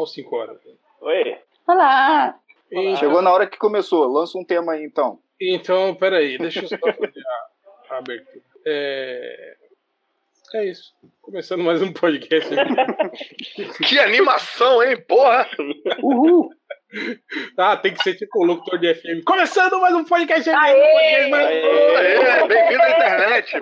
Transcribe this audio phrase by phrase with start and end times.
[0.00, 0.58] aos 5 horas.
[1.00, 1.38] Oi.
[1.66, 2.38] Olá.
[2.70, 4.06] Então, Chegou na hora que começou.
[4.10, 5.18] Lança um tema aí, então.
[5.40, 7.22] então, peraí, deixa eu só fazer
[7.90, 8.40] a, a abertura.
[8.64, 9.56] É...
[10.54, 10.94] é isso.
[11.20, 12.50] Começando mais um podcast.
[13.86, 15.48] Que animação, hein, porra!
[16.02, 16.50] Uhul!
[17.56, 19.24] ah, tem que ser tipo o locutor de FM.
[19.24, 20.50] Começando mais um podcast.
[20.50, 20.76] mais...
[20.76, 21.30] Aê,
[22.48, 23.60] bem-vindo à internet!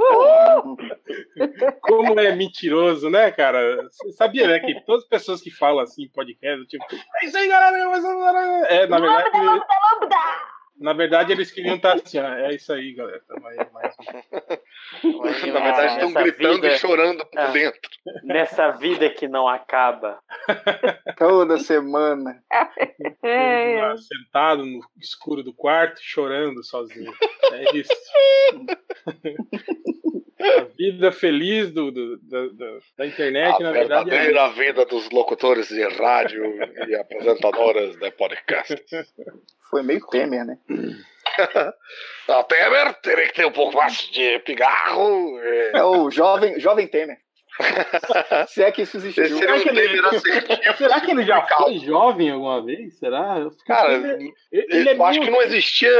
[1.83, 3.83] Como é mentiroso, né, cara?
[3.91, 6.85] Você sabia, né, que todas as pessoas que falam assim em podcast, tipo,
[7.23, 8.05] é isso aí, galera, mas
[8.71, 9.67] é, na verdade, Lambda,
[10.01, 10.58] lambda.
[10.79, 13.21] Na verdade eles queriam estar assim, ó, é isso aí, galera.
[13.33, 13.41] Na
[15.61, 17.51] verdade, estão gritando vida- e chorando por Ah.
[17.51, 17.81] dentro.
[18.25, 20.19] Nessa vida que não acaba.
[21.19, 22.43] Toda semana.
[23.23, 23.81] É.
[23.81, 27.13] Lá, sentado no escuro do quarto, chorando sozinho.
[27.53, 27.93] É isso.
[30.41, 32.47] A vida feliz do, do- da,
[32.97, 36.45] da- internet, A na verdade, é verdadeira vida dos locutores de rádio
[36.89, 38.81] e apresentadoras de podcast.
[39.69, 40.57] Foi meio Temer, né?
[42.29, 45.39] A Temer teria que ter um pouco mais de pigarro.
[45.41, 45.79] é.
[45.79, 47.17] É o jovem, jovem Temer.
[48.49, 49.39] Se é que isso Esse existiu.
[49.39, 50.01] seria um que ele-.
[50.77, 52.97] Será que ele já foi jovem alguma vez?
[52.99, 53.39] Será?
[53.39, 55.91] Eu Cara, ele, ele é eu acho que não existia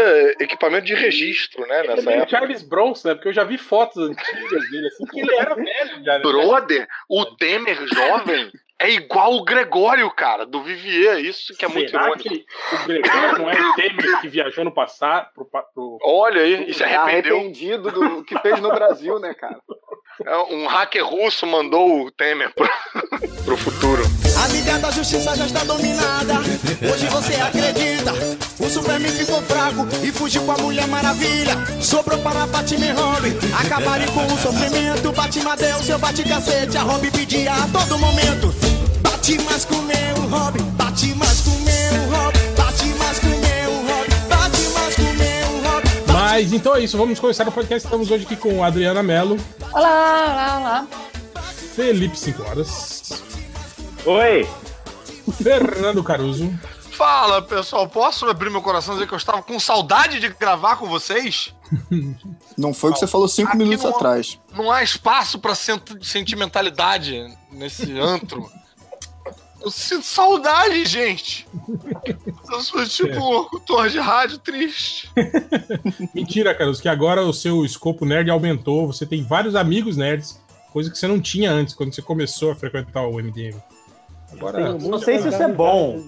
[0.41, 2.29] equipamento de registro, né, ele é nessa época.
[2.31, 3.15] Charles Bronson, né?
[3.15, 6.13] Porque eu já vi fotos antigas dele, assim, que ele era velho já.
[6.15, 6.21] né?
[6.21, 11.19] Brother, o Temer jovem é igual o Gregório, cara, do Vivier.
[11.21, 12.29] Isso que é muito Será irônico.
[12.29, 15.99] que o Gregório não é o Temer que viajou no passado pro, pro...
[16.05, 17.37] Olha aí, se É arrependeu.
[17.37, 19.59] arrependido do que fez no Brasil, né, cara?
[20.27, 22.69] É, Um hacker russo mandou o Temer pro,
[23.45, 24.03] pro futuro.
[24.45, 26.35] A mídia da justiça já está dominada.
[26.93, 28.13] Hoje você acredita.
[28.61, 31.55] O Superman ficou fraco e fugiu com a Mulher Maravilha.
[31.81, 33.33] Sobrou para Batman e Robin.
[33.65, 35.13] Acabarem com o sofrimento.
[35.13, 36.77] Batman deu seu bate-cacete.
[36.77, 38.53] A Robin pedia a todo momento.
[39.29, 40.65] Bate mais com meu Robin.
[40.71, 42.39] Bate mais com meu Robin.
[42.57, 44.27] Bate mais com meu Robin.
[44.27, 46.13] Bate mais com meu Robin.
[46.15, 47.87] Mas então é isso, vamos começar o podcast.
[47.87, 49.37] Estamos hoje aqui com Adriana Mello,
[49.71, 50.87] Olá, olá, olá.
[51.75, 53.23] Felipe 5 Horas,
[54.07, 54.49] Oi.
[55.43, 56.51] Fernando Caruso,
[56.93, 60.77] Fala, pessoal, posso abrir meu coração e dizer que eu estava com saudade de gravar
[60.77, 61.55] com vocês?
[62.57, 64.39] Não foi o que você falou cinco Aqui minutos não- atrás.
[64.55, 68.51] Não há espaço para sentimentalidade nesse antro.
[69.61, 71.47] Eu sinto saudade, gente.
[72.51, 75.11] Eu sou tipo um locutor de rádio triste.
[76.15, 78.87] Mentira, Caruso, que agora o seu escopo nerd aumentou.
[78.87, 80.41] Você tem vários amigos nerds,
[80.73, 83.57] coisa que você não tinha antes, quando você começou a frequentar o MDM.
[84.33, 84.75] Agora.
[84.75, 86.03] Não sei se isso é bom.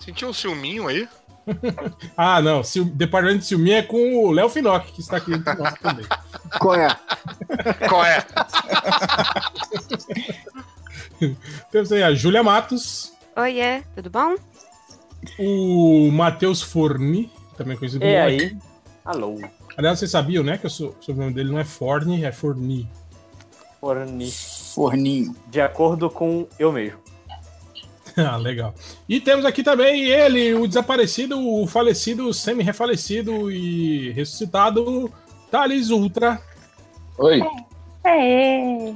[0.00, 1.08] Senti um ciúminho aí.
[2.16, 2.62] Ah, não.
[2.62, 5.72] Se o departamento de Silminha é com o Léo Finocchi, que está aqui entre nós
[5.80, 6.04] também.
[6.58, 6.88] Qual é?
[7.88, 8.26] Qual é?
[11.70, 14.34] Temos aí a Júlia Matos, Oiê, tudo bom?
[15.38, 18.44] o Matheus Forni, também conhecido como E Mike.
[18.44, 18.56] aí?
[19.04, 19.38] Alô.
[19.76, 20.58] Aliás, vocês sabiam, né?
[20.58, 22.88] Que o so- sobrenome dele não é Forni, é Forni.
[23.80, 24.30] Forni.
[24.74, 25.34] Forninho.
[25.46, 26.98] De acordo com eu mesmo.
[28.16, 28.74] ah, legal.
[29.08, 35.12] E temos aqui também ele, o desaparecido, o falecido, semi-refalecido e ressuscitado
[35.50, 36.40] Thales Ultra.
[37.18, 37.40] Oi,
[38.04, 38.94] Aê.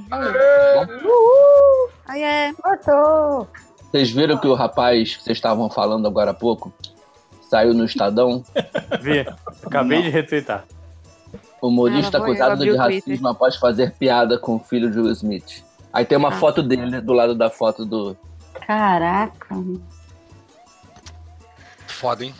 [2.09, 2.53] Oiê.
[2.63, 3.47] Voltou.
[3.91, 6.73] vocês viram que o rapaz que vocês estavam falando agora há pouco
[7.49, 8.43] saiu no Estadão?
[9.01, 9.25] Vi.
[9.65, 10.65] Acabei de retweetar.
[11.61, 15.63] Humorista Ah, acusado de racismo após fazer piada com o filho de Will Smith.
[15.93, 16.33] Aí tem uma Ah.
[16.33, 18.17] foto dele do lado da foto do.
[18.67, 19.55] Caraca.
[21.87, 22.33] Foda, hein?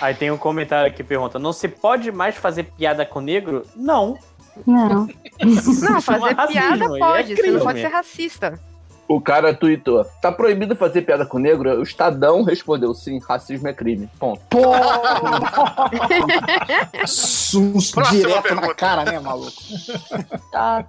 [0.00, 3.62] Aí tem um comentário que pergunta: não se pode mais fazer piada com negro?
[3.74, 4.18] Não.
[4.66, 5.08] Não.
[5.42, 7.56] Não, fazer Não é racismo, piada aí é pode, você crime.
[7.56, 8.60] não pode ser racista.
[9.06, 11.78] O cara tweetou: tá proibido fazer piada com negro?
[11.78, 14.08] O Estadão respondeu: sim, racismo é crime.
[14.18, 14.40] Ponto.
[17.06, 18.74] Sus, Próxima direto na pergunta.
[18.74, 19.52] cara, né, maluco?
[20.50, 20.84] Tá.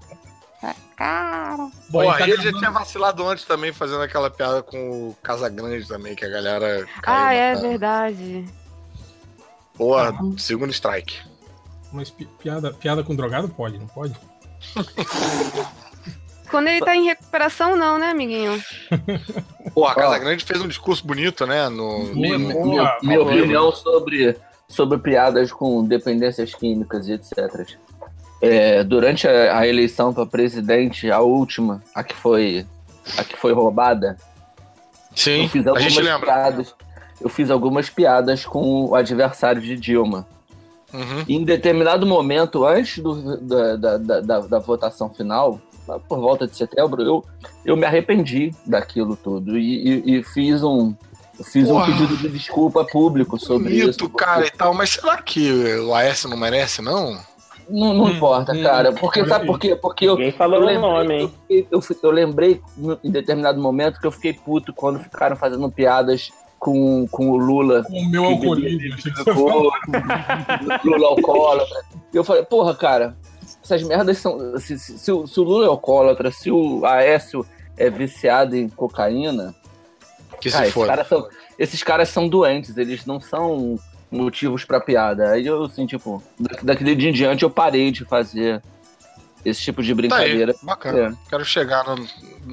[0.95, 1.57] Cara.
[1.89, 5.09] Bom, Pô, ele tá aí ele já tinha vacilado antes também, fazendo aquela piada com
[5.09, 6.85] o Casagrande também, que a galera.
[7.01, 7.67] caiu Ah, na é cara.
[7.67, 8.45] verdade.
[9.77, 11.17] Boa, segundo strike.
[11.91, 14.15] Mas pi- piada, piada com drogado pode, não pode?
[16.49, 18.61] Quando ele tá em recuperação, não, né, amiguinho?
[19.73, 21.67] Pô, a Casagrande fez um discurso bonito, né?
[21.69, 22.13] No, no-
[22.53, 22.65] boa.
[22.65, 24.35] minha minha opinião sobre,
[24.67, 27.75] sobre piadas com dependências químicas e etc.
[28.41, 32.65] É, durante a, a eleição para presidente, a última, a que foi,
[33.17, 34.17] a que foi roubada,
[35.15, 36.25] Sim, eu fiz a algumas gente lembra.
[36.25, 36.75] piadas.
[37.21, 40.27] Eu fiz algumas piadas com o adversário de Dilma.
[40.93, 41.23] Uhum.
[41.27, 45.59] Em determinado momento, antes do- da, da, da- da votação final,
[46.07, 47.23] por volta de setembro, eu,
[47.65, 50.93] eu me arrependi daquilo tudo e, e- e fiz um
[51.43, 51.85] fiz um Porra.
[51.87, 54.09] pedido de desculpa público sobre Bonito, isso.
[54.09, 57.19] cara, e tal, mas será que o AS não merece, não?
[57.67, 58.93] Não, não importa, hum, cara.
[58.93, 59.75] Porque, sabe por quê?
[59.75, 61.31] Porque eu, Ninguém falou eu nome, hein?
[61.49, 62.61] eu, eu, eu lembrei
[63.03, 66.29] em determinado momento que eu fiquei puto quando ficaram fazendo piadas
[66.59, 67.83] com, com o Lula.
[67.83, 68.95] Com o meu alcoolismo.
[68.97, 69.71] ficou,
[70.83, 71.81] Lula alcoólatra.
[72.13, 73.17] E eu falei, porra, cara,
[73.65, 74.57] essas merdas são.
[74.59, 77.45] Se, se- se o, se o Lula é alcoólatra, se o Aécio
[77.77, 79.53] é viciado em cocaína,
[80.39, 81.27] Que cara, se esses caras, são,
[81.59, 83.77] esses caras são doentes, eles não são
[84.11, 85.31] motivos pra piada.
[85.31, 88.61] Aí eu, assim, tipo, da- daquele dia em diante eu parei de fazer
[89.45, 90.55] esse tipo de Tá aí, brincadeira.
[90.63, 91.17] bacana.
[91.29, 91.95] Quero chegar na,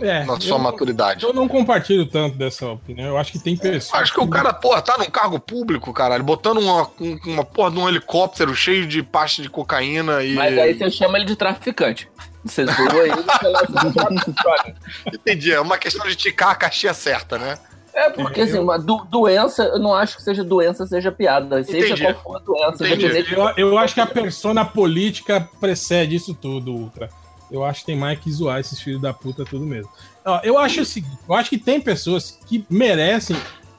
[0.07, 1.25] É, na sua eu- maturidade.
[1.25, 3.09] Eu não compartilho tanto dessa opinião.
[3.09, 4.03] Eu acho que tem pessoas.
[4.03, 7.71] Acho que o cara, porra, tá num cargo público, caralho, botando uma, um- uma porra
[7.71, 10.35] de um helicóptero cheio de pasta de cocaína e.
[10.35, 12.09] Mas aí você chama ele de traficante.
[12.45, 14.75] Você zoa ele pela droga.
[15.13, 17.57] Entendi, é uma questão de ticar a caixinha certa, né?
[17.95, 21.63] É, porque assim, uma do- doença, eu não acho que seja doença, seja piada.
[21.63, 22.03] Seja Entendi.
[22.15, 22.87] qual for a doença.
[22.87, 23.05] Entendi.
[23.07, 27.09] independente- Eu, eu acho que a persona política precede isso tudo, Ultra.
[27.51, 29.91] Eu acho que tem mais que zoar esses filhos da puta tudo mesmo.
[30.25, 33.37] Ó, eu acho o seguinte, eu acho que tem pessoas que merecem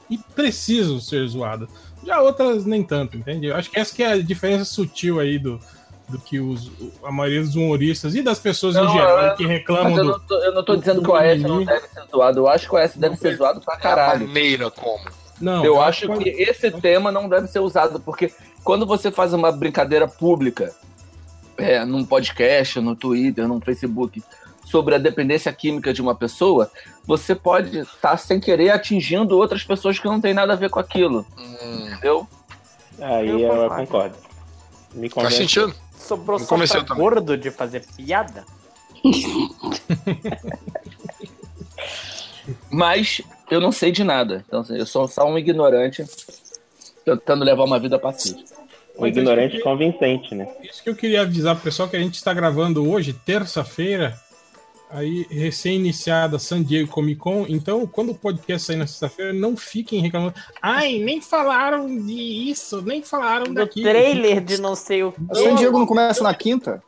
[0.08, 1.68] e precisam ser zoadas.
[2.06, 3.46] Já outras nem tanto, entende?
[3.46, 5.58] Eu acho que essa que é a diferença sutil aí do,
[6.08, 6.70] do que os,
[7.02, 10.04] a maioria dos humoristas e das pessoas Não, em geral eu- que Mas reclamam eu
[10.04, 10.10] do.
[10.12, 12.38] não, tô, eu não tô dizendo que o AS não deve ser zoado.
[12.40, 14.26] Eu acho que o AS deve ser zoado pra A caralho.
[14.26, 15.04] maneira como.
[15.40, 19.50] Não, Eu acho que esse tema não deve ser usado, porque quando você faz uma
[19.50, 20.72] brincadeira pública,
[21.56, 24.22] é, num podcast, no Twitter, no Facebook,
[24.64, 26.70] sobre a dependência química de uma pessoa,
[27.06, 30.78] você pode estar sem querer atingindo outras pessoas que não tem nada a ver com
[30.80, 32.28] aquilo, Hum, entendeu?
[33.00, 34.16] Aí Eu eu, concordo.
[34.94, 35.74] Me faz sentido.
[36.04, 36.96] Sobrou só pra também.
[36.96, 38.44] gordo de fazer piada?
[42.70, 44.44] Mas eu não sei de nada.
[44.46, 46.04] Então, assim, eu sou só um ignorante
[47.04, 48.62] tentando levar uma vida pacífica.
[48.96, 50.48] Um ignorante convincente, né?
[50.62, 54.16] Isso que eu queria avisar pro pessoal que a gente está gravando hoje, terça-feira,
[54.94, 57.44] aí recém-iniciada San Diego Comic Con.
[57.48, 60.34] Então, quando o podcast sair na sexta-feira, não fiquem reclamando.
[60.62, 62.12] Ai, nem falaram de
[62.50, 63.82] isso, nem falaram Do daqui.
[63.82, 65.54] trailer de não sei o A San.
[65.56, 66.82] Diego não começa na quinta?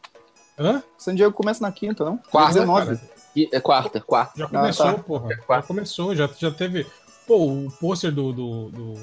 [0.59, 0.83] Hã?
[0.97, 2.17] San Diego começa na quinta, não?
[2.31, 2.99] Quarta, 19.
[3.35, 4.39] E, é quarta, quarta.
[4.39, 5.03] Já começou, tá.
[5.03, 5.29] porra.
[5.29, 5.67] Já quatro.
[5.67, 6.87] começou, já, já teve.
[7.27, 8.95] Pô, o pôster do, do, do-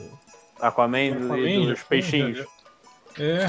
[0.59, 2.37] Aquaman, Aquaman, dos já- peixinhos.
[2.39, 2.45] já-
[3.19, 3.45] É,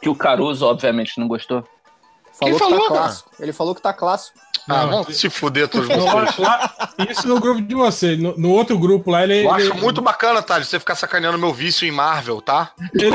[0.00, 1.62] Que o Caruso, obviamente, não gostou.
[2.38, 3.00] Falou Quem que falou, tá cara?
[3.00, 3.30] clássico.
[3.38, 4.38] Ele falou que tá clássico.
[4.66, 7.10] Ah, Não, vamos se fuder todos vocês.
[7.10, 8.16] isso no grupo de você.
[8.16, 9.44] No, no outro grupo lá, ele.
[9.44, 12.72] Eu acho ele- muito bacana, Thales, você ficar sacaneando meu vício em Marvel, tá?
[12.94, 13.14] Ele,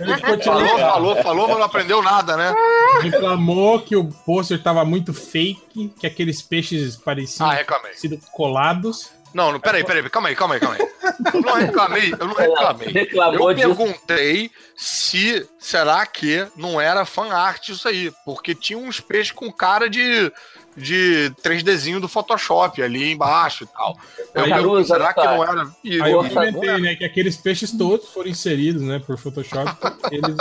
[0.00, 2.54] ele Falou, falou, falou, mas não aprendeu nada, né?
[3.02, 7.58] reclamou que o pôster tava muito fake, que aqueles peixes pareciam Ah,
[7.94, 9.10] sido colados.
[9.34, 10.88] Não, não, peraí, peraí, calma aí, calma aí, calma aí.
[11.34, 12.88] Eu não reclamei, eu não reclamei.
[12.88, 13.68] Reclamou Eu disso.
[13.68, 19.50] perguntei se será que não era fan art isso aí, porque tinha uns peixes com
[19.52, 20.32] cara de,
[20.76, 23.96] de 3Dzinho do Photoshop ali embaixo e tal.
[24.34, 25.68] Eu Aí, perguntei, Caruso, será que não era?
[25.84, 29.70] E Aí eu comentei, né, que aqueles peixes todos foram inseridos, né, por Photoshop.
[30.10, 30.36] Eles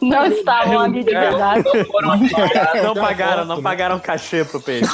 [0.00, 1.64] Não estavam ali de verdade.
[1.74, 2.16] Não foram
[2.84, 3.62] Não pagaram, não né?
[3.62, 4.90] pagaram cachê pro peixe.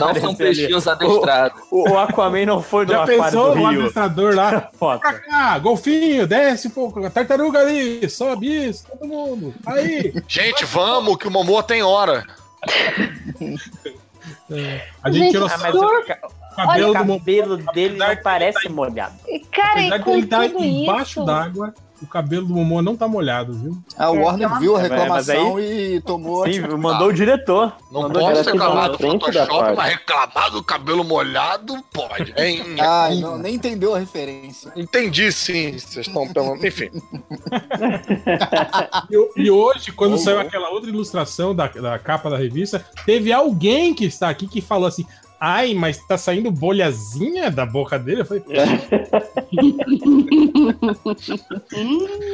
[0.00, 1.60] não são peixinhos adestrados.
[1.70, 3.66] O, o Aquaman não foi do já aquário pensou do o Rio.
[3.68, 4.50] administrador lá?
[4.54, 5.00] Pra Foto.
[5.00, 9.54] cá, golfinho, desce um pouco, tartaruga ali, sobe isso, todo mundo.
[9.66, 12.24] Aí, Gente, vamos, que o Momoa tem hora.
[15.02, 16.18] A gente Gente, tirou Ah, o mas o, ca-
[16.56, 17.18] cabelo o do Momo.
[17.20, 19.14] cabelo dele não parece tá molhado.
[19.52, 21.74] Cara, e Apesar de com ele estar tudo embaixo d'água,
[22.04, 23.76] o cabelo do Momoa não tá molhado, viu?
[23.98, 26.44] Ah, o É, Warner então- viu a É, reclamação e tomou.
[26.46, 27.72] Sim, mandou o diretor.
[27.90, 32.32] Não Mandou posso direto reclamar do Photoshop, mas reclamar do cabelo molhado pode.
[32.36, 32.62] Hein?
[32.80, 34.72] Ah, não, nem entendeu a referência.
[34.76, 36.54] Entendi sim, vocês estão pelo.
[36.64, 36.90] Enfim.
[39.10, 43.94] E, e hoje, quando saiu aquela outra ilustração da, da capa da revista, teve alguém
[43.94, 45.06] que está aqui que falou assim:
[45.40, 48.22] Ai, mas tá saindo bolhazinha da boca dele?
[48.22, 48.42] Eu falei,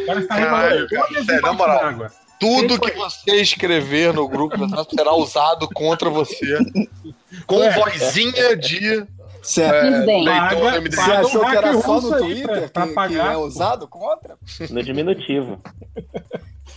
[0.06, 1.78] cara está Caralho, cara, sério, na moral.
[1.80, 2.12] d'água.
[2.38, 4.56] Tudo que você escrever no grupo
[4.96, 6.58] será usado contra você.
[7.46, 7.70] Com É.
[7.70, 9.04] vozinha de
[9.42, 10.24] Você, é, Desdém.
[10.24, 13.32] leitor Paga- paga achou que era só no aí Twitter pra- que, pra que pagar,
[13.32, 14.36] é usado contra?
[14.70, 15.60] No diminutivo.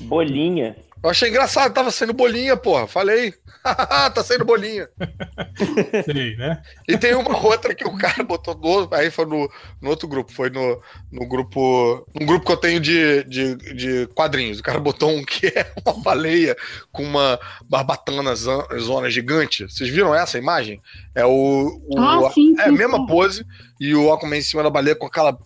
[0.02, 0.76] Bolinha.
[1.04, 2.88] Eu achei engraçado, tava saindo bolinha, porra.
[2.88, 3.34] Falei.
[3.62, 4.88] tá saindo bolinha.
[6.06, 6.62] Sei, né?
[6.88, 10.32] E tem uma outra que o cara botou no, aí foi no, no outro grupo,
[10.32, 10.82] foi no,
[11.12, 14.60] no grupo, um grupo que eu tenho de, de, de quadrinhos.
[14.60, 16.56] O cara botou um que é uma baleia
[16.90, 17.38] com uma
[17.70, 19.66] barbatana zona gigante.
[19.66, 20.82] Vocês viram essa imagem?
[21.14, 23.06] É o, o Ah, sim, é a sim, mesma sim.
[23.08, 23.46] pose
[23.78, 25.38] e o Aquaman em cima da baleia com aquela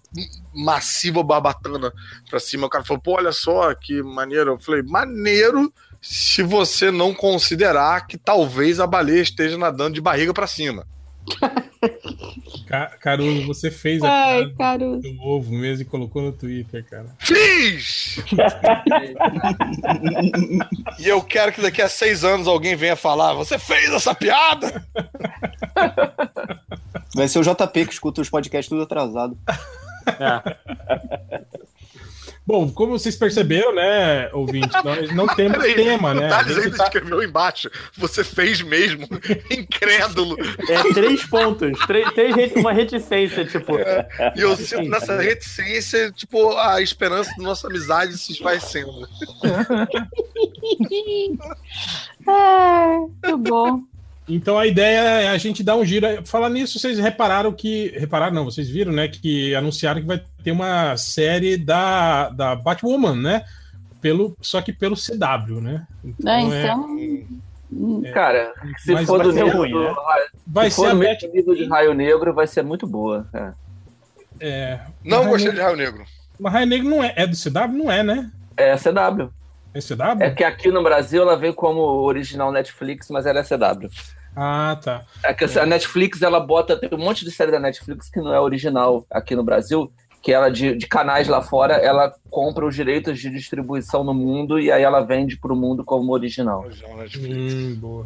[0.57, 1.91] massiva barbatana
[2.29, 2.67] pra cima.
[2.67, 4.51] O cara falou: "Pô, olha só que maneiro".
[4.53, 5.71] Eu falei: "Maneiro".
[6.01, 10.85] Se você não considerar que talvez a baleia esteja nadando de barriga pra cima.
[12.67, 15.01] Ca- Caruso, você fez a Ai, piada Caruso.
[15.01, 17.07] do ovo mesmo e colocou no Twitter, cara.
[17.19, 18.17] Fiz!
[20.99, 24.83] e eu quero que daqui a seis anos alguém venha falar: Você fez essa piada?
[27.15, 29.37] Vai ser o JP que escuta os podcasts tudo atrasado.
[32.45, 36.23] Bom, como vocês perceberam, né, ouvinte, nós não temos Peraí, tema, né?
[36.23, 39.05] O A Thales gente ainda tá- escreveu embaixo: Você fez mesmo.
[39.51, 40.37] Incrédulo.
[40.69, 41.77] É três pontos.
[41.85, 42.07] Três,
[42.55, 43.73] uma reticência, tipo.
[44.33, 48.91] E eu sinto nessa reticência, tipo, a esperança da nossa amizade se esvaecendo.
[52.29, 53.81] Ah, muito bom.
[54.27, 56.05] Então a ideia é a gente dar um giro.
[56.25, 57.93] Falar nisso, vocês repararam que.
[57.98, 59.07] Repararam, não, vocês viram, né?
[59.07, 63.46] Que anunciaram que vai ter uma série da, da Batwoman, né?
[64.01, 65.88] Pelo, só que pelo CW, né?
[66.19, 68.13] Né, é- então.
[68.13, 69.96] Cara, se Mas for do ser nível ruim, do né?
[70.46, 73.27] Vai se ser for a Bat- nível de Raio Negro, vai ser muito boa.
[73.34, 73.51] é.
[74.39, 76.05] é, Não Raio gostei Negro- de Raio Negro.
[76.39, 77.13] Mas Raio Negro não é.
[77.15, 77.74] É do CW?
[77.77, 78.31] Não é, né?
[78.55, 79.29] É a CW.
[79.74, 80.22] É CW?
[80.24, 83.89] É que aqui no Brasil ela veio como original Netflix, mas ela é CW.
[84.39, 85.03] Ah, tá.
[85.24, 86.77] É que a Netflix, ela bota.
[86.77, 89.91] Tem um monte de série da Netflix que não é original aqui no Brasil,
[90.22, 94.60] que ela, de, de canais lá fora, ela compra os direitos de distribuição no mundo
[94.60, 96.67] e aí ela vende pro mundo como original.
[97.17, 98.06] Hum, boa,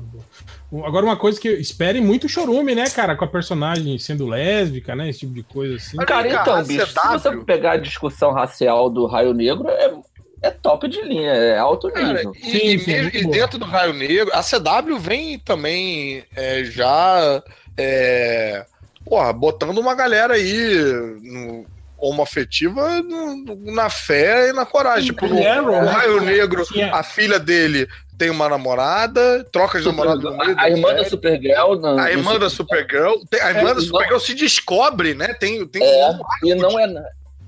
[0.71, 0.87] boa.
[0.87, 3.17] Agora, uma coisa que esperem muito chorume, né, cara?
[3.17, 5.09] Com a personagem sendo lésbica, né?
[5.09, 5.97] Esse tipo de coisa assim.
[5.97, 9.93] Cara, então, bicho, se você pegar a discussão racial do Raio Negro, é,
[10.41, 12.33] é top de linha, é alto Cara, nível.
[12.43, 17.41] e, e mesmo- e dentro do Raio Negro, a CW vem também é, já
[17.77, 18.65] é,
[19.05, 20.83] porra, botando uma galera aí
[21.21, 21.65] no,
[21.97, 25.05] homoafetiva no- na fé e na coragem.
[25.07, 25.91] Tipo, no, Arrow, no né?
[25.91, 31.03] Raio Negro, Tinha- a filha dele tem uma namorada, troca de namorada A irmã da.
[31.05, 31.75] Supergirl.
[31.79, 35.13] não- A não irmã da Supergirl, tem- a irmã É, da não- Supergirl se descobre,
[35.15, 35.33] né?
[35.39, 36.85] Tem, tem É, um e não é.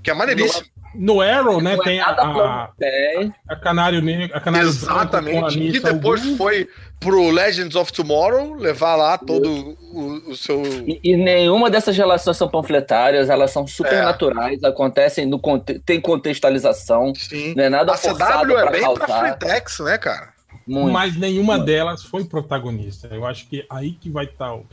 [0.03, 0.65] Que é maneiríssimo.
[0.95, 2.69] No Arrow, né, é tem a, a,
[3.50, 5.57] a Canário Negro, a Canário Branco com a Exatamente.
[5.57, 6.69] E Anissa depois foi
[7.00, 10.62] pro Legends of Tomorrow levar lá todo o, o seu.
[10.88, 14.01] E, e nenhuma dessas relações são panfletárias, elas são super É.
[14.03, 15.39] naturais, acontecem no
[15.83, 17.55] tem contextualização, Sim.
[17.55, 19.19] não é nada A forçado CW é pra bem pra causar.
[19.38, 20.29] Frentex, né, cara?
[20.67, 20.91] Muito.
[20.93, 23.07] Mas nenhuma delas foi protagonista.
[23.12, 24.65] Eu acho que aí que vai estar o.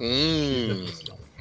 [0.00, 0.84] Hum.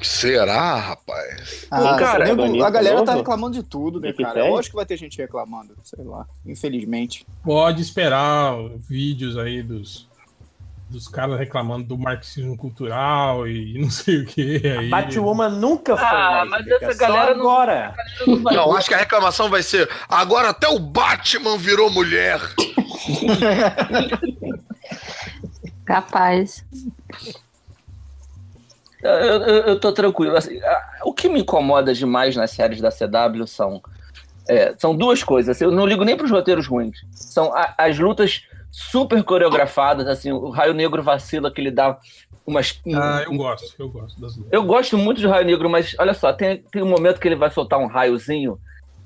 [0.02, 1.68] Será, rapaz?
[1.70, 3.18] Ah, cara, nego- bonito a galera tá novo?
[3.20, 4.34] reclamando de tudo, né, cara?
[4.36, 4.50] Cage?
[4.50, 7.26] Lógico que vai ter gente reclamando, sei lá, infelizmente.
[7.44, 10.10] Pode esperar vídeos aí dos,
[10.90, 14.62] dos caras reclamando do marxismo cultural e não sei o que.
[14.66, 14.90] Aí.
[14.90, 16.06] Batwoman nunca foi.
[16.06, 17.94] Ah, mas essa só galera não- agora.
[18.52, 22.40] Não, acho que a reclamação vai ser: agora até o Batman virou mulher.
[25.86, 26.64] Capaz.
[29.02, 30.36] Eu, eu, eu tô tranquilo.
[30.38, 30.60] assim,
[31.04, 33.82] o que me incomoda demais nas séries da CW são,
[34.48, 35.60] é, são duas coisas.
[35.62, 36.98] Eu não ligo nem pros roteiros ruins.
[37.12, 41.98] São a- as lutas super coreografadas, assim, o Raio Negro vacila que ele dá
[42.46, 42.80] umas.
[42.94, 44.52] Ah, eu gosto, eu gosto das lutas.
[44.54, 47.36] Eu gosto muito de Raio Negro, mas olha só, tem, tem um momento que ele
[47.36, 48.58] vai soltar um raiozinho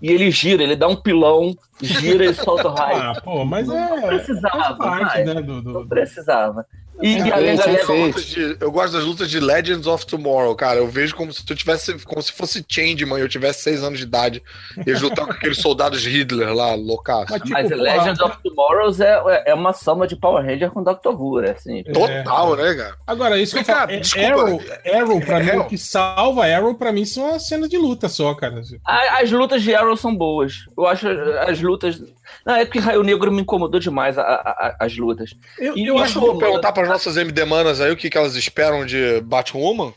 [0.02, 2.98] e ele gira, ele dá um pilão, gira e solta o raio.
[3.18, 4.08] Ah, pô, mas Não é.
[4.08, 6.66] precisava, faz parte, né, do, do- Não precisava.
[7.02, 8.06] E, e.
[8.06, 10.78] Lutas de- eu gosto das lutas de Legends of Tomorrow, cara.
[10.80, 14.06] Eu vejo como se eu tivesse, como se fosse Changeman, eu tivesse seis anos de
[14.06, 14.42] idade.
[14.78, 17.32] E eles lutavam com aqueles soldados Hitler lá, loucaço.
[17.32, 18.92] Mas, tipo, Mas Legends of Tomorrow
[19.30, 21.84] é, é uma soma de Power Ranger com Doctor Who, é assim.
[21.84, 22.96] Total, né, cara?
[23.06, 23.92] Agora, isso que eu falo.
[23.92, 24.28] é- desculpa.
[24.28, 24.62] Arrow,
[24.94, 25.62] Arrow, pra mim, Arrow.
[25.62, 28.62] o que salva Arrow, pra mim, são as cenas de luta só, cara.
[28.86, 30.66] As lutas de Arrow são boas.
[30.78, 31.08] Eu acho
[31.48, 32.02] as lutas.
[32.46, 35.34] Não, é porque Raio Negro me incomodou demais a- a- a- as lutas.
[35.60, 37.98] Eu, E eu Acho acho que vou perguntar para as nossas MD manas aí o
[37.98, 39.94] que, que elas esperam de Batwoman.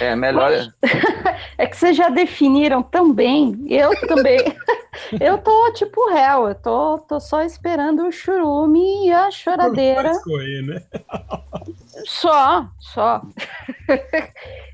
[0.00, 0.52] É melhor.
[1.58, 3.64] É que vocês já definiram tão bem.
[3.66, 4.38] Eu também.
[5.18, 6.48] eu tô tipo réu.
[6.48, 10.10] Eu tô, tô só esperando o churume e a choradeira.
[10.10, 10.82] escorrer, né?
[12.04, 13.22] Só, só.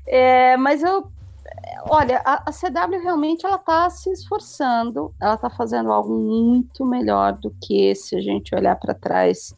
[0.05, 1.09] É, mas eu.
[1.89, 7.31] olha, a, a CW realmente ela tá se esforçando, ela tá fazendo algo muito melhor
[7.31, 9.55] do que se a gente olhar para trás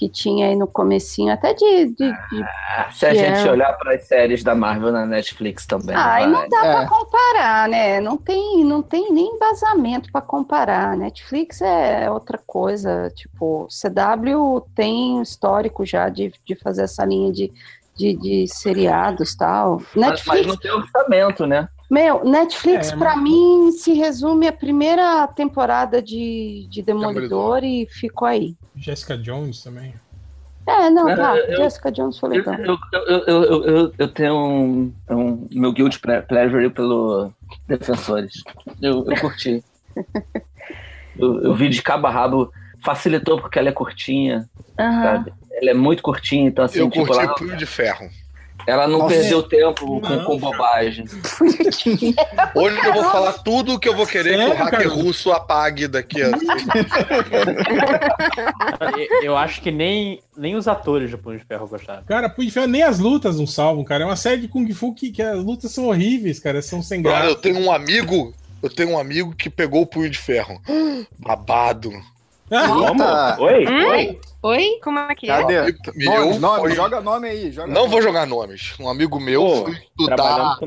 [0.00, 3.70] que tinha aí no comecinho, até de, de, de Ah, Se a gente é- olhar
[3.74, 5.94] para as séries da Marvel na Netflix também.
[5.94, 6.72] Ah, e não dá É.
[6.72, 8.00] pra comparar, né?
[8.00, 10.96] Não tem, não tem nem embasamento pra comparar.
[10.96, 13.12] Netflix é outra coisa.
[13.14, 17.52] Tipo, CW tem um histórico já de, de fazer essa linha de,
[17.94, 19.82] de, de seriados e tal.
[19.94, 21.68] Mas, Netflix, mas não tem orçamento, né?
[21.90, 28.28] Meu, Netflix É, pra mim se resume a primeira temporada de, de Demolidor e ficou
[28.28, 28.54] aí.
[28.76, 29.92] Jessica Jones também.
[30.66, 31.36] É, não, É, tá.
[31.36, 32.54] eu- Jessica Jones foi legal.
[32.60, 37.32] eu, eu, eu, eu, eu- eu tenho um, um meu guild ple- pleasure pelo
[37.66, 38.34] Defensores.
[38.80, 39.62] Eu, eu curti.
[41.18, 42.50] Eu, eu vi de cabo a rabo.
[42.82, 45.32] Facilitou porque ela é curtinha, sabe?
[45.52, 48.08] Ela é muito curtinha, então assim, Eu tipo, curti ela, Punho de Ferro.
[48.66, 49.14] Ela não Nossa.
[49.14, 51.04] perdeu tempo com, Não, com bobagem.
[52.54, 54.94] Hoje eu vou falar tudo que eu vou querer que o Sério, hacker cara?
[54.94, 56.30] russo apague daqui a.
[59.22, 62.02] Eu- acho que nem, nem os atores do Punho de Ferro gostaram.
[62.04, 64.04] Cara, Punho de Ferro nem as lutas não salvam, cara.
[64.04, 66.60] É uma série de Kung Fu que, que as lutas são horríveis, cara.
[66.62, 67.30] São sem Cara, graça.
[67.30, 68.34] eu tenho um amigo.
[68.62, 70.60] Eu tenho um amigo que pegou o punho de ferro.
[71.18, 71.90] Babado.
[72.50, 73.36] Eita.
[73.40, 73.66] Oi?
[73.66, 73.86] Hum?
[73.88, 74.20] Oi?
[74.42, 74.80] Oi?
[74.82, 75.36] Como é que é?
[75.40, 75.76] Cadê?
[75.94, 77.52] Meu Nome, nome, foi- joga nome aí.
[77.52, 77.88] Joga Não nome.
[77.92, 78.72] vou jogar nomes.
[78.80, 80.58] Um amigo meu Pô, foi estudar,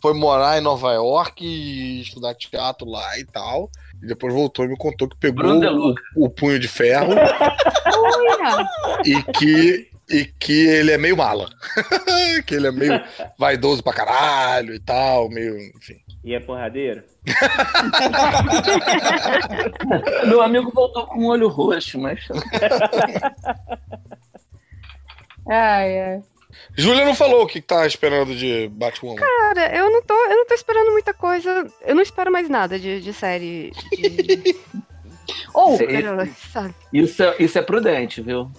[0.00, 3.68] foi morar em Nova York e estudar teatro lá e tal.
[4.00, 7.14] E depois voltou e me contou que pegou o, o punho de ferro
[9.04, 11.48] e que, e que ele é meio mala.
[12.46, 13.00] que ele é meio
[13.38, 15.56] vaidoso pra caralho e tal, meio.
[15.76, 15.96] Enfim.
[16.26, 17.04] E é porradeiro?
[20.26, 22.26] Meu amigo voltou com o olho roxo, mas.
[25.48, 26.20] Ai, ai.
[26.76, 29.14] Júlia não falou o que tá esperando de Batwoman.
[29.20, 31.70] cara, eu não tô, eu não tô esperando muita coisa.
[31.82, 33.70] Eu não espero mais nada de, de série.
[33.92, 34.56] De...
[35.54, 35.78] Ou,
[36.52, 36.74] sabe?
[36.92, 38.50] Isso é, isso é prudente, viu?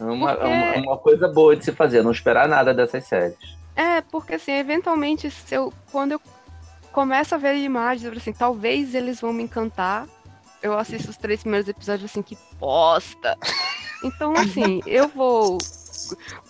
[0.00, 2.72] É uma, Porque- é uma, é uma coisa boa de se fazer, não esperar nada
[2.72, 3.36] dessas séries.
[3.76, 6.20] É, porque assim, eventualmente, se eu, quando eu
[6.92, 10.06] começo a ver imagens, assim, talvez eles vão me encantar.
[10.62, 13.36] Eu assisto os três primeiros episódios assim, que bosta.
[14.04, 15.58] Então, assim, eu vou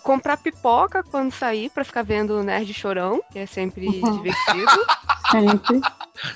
[0.01, 4.85] comprar pipoca quando sair pra ficar vendo o Nerd Chorão, que é sempre divertido.
[5.29, 5.79] sempre.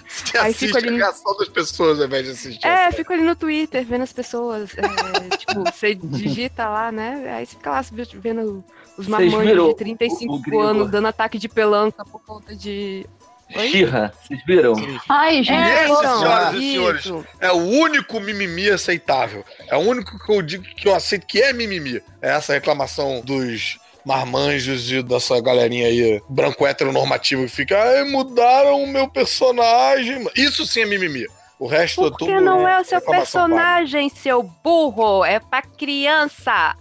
[0.08, 2.68] Você Aí assiste fica ali a no- reação das pessoas ao invés de assistir.
[2.68, 4.70] É, fico ali no Twitter vendo as pessoas.
[4.78, 7.34] é, tipo, você digita lá, né?
[7.36, 7.82] Aí você fica lá
[8.14, 8.64] vendo
[8.96, 13.08] os viram de 35 o- o anos dando ataque de pelanca por conta de.
[13.50, 14.74] Xirra, vocês viram?
[15.08, 15.52] Ai, gente.
[15.54, 17.06] É, Isso, então, senhoras e senhores.
[17.40, 19.44] É o único mimimi aceitável.
[19.70, 22.02] É o único que eu digo que eu aceito que é mimimi.
[22.22, 28.84] É essa reclamação dos marmanjos e dessa galerinha aí, branco heteronormativo, que fica, ai, mudaram
[28.84, 30.26] o meu personagem.
[30.36, 31.26] Isso sim é mimimi.
[31.60, 32.42] O resto é Porque tudo.
[32.42, 35.26] não é o seu personagem, seu burro.
[35.26, 36.76] É pra criança.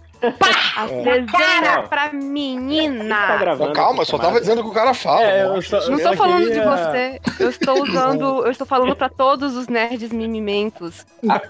[0.75, 3.37] A desenha pra Tá menina.
[3.37, 5.23] gravando Não, calma, essa só tava dizendo que o cara fala.
[5.23, 7.21] É, eu só- Não eu tô falando de queria- você.
[7.39, 8.23] Eu estou usando.
[8.45, 11.05] Eu estou falando pra todos os nerds mimimentos.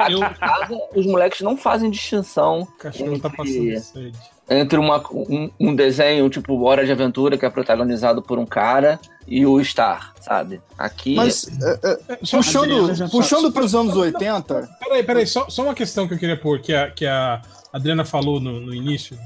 [0.10, 4.18] Eu, Casa, os moleques não fazem distinção o cachorro tá Entre- passando sede.
[4.50, 9.00] entre uma, um, um desenho tipo Hora de Aventura, que é protagonizado por um cara,
[9.28, 10.62] e o Star, sabe?
[10.78, 11.16] Aqui.
[11.16, 15.74] Mas, é, é, É, puxando, Adriana, puxando pros anos 80, Peraí, peraí, só, só uma
[15.74, 19.18] questão que eu queria pôr, que a, que a Adriana falou no, no início,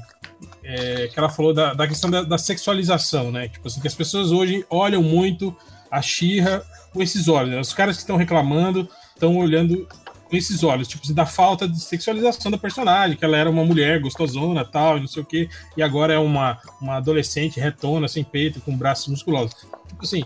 [0.62, 3.48] é, que ela falou da, da questão da, da sexualização, né?
[3.48, 5.56] Tipo assim, que as pessoas hoje olham muito
[5.90, 7.50] a Xirra com esses olhos.
[7.50, 7.60] né?
[7.60, 9.86] Os caras que estão reclamando estão olhando
[10.28, 13.64] com esses olhos, tipo assim, da falta de sexualização da personagem, que ela era uma
[13.64, 18.08] mulher gostosona tal, e não sei o quê, e agora é uma, uma adolescente retona,
[18.08, 19.54] sem peito, com braços musculosos.
[19.86, 20.24] Tipo assim,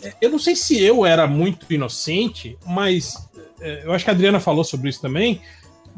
[0.00, 3.16] é, eu não sei se eu era muito inocente, mas
[3.60, 5.40] é, eu acho que a Adriana falou sobre isso também.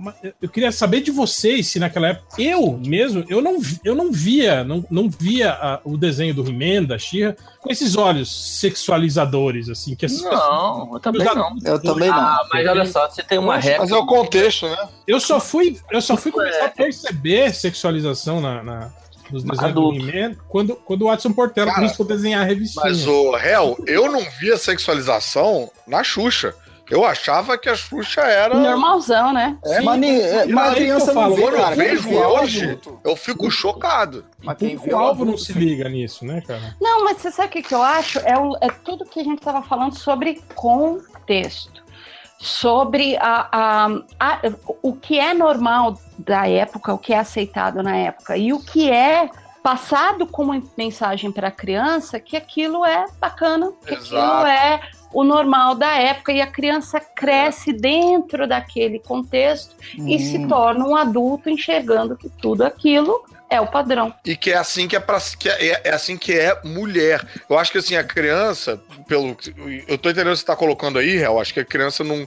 [0.00, 4.10] Mas Eu queria saber de vocês se naquela época eu mesmo eu não, eu não
[4.10, 9.68] via não, não via a- o desenho do He-Man da She-Ra com esses olhos sexualizadores
[9.68, 11.56] assim que essas pessoas- Não, eu também não.
[11.64, 12.16] eu também não.
[12.18, 13.80] Ah, mas olha só, você tem uma regra.
[13.80, 14.88] Mas é o contexto, né?
[15.06, 18.90] eu só fui eu só fui começar a perceber sexualização na, na-
[19.30, 19.98] nos desenhos Adulto.
[20.00, 22.84] do He-Man quando, quando o Watson Portela Cara, começou a desenhar a revistinha.
[22.84, 26.52] Mas o réu, eu não via sexualização na Xuxa.
[26.90, 28.54] Eu achava que a Xuxa era.
[28.56, 29.56] Normalzão, né?
[29.64, 32.78] É, mas, é, Sim, mas a que criança não vê, quando eu vejo é hoje,
[33.04, 34.24] eu fico chocado.
[34.42, 36.74] Mas quem o é o alvo não se liga nisso, né, cara?
[36.80, 38.18] Não, mas você sabe o que, que eu acho?
[38.20, 41.80] É, o- é tudo que a gente estava falando sobre contexto.
[42.38, 44.40] Sobre a, a- a-
[44.82, 48.36] o que é normal da época, o que é aceitado na época.
[48.36, 49.28] E o que é
[49.62, 54.16] passado como mensagem para a criança que aquilo é bacana, que Exato.
[54.16, 54.80] aquilo é
[55.12, 60.48] o normal da época e a criança cresce dentro daquele contexto e se Hum.
[60.48, 64.14] torna um adulto enxergando que tudo aquilo é o padrão.
[64.24, 67.26] E que é assim que é, pra, que é, é assim que é mulher.
[67.48, 69.36] Eu acho que assim, a criança, pelo.
[69.88, 71.40] Eu tô entendendo o que você tá colocando aí, Real.
[71.40, 72.24] Acho que a criança não,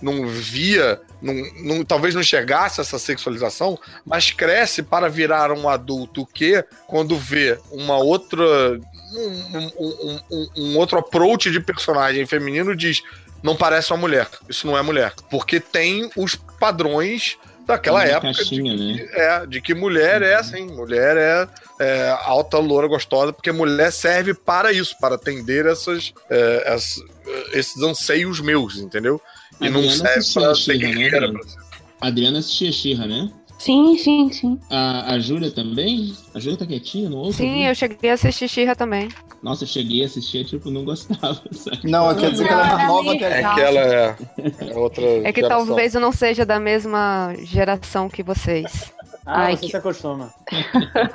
[0.00, 5.68] não via, não, não- talvez não chegasse a essa sexualização, mas cresce para virar um
[5.68, 8.80] adulto que, quando vê uma outra.
[9.10, 13.02] Um, um- um- um- outro approach de personagem feminino, diz.
[13.42, 14.28] Não parece uma mulher.
[14.48, 15.12] Isso não é mulher.
[15.30, 18.32] Porque tem os padrões daquela época.
[18.34, 19.08] caixinha, de, né?
[19.12, 24.34] é, de que mulher é assim, mulher é, é alta, loura, gostosa, porque mulher serve
[24.34, 27.02] para isso, para atender essas, é, essas-
[27.52, 29.20] esses anseios meus, entendeu?
[29.60, 31.16] E não Adriana serve para a ser She-Ra, né, guerreira.
[31.26, 31.40] Adriana?
[32.00, 33.30] Adriana assistia Xirra, né?
[33.58, 34.60] Sim, sim, sim.
[34.70, 36.14] A, a Júlia também?
[36.32, 37.32] A Júlia tá quietinha, não ouve?
[37.38, 39.08] Sim, eu cheguei a assistir Xirra também.
[39.42, 41.80] Nossa, eu cheguei a assistir, tipo, não gostava, sabe?
[41.90, 44.16] Não, quer dizer que ela é mais nova que a É que ela é,
[44.70, 45.04] é outra.
[45.24, 45.66] É que geração.
[45.66, 48.92] talvez eu não seja da mesma geração que vocês.
[49.30, 50.32] Ah, Ai, você que- se acostuma.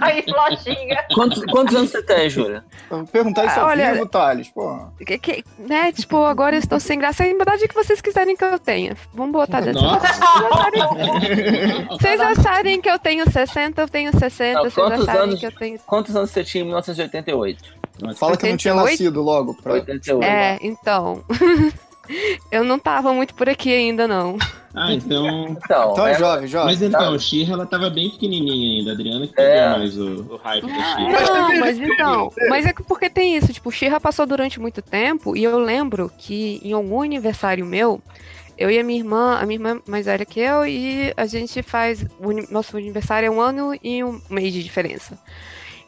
[0.00, 1.04] Ai, lojinha.
[1.12, 2.64] Quantos, quantos anos você tem, Júlia?
[3.10, 4.86] Perguntar isso Ah, ao olha- vivo, Thales, pô.
[5.04, 7.24] Que, que- né, tipo, agora eu estou sem graça.
[7.24, 8.96] É a idade que vocês quiserem que eu tenha.
[9.12, 9.80] Vamos botar dessa.
[9.80, 10.06] Nossa.
[11.90, 14.54] Vocês acharem que eu tenho 60, eu tenho 60.
[14.54, 15.40] Não, Vocês quantos acharem anos?
[15.40, 15.78] que eu tenho.
[15.86, 17.64] Quantos anos você tinha em 1988?
[18.16, 18.90] Fala que não tinha 88?
[18.90, 19.54] nascido logo.
[19.54, 19.72] Pra...
[19.74, 20.22] 88.
[20.24, 21.24] É, então.
[22.50, 24.36] eu não tava muito por aqui ainda, não.
[24.74, 25.26] Ah, então...
[25.48, 26.66] Então, Então jovem, jovem.
[26.66, 28.90] Mas então, a Xirra, ela tava bem pequenininha ainda.
[28.90, 29.78] A Adriana que pegou É.
[29.78, 31.20] mais o, o hype da Ah, Xirra.
[31.48, 32.32] Não, mas então.
[32.50, 36.10] Mas é que porque tem isso, tipo, Xirra passou durante muito tempo e eu lembro
[36.18, 38.02] que em algum aniversário meu,
[38.58, 41.24] eu e a minha irmã, a minha irmã é mais velha que eu, e a
[41.26, 42.04] gente faz.
[42.20, 45.18] o nosso aniversário é um ano e um mês de diferença.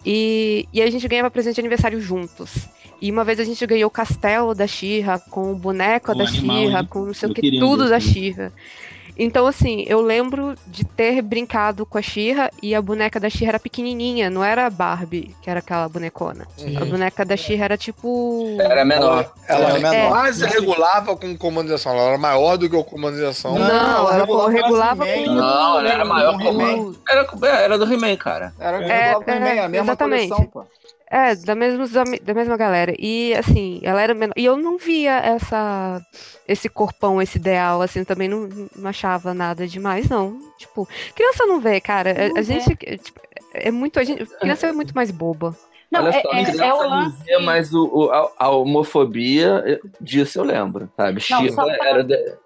[0.05, 2.69] E, e a gente ganhava presente de aniversário juntos.
[3.01, 6.85] E uma vez a gente ganhou o castelo da Xirra, com o boneco da Xirra,
[6.85, 8.01] com não sei Eu o que, tudo da.
[8.01, 8.53] Xirra.
[9.19, 13.51] Então, assim, eu lembro de ter brincado com a Xirra e a boneca da Xirra
[13.53, 16.47] era pequenininha, não era a Barbie, que era aquela bonecona.
[16.81, 18.57] A boneca da Xirra era tipo.
[18.61, 19.33] Era menor.
[19.49, 20.09] Ela Ela é menor.
[20.11, 21.93] quase regulava com o comando de ação.
[21.93, 23.59] Ela era maior do que o comando de ação.
[23.59, 26.95] Não, Não, ela ela regulava He-Man, com- Não, ela era maior com que o He-Man.
[27.09, 28.53] Era, é, era do He-Man, cara.
[28.61, 30.29] Era É, com o He-Man, é, a mesma exatamente.
[30.29, 30.65] coleção, pô.
[31.11, 31.87] É, da mesma,
[32.23, 32.95] da mesma galera.
[32.99, 34.35] E assim, ela era menor.
[34.37, 36.01] E eu não via essa
[36.47, 40.39] esse corpão, esse ideal, assim, também não, não achava nada demais, não.
[40.59, 42.11] Tipo, criança não vê, cara.
[42.11, 42.61] A- Não a, vê.
[42.61, 42.77] gente.
[42.99, 43.21] tipo,
[43.55, 43.99] é muito.
[43.99, 45.57] A gente, criança é muito mais boba.
[45.91, 47.25] Não, Olha é, só, é- criança é o não lance.
[47.25, 51.23] vê, mas o, o- a, a homofobia eh, disso eu lembro, sabe?
[51.31, 52.05] Não, só pra- era.
[52.05, 52.37] de-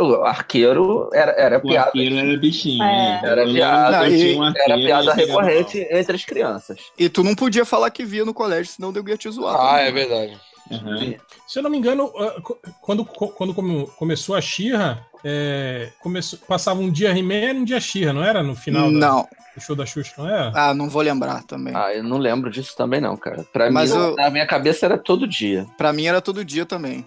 [0.00, 1.86] o arqueiro era, era O piada.
[1.86, 2.86] arqueiro era bichinho, É.
[2.86, 3.20] né?
[3.24, 6.78] Era piada, que eu e- um Era piada recorrente entre as crianças.
[6.98, 9.54] E tu não podia falar que via no colégio, senão eu ia te zoar.
[9.56, 9.86] Ah, também.
[9.86, 10.40] é verdade.
[10.70, 10.80] Mal.
[10.92, 11.14] Aham.
[11.46, 12.40] Se eu não me engano, ah,
[12.80, 17.80] quando, quando come- começou a Xirra, é, começou, passava um dia He-Man e um dia
[17.80, 18.42] Xirra, não era?
[18.42, 19.28] No final da- Não.
[19.54, 20.52] do show da Xuxa, não era?
[20.54, 21.74] Ah, não vou lembrar também.
[21.76, 23.44] Ah, eu não lembro disso também, não, cara.
[23.52, 25.66] Pra Mas mim, eu- na minha cabeça era todo dia.
[25.78, 27.06] Pra mim era todo dia também.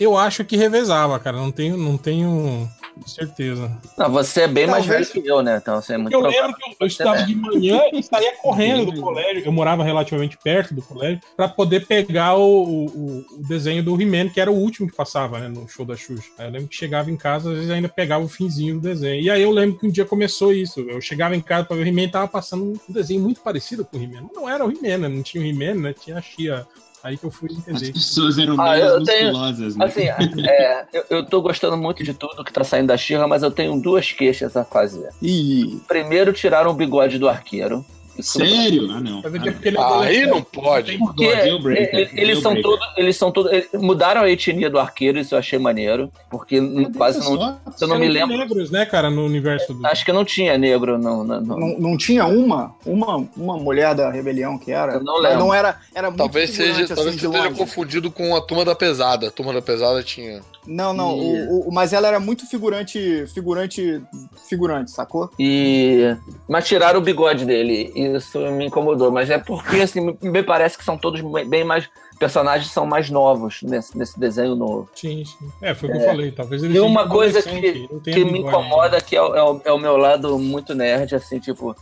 [0.00, 1.36] Eu acho que revezava, cara.
[1.36, 2.68] Não tenho, não tenho
[3.06, 3.70] certeza.
[3.96, 5.58] Não, você é bem mais velho Talvez- que eu, né?
[5.60, 6.42] Então você é muito Eu provável.
[6.46, 9.44] lembro que eu, eu estudava de manhã e saía correndo do colégio.
[9.44, 14.28] Eu morava relativamente perto do colégio pra poder pegar o, o- o desenho do He-Man,
[14.28, 16.28] que era o último que passava né, no show da Xuxa.
[16.38, 19.22] Aí eu lembro que chegava em casa, às vezes ainda pegava o finzinho do desenho.
[19.22, 20.80] E aí eu lembro que um dia começou isso.
[20.80, 23.84] Eu chegava em casa pra ver o He-Man e tava passando um desenho muito parecido
[23.84, 24.28] com o He-Man.
[24.34, 25.08] Não era o He-Man, né?
[25.08, 25.94] Não tinha o He-Man, né?
[25.98, 26.66] Tinha a Xia.
[27.04, 27.92] Aí que eu fui As entender.
[27.92, 29.84] pessoas eram Ah, menos eu tenho- musculosas, né?
[29.84, 30.02] Assim,
[30.48, 33.50] é, eu, eu tô gostando muito de tudo que tá saindo da Xirra, mas eu
[33.50, 35.08] tenho duas queixas a fazer.
[35.20, 37.84] Ih, Primeiro, tiraram o bigode do arqueiro.
[38.20, 38.90] Sério?
[38.92, 39.22] Ah, não.
[39.22, 39.52] Mas é Ah, é não.
[39.52, 40.26] porque ele é Aí adolescente.
[40.28, 40.98] não pode.
[40.98, 45.38] Porque ele- eles são todos, eles são todos, mudaram a etnia do arqueiro, isso eu
[45.38, 46.60] achei maneiro, porque
[46.96, 48.36] quase não, Só- eu não me lembro.
[48.36, 49.86] negros, né, cara, no universo do.
[49.86, 51.40] acho que não tinha negro no- não,
[51.78, 54.94] não tinha uma, uma, uma mulher da rebelião que era?
[54.94, 55.38] Eu não lembro.
[55.38, 58.64] não era, era muito Talvez seja, assim, talvez de você esteja confundido com a Turma
[58.64, 59.28] da Pesada.
[59.28, 60.40] A Turma da Pesada tinha.
[60.66, 64.00] Não, não, E- o, o- mas ela era muito figurante, figurante,
[64.48, 65.30] figurante, sacou?
[65.38, 66.16] E.
[66.48, 67.92] Mas tiraram o bigode dele.
[67.96, 69.10] Isso me incomodou.
[69.10, 71.88] Mas é porque, assim, me- parece que são todos bem mais.
[72.18, 74.88] Personagens são mais novos nesse, nesse desenho novo.
[74.94, 75.50] Sim, sim.
[75.60, 76.30] É, foi o que eu falei.
[76.30, 79.72] Talvez ele E uma coisa que, tenha que me incomoda que é, é o, é
[79.72, 81.74] o meu lado muito nerd, assim, tipo.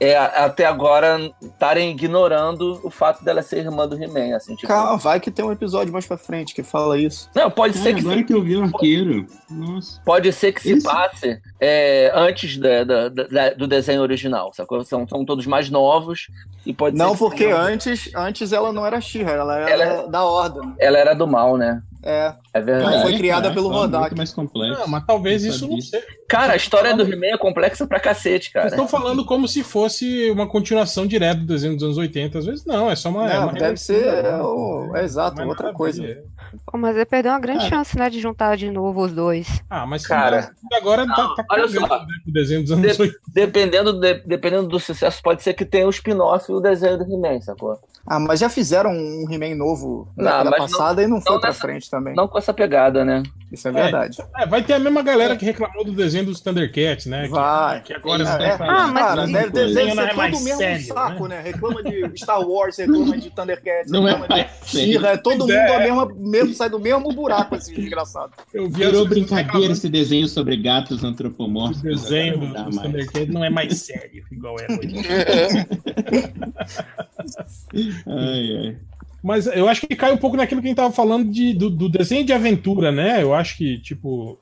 [0.00, 4.68] É até agora estarem ignorando o fato dela ser irmã do He-Man, assim, tipo...
[4.68, 7.28] Calma, vai que tem um episódio mais pra frente que fala isso.
[7.34, 9.26] Não, pode ser que agora que eu vi o arqueiro.
[9.50, 10.00] Nossa.
[10.04, 14.84] Pode ser que se Esse- passe é, antes da- da- da- do desenho original, sacou?
[14.84, 16.28] São, são todos mais novos
[16.64, 20.24] e pode Não, que porque antes, antes ela não era She-Ra, ela era Ela- da
[20.24, 20.74] Ordem.
[20.78, 21.82] ela era do mal, né?
[22.02, 22.32] É.
[22.54, 23.02] É verdade.
[23.02, 24.16] Foi criada Caraca, pelo ó, Rodak.
[24.16, 24.80] Mais complexo.
[24.80, 26.04] Não, mas talvez isso não seja.
[26.28, 28.68] Cara, a história do He-Man é complexa pra cacete, cara.
[28.68, 32.38] Vocês estão falando como se fosse uma continuação direta do desenho dos anos 80.
[32.38, 33.28] Às vezes não, é só uma.
[33.30, 34.04] é Não, uma deve ser.
[34.06, 36.02] É, o- é exato, é outra coisa.
[36.66, 37.70] Pô, mas ele perdeu uma grande Cara.
[37.70, 39.62] chance, né, de juntar de novo os dois.
[39.68, 41.98] Ah, mas Cara, agora tá, tá olha cagando, só.
[42.00, 43.18] né, pro desenho dos anos De- 80.
[43.32, 47.04] Dependendo, de- dependendo do sucesso, pode ser que tenha o spin-off e o desenho do
[47.04, 47.78] He-Man, sacou?
[48.06, 51.32] Ah, mas já fizeram um He-Man novo na Não, mas não- passada e não foi
[51.34, 52.14] não pra nessa- frente também.
[52.14, 53.22] Não com essa pegada, né?
[53.52, 54.18] Isso é verdade.
[54.36, 57.22] É, vai ter a mesma galera que reclamou do desenho dos Thundercats, né?
[57.24, 57.80] Que- Vai.
[57.82, 58.56] Que, agora É, é.
[58.60, 61.40] Ah, mas- Cara, deve, deve, não ser é mais todo o mesmo sério, saco, né?
[61.40, 64.68] Reclama de Star Wars, reclama de Thundercats, Não é reclama mais de.
[64.68, 65.76] She-Ra, é todo mundo é.
[65.76, 68.32] a mesma, mesmo, sai do mesmo buraco, esse desgraçado.
[68.52, 72.02] Eu vi Virou brincadeira esse desenho sobre gatos antropomórficos.
[72.02, 73.28] O desenho não dos mais.
[73.28, 74.94] Não é mais sério, igual é hoje.
[78.06, 78.76] Ai, ai.
[79.22, 81.68] Mas eu acho que cai um pouco naquilo que a gente tava falando de, do,
[81.68, 83.20] do desenho de aventura, né?
[83.20, 84.38] Eu acho que, tipo,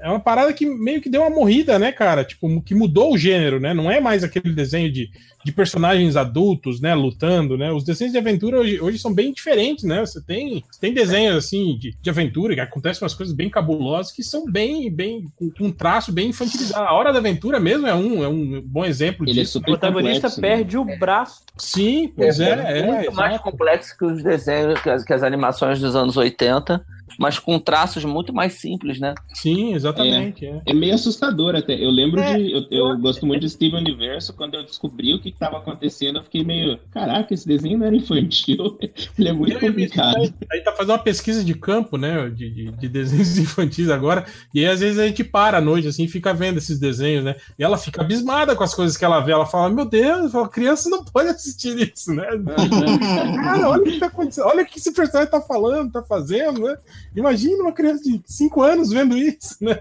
[0.00, 2.24] é uma parada que meio que deu uma morrida, né, cara?
[2.24, 3.74] Tipo, que mudou o gênero, né?
[3.74, 5.10] Não é mais aquele desenho de,
[5.44, 7.70] de personagens adultos, né, lutando, né?
[7.70, 10.00] Os desenhos de aventura hoje, hoje são bem diferentes, né?
[10.00, 14.10] Você tem, você tem desenhos, assim, de, de aventura, que acontecem umas coisas bem cabulosas,
[14.10, 16.86] que são bem, bem, com, um traço bem infantilizado.
[16.86, 19.54] A Hora da Aventura mesmo é um, é um bom exemplo Ele é disso.
[19.54, 20.48] super O protagonista complexo, né?
[20.48, 21.42] perde o braço.
[21.58, 23.50] Sim, pois é, é, muito mais exato.
[23.50, 26.84] complexo que os desenhos, que as, que as animações dos anos 80,
[27.18, 29.14] mas com traços muito mais simples, né?
[29.32, 30.46] Sim, exatamente.
[30.46, 30.62] é.
[30.66, 31.74] É meio assustador até.
[31.74, 32.52] Eu lembro É, de.
[32.52, 34.32] Eu, eu gosto muito de Steven Universo.
[34.32, 36.78] Quando eu descobri o que estava acontecendo, eu fiquei meio.
[36.90, 38.78] Caraca, esse desenho não era infantil.
[39.18, 40.16] Ele é muito complicado.
[40.16, 42.28] A gente tá fazendo uma pesquisa de campo, né?
[42.30, 44.24] De, de, de desenhos infantis agora.
[44.52, 47.24] E aí, às vezes a gente para à noite, assim, e fica vendo esses desenhos,
[47.24, 47.36] né?
[47.58, 49.32] E ela fica abismada com as coisas que ela vê.
[49.32, 52.24] Ela fala: Meu Deus, a criança não pode assistir isso, né?
[53.42, 54.46] Cara, olha o que tá acontecendo.
[54.46, 56.76] Olha o que esse personagem tá falando, tá fazendo, né?
[57.14, 59.78] Imagina uma criança de 5 anos vendo isso, né?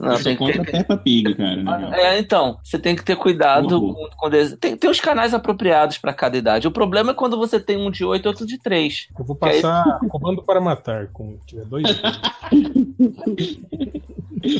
[0.00, 0.70] Não, tem que ter...
[0.70, 1.62] Peppa Pig, cara.
[1.62, 1.94] real.
[1.94, 3.94] É, então, você tem que ter cuidado Uhum.
[3.94, 4.30] com, com
[4.60, 6.66] tem, tem os canais apropriados para cada idade.
[6.66, 9.08] O problema é quando você tem um de 8 e outro de 3.
[9.18, 11.84] Eu vou passar comando para matar com tiver dois.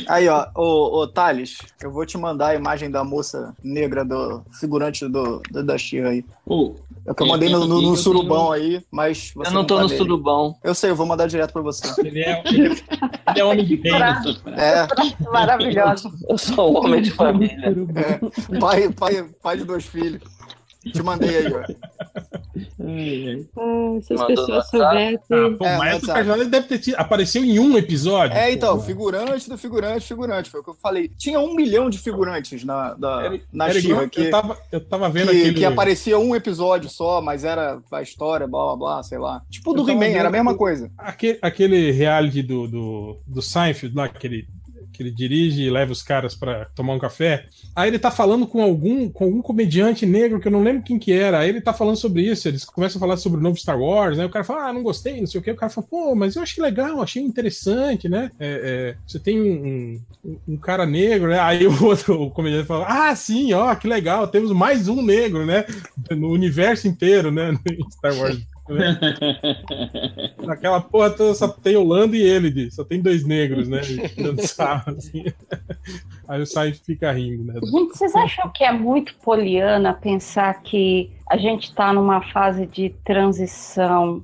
[0.07, 4.41] Aí, ó, ô, ô Thales, eu vou te mandar a imagem da moça negra do
[4.59, 6.25] figurante do, do da She-Ra aí.
[6.45, 6.73] Ô,
[7.07, 9.83] É que eu mandei no, no- no surubão aí, mas você Eu não tô tá
[9.83, 9.97] no vendo.
[9.97, 10.55] surubão.
[10.63, 11.87] Eu sei, eu vou mandar direto pra você.
[12.01, 12.81] Ele é, ele
[13.35, 13.93] é, homem de bem.
[13.95, 14.37] frase.
[14.57, 14.87] É,
[15.31, 16.11] Maravilhoso.
[16.27, 17.55] Eu sou um homem de família.
[17.95, 20.21] é pai, pai, pai de dois filhos.
[20.91, 21.63] Te mandei aí, ó.
[22.79, 23.45] Ai.
[23.57, 25.17] Ah, se as Mandou pessoas no soubessem.
[25.31, 26.13] Ah, pô, É, mas esse WhatsApp.
[26.19, 28.37] personagem deve ter tido, apareceu em um episódio.
[28.37, 28.83] É, então, pô.
[28.83, 30.49] figurante do figurante, figurante.
[30.49, 31.09] Foi o que eu falei.
[31.17, 34.79] Tinha um milhão de figurantes na, da, Era- na Era igual- que, eu, tava, eu
[34.79, 35.53] tava vendo que, aquele.
[35.55, 39.41] que aparecia um episódio só, mas era a história, blá blá blá, sei lá.
[39.49, 40.91] Tipo do Eu tava He-Man, era a vendo mesma o- coisa.
[40.97, 44.47] Aquele, aquele reality do, do, do Seinfeld lá, que ele,
[44.95, 47.45] que ele dirige e leva os caras pra tomar um café.
[47.75, 50.97] Aí ele tá falando com algum, com algum comediante negro que eu não lembro quem
[50.97, 51.39] que era.
[51.39, 52.47] Aí ele tá falando sobre isso.
[52.47, 54.25] Eles começam a falar sobre o novo Star Wars, né?
[54.25, 55.51] O cara fala, ah, não gostei, não sei o quê.
[55.51, 58.31] O cara fala, pô, mas eu achei legal, achei interessante, né?
[58.39, 61.39] É, é, você tem um, um, um cara negro, né?
[61.39, 65.45] Aí o outro o comediante fala, ah, sim, ó, que legal, temos mais um negro,
[65.45, 65.65] né?
[66.11, 67.57] No universo inteiro, né?
[67.91, 68.54] Star Wars.
[68.69, 68.97] Né?
[70.43, 73.81] Naquela porra toda só tem o Lando e ele, só tem dois negros, né?
[74.39, 75.25] Sarro, assim.
[76.27, 77.53] Aí o Sainz fica rindo, né?
[77.63, 82.89] Gente, vocês acham que é muito poliana pensar que a gente está numa fase de
[83.03, 84.23] transição?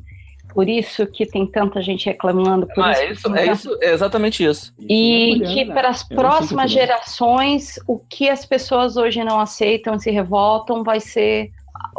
[0.53, 3.93] Por isso que tem tanta gente reclamando, por Ah, isso, é isso, é isso, é
[3.93, 4.73] exatamente isso.
[4.79, 9.23] E Isso é que para as não sou próximas gerações, o que as pessoas hoje
[9.23, 11.51] não aceitam, se revoltam, vai ser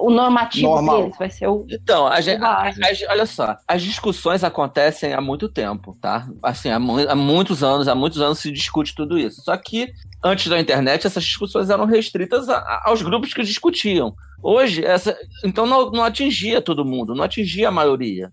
[0.07, 1.03] o normativo Normal.
[1.03, 1.65] deles, vai ser o.
[1.71, 6.29] Então, a gente, a- as- olha só, as discussões acontecem há muito tempo, tá?
[6.43, 9.43] Assim, há, mu- há muitos anos, há muitos anos se discute tudo isso.
[9.43, 14.15] Só que antes da internet, essas discussões eram restritas a- a- aos grupos que discutiam.
[14.45, 18.33] Hoje, essa, então não, não atingia todo mundo, não atingia a maioria.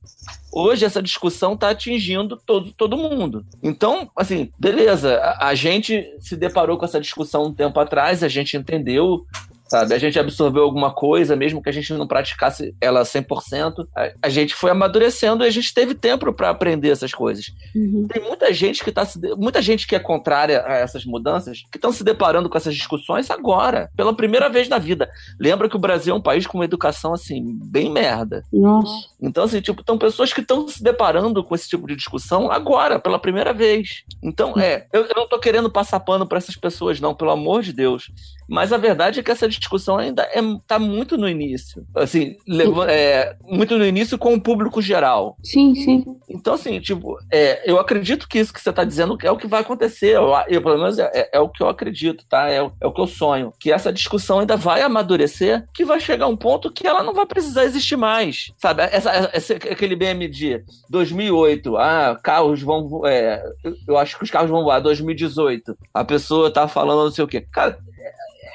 [0.52, 3.46] Hoje essa discussão está atingindo todo, todo mundo.
[3.62, 8.28] Então, assim, beleza, a, a gente se deparou com essa discussão um tempo atrás, a
[8.28, 9.24] gente entendeu
[9.70, 9.94] sabe?
[9.94, 14.30] A gente absorveu alguma coisa, mesmo que a gente não praticasse ela 100%, a, a
[14.30, 17.52] gente foi amadurecendo e a gente teve tempo para aprender essas coisas.
[17.76, 18.08] Uhum.
[18.12, 21.64] Tem muita gente que tá se de- muita gente que é contrária a essas mudanças,
[21.72, 25.10] que estão se deparando com essas discussões agora, pela primeira vez na vida.
[25.40, 28.44] Lembra que o Brasil é um país com uma educação assim bem merda.
[28.52, 29.08] Nossa.
[29.22, 33.00] Então, assim, tipo, estão pessoas que estão se deparando com esse tipo de discussão agora,
[33.00, 34.04] pela primeira vez.
[34.24, 37.62] Então, é, eu, eu não tô querendo passar pano para essas pessoas, não, pelo amor
[37.62, 38.12] de Deus.
[38.50, 41.86] Mas a verdade é que essa discussão ainda é, tá muito no início.
[41.96, 45.38] Assim, leva- é, muito no início com o público geral.
[45.44, 46.04] Sim, sim.
[46.30, 49.48] Então, assim, tipo, é, eu acredito que isso que você está dizendo é o que
[49.48, 50.16] vai acontecer.
[50.16, 52.50] Eu, eu, pelo menos, é, é- é o que eu acredito, tá?
[52.50, 53.54] É, o- é o que eu sonho.
[53.60, 57.26] Que essa discussão ainda vai amadurecer, que vai chegar um ponto que ela não vai
[57.26, 58.52] precisar existir mais.
[58.58, 58.84] Sabe?
[58.84, 63.02] Essa, esse- aquele BM de 2008, ah, carros vão.
[63.06, 64.80] é, eu- eu acho que os carros vão voar.
[64.80, 67.42] 2018, a pessoa tá falando não sei o quê.
[67.52, 67.78] Cara,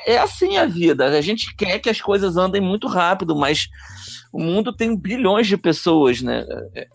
[0.06, 1.06] é assim a vida.
[1.06, 3.68] A gente quer que as coisas andem muito rápido, mas
[4.32, 6.44] o mundo tem bilhões de pessoas, né?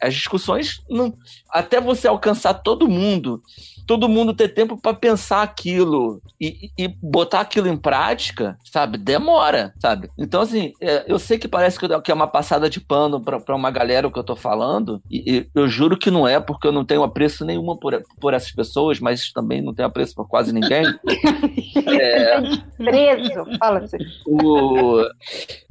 [0.01, 1.17] As discussões, não,
[1.49, 3.41] até você alcançar todo mundo,
[3.89, 8.99] todo mundo ter tempo para pensar aquilo e, e botar aquilo em prática, sabe?
[8.99, 10.11] Demora, sabe?
[10.15, 13.71] Então, assim, é, eu sei que parece que é uma passada de pano para uma
[13.71, 16.71] galera o que eu tô falando, e, e eu juro que não é, porque eu
[16.71, 20.53] não tenho apreço nenhuma por, por essas pessoas, mas também não tenho apreço por quase
[20.53, 20.83] ninguém.
[21.85, 22.39] É,
[22.77, 23.45] Preso.
[23.57, 23.97] Fala você.
[24.25, 25.03] o,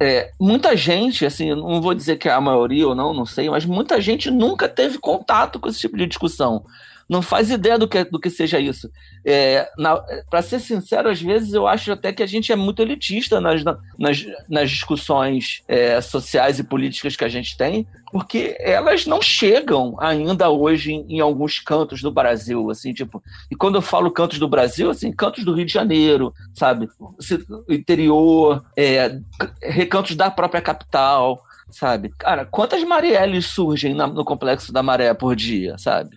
[0.01, 3.51] é, muita gente, assim, não vou dizer que é a maioria ou não, não sei,
[3.51, 6.65] mas muita gente nunca teve contato com esse tipo de discussão.
[7.09, 8.91] Não faz ideia do que, do que seja isso.
[9.25, 9.69] É,
[10.29, 13.65] Para ser sincero, às vezes eu acho até que a gente é muito elitista nas,
[13.99, 19.97] nas, nas discussões é, sociais e políticas que a gente tem, porque elas não chegam
[19.99, 23.23] ainda hoje em, em alguns cantos do Brasil, assim, tipo.
[23.51, 26.89] E quando eu falo cantos do Brasil, assim, cantos do Rio de Janeiro, sabe?
[27.69, 29.19] Interior, é,
[29.63, 32.11] recantos da própria capital, sabe?
[32.19, 36.17] Cara, quantas Marielles surgem na- no Complexo da Maré por dia, sabe?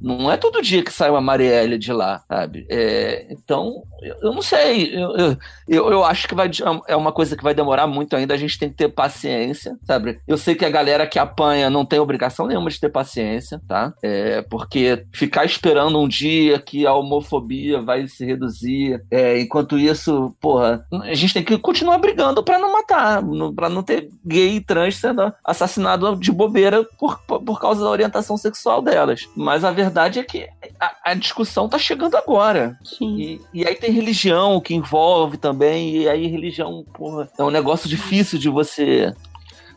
[0.00, 2.66] Não é todo dia que sai uma Marielle de lá, sabe?
[2.70, 4.94] É, então, eu, eu não sei.
[4.94, 5.36] Eu, eu,
[5.68, 6.50] eu, eu acho que vai,
[6.88, 8.34] é uma coisa que vai demorar muito ainda.
[8.34, 10.20] A gente tem que ter paciência, sabe?
[10.26, 13.92] Eu sei que a galera que apanha não tem obrigação nenhuma de ter paciência, tá?
[14.02, 20.34] É, porque ficar esperando um dia que a homofobia vai se reduzir, é, enquanto isso,
[20.40, 23.22] porra, a gente tem que continuar brigando pra não matar,
[23.54, 27.90] pra não ter gay e trans sendo assassinado de bobeira por, por, por causa da
[27.90, 29.28] orientação sexual delas.
[29.36, 30.48] Mas a verdade é que
[30.78, 32.78] a, a discussão tá chegando agora.
[33.00, 37.88] E, e aí tem religião que envolve também, e aí religião, porra, é um negócio
[37.88, 39.12] difícil de você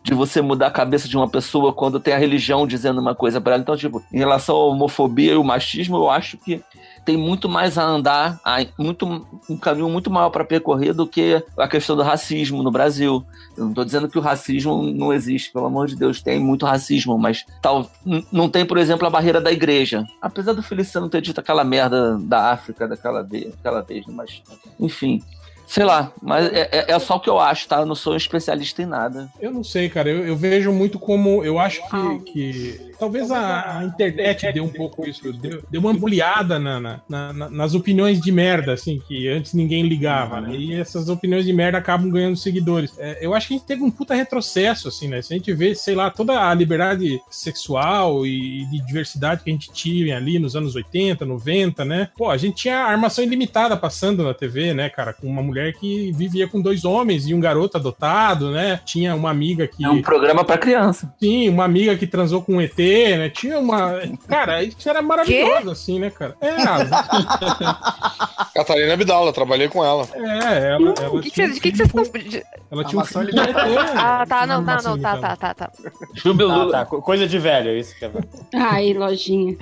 [0.03, 3.39] de você mudar a cabeça de uma pessoa quando tem a religião dizendo uma coisa
[3.39, 3.61] para ela.
[3.61, 6.61] Então, tipo, em relação à homofobia e o machismo, eu acho que
[7.05, 8.39] tem muito mais a andar,
[8.77, 13.23] muito, um caminho muito maior para percorrer do que a questão do racismo no Brasil.
[13.57, 16.65] Eu não estou dizendo que o racismo não existe, pelo amor de Deus, tem muito
[16.65, 17.89] racismo, mas tal,
[18.31, 20.05] não tem, por exemplo, a barreira da igreja.
[20.21, 24.41] Apesar do Feliciano ter dito aquela merda da África daquela vez, aquela vez, mas
[24.79, 25.21] enfim.
[25.65, 27.79] Sei lá, mas é, é- é só o que eu acho, tá?
[27.79, 29.29] Eu não sou um especialista em nada.
[29.39, 30.09] Eu não sei, cara.
[30.09, 31.43] Eu, eu vejo muito como.
[31.43, 32.31] Eu acho que.
[32.31, 35.33] que talvez a, a internet deu um pouco isso.
[35.33, 39.53] Deu, deu uma ampliada na, na- na- na- nas opiniões de merda, assim, que antes
[39.53, 40.55] ninguém ligava, né?
[40.55, 42.93] E essas opiniões de merda acabam ganhando seguidores.
[42.97, 45.21] É, eu acho que a gente teve um puta retrocesso, assim, né?
[45.21, 49.53] Se a gente vê, sei lá, toda a liberdade sexual e de diversidade que a
[49.53, 52.09] gente tinha ali nos anos 80, 90, né?
[52.17, 55.13] Pô, a gente tinha armação ilimitada passando na TV, né, cara?
[55.13, 58.79] Com uma mulher que vivia com dois homens e um garoto adotado, né?
[58.85, 59.83] Tinha uma amiga que.
[59.83, 61.13] É um programa pra criança.
[61.19, 62.77] Sim, uma amiga que transou com um ET,
[63.17, 63.29] né?
[63.29, 63.99] Tinha uma.
[64.27, 66.35] Cara, isso era maravilhoso, assim, né, cara?
[66.41, 70.07] É, a- Catarina Abdala, trabalhei com ela.
[70.13, 70.93] é ela.
[71.01, 72.21] ela O que, que, tinha vocês- um que que filho vocês estão.
[72.29, 73.55] de- Ela tinha um filho com ET.
[73.97, 75.71] Ah, tá, não, tá, Armação não, tá, tá, tá, tá.
[75.73, 76.85] Ah, tá.
[76.85, 78.11] co- Coisa de velho, é isso que é.
[78.55, 79.57] Ai, lojinha.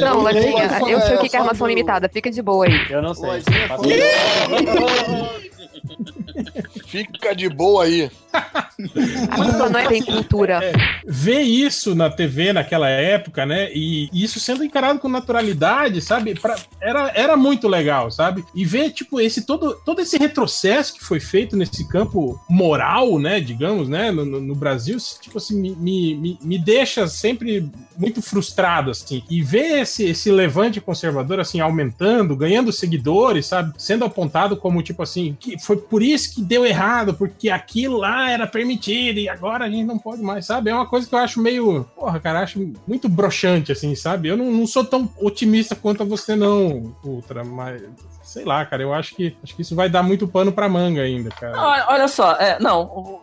[0.00, 2.86] Não, Lojinha, eu sei o que que é armação limitada, fica de boa aí.
[2.90, 3.26] Eu não sei.
[3.28, 3.82] Lojinha Faço-
[6.86, 8.10] Fica de boa aí.
[8.32, 10.60] A pessoa não é bem pintura.
[11.06, 13.70] ver isso na TV naquela época, né?
[13.72, 16.34] E isso sendo encarado com naturalidade, sabe?
[16.34, 18.44] Pra- era, era muito legal, sabe?
[18.54, 23.38] E ver, tipo, esse todo, todo esse retrocesso que foi feito nesse campo moral, né?
[23.40, 24.10] Digamos, né?
[24.10, 29.22] No, no- no Brasil, tipo assim, me, me, me- me deixa sempre muito frustrado, assim.
[29.30, 33.72] E ver esse, esse levante conservador, assim, aumentando, ganhando seguidores, sabe?
[33.78, 38.30] Sendo apontado como, tipo assim, que foi por disse que deu errado porque aquilo lá
[38.30, 40.70] era permitido e agora a gente não pode mais, sabe?
[40.70, 41.84] É uma coisa que eu acho meio.
[41.94, 44.28] Porra, cara, acho muito broxante, assim, sabe?
[44.28, 47.82] Eu não, não sou tão otimista quanto você, não, Ultra, mas.
[48.22, 51.02] Sei lá, cara, eu acho que, acho que isso vai dar muito pano pra manga
[51.02, 51.60] ainda, cara.
[51.60, 53.20] Olha, olha só, é, não,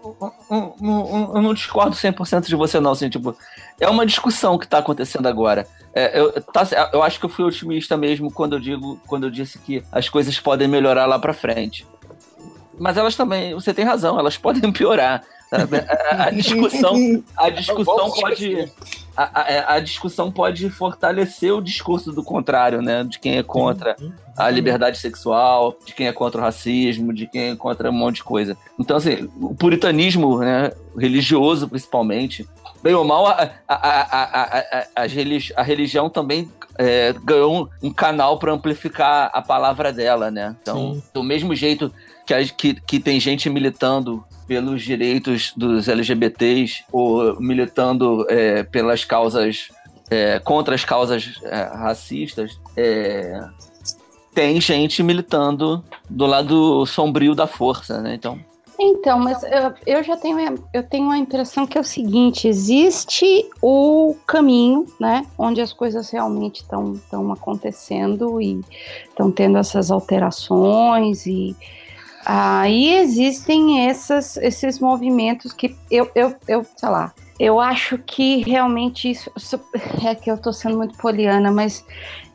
[0.49, 2.91] eu não discordo 100% de você, não.
[2.91, 3.35] Assim, tipo,
[3.79, 5.65] é uma discussão que tá acontecendo agora.
[5.93, 9.31] É, eu, tá, eu acho que eu fui otimista mesmo quando eu digo, quando eu
[9.31, 11.87] disse que as coisas podem melhorar lá pra frente.
[12.79, 15.23] Mas elas também, você tem razão, elas podem piorar.
[15.51, 18.71] A, a discussão, a discussão pode,
[19.17, 23.03] a, a- a discussão pode fortalecer o discurso do contrário, né?
[23.03, 23.95] De quem é contra
[24.37, 28.17] a liberdade sexual, de quem é contra o racismo, de quem é contra um monte
[28.17, 28.55] de coisa.
[28.79, 32.47] Então, assim, o puritanismo, né, religioso principalmente,
[32.83, 37.67] bem ou mal, a, a, a, a, a, a, religi- a religião também é, ganhou
[37.81, 40.55] um, canal para amplificar a palavra dela, né?
[40.61, 41.91] Então, do mesmo jeito
[42.29, 49.69] que, que, que tem gente militando pelos direitos dos LGBTs ou militando é, pelas causas
[50.09, 53.39] é, contra as causas é, racistas, é,
[54.33, 58.15] tem gente militando do lado sombrio da força, né?
[58.15, 58.39] Então,
[58.79, 63.47] Então, mas eu, eu já tenho, eu tenho a impressão que é o seguinte: existe
[63.61, 68.61] o caminho, né, onde as coisas realmente estão acontecendo e
[69.07, 71.55] estão tendo essas alterações e
[72.25, 79.09] aí existem essas, esses movimentos que eu, eu, eu, sei lá, eu acho que realmente
[79.09, 79.31] isso,
[80.05, 81.85] é que eu tô sendo muito poliana, mas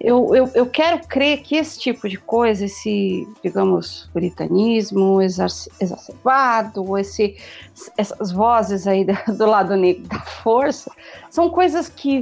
[0.01, 6.97] eu, eu, eu quero crer que esse tipo de coisa, esse, digamos, puritanismo exac- exacerbado,
[6.97, 7.37] esse,
[7.99, 10.91] essas vozes aí do lado negro da força,
[11.28, 12.20] são coisas que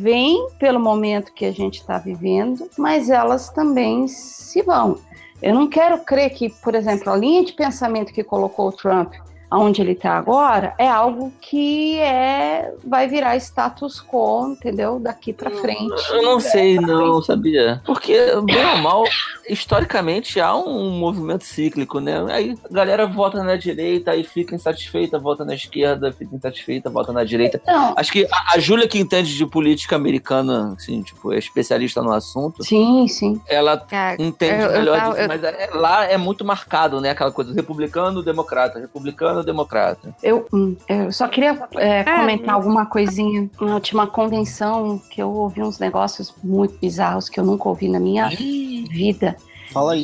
[0.00, 4.98] vêm pelo momento que a gente está vivendo, mas elas também se vão.
[5.42, 9.14] Eu não quero crer que, por exemplo, a linha de pensamento que colocou o Trump
[9.50, 15.00] aonde ele está agora é algo que é vai virar status quo, entendeu?
[15.00, 16.02] Daqui para frente.
[16.12, 17.82] eu não sei, não, sabia?
[17.84, 19.04] Porque, bem ou mal,
[19.48, 22.24] historicamente há um movimento cíclico, né?
[22.30, 27.12] Aí a galera vota na direita, aí fica insatisfeita, vota na esquerda, fica insatisfeita, vota
[27.12, 27.60] na direita.
[27.66, 27.94] Não.
[27.96, 32.12] Acho que a, a Júlia, que entende de política americana, assim, tipo, é especialista no
[32.12, 33.40] assunto, Sim, sim.
[33.48, 33.84] ela
[34.18, 37.10] entende eu- eu melhor disso, eu- mas é- lá é muito marcado, né?
[37.10, 40.14] Aquela coisa, republicano, democrata, republicano, democrata.
[40.22, 43.48] Eu, hum, eu só queria é, comentar alguma coisinha.
[43.60, 48.00] Na última convenção que eu ouvi uns negócios muito bizarros que eu nunca ouvi na
[48.00, 49.36] minha vida.
[49.72, 49.96] Fala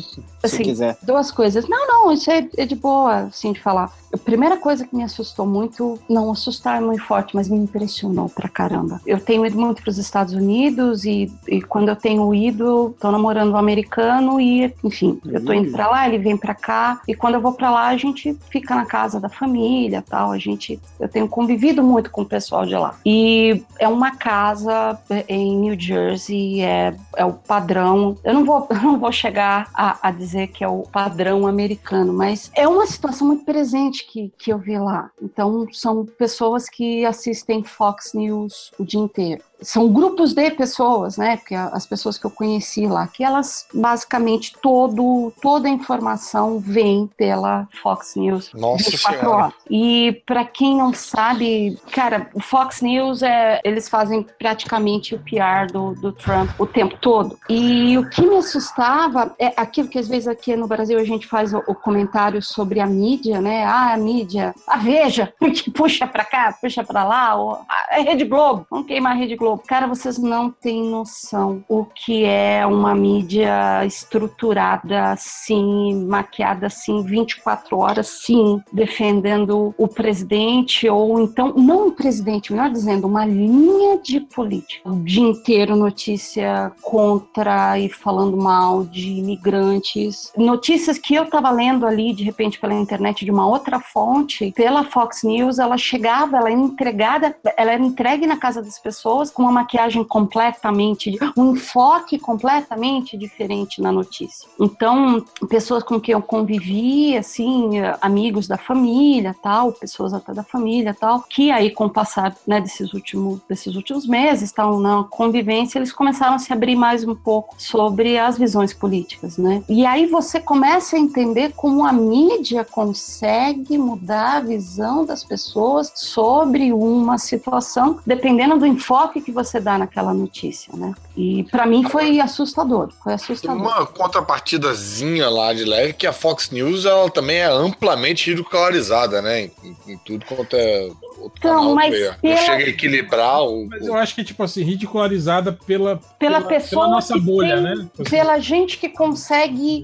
[0.43, 0.97] aí, se Assim, quiser.
[1.03, 1.67] Duas coisas.
[1.67, 3.91] Não, não, isso é, é de boa, assim, de falar.
[4.13, 8.29] A primeira coisa que me assustou muito, não assustar é muito forte, mas me impressionou
[8.29, 9.01] pra caramba.
[9.05, 13.11] Eu tenho ido muito para os Estados Unidos e, e quando eu tenho ido, tô
[13.11, 17.13] namorando um americano e, enfim, eu tô indo pra lá, ele vem pra cá e
[17.13, 20.31] quando eu vou pra lá a gente fica na casa da família, tal.
[20.31, 22.95] A gente, eu tenho convivido muito com o pessoal de lá.
[23.05, 28.17] E é uma casa em New Jersey, é, é o padrão.
[28.23, 32.13] Eu não vou, eu não vou chegar a, a dizer que é o padrão americano,
[32.13, 35.09] mas é uma situação muito presente que, que eu vi lá.
[35.21, 39.43] Então, são pessoas que assistem Fox News o dia inteiro.
[39.61, 41.37] São grupos de pessoas, né?
[41.37, 46.59] Porque a- as pessoas que eu conheci lá, que elas basicamente todo, toda a informação
[46.59, 49.35] vem pela Fox News Nossa 24 Senhora.
[49.43, 49.53] horas.
[49.69, 55.71] E para quem não sabe, cara, o Fox News é eles fazem praticamente o PR
[55.71, 57.37] do, do Trump o tempo todo.
[57.49, 61.25] E o que me assustava é aquilo que às vezes aqui no Brasil a gente
[61.27, 63.63] faz o, o comentário sobre a mídia, né?
[63.65, 68.25] Ah, a mídia, a Veja, que puxa para cá, puxa para lá, ou, é Rede
[68.25, 69.46] Globo, vamos queimar a Rede Globo.
[69.67, 77.77] Cara, vocês não têm noção o que é uma mídia estruturada assim, maquiada assim, 24
[77.77, 84.19] horas, sim, defendendo o presidente, ou então, não o presidente, melhor dizendo, uma linha de
[84.19, 84.89] política.
[84.89, 90.31] O dia inteiro notícia contra e falando mal de imigrantes.
[90.35, 94.83] Notícias que eu estava lendo ali, de repente, pela internet, de uma outra fonte, pela
[94.83, 99.43] Fox News, ela chegava, ela era entregada, ela era entregue na casa das pessoas com
[99.43, 104.49] uma maquiagem completamente, um enfoque completamente diferente na notícia.
[104.59, 110.91] Então, pessoas com quem eu convivi, assim, amigos da família, tal, pessoas até da família,
[110.99, 115.77] tal, que aí com o passar, né, desses últimos, desses últimos meses, tal, na convivência,
[115.77, 119.61] eles começaram a se abrir mais um pouco sobre as visões políticas, né?
[119.69, 125.91] E aí você começa a entender como a mídia consegue mudar a visão das pessoas
[125.93, 130.93] sobre uma situação, dependendo do enfoque que você dá naquela notícia, né?
[131.17, 133.57] E para mim foi assustador, foi assustador.
[133.61, 139.41] uma contrapartidazinha lá de leve que a Fox News ela também é amplamente ridicularizada, né?
[139.61, 140.83] Em, em tudo quanto é.
[141.19, 143.67] outro Então, canal mas que pela- Não chega a equilibrar o.
[143.67, 147.63] Mas eu acho que, tipo assim, ridicularizada pela, Pela pessoa pela nossa que bolha, tem-
[147.63, 147.73] né?
[147.75, 149.83] Tipo assim, Pela gente que consegue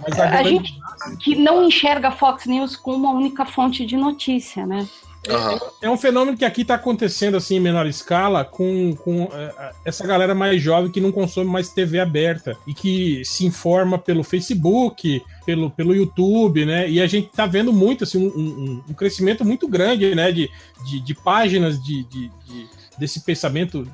[0.00, 0.74] mas a grande- gente
[1.20, 4.88] que não enxerga a Fox News como uma única fonte de notícia, né?
[5.80, 10.04] É um fenômeno que aqui tá acontecendo assim em menor escala com, com é, essa
[10.06, 15.22] galera mais jovem que não consome mais TV aberta e que se informa pelo Facebook,
[15.46, 16.88] pelo, pelo YouTube, né?
[16.90, 20.32] E a gente tá vendo muito assim, um, um- um crescimento muito grande, né?
[20.32, 20.50] De,
[20.86, 23.86] de, de páginas de, de- de- desse pensamento.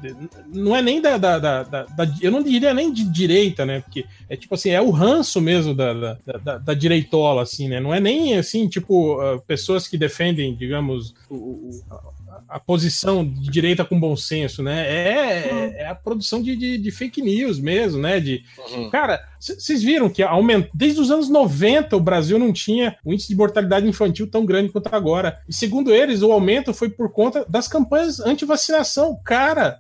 [0.53, 1.86] não é nem da, da, da- da-
[2.20, 3.80] Eu não diria nem de direita, né?
[3.80, 7.80] Porque é tipo assim, é o ranço mesmo da, da, da, direitola, assim, né?
[7.80, 13.51] Não é nem assim, tipo, ah, pessoas que defendem, digamos, o- o- a- posição de
[13.51, 14.86] direita com bom senso, né?
[14.88, 18.20] É, é a produção de, de, de fake news mesmo, né?
[18.20, 18.42] De,
[18.90, 23.12] Cara, c- vocês viram que aumenta, desde os anos 90 o Brasil não tinha um
[23.12, 25.39] índice de mortalidade infantil tão grande quanto agora.
[25.49, 29.18] E segundo eles, o aumento foi por conta das campanhas anti-vacinação.
[29.24, 29.78] Cara,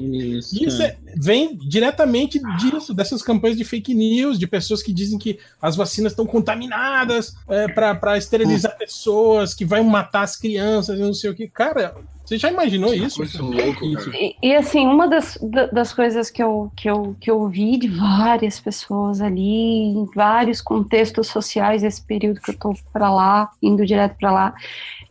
[0.00, 5.18] Isso, isso é- vem diretamente disso, dessas campanhas de fake news, de pessoas que dizem
[5.18, 11.02] que as vacinas estão contaminadas é, para esterilizar pessoas, que vai matar as crianças, e
[11.02, 11.48] não sei o que.
[11.48, 11.94] Cara,
[12.30, 13.22] você já imaginou isso?
[13.24, 14.10] Isso.
[14.14, 17.76] E, e, assim, uma das, da- das coisas que eu, que, eu, que eu ouvi
[17.76, 23.50] de várias pessoas ali, em vários contextos sociais, esse período que eu tô para lá,
[23.60, 24.54] indo direto para lá,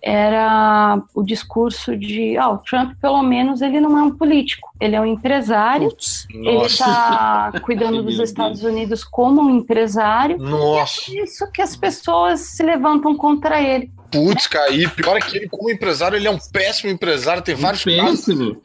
[0.01, 4.95] era o discurso de, ah, o Trump, pelo menos, ele não é um político, ele
[4.95, 5.89] é um empresário,
[6.33, 6.67] ele nossa.
[6.69, 8.29] está cuidando dos Deus.
[8.29, 11.11] Estados Unidos como um empresário, Nossa.
[11.11, 13.91] e é isso que as pessoas se levantam contra ele.
[14.11, 17.41] Putz, e pior é que ele, como empresário, ele é um péssimo empresário.
[17.43, 18.55] Tem vários péssimo.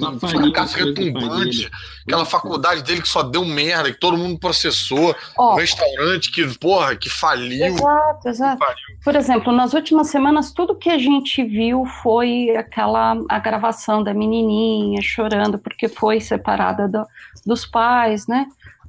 [0.00, 1.44] casos de fracasso retumbante.
[1.58, 1.70] dele.
[2.06, 5.14] Aquela faculdade dele que só deu merda, que todo mundo processou.
[5.36, 5.52] Ó.
[5.54, 7.66] um restaurante que, porra, que faliu.
[7.66, 8.64] Exato, exato.
[9.04, 14.12] Por exemplo, nas últimas semanas, tudo que a gente viu foi aquela a gravação da
[14.14, 17.06] menininha chorando porque foi separada do-
[17.46, 18.46] dos pais, né?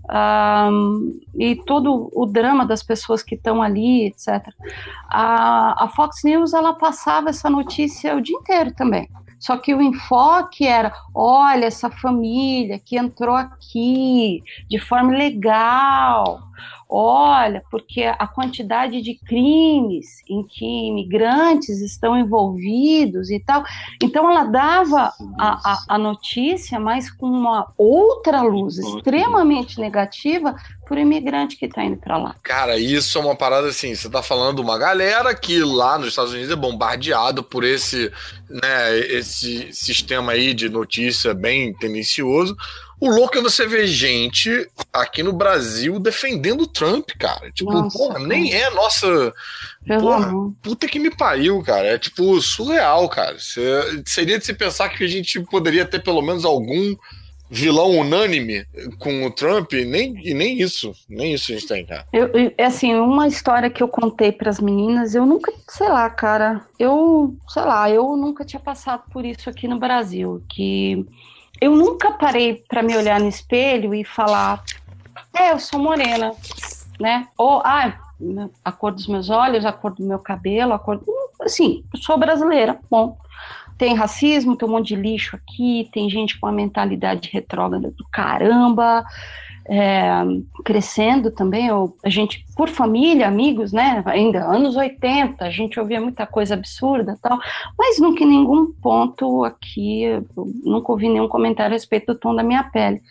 [0.10, 4.54] Ahn, e todo o drama das pessoas que estão ali, etc.
[5.08, 9.08] A, a Fox News ela passava essa notícia o dia inteiro também.
[9.40, 16.42] Só que o enfoque era: olha, essa família que entrou aqui de forma legal,
[16.90, 23.64] olha, porque a quantidade de crimes em que imigrantes estão envolvidos e tal.
[24.02, 30.56] Então, ela dava a, a, a notícia, mas com uma outra luz extremamente negativa
[30.98, 32.36] o imigrante que está indo para lá.
[32.44, 33.94] Cara, isso é uma parada assim.
[33.96, 38.12] Você tá falando de uma galera que lá nos Estados Unidos é bombardeado por esse,
[38.50, 42.56] né, esse sistema aí de notícia bem tendencioso.
[43.02, 44.50] O louco é você ver gente
[44.92, 47.50] aqui no Brasil defendendo o Trump, cara.
[47.52, 48.28] Tipo, Nossa, porra, cara.
[48.28, 49.34] nem é nossa.
[49.88, 50.54] Pelo Porra, amor.
[50.62, 51.88] puta que me pariu, cara.
[51.88, 53.38] É tipo surreal, cara.
[54.06, 56.94] Seria de se pensar que a gente poderia ter pelo menos algum
[57.50, 58.66] vilão unânime
[59.00, 60.94] com o Trump, nem, e nem isso.
[61.10, 62.06] Nem isso a gente tem, cara.
[62.14, 66.10] Eu- é assim, uma história que eu contei para as meninas, eu nunca, sei lá,
[66.10, 71.06] cara, eu, sei lá, eu nunca tinha passado por isso aqui no Brasil, que
[71.60, 74.64] eu nunca parei para me olhar no espelho e falar,
[75.36, 76.34] é, eu sou morena,
[77.00, 77.28] né?
[77.38, 78.00] Ou, ah,
[78.64, 81.02] a cor dos meus olhos, a cor do meu cabelo, a cor,
[81.42, 83.18] assim, eu sou brasileira, bom.
[83.80, 88.06] Tem racismo, tem um monte de lixo aqui, tem gente com uma mentalidade retrógrada do
[88.12, 89.06] caramba,
[89.70, 90.10] é,
[90.66, 91.70] crescendo também,
[92.04, 97.18] a gente, por família, amigos, né, ainda anos 80, a gente ouvia muita coisa absurda
[97.22, 97.40] tal,
[97.78, 100.08] mas nunca em nenhum ponto aqui,
[100.64, 103.02] nunca ouvi nenhum comentário a respeito do tom da minha pele.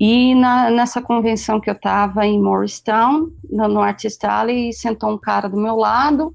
[0.00, 5.18] E na- nessa convenção que eu estava em Morristown, no, no Artist Alley, sentou um
[5.18, 6.32] cara do meu lado,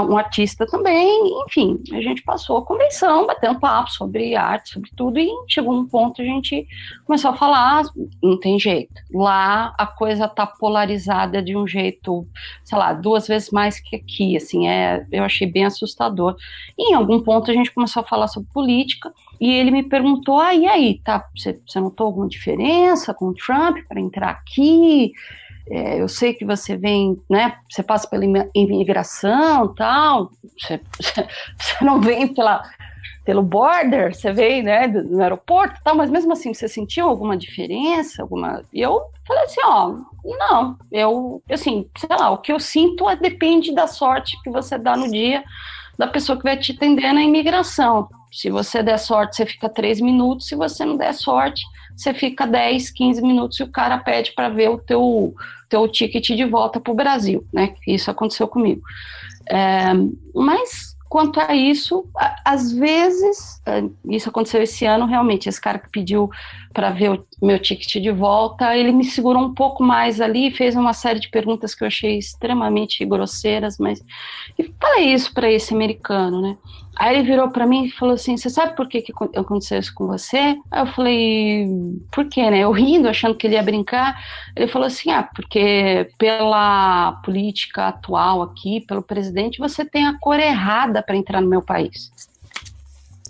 [0.00, 5.18] um artista também, enfim, a gente passou a convenção, batendo papo sobre arte, sobre tudo,
[5.18, 6.66] e chegou um ponto a gente
[7.04, 7.82] começou a falar,
[8.22, 8.94] não tem jeito.
[9.12, 12.26] Lá a coisa tá polarizada de um jeito,
[12.64, 16.36] sei lá, duas vezes mais que aqui, assim, é, eu achei bem assustador.
[16.78, 20.38] E em algum ponto a gente começou a falar sobre política, e ele me perguntou,
[20.38, 25.12] ah, e aí, tá, você, você notou alguma diferença com o Trump para entrar aqui?
[25.70, 27.54] É, eu sei que você vem, né?
[27.70, 30.30] Você passa pela imi- imigração, tal.
[30.58, 30.80] Você,
[31.58, 32.62] você não vem pela,
[33.24, 35.94] pelo border, você vem, né, do- no aeroporto, tal.
[35.96, 38.62] Mas mesmo assim, você sentiu alguma diferença, alguma?
[38.72, 39.94] E eu falei assim, ó,
[40.24, 40.76] não.
[40.90, 44.96] Eu, assim, sei lá, o que eu sinto é, depende da sorte que você dá
[44.96, 45.44] no dia
[45.98, 48.08] da pessoa que vai te atender na imigração.
[48.32, 50.48] Se você der sorte, você fica três minutos.
[50.48, 51.62] Se você não der sorte,
[51.96, 55.34] você fica 10, 15 minutos e o cara pede para ver o teu,
[55.68, 57.74] teu ticket de volta para o Brasil, né?
[57.86, 58.82] Isso aconteceu comigo.
[59.48, 59.92] É,
[60.34, 62.06] mas quanto a isso,
[62.42, 66.30] às vezes, é, isso aconteceu esse ano, realmente, esse cara que pediu
[66.72, 70.74] para ver o meu ticket de volta, ele me segurou um pouco mais ali, fez
[70.74, 74.02] uma série de perguntas que eu achei extremamente grosseiras, mas
[74.58, 76.56] e falei isso para esse americano, né?
[76.96, 79.78] Aí ele virou para mim e falou assim: Você sabe por que, que acon- aconteceu
[79.78, 80.56] isso com você?
[80.70, 81.66] Aí eu falei:
[82.12, 82.58] Por quê, né?
[82.58, 84.22] Eu rindo, achando que ele ia brincar.
[84.54, 90.38] Ele falou assim: Ah, porque pela política atual aqui, pelo presidente, você tem a cor
[90.38, 92.12] errada para entrar no meu país.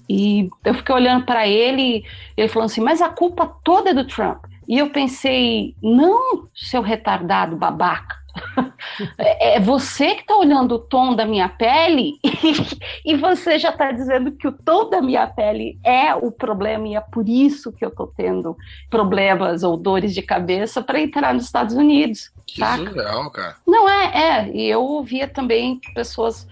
[0.09, 2.05] E eu fiquei olhando para ele,
[2.37, 4.45] ele falou assim: Mas a culpa toda é do Trump.
[4.69, 8.23] E eu pensei: Não, seu retardado babaca.
[9.19, 12.15] É é você que está olhando o tom da minha pele
[13.05, 16.95] e você já está dizendo que o tom da minha pele é o problema e
[16.95, 18.57] é por isso que eu estou tendo
[18.89, 22.31] problemas ou dores de cabeça para entrar nos Estados Unidos.
[22.47, 22.85] Que saca?
[22.85, 23.57] surreal, cara.
[23.67, 24.51] Não, é, é.
[24.53, 26.47] E eu ouvia também pessoas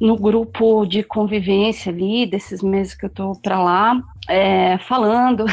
[0.00, 5.44] no grupo de convivência ali, desses meses que eu tô para lá, é, falando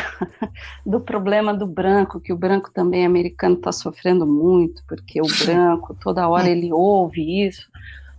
[0.86, 5.98] do problema do branco, que o branco também americano está sofrendo muito, porque o branco,
[6.02, 7.68] toda hora ele ouve isso.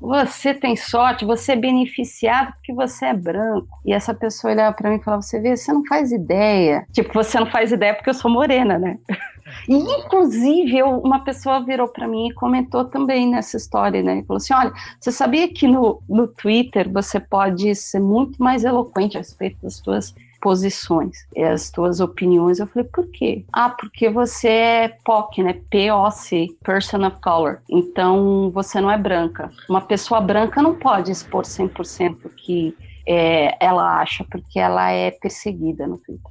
[0.00, 3.66] Você tem sorte, você é beneficiado porque você é branco.
[3.84, 6.86] E essa pessoa olhava para mim e falava: Você vê, você não faz ideia.
[6.92, 8.98] Tipo, você não faz ideia porque eu sou morena, né?
[9.66, 14.18] E, inclusive, eu- uma pessoa virou para mim e comentou também nessa história, né?
[14.18, 18.62] E falou assim: olha, você sabia que no, no Twitter você pode ser muito mais
[18.62, 22.58] eloquente a respeito das suas posições e as tuas opiniões.
[22.58, 23.44] Eu falei, por quê?
[23.52, 25.60] Ah, porque você é POC, né?
[25.70, 27.58] P-O-C, Person of Color.
[27.68, 29.50] Então, você não é branca.
[29.68, 32.76] Uma pessoa branca não pode expor 100% o que
[33.06, 36.30] é, ela acha, porque ela é perseguida no Twitter.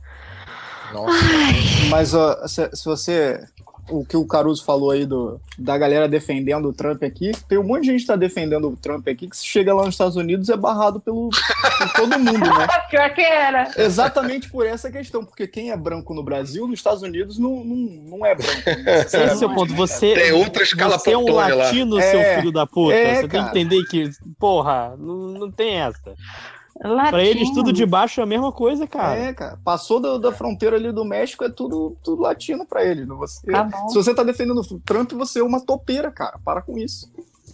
[1.90, 3.44] Mas ó, se, se você.
[3.90, 7.64] O que o Caruso falou aí do, da galera defendendo o Trump aqui, tem um
[7.64, 10.16] monte de gente que tá defendendo o Trump aqui que se chega lá nos Estados
[10.16, 12.68] Unidos é barrado pelo, por todo mundo, né?
[12.90, 13.72] Pior que era.
[13.78, 17.76] Exatamente por essa questão, porque quem é branco no Brasil, nos Estados Unidos, não, não,
[18.18, 18.62] não é branco.
[19.06, 19.74] Esse é o ponto.
[19.76, 21.56] Você, Tem outra escala você é um Pantone lá.
[21.66, 22.94] latino, É, seu filho da puta.
[22.94, 23.52] é, você tem cara.
[23.52, 24.10] que entender que,
[24.40, 26.14] porra, não, não tem essa.
[26.84, 27.10] Latino.
[27.10, 29.18] Pra eles, tudo de baixo é a mesma coisa, cara.
[29.18, 29.60] É, cara.
[29.64, 33.08] Passou da, da fronteira ali do México, é tudo, tudo latino pra eles.
[33.08, 36.40] Não você, Tá se você tá defendendo o Trump, você é uma topeira, cara.
[36.44, 37.12] Para com isso.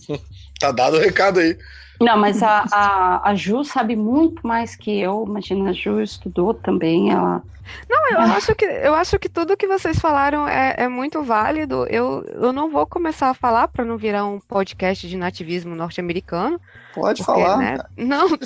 [0.59, 1.57] Tá dado o recado aí.
[2.03, 5.25] Não, mas a, a, a Ju sabe muito mais que eu.
[5.27, 7.11] Imagina, a Ju estudou também.
[7.11, 7.41] Ela...
[7.89, 11.85] Não, eu acho que eu acho que tudo que vocês falaram é, é muito válido.
[11.89, 16.59] Eu, eu não vou começar a falar para não virar um podcast de nativismo norte-americano.
[16.93, 17.77] Pode porque, falar, né.
[17.95, 18.27] Não.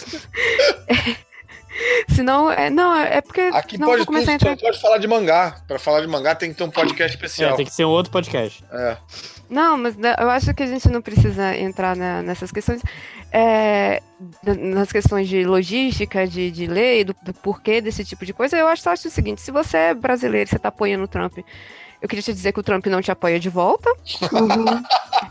[2.09, 3.41] Senão, é, não, é porque.
[3.53, 4.57] Aqui pode vou tudo, a entrar.
[4.57, 5.57] pode falar de mangá.
[5.67, 7.53] Pra falar de mangá tem que ter um podcast especial.
[7.53, 8.63] É, tem que ser um outro podcast.
[8.71, 8.97] É.
[9.49, 12.81] Não, mas né, eu acho que a gente não precisa entrar na- nessas questões.
[13.32, 14.01] É,
[14.43, 18.57] na- nas questões de logística, de, de lei, do, do porquê desse tipo de coisa.
[18.57, 21.07] Eu acho, só acho o seguinte: se você é brasileiro e você tá apoiando o
[21.07, 21.38] Trump,
[22.01, 23.89] eu queria te dizer que o Trump não te apoia de volta.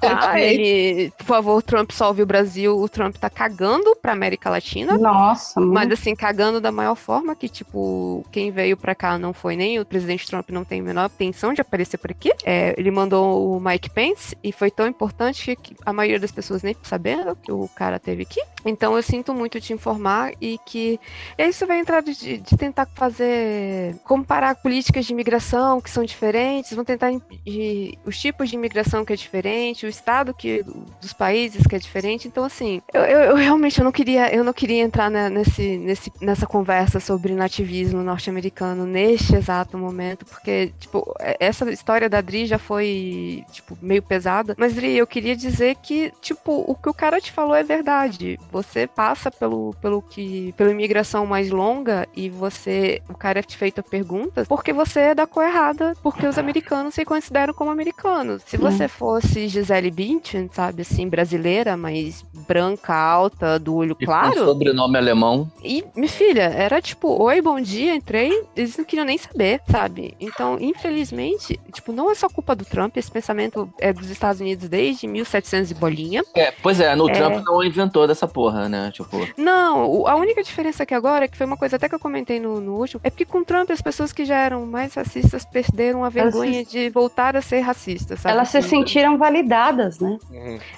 [0.01, 0.39] Tá?
[0.41, 2.77] Ele, por favor, Trump salve o Brasil.
[2.79, 4.97] O Trump tá cagando pra América Latina.
[4.99, 5.93] Nossa, Mas muito.
[5.95, 9.85] assim, cagando da maior forma que, tipo, quem veio pra cá não foi nem o
[9.85, 12.31] presidente Trump não tem a menor intenção de aparecer por aqui.
[12.45, 16.63] É, ele mandou o Mike Pence e foi tão importante que a maioria das pessoas
[16.63, 18.41] nem ficou sabendo que o cara teve aqui.
[18.65, 20.99] Então eu sinto muito te informar e que
[21.39, 26.73] e você vai entrar de, de tentar fazer comparar políticas de imigração que são diferentes,
[26.73, 27.11] vão tentar
[27.45, 30.65] de- os tipos de imigração que é diferente, o estado que
[31.01, 32.29] dos países que é diferente.
[32.29, 35.77] Então assim, eu, eu- eu realmente eu não queria eu não queria entrar na- nesse,
[35.79, 42.21] nesse nessa conversa sobre nativismo norte-americano neste exato momento, porque tipo é- essa história da
[42.21, 46.89] Dri já foi tipo meio pesada, mas Dri, eu queria dizer que tipo o que
[46.89, 48.39] o cara te falou é verdade.
[48.51, 53.83] Você passa pelo pelo que pela imigração mais longa e você o cara te feita
[53.83, 58.43] perguntas porque você é da cor errada, porque os americanos se consideram como americanos.
[58.47, 64.13] Se você fosse Gisele Bündchen, sabe assim, brasileira, mas branca, alta, do olho E com
[64.13, 65.51] claro, sobrenome alemão.
[65.63, 70.15] e, minha filha, era tipo, oi, bom dia, entrei, eles não queriam nem saber, sabe?
[70.21, 74.69] Então, infelizmente, tipo, não é só culpa do Trump, esse pensamento é dos Estados Unidos
[74.69, 76.23] desde 1700 e bolinha.
[76.35, 77.13] É, pois é, no É.
[77.13, 78.91] Trump não inventou dessa porra, né?
[78.93, 79.17] Tipo.
[79.37, 82.61] Não, a única diferença aqui agora, que foi uma coisa até que eu comentei no,
[82.61, 86.09] no último, é porque com Trump as pessoas que já eram mais racistas perderam a
[86.09, 88.35] vergonha se- de voltar a ser racistas, sabe?
[88.35, 89.66] Elas se Assim, sentiram validadas,
[90.01, 90.19] né?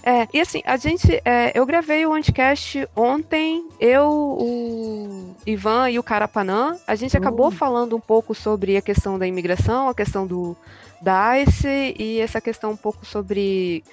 [0.02, 1.20] É, e assim, a gente.
[1.24, 7.50] é, eu gravei o Anticast ontem, eu, o Ivan e o Carapanã, a gente acabou
[7.50, 10.56] falando um pouco sobre a questão da imigração, a questão do
[11.00, 13.84] da ICE e essa questão um pouco sobre.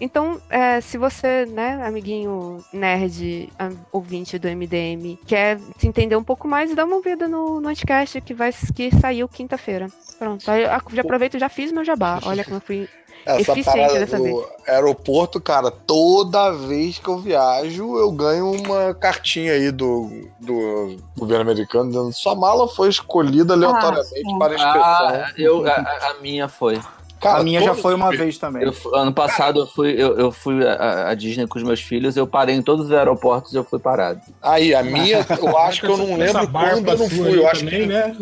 [0.00, 3.48] Então, é, se você, né, amiguinho nerd,
[3.90, 8.20] ouvinte do MDM, quer se entender um pouco mais, dá uma ouvida no, no Anticast
[8.20, 9.88] que, vai, que saiu quinta-feira.
[10.18, 12.20] Pronto, aí eu já aproveito e já fiz meu jabá.
[12.24, 12.88] Olha como eu fui
[13.24, 14.34] Essa eficiente parada dessa vez.
[14.34, 20.96] do aeroporto, cara, toda vez que eu viajo, eu ganho uma cartinha aí do, do
[21.16, 24.82] governo americano dizendo sua mala foi escolhida aleatoriamente para inspeção.
[24.82, 26.80] Ah, eu, a, a- a minha foi.
[27.22, 28.64] Cara, a minha já foi uma vez também.
[28.64, 32.16] Eu ano passado eu fui, eu, eu fui a, a Disney com os meus filhos,
[32.16, 34.20] eu parei em todos os aeroportos e eu fui parado.
[34.42, 37.38] Aí, a minha, eu acho que eu não lembro quando eu não fui.
[37.38, 38.16] Eu acho também, que né?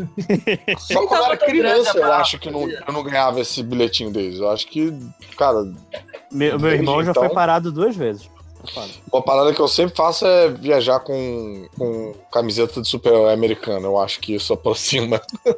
[0.78, 4.38] só quando eu era criança eu acho que não, eu não ganhava esse bilhetinho deles.
[4.38, 4.92] Eu acho que,
[5.36, 5.64] cara,
[6.30, 8.28] Meu, meu irmão já Então- foi parado duas vezes.
[9.12, 13.86] Uma parada que eu sempre faço é viajar com, com camiseta de super americano.
[13.88, 15.20] Eu acho que isso aproxima.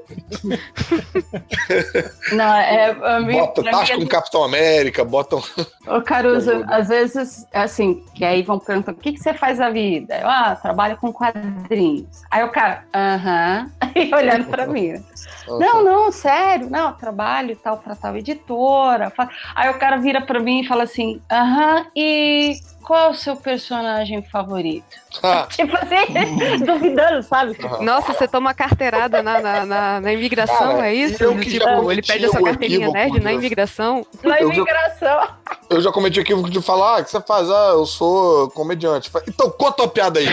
[2.32, 5.42] Não, é, a mim- Bota mim é com Capitão América, botam.
[5.86, 9.70] Ô, Caruso, às vezes, assim, que aí vão perguntar, o que, que você faz da
[9.70, 10.18] vida?
[10.18, 12.22] Eu, ah, trabalho com quadrinhos.
[12.30, 14.92] Aí o cara, aham, e olhando pra mim.
[14.92, 15.02] né?
[15.48, 19.12] Não, não, sério, não, trabalho e tal pra tal editora.
[19.54, 23.36] Aí o cara vira pra mim e fala assim, aham, e qual é o seu
[23.36, 25.01] personagem favorito?
[25.50, 27.56] tipo assim, duvidando, sabe?
[27.80, 31.22] Nossa, você toma carteirada na, na, na- na imigração, Cara, é isso?
[31.22, 34.06] eu que já Tipo, ele pede a sua cometi o carteirinha nerd na imigração.
[34.22, 35.28] Na já- imigração.
[35.70, 37.48] Eu já cometi o equívoco de falar, ah, o que você faz?
[37.50, 39.10] Ah, eu sou comediante.
[39.28, 40.26] Então conta a piada aí.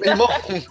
[0.00, 0.28] Meu irmão,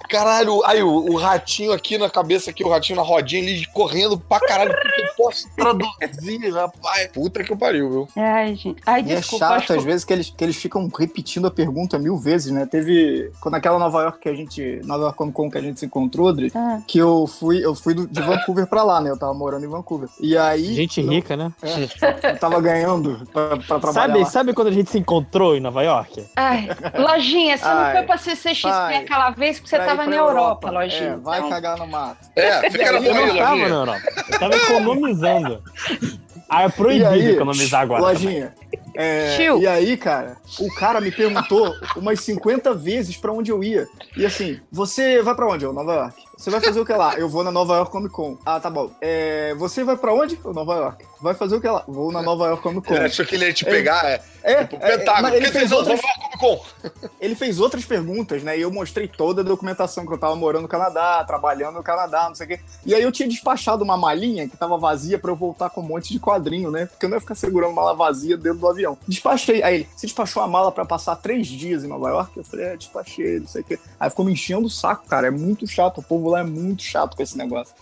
[0.09, 4.17] caralho, aí o, o ratinho aqui na cabeça, aqui, o ratinho na rodinha, ele correndo
[4.19, 7.07] pra caralho, porque eu posso traduzir, rapaz.
[7.13, 8.07] Puta que pariu, viu?
[8.15, 8.81] Ai, gente.
[8.85, 9.45] Ai, E é desculpa.
[9.47, 12.65] chato, acho às vezes, que eles, que eles ficam repetindo a pergunta mil vezes, né?
[12.65, 13.31] Teve.
[13.41, 14.81] Quando aquela Nova York que a gente.
[14.85, 16.79] Nova York Comic Con que a gente se encontrou, Dri, Ah.
[16.87, 19.09] que eu fui, eu fui do- de Vancouver pra lá, né?
[19.09, 20.09] Eu tava morando em Vancouver.
[20.19, 20.73] E aí.
[20.73, 21.51] Gente rica, né?
[21.63, 23.91] Eu tava ganhando pra, pra trabalhar.
[23.93, 24.25] Sabe, lá.
[24.25, 26.25] sabe quando a gente se encontrou em Nova York?
[26.35, 26.67] Ai,
[26.97, 28.95] Lojinha, você não Ai, foi pra CCXP vai.
[28.97, 31.09] aquela vez porque você tava na Europa, Lojinha.
[31.11, 32.17] É, vai Então, cagar no mato.
[32.35, 34.01] É, fica na Eu tava na Europa.
[34.31, 35.61] Eu tava economizando.
[36.51, 38.01] Ah, é proibido aí, economizar agora.
[38.01, 38.55] Lojinha.
[39.01, 43.87] É, e aí, cara, o cara me perguntou umas 50 vezes pra onde eu ia.
[44.17, 45.63] E assim, você vai pra onde?
[45.63, 46.28] Eu, Nova York.
[46.39, 47.15] Você vai fazer o que lá?
[47.15, 48.37] Eu vou na Nova York Comic Con.
[48.45, 48.89] Ah, tá bom.
[49.01, 50.39] É, você vai pra onde?
[50.45, 51.05] Nova York.
[51.21, 51.83] Vai fazer o que lá?
[51.85, 52.93] Vou na Nova York Comic Con.
[52.95, 54.21] Ele achou que ele ia te É, pegar, é.
[54.41, 55.35] É, Tipo, é, Pentágono.
[55.35, 55.99] ele fez outras-.
[57.19, 58.57] Ele fez outras perguntas, né?
[58.57, 62.29] E eu mostrei toda a documentação que eu tava morando no Canadá, trabalhando no Canadá,
[62.29, 62.59] não sei o quê.
[62.85, 65.83] E aí eu tinha despachado uma malinha que tava vazia pra eu voltar com um
[65.83, 66.85] monte de quadrinho, né?
[66.85, 68.97] Porque eu não ia ficar segurando mala vazia dentro do avião.
[69.05, 69.61] Despachei.
[69.61, 72.37] Aí ele, você despachou a mala pra passar três dias em Nova York?
[72.37, 73.77] Eu falei, é, despachei, não sei o quê.
[73.99, 75.27] Aí ficou me enchendo o saco, cara.
[75.27, 75.97] É muito chato.
[75.97, 77.73] O povo é muito chato com esse negócio.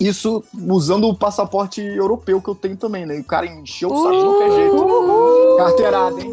[0.00, 3.16] Isso usando o passaporte europeu que eu tenho também, né?
[3.16, 5.56] E o cara encheu o saco de qualquer jeito.
[5.56, 6.32] Carteirada, hein?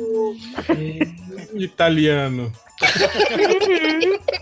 [1.53, 2.51] Italiano.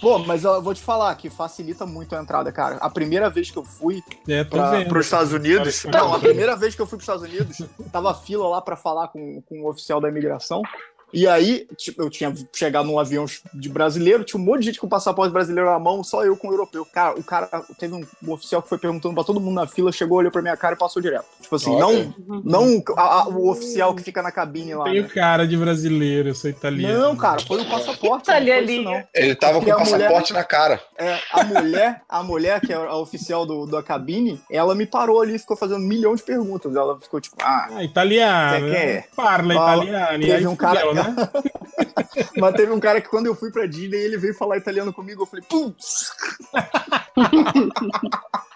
[0.00, 2.76] Pô, mas eu vou te falar que facilita muito a entrada, cara.
[2.76, 5.82] A primeira vez que eu fui É, para os Estados Unidos.
[5.82, 8.62] Cara, Não, a primeira vez que eu fui para os Estados Unidos, tava fila lá
[8.62, 10.62] para falar com, com o oficial da imigração.
[11.12, 14.80] E aí, tipo, eu tinha chegado num avião de brasileiro, tinha um monte de gente
[14.80, 16.84] com passaporte brasileiro na mão, só eu com o europeu.
[16.84, 17.48] Cara, o cara,
[17.78, 20.42] teve um, um oficial que foi perguntando pra todo mundo na fila, chegou, olhou pra
[20.42, 21.24] minha cara e passou direto.
[21.40, 22.12] Tipo assim, Olha.
[22.26, 24.84] não, não a- a- o oficial que fica na cabine lá.
[24.84, 25.08] Tenho né?
[25.08, 26.98] cara de brasileiro, eu sou italiano.
[26.98, 28.02] Não, cara, foi o passaporte.
[28.02, 28.84] não foi isso, Italianinho.
[28.84, 29.04] não.
[29.14, 30.80] Ele tava com Porque o a mulher- passaporte na cara.
[30.98, 35.22] É, a mulher, a mulher, que é a oficial do, da cabine, ela me parou
[35.22, 36.74] ali e ficou fazendo um milhão de perguntas.
[36.76, 38.66] Ela ficou tipo, ah, Ah, italiano.
[38.68, 39.08] Você quer?
[39.16, 39.84] Parla Fala.
[39.84, 40.22] italiano.
[40.22, 41.14] E Teve aí um cara- fudeu, né?
[42.36, 45.22] mas teve um cara que quando eu fui pra Disney, ele veio falar italiano comigo,
[45.22, 46.12] eu falei, putz!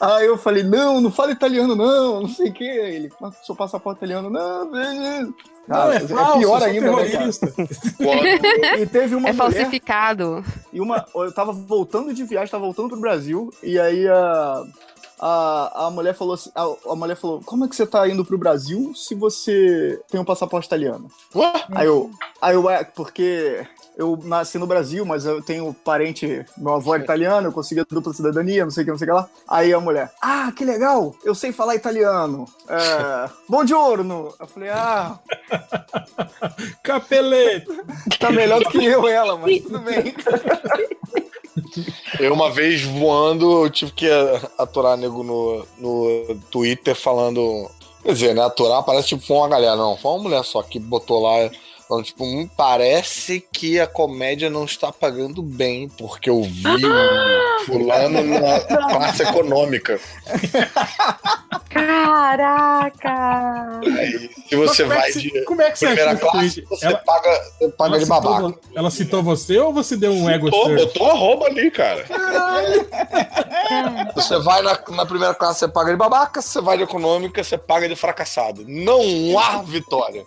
[0.00, 2.64] Aí eu falei, não, não fala italiano, não, não sei o que.
[2.64, 5.34] Ele, mas seu passaporte italiano, não, beleza.
[5.66, 7.30] Não, Cara, é, falso, pior ainda, né.
[8.82, 10.44] E teve uma É mulher, falsificado.
[10.72, 14.62] E uma, eu tava voltando de viagem, tava voltando pro Brasil, e aí a,
[15.18, 18.24] a, a mulher falou assim, a, a mulher falou, como é que você tá indo
[18.24, 21.10] pro Brasil se você tem um passaporte italiano?
[21.34, 21.52] Ué?
[21.72, 22.10] Aí eu,
[22.40, 26.98] aí eu, é, porque eu nasci no Brasil, mas eu tenho parente, meu avô é
[26.98, 29.28] italiano, eu consegui a dupla cidadania, não sei o que, não sei o que lá.
[29.48, 32.46] Aí a mulher, ah, que legal, eu sei falar italiano.
[32.68, 34.34] É, buongiorno.
[34.38, 35.18] Eu falei, ah,
[36.82, 37.66] Capelete.
[38.18, 40.14] tá melhor do que eu ela, mas tudo bem.
[42.18, 44.08] Eu, uma vez voando, eu tive que
[44.58, 47.70] aturar nego no, no Twitter falando.
[48.02, 48.42] Quer dizer, né?
[48.42, 49.96] Aturar parece tipo foi uma galera, não.
[49.96, 51.50] Foi uma mulher só que botou lá
[51.84, 57.64] Então, tipo, me parece que a comédia não está pagando bem, porque eu vi o
[57.64, 60.00] fulano na classe econômica.
[62.14, 63.80] Caraca!
[64.48, 66.98] Se você é vai que de você- como é que você primeira classe, você Ela-
[66.98, 68.48] paga, você paga de citou babaca.
[68.48, 70.84] vo- ela citou você ou você deu um ego Botou, search?
[70.86, 72.04] botou arroba ali, cara.
[74.14, 76.40] Você vai na, na primeira classe, você paga de babaca.
[76.40, 78.64] Se você vai de econômica, você paga de fracassado.
[78.66, 80.24] Não há vitória.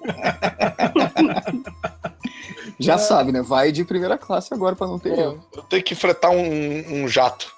[2.79, 3.41] Já sabe, né?
[3.41, 5.41] Vai de primeira classe agora pra não ter erro.
[5.55, 7.55] Eu tenho que fretar um, um jato.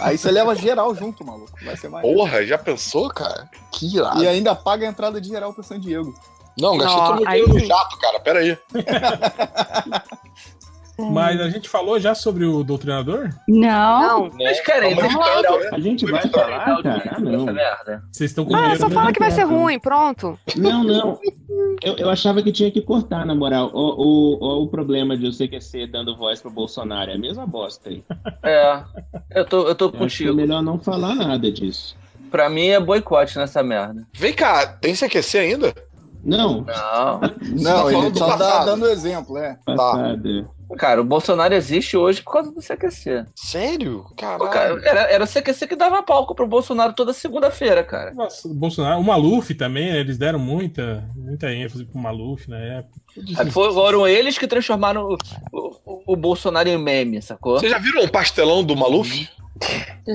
[0.00, 1.52] Aí você leva geral junto, maluco.
[1.62, 2.02] Vai ser mais.
[2.06, 3.48] Porra, já pensou, cara?
[3.72, 4.22] Que irado.
[4.22, 6.14] E ainda paga a entrada de geral pro San Diego.
[6.58, 8.20] Não, gastei todo o dinheiro no jato, cara.
[8.20, 8.58] Pera aí.
[10.98, 13.28] Mas a gente falou já sobre o doutrinador?
[13.46, 14.30] Não.
[14.30, 15.70] Vocês querem Vamos editar editar, o- né?
[15.72, 17.12] A gente vai editar falar, cara?
[17.16, 17.44] Ah, não.
[17.46, 18.02] merda?
[18.10, 18.94] Vocês estão com Ah, medo, só né?
[18.94, 19.58] fala que vai ser Não.
[19.58, 20.38] ruim, pronto.
[20.56, 21.18] Não, não.
[21.82, 23.70] Eu, eu achava que tinha que cortar, na moral.
[23.74, 27.90] O, o, o problema de o CQC dando voz pro Bolsonaro é a mesma bosta
[27.90, 28.02] aí.
[28.42, 28.82] É,
[29.34, 30.34] eu tô, eu tô Eu acho que é contigo.
[30.34, 31.94] melhor não falar nada disso.
[32.30, 34.06] Pra mim é boicote nessa merda.
[34.14, 35.74] Vem cá, tem CQC ainda?
[36.24, 37.20] Não, Não.
[37.62, 38.64] Não, falando ele só tá passado.
[38.66, 39.56] dando exemplo, é.
[39.64, 40.48] passada.
[40.78, 43.24] Cara, o Bolsonaro existe hoje por causa do CQC.
[43.34, 44.04] Sério?
[44.16, 44.50] Caralho.
[44.50, 48.12] cara, era, era o CQC que dava palco pro Bolsonaro toda segunda-feira, cara.
[48.12, 52.58] Nossa, o Bolsonaro, o Maluf também, né, eles deram muita, muita ênfase pro Maluf na
[52.58, 53.00] época.
[53.38, 55.16] Aí foram eles que transformaram o,
[55.52, 57.58] o- o Bolsonaro em meme, sacou?
[57.58, 59.28] Vocês já viram um pastelão do Maluf?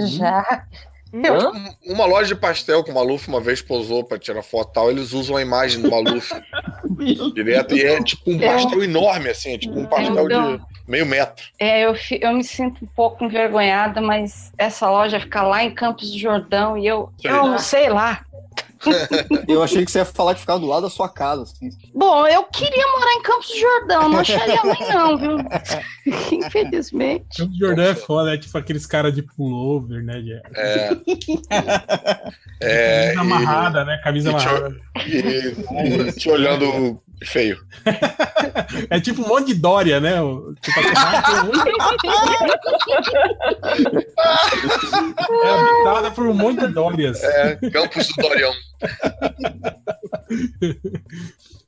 [0.07, 0.65] Já.
[1.13, 1.51] Hã?
[1.51, 4.73] Um- Uma loja de pastel que o Maluf uma vez posou pra tirar foto e
[4.73, 6.31] tal, eles usam a imagem do Maluf
[7.33, 11.45] direto e é tipo um pastel enorme, assim, é tipo um pastel de meio metro.
[11.59, 16.11] É, eu, eu me sinto um pouco envergonhada, mas essa loja fica lá em Campos
[16.11, 17.57] do Jordão e eu, Sei eu lá.
[17.57, 18.25] sei lá.
[19.47, 21.69] Eu achei que você ia falar que ficava do lado da sua casa, assim.
[21.93, 25.37] Bom, eu queria morar em Campos do Jordão, não acharia ruim não, viu?
[26.31, 27.43] Infelizmente.
[27.43, 30.19] O Jordão é foda, é tipo aqueles caras de pullover, né?
[30.21, 30.33] De...
[30.55, 30.89] É.
[32.63, 33.99] É, Camisa amarrada, né?
[34.03, 34.75] Camisa e te- amarrada.
[35.07, 37.57] e, e te olhando feio.
[38.89, 40.15] É tipo um monte de Dória, né?
[40.61, 40.79] Tipo,
[45.43, 47.23] é habitada por um monte de Dórias.
[47.23, 48.51] É, Campos do Dorião.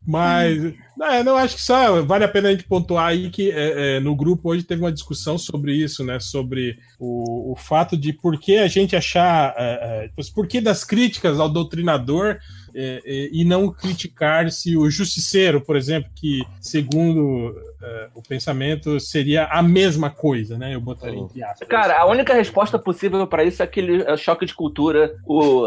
[0.05, 3.95] Mas, é, não, acho que só vale a pena a gente pontuar aí que é,
[3.95, 6.19] é, no grupo hoje teve uma discussão sobre isso, né?
[6.19, 9.53] Sobre o, o fato de por que a gente achar.
[9.57, 12.37] É, é, por que das críticas ao doutrinador
[12.75, 19.61] é, e não criticar-se o justiceiro, por exemplo, que, segundo é, o pensamento, seria a
[19.61, 20.73] mesma coisa, né?
[20.73, 21.67] Eu botaria entre aspas.
[21.67, 25.15] Cara, a única resposta possível pra isso é aquele é, choque de cultura.
[25.25, 25.63] O,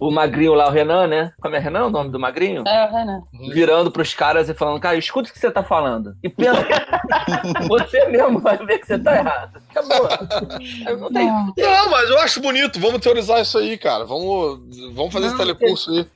[0.00, 1.32] o magrinho lá, o Renan, né?
[1.40, 2.64] Como é Renan o nome do magrinho?
[2.66, 3.22] É, Renan.
[3.52, 6.16] Virando pros caras e falando, cara, escuta o que você tá falando.
[6.20, 6.66] E pensa.
[7.68, 9.62] você mesmo vai ver que você tá errado.
[9.70, 10.08] Acabou.
[10.98, 11.26] Não tem.
[11.26, 12.80] Não, mas eu acho bonito.
[12.80, 14.04] Vamos teorizar isso aí, cara.
[14.04, 14.60] Vamos,
[14.92, 16.06] vamos fazer esse Não, telecurso aí.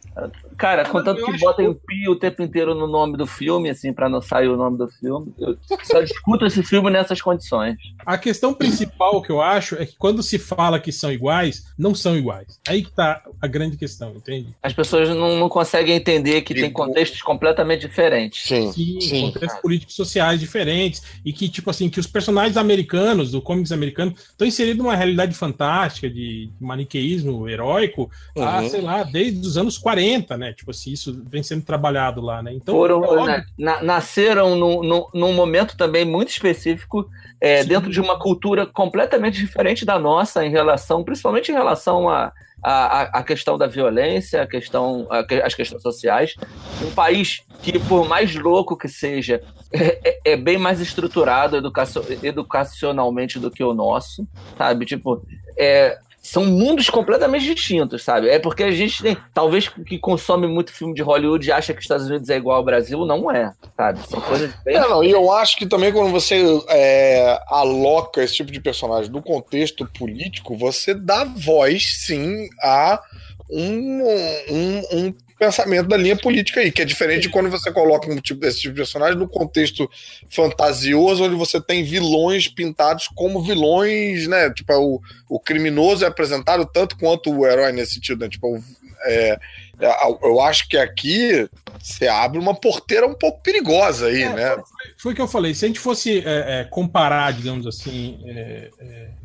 [0.61, 3.95] Cara, contanto Eu que botem o pi o tempo inteiro no nome do filme, assim,
[3.95, 5.33] pra não sair o nome do filme.
[5.39, 7.79] Eu só discuto esse filme nessas condições.
[8.05, 11.95] A questão principal que eu acho é que quando se fala que são iguais, não
[11.95, 12.61] são iguais.
[12.69, 14.55] Aí que tá a grande questão, entende?
[14.63, 18.43] As pessoas não, não conseguem entender que tem contextos completamente diferentes.
[18.47, 23.41] Sim, Sim, contextos políticos sociais diferentes e que tipo assim que os personagens americanos do
[23.41, 28.69] comics americano estão inseridos numa realidade fantástica de maniqueísmo heróico há, Uhum.
[28.69, 30.50] sei lá, desde os anos 40, né?
[30.53, 32.53] Tipo assim, isso vem sendo trabalhado lá, né?
[32.53, 37.09] Então, Foram, é óbvio- né, na- nasceram no, no, num momento também muito específico,
[37.41, 42.33] é, dentro de uma cultura completamente diferente da nossa, em relação, principalmente em relação a,
[42.63, 46.35] a, a- questão da violência, a questão, a as questões sociais.
[46.87, 49.41] Um país que, por mais louco que seja,
[49.73, 54.27] é, é- é bem mais estruturado educacio- educacionalmente do que o nosso,
[54.59, 54.85] sabe?
[54.85, 55.23] Tipo,
[55.57, 55.99] é,
[56.31, 58.28] são mundos completamente distintos, sabe?
[58.28, 61.81] É porque a gente tem, talvez que consome muito filme de Hollywood e acha que
[61.81, 63.99] os Estados Unidos é igual ao Brasil, não é, sabe?
[64.09, 68.35] São coisas bem É, não, e eu acho que também quando você é, aloca esse
[68.35, 73.03] tipo de personagem no contexto político, você dá voz, sim, a
[73.51, 74.05] um,
[74.49, 78.20] um, um pensamento da linha política aí, que é diferente de quando você coloca um
[78.20, 79.91] tipo, esse tipo de personagem no contexto
[80.28, 84.51] fantasioso, onde você tem vilões pintados como vilões, né?
[84.53, 88.28] Tipo, o, o criminoso é apresentado tanto quanto o herói nesse sentido, né?
[88.28, 88.62] Tipo, o-
[89.05, 89.39] é,
[89.81, 89.91] É,
[90.23, 91.49] Eu acho que aqui
[91.81, 94.57] você abre uma porteira um pouco perigosa aí, É, né?
[94.99, 95.55] Foi o que eu falei.
[95.55, 98.69] Se a gente fosse é, é, comparar, digamos assim, é,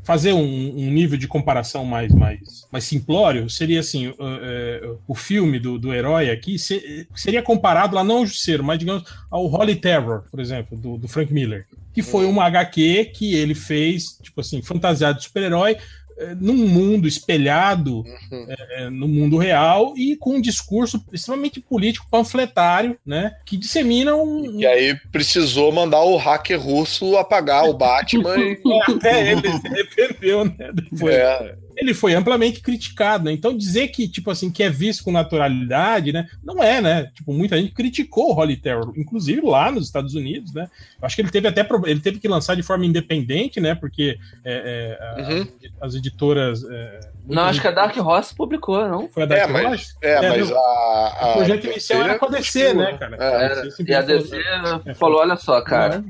[0.06, 0.40] fazer um,
[0.78, 2.40] um nível de comparação mais, mais,
[2.72, 8.04] mais simplório, seria assim: é, o filme do, do herói aqui se- seria comparado lá,
[8.04, 12.02] não ao Justiceiro, mas digamos ao Holy Terror, por exemplo, do, do Frank Miller, que
[12.02, 15.76] foi uma HQ que ele fez, tipo assim, fantasiado de super-herói.
[16.18, 22.08] É, Num mundo espelhado é, é, no mundo real e com um discurso extremamente político,
[22.10, 23.36] panfletário, né?
[23.46, 28.60] Que dissemina um, E aí precisou mandar o hacker russo apagar o Batman e.
[28.88, 30.72] Até ele se arrependeu, né?
[30.74, 31.16] Depois.
[31.16, 31.65] É.
[31.78, 33.32] Ele foi amplamente criticado, né?
[33.32, 36.28] Então dizer que, tipo assim, que é visto com naturalidade, né?
[36.44, 37.12] Não é, né?
[37.14, 40.70] Tipo, muita gente criticou o Holy Terror, inclusive lá nos Estados Unidos, né?
[41.02, 43.76] Eu acho que ele teve até ele teve que lançar de forma independente, né?
[43.76, 45.48] Porque é, é, a- Uhum.
[45.82, 46.64] as editoras.
[46.64, 49.08] é, Não, acho que a Dark Horse publicou, não?
[49.10, 49.96] Foi a Dark É, mas, Horse?
[50.02, 53.18] é, mas no- a, a o projeto inicial era com a DC, né, cara?
[53.20, 53.64] É.
[53.88, 56.04] E a DC falou- é, falou: olha só, cara.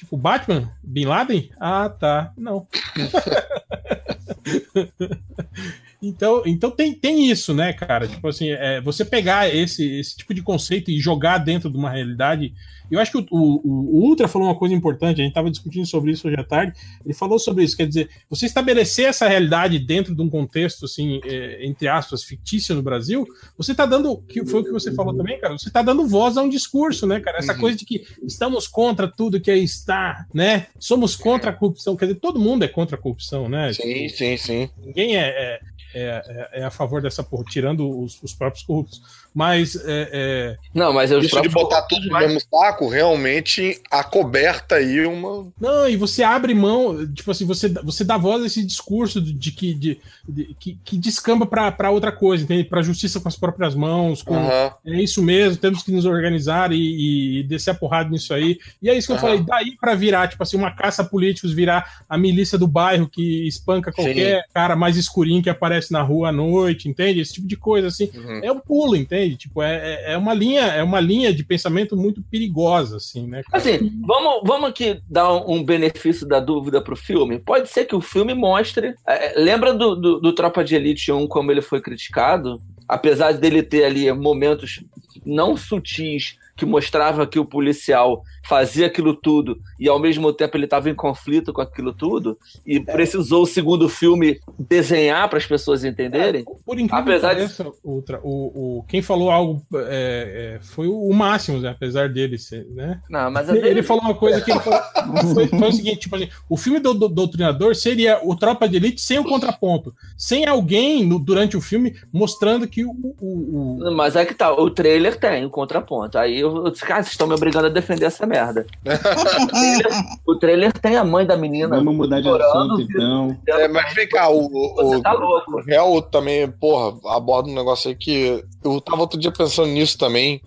[0.00, 0.72] Tipo, Batman?
[0.82, 1.50] Bin Laden?
[1.60, 2.32] Ah, tá.
[2.34, 2.66] Não.
[6.00, 8.08] então, então tem, tem isso, né, cara?
[8.08, 11.90] Tipo assim, é, você pegar esse, esse tipo de conceito e jogar dentro de uma
[11.90, 12.54] realidade.
[12.90, 15.86] Eu acho que o, o- o Ultra falou uma coisa importante, a gente estava discutindo
[15.86, 16.72] sobre isso hoje à tarde.
[17.04, 21.20] Ele falou sobre isso, quer dizer, você estabelecer essa realidade dentro de um contexto, assim,
[21.24, 23.26] é, entre aspas, fictício no Brasil,
[23.56, 26.36] você está dando, que foi o que você falou também, cara, você está dando voz
[26.36, 27.38] a um discurso, né, cara?
[27.38, 27.60] Essa Uhum.
[27.60, 30.66] coisa de que estamos contra tudo que aí está, né?
[30.78, 33.72] Somos contra a corrupção, quer dizer, todo mundo é contra a corrupção, né?
[33.72, 34.68] Sim, sim, sim.
[34.84, 35.60] Ninguém é, é,
[35.94, 39.00] é, é a favor dessa porra, tirando os, os próprios corruptos.
[39.32, 44.74] Mas é, é, Não, mas eu Isso de botar tudo no mesmo saco, realmente acoberta
[44.76, 45.46] aí uma.
[45.60, 49.20] Não, e você abre mão, tipo assim, você, dá- você dá voz a esse discurso
[49.20, 52.64] de, de que, de, de- que, que descamba pra pra outra coisa, entende?
[52.64, 54.72] Pra justiça com as próprias mãos, com, Aham.
[54.84, 58.58] é isso mesmo, temos que nos organizar e, e descer a porrada nisso aí.
[58.82, 59.22] E é isso que eu Aham.
[59.22, 63.08] falei, daí pra virar, tipo assim, uma caça a políticos, virar a milícia do bairro
[63.08, 67.20] que espanca qualquer cara mais escurinho que aparece na rua à noite, entende?
[67.20, 68.10] Esse tipo de coisa, assim.
[68.14, 68.40] Uhum.
[68.42, 69.19] É um pulo, entende?
[69.36, 73.42] Tipo, é, é- é uma linha, é uma linha de pensamento muito perigosa, assim, né?
[73.42, 73.58] cara?
[73.58, 77.38] Assim, vamos, vamos aqui dar um benefício da dúvida pro filme.
[77.38, 78.94] Pode ser que o filme mostre.
[79.06, 82.60] é, lembra do, do, do Tropa de Elite 1 como ele foi criticado?
[82.88, 84.82] Apesar dele ter ali momentos
[85.24, 90.64] não sutis que mostrava que o policial fazia aquilo tudo e ao mesmo tempo ele
[90.64, 92.36] estava em conflito com aquilo tudo
[92.66, 96.44] e precisou o segundo filme desenhar para as pessoas entenderem.
[96.66, 100.88] Por incrível Apesar que de- pareça, Ultra, o, o, quem falou algo é, é, foi
[100.88, 101.68] o Máximo, né?
[101.70, 103.00] apesar dele ser, né?
[103.08, 104.80] Não, mas ele, ele falou uma coisa que ele falou,
[105.32, 108.76] foi, foi o seguinte, tipo assim, o filme do, do Doutrinador seria o Tropa de
[108.76, 112.90] Elite sem o contraponto, sem alguém no- durante o filme mostrando que o,
[113.20, 116.18] o- o- Mas é que tá, o trailer tem o contraponto.
[116.18, 118.39] Aí eu, eu disse, cara, vocês estão me obrigando a defender essa merda.
[118.44, 121.76] O, trailer, o trailer tem a mãe da menina.
[121.76, 123.38] Vamos mudar de assunto, então.
[123.46, 125.56] É, mas vem cá, o, o, Você tá louco.
[125.58, 129.96] o réu também, porra, aborda um negócio aí que eu tava outro dia pensando nisso
[129.98, 130.40] também.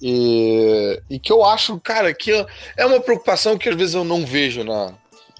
[0.00, 2.30] E, e que eu acho, cara, que
[2.76, 4.92] é uma preocupação que às vezes eu não vejo na,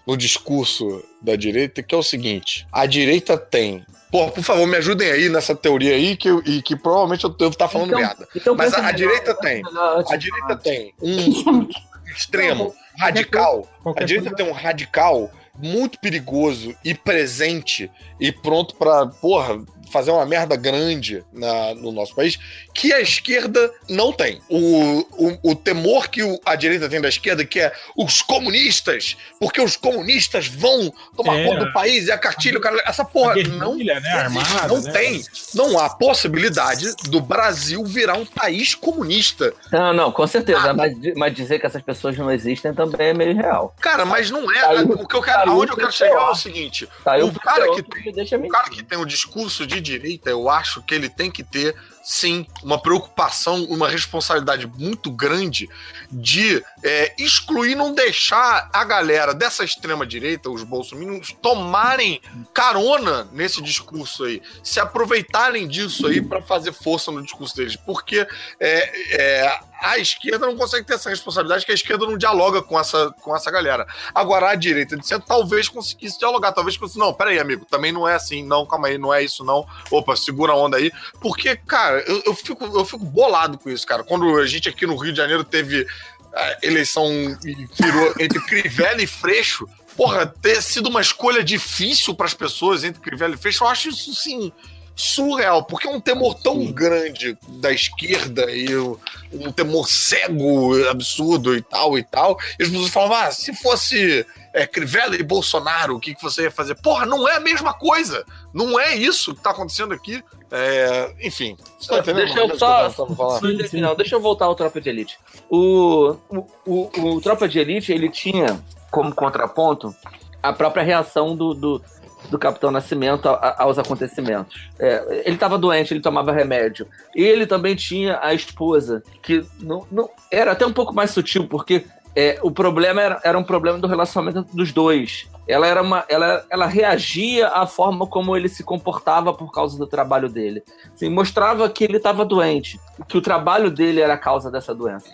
[0.07, 3.85] no discurso da direita, que é o seguinte: a direita tem.
[4.11, 7.31] Pô, por favor, me ajudem aí nessa teoria aí, que, eu- e que provavelmente eu
[7.31, 8.27] devo estar falando Então- merda.
[8.35, 9.63] então Mas a, a melhor, direita tem.
[10.11, 11.69] A direita tem um
[12.17, 13.69] extremo radical.
[13.83, 15.31] qualquer A direita coisa- tem um radical
[15.61, 17.91] muito perigoso e presente
[18.21, 22.39] e pronto pra, porra, fazer uma merda grande na- no nosso país,
[22.79, 24.41] que a esquerda não tem.
[24.49, 25.01] O,
[25.43, 29.61] o, o temor que o- a direita tem da esquerda, que é os comunistas, porque
[29.61, 31.45] os comunistas vão tomar É.
[31.45, 34.93] conta do país e a cartilha, o cara, essa porra não, né, armada, não né?
[34.93, 35.25] tem.
[35.55, 39.53] Não há possibilidade do Brasil virar um país comunista.
[39.73, 40.73] Não, não, com certeza.
[40.73, 43.75] Mas, mas dizer que essas pessoas não existem também é meio real.
[43.81, 44.61] Cara, mas não é.
[44.61, 47.41] Saiu- o que eu quero, saiu aonde eu quero chegar é o seguinte: Saiu o
[47.41, 50.81] cara que que tem, deixa o cara que tem o discurso de direita, eu acho
[50.83, 51.75] que ele tem que ter
[52.09, 55.69] sim uma preocupação, uma responsabilidade muito grande
[56.11, 62.23] de é, excluir, não deixar a galera dessa extrema direita, os bolsominions, tomarem
[62.55, 68.27] carona nesse discurso aí, se aproveitarem disso aí para fazer força no discurso deles, porque
[68.59, 72.79] é, é, a esquerda não consegue ter essa responsabilidade, que a esquerda não dialoga com
[72.79, 73.87] essa, com essa galera.
[74.15, 78.07] Agora, a direita de centro talvez conseguisse dialogar, talvez conseguisse, não, peraí, amigo, também não
[78.07, 79.67] é assim, não, calma aí, não é isso, não.
[79.91, 80.91] Opa, segura a onda aí.
[81.21, 84.03] Porque, cara, eu, eu, fico, eu fico bolado com isso, cara.
[84.03, 85.87] Quando a gente aqui no Rio de Janeiro teve
[86.35, 87.07] a eleição
[87.45, 92.85] e virou entre Crivella e Freixo, porra, ter sido uma escolha difícil para as pessoas
[92.85, 94.53] entre Crivella e Freixo, eu acho isso, sim,
[94.99, 101.63] surreal, porque é um temor tão grande da esquerda e um temor cego, absurdo e
[101.63, 102.37] tal e tal.
[102.59, 106.43] E as pessoas falavam, ah, se fosse é, Crivella e Bolsonaro, o que, que você
[106.43, 106.75] ia fazer?
[106.75, 108.25] Porra, não é a mesma coisa.
[108.53, 110.23] Não é isso que tá acontecendo aqui.
[110.51, 111.57] É, enfim.
[111.79, 112.91] Você tá entendendo Deixa eu só.
[113.39, 113.81] Sim, sim.
[113.81, 115.17] Não, deixa eu voltar ao Tropa de Elite.
[115.49, 119.95] O, o, o, o Tropa de Elite, ele tinha como contraponto
[120.43, 121.83] a própria reação do, do,
[122.31, 124.69] do Capitão Nascimento a- a- aos acontecimentos.
[124.79, 126.87] É, ele estava doente, ele tomava remédio.
[127.15, 131.47] E ele também tinha a esposa, que não, não era até um pouco mais sutil,
[131.49, 131.85] porque
[132.17, 135.27] é, o problema era, era um problema do relacionamento dos dois.
[135.49, 139.87] Ela era uma, ela, ela reagia à forma como ele se comportava por causa do
[139.87, 140.63] trabalho dele.
[140.95, 142.79] Assim, mostrava que ele estava doente,
[143.09, 145.09] que o trabalho dele era a causa dessa doença.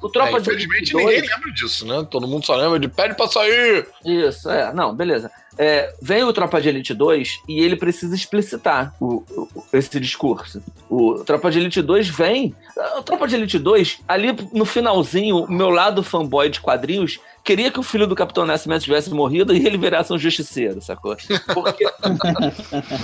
[0.00, 2.06] O Tropa É, infelizmente ninguém 2 lembra disso, né?
[2.08, 3.86] Todo mundo só lembra de pede pra sair.
[4.04, 4.72] Isso, é.
[4.72, 5.30] Não, beleza.
[5.58, 10.62] É, vem o Tropa de Elite 2 e ele precisa explicitar o- o- esse discurso.
[10.88, 12.54] O Tropa de Elite 2 vem.
[12.98, 17.70] O Tropa de Elite 2, ali no finalzinho, o meu lado fanboy de quadrinhos queria
[17.70, 21.16] que o filho do Capitão Nascimento tivesse morrido e ele virasse um justiceiro, sacou?
[21.54, 21.84] Porque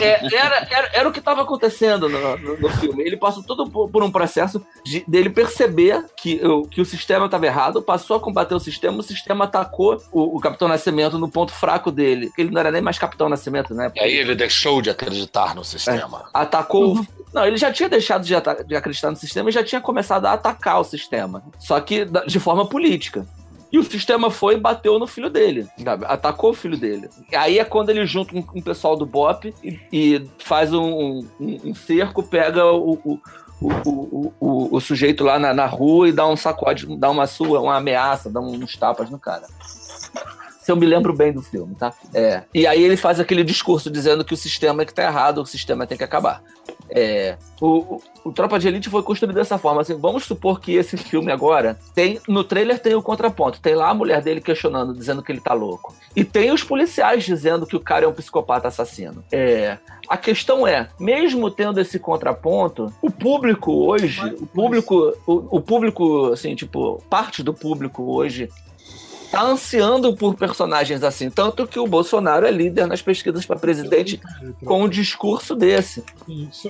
[0.00, 3.02] é, era, era, era o que estava acontecendo no, no- no filme.
[3.04, 7.26] Ele passou todo por, por um processo de, dele perceber que, o- que o sistema
[7.26, 11.28] estava errado, passou a combater o sistema, o sistema atacou o, o Capitão Nascimento no
[11.30, 12.30] ponto fraco dele.
[12.34, 13.92] que Ele não era nem mais Capitão Nascimento, né?
[13.94, 16.24] E aí ele deixou de acreditar no sistema.
[16.34, 16.96] Atacou.
[16.98, 18.34] o- Não, ele já tinha deixado de,
[18.66, 21.42] de acreditar no sistema e já tinha começado a atacar o sistema.
[21.58, 23.24] Só que de forma política.
[23.72, 25.66] E o sistema foi e bateu no filho dele.
[25.82, 26.04] sabe?
[26.06, 27.08] Atacou o filho dele.
[27.34, 31.26] Aí é quando ele junta com, com o pessoal do BOP e, e faz um,
[31.40, 33.20] um- um cerco, pega o, o,
[33.60, 37.26] o, o, o- o sujeito lá na, na rua e dá um sacode, dá uma
[37.26, 39.46] sua, uma ameaça, dá uns tapas no cara.
[40.60, 41.92] Se eu me lembro bem do filme, tá?
[42.14, 42.44] É.
[42.54, 45.46] E aí ele faz aquele discurso dizendo que o sistema é que tá errado, o
[45.46, 46.40] sistema tem que acabar.
[46.94, 49.80] É, o, o- Tropa de Elite foi construído dessa forma.
[49.80, 52.20] Assim, vamos supor que esse filme agora tem.
[52.28, 53.60] No trailer tem o contraponto.
[53.60, 55.94] Tem lá a mulher dele questionando, dizendo que ele tá louco.
[56.14, 59.24] E tem os policiais dizendo que o cara é um psicopata assassino.
[59.32, 59.78] É,
[60.08, 66.26] a questão é, mesmo tendo esse contraponto, o público hoje, o público, o, o público,
[66.32, 68.48] assim, tipo, parte do público hoje
[69.32, 71.30] tá ansiando por personagens assim.
[71.30, 74.20] Tanto que o Bolsonaro é líder nas pesquisas para presidente
[74.62, 76.04] com um discurso desse.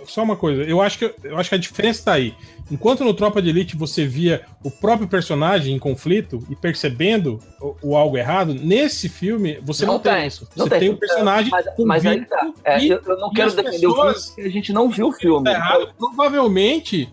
[0.07, 2.33] Só, uma coisa, eu acho, que, eu acho que a diferença tá aí.
[2.71, 7.75] Enquanto no Tropa de Elite você via o próprio personagem em conflito e percebendo o,
[7.83, 10.49] o algo errado, nesse filme você não, tem isso.
[10.55, 10.81] Não você tem.
[10.81, 12.53] tem um personagem Mas, mas aí tá.
[12.63, 15.45] É, e- eu, não quero defender o filme a gente não viu o filme.
[15.45, 15.93] tá errado.
[15.99, 17.09] Provavelmente,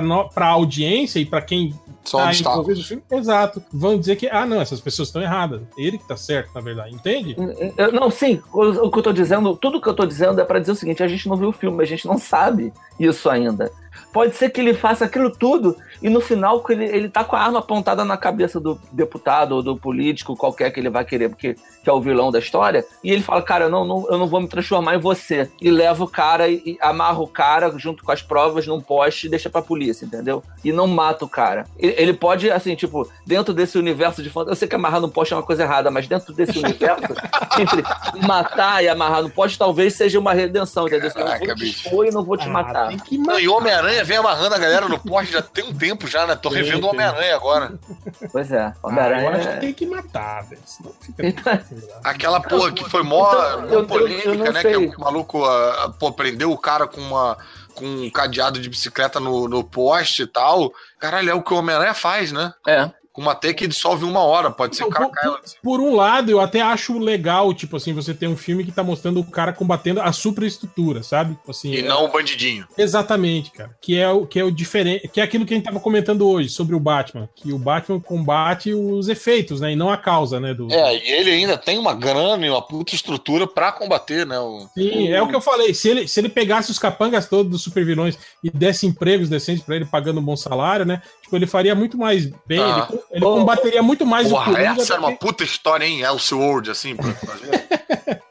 [0.00, 1.72] no, pra audiência e pra quem
[2.08, 2.86] São tá obstáculos.
[2.86, 5.62] filme, exato, vão dizer que, ah, não, essas pessoas estão erradas.
[5.76, 7.36] Ele que tá certo, na verdade, entende?
[7.76, 10.44] Eu- não, sim, o, o que eu tô dizendo, tudo que eu tô dizendo é
[10.44, 13.28] pra dizer o seguinte: a gente não viu o filme, a gente não sabe isso
[13.28, 13.70] ainda.
[14.12, 17.36] Pode ser que ele faça aquilo tudo e no final que ele, ele tá com
[17.36, 21.28] a arma apontada na cabeça do deputado ou do político, qualquer que ele vai querer,
[21.28, 24.18] porque que é o vilão da história, e ele fala, cara, eu não, não- eu
[24.18, 25.50] não vou me transformar em você.
[25.60, 29.26] E leva o cara e, e amarra o cara junto com as provas num poste
[29.26, 30.42] e deixa pra polícia, entendeu?
[30.64, 31.64] E não mata o cara.
[31.78, 35.08] Ele, ele pode, assim, tipo, dentro desse universo de fantasia, eu sei que amarrar no
[35.08, 37.14] poste é uma coisa errada, mas dentro desse universo,
[37.58, 37.82] entre
[38.26, 41.10] matar e amarrar no poste, talvez seja uma redenção, entendeu?
[41.14, 42.92] Eu não vou te expor e não vou te matar.
[43.12, 43.60] Não, e o
[43.98, 46.36] Homem-Aranha vem amarrando a galera no poste já tem um tempo já, né?
[46.36, 46.90] Tô revendo o.
[46.90, 47.72] Homem-Aranha agora.
[48.32, 49.30] Pois é, Ah, eu Homem-Aranha.
[49.38, 50.62] acho que tem que matar, velho.
[50.64, 51.26] Senão fica.
[51.26, 51.60] Então,
[52.04, 54.60] Aquela porra que foi mó, Então, mó eu- eu- polêmica, eu não né?
[54.62, 54.72] sei.
[54.90, 57.36] Que o maluco ah, pô, prendeu o cara com uma
[57.74, 60.72] com um cadeado de bicicleta no, no poste e tal.
[60.98, 62.52] Caralho, é o que o Homem-Aranha faz, né?
[62.66, 62.90] É.
[63.18, 64.50] Uma teia que dissolve uma hora.
[64.50, 65.38] Pode ser o cara por, caia lá.
[65.38, 68.72] por- por um lado, eu até acho legal, tipo assim, você ter um filme que
[68.72, 71.34] tá mostrando o cara combatendo a superestrutura, sabe?
[71.34, 72.66] Tipo Assim, E é- não o bandidinho.
[72.76, 73.70] Exatamente, cara.
[73.80, 76.28] Que é o que é o diferente, que é aquilo que a gente tava comentando
[76.28, 80.38] hoje sobre o Batman, que o Batman combate os efeitos, né, e não a causa,
[80.38, 84.26] né, do É, e ele ainda tem uma grana e uma puta estrutura pra combater,
[84.26, 84.38] né?
[84.38, 84.68] O...
[84.74, 85.72] Sim, é o que eu falei.
[85.74, 89.76] Se ele, se ele pegasse os capangas todos dos supervilões e desse empregos decentes pra
[89.76, 91.00] ele, pagando um bom salário, né?
[91.28, 92.58] Tipo, ele faria muito mais bem.
[92.58, 92.88] Ah.
[92.90, 96.00] Ele, ele combateria muito mais Porra, Coringa essa era uma que- puta história, hein?
[96.00, 97.68] Elseworld, assim, pra fazer.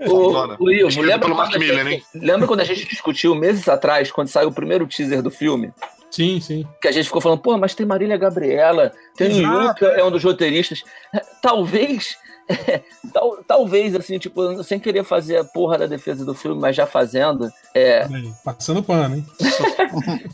[0.10, 0.32] Ô,
[0.66, 2.04] lembra pelo Mark a Miller, gente, hein?
[2.16, 5.72] lembra quando a gente discutiu meses atrás, quando saiu o primeiro teaser do filme?
[6.10, 6.66] Sim, sim.
[6.82, 9.86] Que a gente ficou falando, pô, mas tem Marília Gabriela, tem o Exato.
[9.86, 10.82] Luca, é um dos roteiristas.
[11.42, 12.18] Talvez,
[13.14, 16.88] tal- talvez, assim, tipo, sem querer fazer a porra da defesa do filme, mas já
[16.88, 18.08] fazendo, é,
[18.44, 19.26] Passando pano, hein?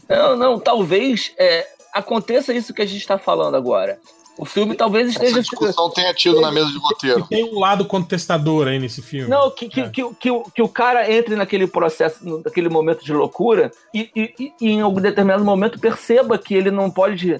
[0.08, 4.00] Não, não, talvez é, aconteça isso que a gente está falando agora.
[4.36, 5.42] O filme talvez Essa esteja.
[5.42, 7.28] discussão tenha tido na mesa de roteiro.
[7.28, 9.30] Tem um lado contestador aí nesse filme.
[9.30, 13.14] Não, que, que, que, que, o- que o cara entre naquele processo, naquele momento de
[13.14, 17.40] loucura e, e- e- e em algum determinado momento perceba que ele não pode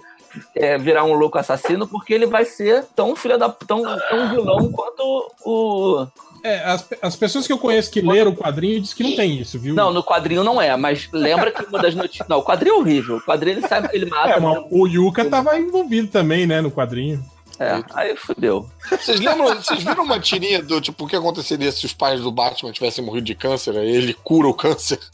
[0.56, 4.72] é, virar um louco assassino porque ele vai ser tão filha da tão, tão vilão
[4.72, 6.08] quanto o.
[6.44, 9.40] É, as, as pessoas que eu conheço que leram o quadrinho dizem que não tem
[9.40, 9.74] isso, viu?
[9.74, 12.28] Não, no quadrinho não é, mas lembra que uma das notícias.
[12.28, 13.18] Não, o quadrinho é horrível.
[13.18, 14.32] O quadrinho ele sabe que ele mata.
[14.32, 17.24] É, mas o Yuka tava envolvido também, né, no quadrinho.
[17.64, 18.70] É, aí fudeu.
[18.90, 22.32] Vocês lembram, vocês viram uma tirinha do tipo, o que aconteceria se os pais do
[22.32, 23.78] Batman tivessem morrido de câncer?
[23.78, 25.00] Aí ele cura o câncer.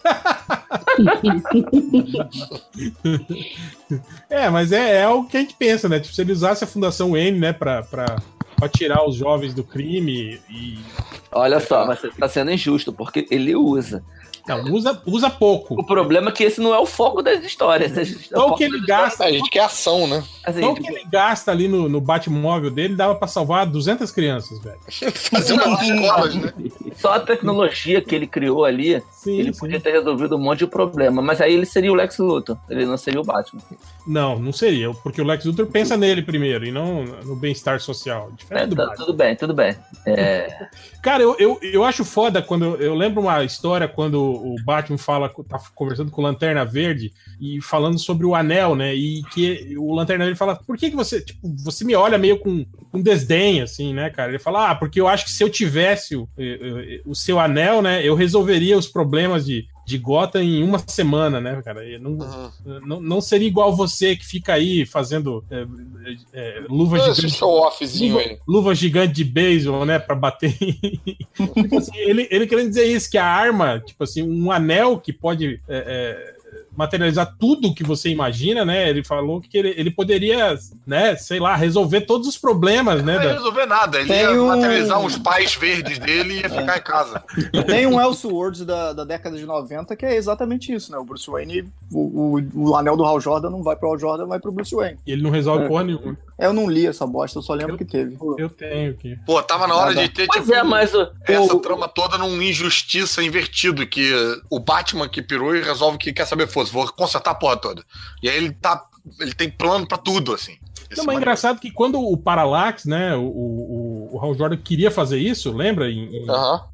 [4.30, 6.00] É, mas é, é o que a gente pensa, né?
[6.00, 8.18] Tipo, se ele usasse a Fundação N, né, pra, pra,
[8.56, 10.78] pra tirar os jovens do crime e.
[11.32, 14.04] Olha só, mas você tá sendo injusto, porque ele usa.
[14.58, 15.76] Não, usa, usa pouco.
[15.80, 17.92] O problema é que esse não é o foco das histórias.
[18.28, 19.26] Só o que ele gasta.
[19.26, 20.24] A gente quer ação, né?
[20.44, 24.12] Assim, Só o que ele gasta ali no, no Batmóvel dele dava pra salvar 200
[24.12, 24.80] crianças, velho.
[25.14, 26.54] Fazer umas escolas, né?
[26.96, 31.22] Só a tecnologia que ele criou ali, ele podia ter resolvido um monte de problema.
[31.22, 33.62] Mas aí ele seria o Lex Luthor, ele não seria o Batman.
[34.06, 38.32] Não, não seria, porque o Lex Luthor pensa nele primeiro e não no bem-estar social.
[38.50, 38.96] É, tá- Batman.
[38.96, 39.76] tudo bem, tudo bem.
[40.06, 40.68] É,
[41.02, 42.76] Cara, eu, eu, eu acho foda quando.
[42.76, 47.62] Eu lembro uma história quando o Batman fala, tá conversando com o Lanterna Verde e
[47.62, 48.96] falando sobre o anel, né?
[48.96, 51.22] E que o Lanterna Verde fala: por que, que você.
[51.22, 54.32] Tipo, você me olha meio com, com desdém, assim, né, cara?
[54.32, 57.82] Ele fala: ah, porque eu acho que se eu tivesse o, eh, o seu anel,
[57.82, 59.68] né, eu resolveria os problemas de.
[59.90, 61.82] De Gotham em uma semana, né, cara?
[62.00, 62.18] Não,
[62.86, 65.66] não, não seria igual você que fica aí fazendo é,
[66.32, 67.36] é, luva Esse gigante.
[67.38, 68.38] show-offzinho luva, aí.
[68.48, 69.98] luva gigante de beisebol, né?
[69.98, 70.54] Pra bater.
[70.56, 75.12] tipo assim, ele, ele querendo dizer isso, que a arma, tipo assim, um anel que
[75.12, 76.39] pode é, é,
[76.80, 78.90] materializar tudo que você imagina, né?
[78.90, 80.58] Ele falou que ele, ele poderia,
[80.88, 83.18] né, sei lá, resolver todos os problemas, né?
[83.18, 84.00] Não ia resolver nada.
[84.00, 87.22] Ele Tem ia um- materializar uns pais verdes dele e ia ficar em casa.
[87.68, 90.98] Tem um Elseworlds da, da década de 90 que é exatamente isso, né?
[90.98, 94.26] O Bruce Wayne, o, o, o anel do Hal Jordan não vai pro Hal Jordan,
[94.26, 94.98] vai pro Bruce Wayne.
[95.06, 95.68] E ele não resolve É.
[95.68, 96.18] porra nenhuma.
[96.40, 98.18] Eu não li essa bosta, eu só lembro que teve.
[98.38, 99.18] Eu tenho aqui.
[99.26, 102.18] Pô, tava na hora de ter, Pois tipo, é, mas o- essa o- trama toda
[102.18, 104.12] num injustiça invertido, que
[104.50, 107.84] o Batman que pirou e resolve que quer saber, fosse, vou consertar a porra toda.
[108.24, 108.86] E aí ele tá.
[109.20, 110.58] Ele tem plano pra tudo, assim.
[110.98, 114.90] Não, mas é engraçado que quando o Parallax, né, o, o, o Hal Jordan queria
[114.90, 115.88] fazer isso, lembra?
[115.90, 116.26] Em, em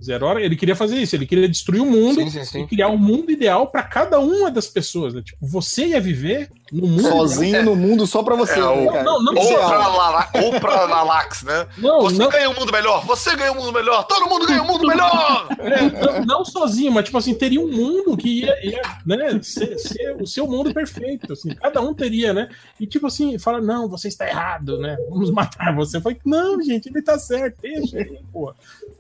[0.02, 2.62] Zero Hora, ele queria fazer isso, ele queria destruir o mundo Sim, sim, sim.
[2.64, 5.14] e criar um mundo ideal pra cada uma das pessoas.
[5.14, 5.22] Né?
[5.22, 6.50] Tipo, você ia viver
[6.82, 7.64] no mundo Sozinho ideal.
[7.66, 9.04] no mundo só pra você, É, né, o- cara?
[9.04, 11.68] Não, não, ou, pra Lala, ou pra Lalax, né?
[11.78, 12.30] Não, você não.
[12.30, 15.48] ganha um mundo melhor, você ganha um mundo melhor, todo mundo ganha um mundo melhor!
[15.60, 15.82] É,
[16.22, 20.16] não, não sozinho, mas tipo assim, teria um mundo que ia, ia, né, ser, ser
[20.22, 22.50] o seu mundo perfeito, assim, cada um teria, né?
[22.80, 24.98] E tipo assim, fala, não, você está errado, né?
[25.10, 26.00] Vamos matar você.
[26.02, 28.20] Foi, não, gente, ele tá certo, deixa ele.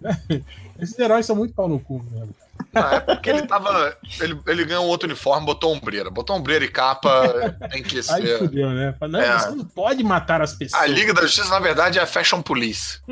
[0.79, 2.25] Esses heróis são muito pau no cu, né?
[2.75, 3.95] Não, é porque ele tava.
[4.19, 6.09] Ele, ele ganhou outro uniforme, botou ombreira.
[6.11, 8.37] Botou ombreira e capa, tem que Aí ser.
[8.39, 8.93] fudeu, né?
[9.09, 9.39] Não, É.
[9.39, 10.81] você não pode matar as pessoas.
[10.81, 12.99] A Liga da Justiça, na verdade, é a Fashion Police.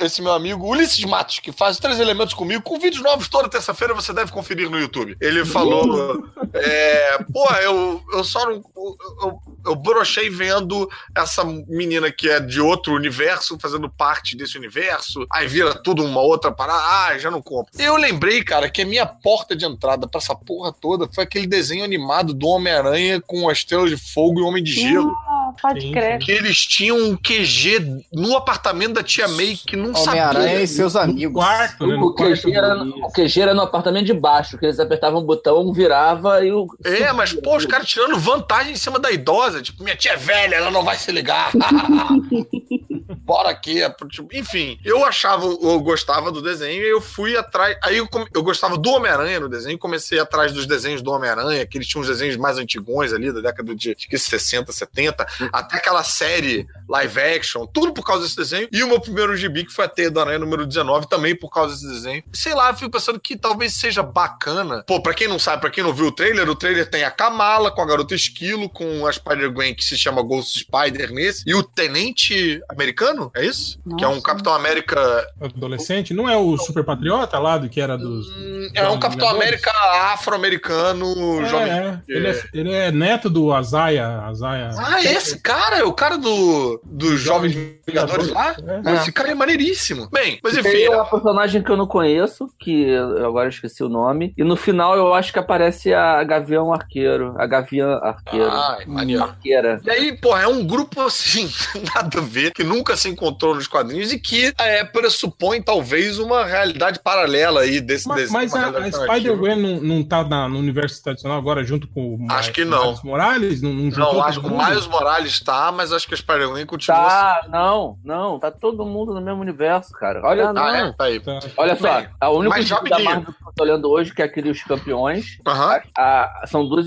[0.00, 3.94] Esse meu amigo Ulisses Matos, que faz três elementos comigo, com vídeos novos toda terça-feira,
[3.94, 5.16] você deve conferir no YouTube.
[5.20, 6.24] Ele falou:
[6.54, 8.62] é, Pô, eu, eu só não.
[8.76, 14.56] Eu, eu, eu brochei vendo essa menina que é de outro universo, fazendo parte desse
[14.56, 17.72] universo, aí vira tudo uma outra parada, ah, já não compro.
[17.78, 21.46] Eu lembrei, cara, que a minha porta de entrada pra essa porra toda foi aquele
[21.46, 25.10] desenho animado do Homem-Aranha com a Estrela de Fogo e o Homem de Gelo.
[25.10, 26.18] Ah, pode crer.
[26.18, 30.62] Que eles tinham um QG no apartamento da tia May que não Homem-Aranha sabia.
[30.62, 31.42] e seus amigos.
[31.42, 31.96] Quarto, né?
[31.96, 35.72] O QG, era, o QG era no apartamento de baixo, que eles apertavam um botão,
[35.72, 36.66] virava e o.
[36.84, 39.60] É, mas, pô, os caras tirando vantagem em cima da idosa.
[39.60, 41.50] Tipo, minha tia é velha, ela não vai se ligar.
[43.26, 43.80] Bora aqui.
[44.08, 47.76] Tipo, Enfim, eu achava, eu gostava do desenho e eu fui atrás.
[47.82, 51.76] Aí eu, eu gostava do Homem-Aranha no desenho, comecei atrás dos desenhos do Homem-Aranha, que
[51.76, 56.04] eles tinham uns desenhos mais antigões ali, da década de que 60, 70, até aquela
[56.04, 58.68] série live action, tudo por causa desse desenho.
[58.70, 61.50] E o meu primeiro gibi, que foi a Teia da Aranha número 19, também por
[61.50, 62.22] causa desse desenho.
[62.32, 64.84] Sei lá, eu fico pensando que talvez seja bacana.
[64.86, 67.10] Pô, pra quem não sabe, pra quem não viu o trailer, o trailer tem a
[67.10, 71.54] Kamala com a garota esquilo, com a Spider-Gwen que se chama Ghost Spider nesse, e
[71.54, 73.78] o tenente americano americano, é isso?
[73.98, 75.26] Que é um Capitão América.
[75.40, 76.12] Adolescente?
[76.14, 78.26] Não é o Super Patriota lá do que era dos.
[78.74, 79.28] É um Capitão?
[79.28, 79.70] América
[80.12, 81.70] afro-americano, É, jovem.
[81.72, 82.00] é.
[82.08, 84.06] Ele, é, ele é neto do Azaia.
[84.22, 84.70] Azaia.
[84.78, 87.54] Ah, esse cara, é o cara do, dos Jovens
[87.86, 88.54] Vingadores lá?
[88.84, 88.94] É.
[88.94, 90.08] Esse cara é maneiríssimo.
[90.10, 90.70] Bem, mas enfim.
[90.70, 94.32] Tem uma personagem que eu não conheço, que eu agora esqueci o nome.
[94.36, 97.34] E no final eu acho que aparece a Gavião Arqueiro.
[97.38, 98.50] A Gavião Arqueiro.
[98.50, 99.22] Ai, maneiro.
[99.22, 99.80] Arqueira.
[99.84, 101.48] E aí, porra, é um grupo assim,
[101.94, 106.44] nada a ver, que nunca se encontrou nos quadrinhos e que é, pressupõe talvez uma
[106.44, 109.04] realidade paralela aí desse Mas, desse- mas a, a alternativa.
[109.04, 112.64] Spider-Gwen não, não tá na- no universo tradicional agora junto com o Acho Mi- que
[112.64, 112.84] não.
[112.86, 113.62] Miles Morales?
[113.62, 114.56] Não, não, Não, acho que o?
[114.56, 116.98] Miles Morales tá, mas acho que a Spider-Man continua.
[116.98, 120.20] Tá, não, não, tá todo mundo no mesmo universo, cara.
[120.24, 120.92] Olha, Ah, é?
[120.92, 121.20] Tá aí.
[121.56, 124.24] olha só, Bem, a única da me Marvel que eu tô olhando hoje, que é
[124.24, 125.80] aquele Os Campeões, Aham.
[125.96, 126.86] a- a- são duas,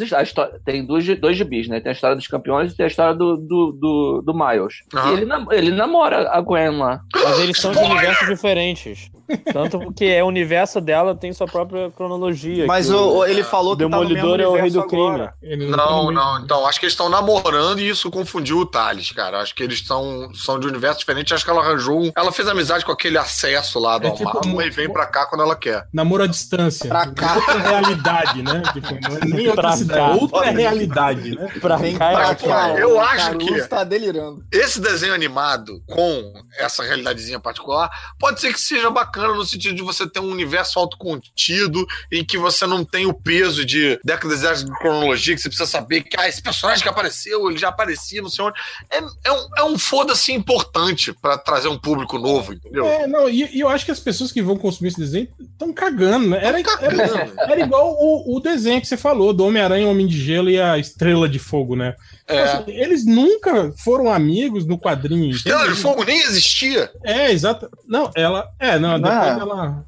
[0.66, 1.80] tem dois, dois gibis, né?
[1.80, 4.76] Tem a história dos campeões e tem a história do, do, do, do Miles.
[4.94, 5.10] Aham.
[5.10, 7.02] E ele, ele namora a Gwen lá.
[7.14, 9.12] Mas eles são de universos diferentes.
[9.54, 12.66] Tanto que é o universo dela tem sua própria cronologia.
[12.66, 15.30] Mas o- o- ele falou que tá no Demolidor mesmo é o rei do crime.
[15.70, 16.40] Não, não.
[16.44, 19.40] Então, acho que eles estão namorando e isso confundiu o Thales, cara.
[19.42, 21.34] Acho que eles são, são de universo diferente.
[21.34, 22.12] Acho que ela arranjou um.
[22.16, 25.06] Ela fez amizade com aquele acesso lá do É tipo Almar um- e vem pra
[25.06, 25.88] cá quando ela quer.
[25.94, 26.90] Namoro à distância.
[27.36, 28.62] Outra realidade, né?
[28.74, 30.00] Tipo, é nem outra Pra cidade.
[30.00, 30.22] cá.
[30.22, 31.48] Outra realidade, né?
[31.80, 32.70] Vem cá, pra pô, cá.
[32.72, 34.44] eu o acho que- tá delirando.
[34.52, 37.90] Esse desenho animado com essa realidadezinha particular
[38.20, 42.38] pode ser que seja bacana no sentido de você ter um universo autocontido em que
[42.38, 46.28] você não tem o peso de décadas de cronologia que você precisa saber que ah,
[46.28, 48.60] esse personagem que apareceu, ele já aparecia, não sei onde.
[48.90, 52.86] É, é um, é um foda-se importante pra trazer um público novo, entendeu?
[52.86, 55.74] É, não, e, e eu acho que as pessoas que vão consumir esse desenho estão
[55.74, 56.40] cagando, né?
[56.42, 60.50] Era, era, era igual o, o desenho que você falou, do Homem-Aranha, Homem de Gelo
[60.50, 61.96] e a Estrela de Fogo, né?
[62.30, 62.44] É.
[62.44, 65.32] Assim, eles nunca foram amigos no quadrinho.
[65.32, 65.76] Estrela de?
[65.76, 66.92] Fogo nem existia.
[67.04, 67.70] É, exato.
[67.88, 68.48] Não, ela.
[68.60, 69.02] É, não, Não.
[69.02, 69.86] depois ela.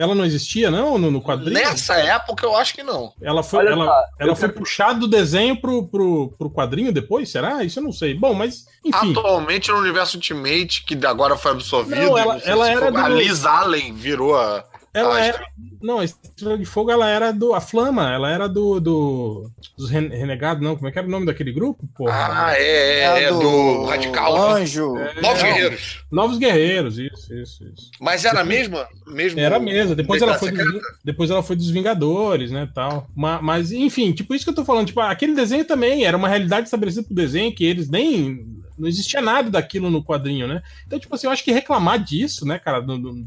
[0.00, 1.54] Ela não existia, não, no, no quadrinho?
[1.54, 3.12] Nessa época eu acho que não.
[3.20, 7.28] Ela foi, Olha ela, ela foi quero- puxada do desenho pro, pro, pro quadrinho depois,
[7.32, 7.64] será?
[7.64, 8.14] Isso eu não sei.
[8.14, 9.10] Bom, mas, enfim.
[9.10, 13.08] Atualmente no universo Ultimate, que agora foi absorvido, Não, ela- não ela era foi- a
[13.08, 14.64] do- Liz Allen virou a.
[14.94, 15.46] Ela a era.
[15.80, 17.54] Não, a Estrela de Fogo, ela era do.
[17.54, 18.80] A Flama, ela era do.
[18.80, 20.74] do dos Ren- Renegados, não.
[20.76, 21.86] Como é que era o nome daquele grupo?
[21.96, 22.12] Porra?
[22.46, 24.34] Ah, é, é, é do, Radical.
[24.54, 24.60] né?
[24.62, 24.94] Anjo.
[24.94, 25.34] Novos Não.
[25.34, 26.04] Guerreiros.
[26.10, 27.90] Novos Guerreiros, isso, isso, isso.
[28.00, 28.88] Mas era a mesma?
[29.06, 29.94] Mesmo Era mesmo.
[29.94, 33.06] Depois ela, foi dos, depois ela foi dos Vingadores, né, tal.
[33.14, 34.86] Ma- Mas, enfim, tipo isso que eu tô falando.
[34.88, 38.57] Tipo, aquele desenho também era uma realidade estabelecida pro desenho que eles nem...
[38.78, 40.62] Não existia nada daquilo no quadrinho, né?
[40.86, 43.26] Então, tipo assim, eu acho que reclamar disso, né, cara, num-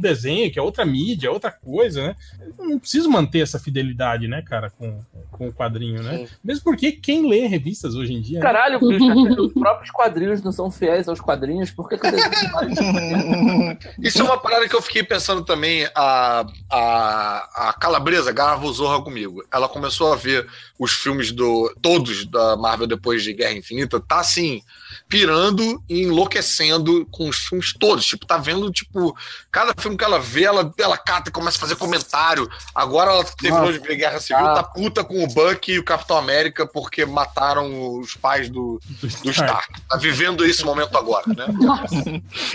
[0.00, 2.16] desenho que é outra mídia, é outra coisa, né?
[2.58, 4.98] Eu não preciso manter essa fidelidade, né, cara, com,
[5.30, 6.26] com o quadrinho, né?
[6.42, 8.38] Mesmo porque quem lê revistas hoje em dia...
[8.38, 8.42] né?
[8.42, 9.04] Caralho, bicho,
[9.42, 12.06] os próprios quadrinhos não são fiéis aos quadrinhos, por que que
[14.00, 15.88] Isso é uma parada que eu fiquei pensando também.
[15.94, 19.44] A, a, a Calabresa grava o Zorra comigo.
[19.52, 20.46] Ela começou a ver
[20.78, 21.74] os filmes do.
[21.80, 24.00] todos da Marvel depois de Guerra Infinita.
[24.00, 24.62] Tá assim,
[25.08, 28.04] pirando e enlouquecendo com os filmes todos.
[28.04, 29.16] Tipo, tá vendo, tipo,
[29.50, 32.48] cada filme que ela vê, ela, ela cata e começa a fazer comentário.
[32.74, 34.54] Agora ela terminou de ver Guerra Civil, Ah.
[34.54, 38.80] tá puta com o Buck e o Capitão América porque mataram os pais do,
[39.22, 39.68] do Stark.
[39.88, 41.46] Tá vivendo esse momento agora, né?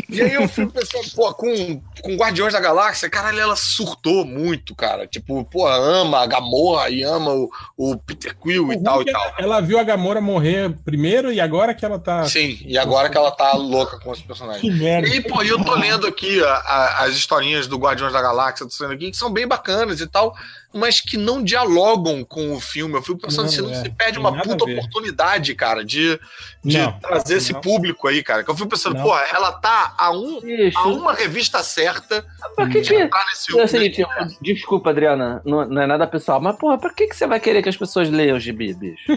[0.10, 4.76] E aí eu fico pensando, pô, com, com Guardiões da Galáxia, caralho, ela surtou muito,
[4.76, 5.07] cara.
[5.07, 9.34] Tipo, pô, ama a Gamorra e ama o, o Peter Quill e tal e tal.
[9.38, 12.24] Ela viu a Gamora morrer primeiro e agora que ela tá...
[12.30, 14.61] Sim, e agora que ela tá louca com esse personagem.
[14.61, 15.07] Que merda.
[15.07, 18.65] E pô, e eu tô lendo aqui a- a- as historinhas do Guardiões da Galáxia,
[18.68, 20.35] tô lendo aqui, que são bem bacanas e tal,
[20.76, 22.95] mas que não dialogam com o filme.
[22.95, 26.19] Eu fico pensando Não, se não é, se perde tem uma puta oportunidade, cara, de,
[26.64, 27.61] de Não, trazer esse não.
[27.61, 28.43] público aí, cara.
[28.43, 30.39] Que eu fico pensando, pô, ela tá a, um,
[30.76, 32.26] a uma revista certa
[32.56, 32.93] Pra que que...
[32.93, 34.03] entrar nesse É o seguinte,
[34.41, 37.61] desculpa, Adriana, não, não é nada pessoal, mas porra, pra que, que você vai querer
[37.64, 39.03] que as pessoas leiam o gibi, bicho?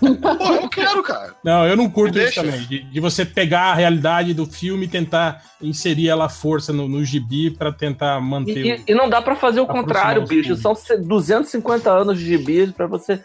[0.00, 1.34] Pô, eu quero, cara.
[1.42, 2.60] Não, eu não curto isso também.
[2.66, 6.86] De, de você pegar a realidade do filme e tentar inserir ela à força no,
[6.86, 8.64] no gibi pra tentar manter.
[8.64, 10.54] E, o- e não dá pra fazer o contrário, bicho.
[10.56, 13.20] São 250 anos de gibi pra você.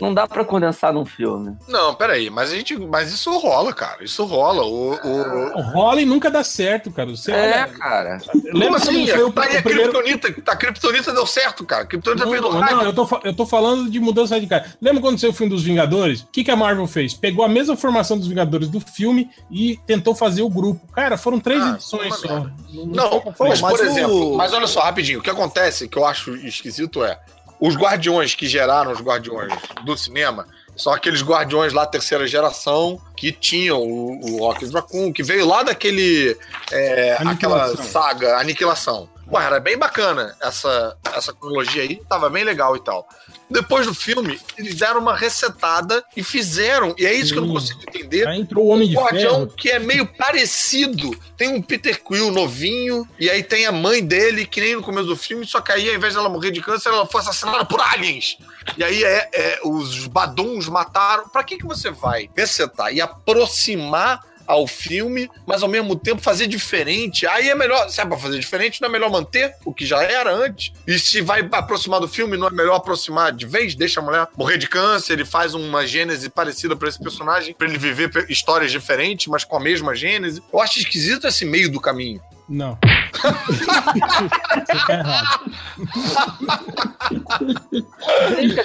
[0.00, 1.56] Não dá pra condensar num filme.
[1.68, 2.76] Não, peraí, mas a gente.
[2.78, 4.02] Mas isso rola, cara.
[4.02, 4.62] Isso rola.
[4.64, 5.62] O, o...
[5.72, 7.10] Rola e nunca dá certo, cara.
[7.10, 8.18] Você É, olha- cara.
[8.20, 9.06] Como Lembra assim?
[9.06, 9.92] quando foi o, Tá o a primeiro...
[9.92, 10.52] Kryptonita.
[10.52, 11.82] A Kryptonita deu certo, cara.
[11.82, 12.76] A Kryptonita veio do Não, raio.
[12.76, 14.66] não, eu tô, eu tô falando de mudança de cara.
[14.80, 16.22] Lembra quando saiu o filme dos Vingadores?
[16.22, 17.14] O que, que a Marvel fez?
[17.14, 20.86] Pegou a mesma formação dos Vingadores do filme e tentou fazer o grupo.
[20.92, 22.46] Cara, foram três edições só.
[22.72, 23.92] Não, foi mas, pra por frente.
[23.92, 27.18] exemplo, mas olha só, rapidinho, o que acontece, que eu acho esquisito é,
[27.62, 29.52] os guardiões que geraram os guardiões
[29.84, 35.22] do cinema São aqueles guardiões lá, terceira geração, que tinham o, o Rocket Raccoon, que
[35.22, 36.36] veio lá daquele.
[36.72, 39.08] é, aquela saga, Aniquilação.
[39.32, 43.08] Pô, era bem bacana essa, essa cronologia aí, tava bem legal e tal.
[43.48, 47.54] Depois do filme, eles deram uma resetada e fizeram, e é isso que eu não
[47.54, 48.28] consigo entender.
[48.28, 49.54] Aí entrou o Homem um de guardião Ferro.
[49.56, 51.18] que é meio parecido.
[51.34, 55.06] Tem um Peter Quill novinho, e aí tem a mãe dele, que nem no começo
[55.06, 57.80] do filme, só que aí, ao invés dela morrer de câncer, ela foi assassinada por
[57.80, 58.36] aliens.
[58.76, 61.26] E aí é, é, os Baduns mataram.
[61.30, 64.20] Pra que, que você vai resetar e aproximar
[64.52, 67.26] ao filme, mas ao mesmo tempo fazer diferente?
[67.26, 70.02] Aí é melhor, se é pra fazer diferente, não é melhor manter o que já
[70.02, 70.72] era antes?
[70.86, 73.74] E se vai aproximar do filme, não é melhor aproximar de vez?
[73.74, 77.66] Deixa a mulher morrer de câncer, ele faz uma gênese parecida pra esse personagem, pra
[77.66, 80.42] ele viver histórias diferentes, mas com a mesma gênese.
[80.52, 82.20] Eu acho esquisito esse meio do caminho.
[82.48, 82.76] Não.
[83.22, 85.52] Você tá errado.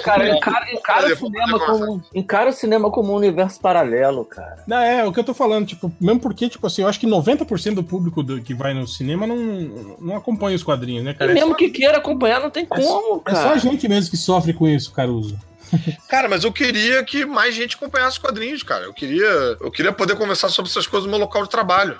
[0.02, 4.62] Cara, encara, encara o cinema como, encara o cinema como um universo paralelo, cara.
[4.66, 7.06] Não, é o que eu tô falando, tipo, mesmo porque, tipo assim, eu acho que
[7.06, 9.36] 90% do público do- que vai no cinema não,
[10.00, 11.30] não acompanha os quadrinhos, né, E cara?
[11.30, 13.54] É mesmo só- que queira acompanhar, não tem é só- como, É só cara.
[13.54, 15.38] a gente mesmo que sofre com isso, Caruso.
[16.08, 18.84] Cara, mas eu queria que mais gente acompanhasse os quadrinhos, cara.
[18.84, 19.26] Eu queria,
[19.60, 21.98] eu queria poder conversar sobre essas coisas no meu local de trabalho.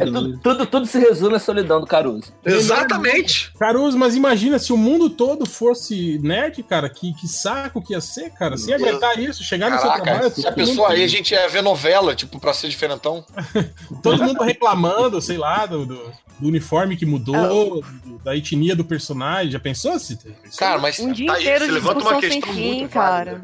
[0.00, 2.32] É tudo, tudo, tudo se resume à solidão do Caruso.
[2.44, 3.52] Exatamente.
[3.58, 8.00] Caruso, mas imagina se o mundo todo fosse nerd, cara, que, que saco que ia
[8.00, 8.54] ser, cara.
[8.66, 10.30] Ia aguentar isso, chegar no seu Caraca, trabalho.
[10.34, 13.24] se a pessoa aí, a gente ia ver novela, tipo, pra ser diferentão.
[14.02, 18.84] Todo mundo reclamando, sei lá, do, do- do uniforme que mudou, do- da etnia do
[18.84, 19.50] personagem.
[19.52, 20.18] Já pensou se.
[20.56, 23.40] Cara, mas Um dia tá inteiro levanta uma questão fim, muito cara.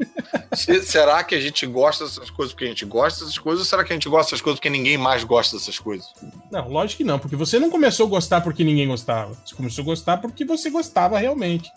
[0.53, 3.65] Se- será que a gente gosta dessas coisas porque a gente gosta dessas coisas, ou
[3.65, 6.07] será que a gente gosta dessas coisas porque ninguém mais gosta dessas coisas?
[6.51, 9.35] Não, lógico que não, porque você não começou a gostar porque ninguém gostava.
[9.45, 11.69] Você começou a gostar porque você gostava realmente.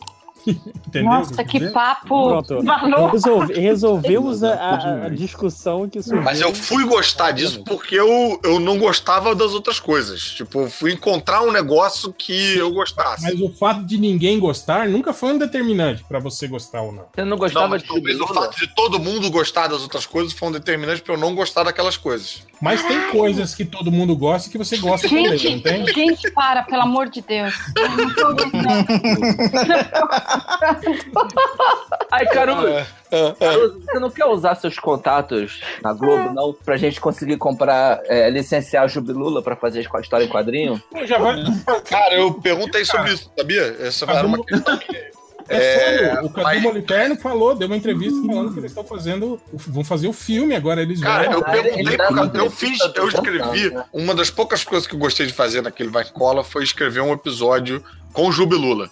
[0.47, 1.11] Entendeu?
[1.11, 2.43] Nossa, que papo.
[3.13, 6.23] Resolve- resolvemos a, a- a discussão que surgiu.
[6.23, 10.21] Mas eu fui gostar disso porque eu, eu não gostava das outras coisas.
[10.23, 13.23] Tipo, eu fui encontrar um negócio que eu gostasse.
[13.23, 17.05] Mas o fato de ninguém gostar nunca foi um determinante pra você gostar ou não.
[17.15, 20.07] Você não Não, gostava mas de talvez o fato de todo mundo gostar das outras
[20.07, 22.43] coisas foi um determinante pra eu não gostar daquelas coisas.
[22.63, 25.85] Mas tem coisas que todo mundo gosta que você gosta também, não Gente, tem?
[25.89, 27.53] gente, para, pelo amor de Deus.
[32.11, 33.33] Ai, Caruso, É, é.
[33.33, 36.53] Caruso, você não quer usar seus contatos na Globo, não?
[36.53, 40.81] Pra gente conseguir comprar, é, licenciar a Jubilula pra fazer a história em quadrinho?
[40.91, 41.43] Pô, Já vai.
[41.85, 43.77] Cara, eu perguntei sobre isso, sabia?
[43.81, 45.11] Essa era uma questão que.
[45.57, 49.41] É, sério, o Cadu mas- Moliterno falou, deu uma entrevista falando que eles estão fazendo.
[49.53, 51.35] Vão fazer o filme agora, eles Cara, vão.
[51.35, 53.73] eu perguntei pro cara, eu fiz, eu escrevi.
[53.93, 57.13] Uma das poucas coisas que eu gostei de fazer naquele Vai Cola foi escrever um
[57.13, 58.91] episódio com o Jubilula.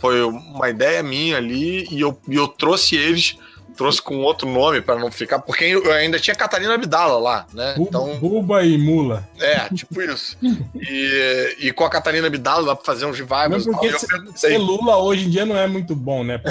[0.00, 3.36] Foi uma ideia minha ali e eu, e eu trouxe eles,
[3.76, 7.74] trouxe com outro nome pra não ficar, porque eu ainda tinha Catarina Abdala lá, né?
[7.78, 9.26] Então, Buba e Mula.
[9.40, 10.36] é, tipo isso.
[10.74, 13.74] E, e com a Catarina Abdala lá pra fazer uns revivals tal.
[13.74, 13.98] porque eu
[14.34, 16.40] ser- Lula hoje em dia não é muito bom, né?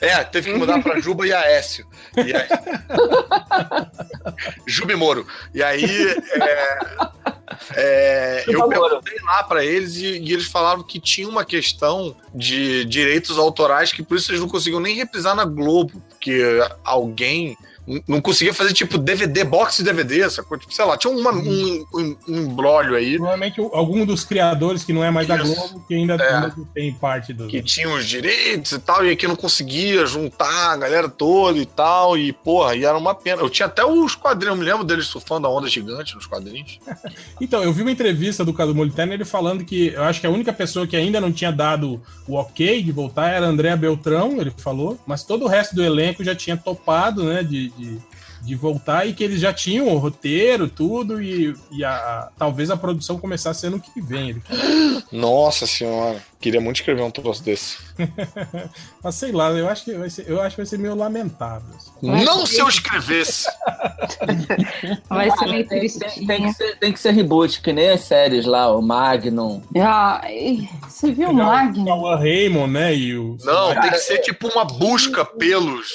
[0.00, 1.86] É, teve que mudar pra Juba e Aécio.
[2.16, 2.48] E aí...
[4.66, 5.26] Juba e Moro.
[5.54, 5.84] E aí,
[6.40, 6.78] é,
[7.74, 8.70] é, eu Moro.
[8.70, 13.92] perguntei lá pra eles e, e eles falaram que tinha uma questão de direitos autorais
[13.92, 16.42] que por isso eles não conseguiam nem reprisar na Globo, porque
[16.84, 17.56] alguém
[18.06, 20.56] não conseguia fazer tipo DVD, box de DVD, sacou?
[20.56, 24.92] Tipo, sei lá, tinha uma- um, um, um embrólio aí Provavelmente algum dos criadores que
[24.92, 25.54] não é mais da Isso.
[25.54, 26.34] Globo, que ainda, É.
[26.34, 27.48] ainda tem parte do.
[27.48, 31.66] que tinha os direitos e tal, e que não conseguia juntar a galera toda e
[31.66, 33.42] tal, e porra, e era uma pena.
[33.42, 36.78] Eu tinha até os quadrinhos, eu me lembro deles surfando a onda gigante nos quadrinhos.
[37.40, 40.30] Então, eu vi uma entrevista do Cadu Moliterno, ele falando que eu acho que a
[40.30, 44.40] única pessoa que ainda não tinha dado o ok de voltar era a Andréa Beltrão,
[44.40, 47.98] ele falou, mas todo o resto do elenco já tinha topado, né, de, de,
[48.42, 52.70] de voltar e que eles já tinham o roteiro, tudo, e, e a, a- talvez
[52.70, 54.30] a produção começasse ano que vem.
[54.30, 54.42] Ele.
[55.10, 57.78] Nossa senhora, queria muito escrever um troço desse.
[59.02, 61.74] Mas sei lá, eu acho que vai ser, eu acho que vai ser meio lamentável.
[61.76, 62.24] assim.
[62.24, 63.46] Não se eu escrevesse.
[65.08, 68.00] Vai ser meio Tem, tem- tem que ser, tem que ser reboot, que nem as
[68.02, 69.62] séries lá, o Magnum.
[69.80, 71.84] Ai, você viu o Magno?
[71.88, 73.36] O Raymond, né, e o...
[73.44, 75.88] Não, tem que ser tipo uma busca pelos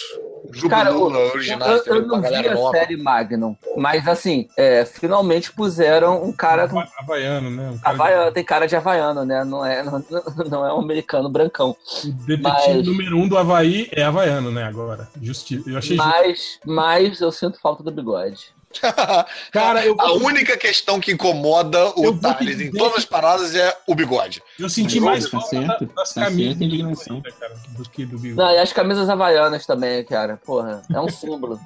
[0.69, 2.07] Cara, eu, Jubilula eu, eu entendeu?
[2.07, 2.77] não vi a nova.
[2.77, 7.69] série Magnum, mas assim, é, finalmente puseram um cara com Havaiano, né?
[7.71, 9.43] Um cara Havaiano, tem cara de havaiano, né?
[9.43, 10.03] Não é, não,
[10.49, 11.75] não é um americano brancão.
[12.03, 15.07] O detetive Mas- número um do Havaí é havaiano, né, agora.
[15.21, 16.09] Justi eu achei justo.
[16.09, 18.55] Mas, mas eu sinto falta do bigode.
[19.51, 23.95] Cara, eu A única questão que incomoda o Thales em todas as paradas é o
[23.95, 24.41] bigode.
[24.59, 27.21] Eu senti mais falta das camisas indignação.
[27.39, 28.35] cara, do que do bigode.
[28.37, 30.39] Não, e as camisas havaianas também, cara.
[30.45, 31.59] Porra, é um símbolo.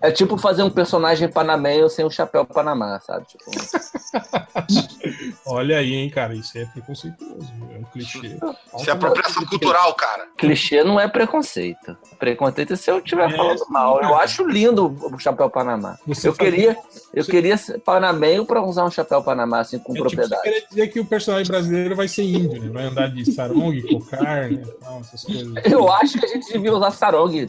[0.00, 3.26] É tipo fazer um personagem panamenho sem o chapéu panamá, sabe?
[3.26, 3.44] Tipo,
[5.46, 8.36] Olha aí, hein, cara, isso é preconceituoso, é um clichê.
[8.78, 10.26] Isso é apropriação cultural, cara.
[10.36, 11.96] clichê não é preconceito.
[12.18, 13.96] Preconceito é se eu estiver É, falando mal.
[13.96, 14.24] Eu cara.
[14.24, 15.98] acho lindo o chapéu panamá.
[16.06, 16.76] Você eu queria,
[17.14, 20.16] eu você- queria ser panamenho pra usar um chapéu panamá assim com É tipo, você
[20.16, 20.42] propriedade.
[20.42, 22.70] querer dizer que o personagem brasileiro vai ser índio, né?
[22.72, 24.62] Vai andar de sarong, cocar, né?
[24.80, 25.52] tal, essas coisas.
[25.64, 27.48] Eu acho que a gente devia usar sarong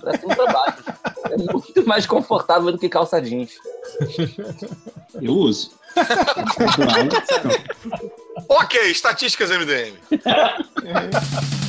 [0.00, 0.78] pra cima pra baixo.
[1.30, 3.52] É muito mais confortável do que calça jeans.
[5.20, 5.70] Eu uso.
[8.48, 9.94] Ok, estatísticas MDM.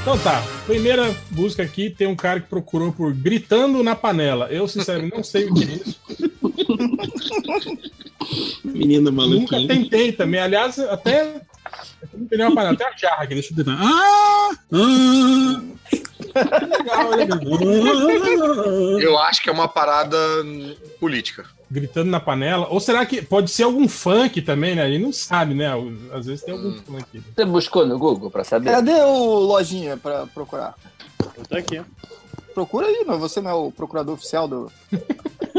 [0.00, 4.48] Então tá, primeira busca aqui tem um cara que procurou por Gritando na Panela.
[4.50, 6.00] Eu, sinceramente, não sei o que é isso.
[8.64, 9.68] Menino Nunca maluquinho.
[9.68, 10.40] tentei também.
[10.40, 11.42] Aliás, até.
[12.14, 13.76] Não tem nenhuma panela, até uma jarra aqui, deixa eu tentar.
[13.78, 14.50] Ah!
[14.72, 15.60] ah.
[16.30, 19.02] Que legal, olha.
[19.02, 20.16] Eu acho que é uma parada
[20.98, 21.44] política.
[21.70, 22.66] Gritando na panela.
[22.68, 24.82] Ou será que pode ser algum funk também, né?
[24.82, 25.68] A gente não sabe, né?
[26.12, 27.22] Às vezes tem algum funk.
[27.34, 28.72] Você buscou no Google pra saber?
[28.72, 30.74] Cadê o lojinha pra procurar?
[31.36, 31.80] Eu tô aqui.
[32.52, 34.70] Procura aí, mas você não é o procurador oficial do.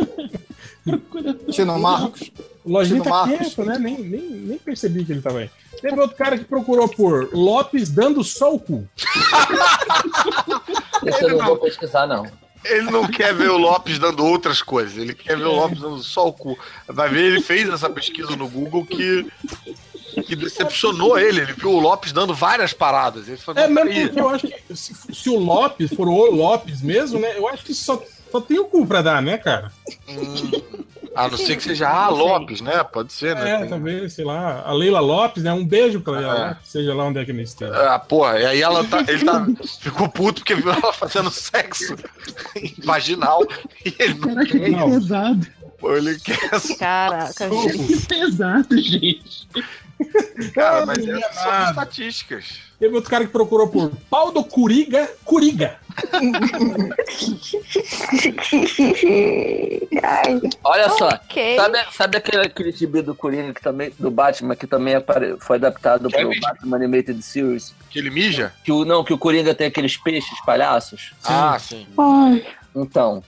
[1.52, 2.32] Tino Marcos.
[2.64, 3.38] O Lojinha Tino tá Marcos.
[3.38, 3.78] quieto, né?
[3.80, 5.50] Nem, nem, nem percebi que ele tava aí.
[5.82, 8.88] Teve outro cara que procurou por Lopes dando só o cu.
[11.06, 12.26] Esse eu não vou pesquisar, não.
[12.64, 16.04] Ele não quer ver o Lopes dando outras coisas, ele quer ver o Lopes dando
[16.04, 16.58] só o cu.
[16.88, 19.26] Vai ver, ele fez essa pesquisa no Google que,
[20.26, 21.42] que decepcionou ele.
[21.42, 23.28] Ele viu o Lopes dando várias paradas.
[23.42, 27.20] Falou, É mesmo porque eu acho que se, se o Lopes for o Lopes mesmo,
[27.20, 27.36] né?
[27.36, 28.02] Eu acho que só,
[28.32, 29.72] só tem o cu pra dar, né, cara?
[31.14, 32.82] A não ser que seja a Lopes, né?
[32.86, 33.52] Pode ser, né?
[33.52, 34.62] É, Tem- talvez, sei lá.
[34.66, 35.52] A Leila Lopes, né?
[35.52, 36.48] Um beijo pra Leila É.
[36.49, 37.76] Lopes, seja lá onde é que ele esteja.
[37.94, 39.45] Ah, porra, e aí ela tá, ele tá,
[39.82, 41.95] ficou puto porque viu ela fazendo sexo
[42.84, 43.45] vaginal
[43.86, 45.48] e ele não Caraca, que pesado.
[45.80, 46.38] Pô, ele quer.
[46.78, 49.48] Caraca, Que pesado, gente.
[50.53, 51.69] Cara, mas não é essas são nada.
[51.69, 52.45] estatísticas.
[52.80, 55.78] Teve outro cara que procurou por pau do Curiga, Curiga.
[60.64, 61.56] Olha só, Ok.
[61.57, 65.57] sabe, sabe aquele, aquele gibi do Coringa que também, do Batman que também apare- foi
[65.57, 66.41] adaptado Que pro mesmo?
[66.41, 67.73] Batman Animated Series?
[67.90, 68.53] Que ele mija?
[68.64, 71.14] Que o, não, que o Coringa tem aqueles peixes palhaços?
[71.26, 71.86] Ah, sim.
[71.98, 72.45] Ai,
[72.76, 73.23] Então,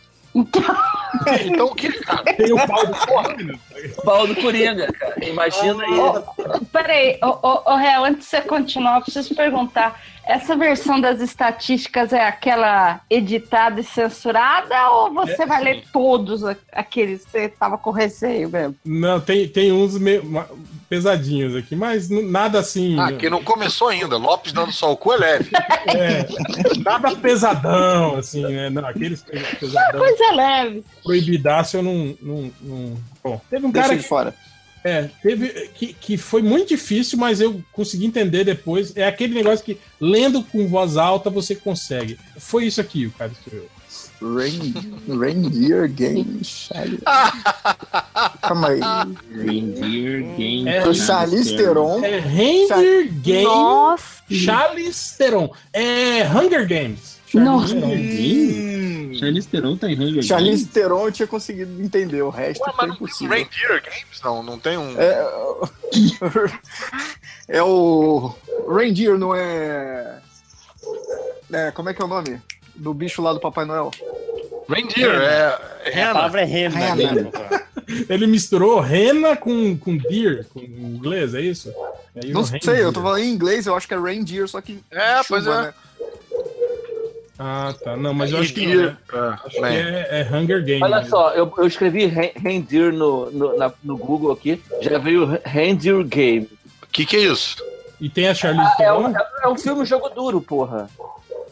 [1.45, 2.23] Então o que, cara?
[2.23, 3.59] Tem o pau do Coringa.
[4.03, 5.25] Pau do Coringa, cara.
[5.25, 6.65] Imagina aí.
[6.71, 11.19] Peraí, ô, ô, ô, Réu, antes de você continuar, eu preciso perguntar: essa versão das
[11.21, 15.63] estatísticas é aquela editada e censurada ou você É, vai sim.
[15.65, 18.75] ler todos aqueles que você tava com receio mesmo?
[18.85, 20.23] Não, tem, tem uns meio
[20.89, 22.99] pesadinhos aqui, mas nada assim.
[22.99, 24.15] Ah, que não começou ainda.
[24.17, 25.49] Lopes dando só o cu é leve.
[25.85, 26.25] É,
[26.83, 28.69] nada pesadão, assim, né?
[28.69, 30.83] Não, aqueles pe- pesadão, Coisa leve.
[31.03, 32.15] proibidaço eu não.
[32.21, 34.35] não, não- Bom, teve um Deixa cara de que, fora.
[34.83, 38.95] é, teve, que, que foi muito difícil, mas eu consegui entender depois.
[38.97, 42.19] É aquele negócio que, lendo com voz alta, você consegue.
[42.37, 43.67] Foi isso aqui o cara escreveu.
[44.21, 44.73] Rain,
[45.19, 46.69] Reindeer Games.
[48.41, 48.79] Calma aí.
[49.45, 50.67] Reindeer Game.
[50.69, 52.03] É, O Charlize Theron.
[52.03, 54.23] É Reindeer Game Nossa.
[54.31, 55.51] Charlize Theron.
[55.73, 57.17] É Hunger Games.
[57.33, 57.75] Nossa.
[57.75, 59.13] Hum.
[59.13, 62.75] Charlize Theron tá em Hunger Charlize Theron eu tinha conseguido entender, o resto Ué, foi
[62.77, 63.35] mas não tem um impossível.
[63.35, 64.21] Reindeer Games?
[64.23, 64.99] Não, não tem um.
[64.99, 65.29] É,
[67.57, 68.35] é o.
[68.67, 70.19] Reindeer, não é...
[71.51, 71.71] é.
[71.71, 72.41] Como é que é o nome?
[72.75, 73.91] Do bicho lá do Papai Noel.
[74.67, 75.45] Reindeer, é.
[75.45, 76.13] A Rena.
[76.13, 76.75] palavra é rena.
[76.77, 77.13] Rena.
[77.13, 77.31] né?
[78.09, 81.71] Ele misturou rena com, com deer, com inglês, é isso?
[82.15, 82.85] Aí Não sei, reindeer.
[82.85, 84.79] eu tô falando em inglês, eu acho que é reindeer, só que.
[84.89, 85.61] É, chuva, pois é.
[85.63, 85.73] né?
[87.39, 87.97] Ah, tá.
[87.97, 88.83] Não, mas eu acho que não.
[88.85, 88.97] Né?
[89.11, 90.81] É, Acho que é, é Hunger Games.
[90.83, 95.39] Olha só, eu, eu escrevi Re- Reindeer no, no, na- no Google aqui, já veio
[95.43, 96.47] Reindeer Game.
[96.83, 97.57] O que, que é isso?
[97.99, 99.07] E tem a Charlize É Theron?
[99.07, 100.87] um, é um filme jogo duro, porra.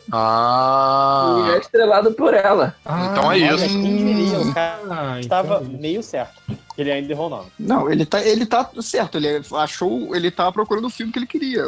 [0.08, 1.58] E é Ah.
[1.60, 2.76] estrelado por ela.
[3.12, 3.68] Então é isso.
[3.68, 6.34] diria, o cara Ah, estava então é meio certo.
[6.78, 7.48] Ele ainda errou o nome.
[7.60, 11.28] Não, ele tá, ele tá certo, ele achou, ele tá procurando o filme que ele
[11.28, 11.64] queria.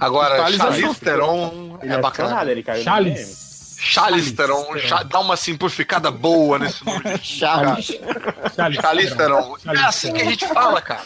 [0.00, 0.36] Agora.
[0.52, 2.30] Charlize Theron Ele é não bacana.
[2.30, 2.84] nada, ele caiu no
[3.80, 4.34] Charlize.
[4.34, 4.78] Chalisteron.
[4.78, 7.00] Cha- Dá uma simplificada boa nesse nome.
[7.22, 7.92] Charles.
[8.80, 9.56] Chalisteron.
[9.66, 11.02] É assim que a gente fala, cara.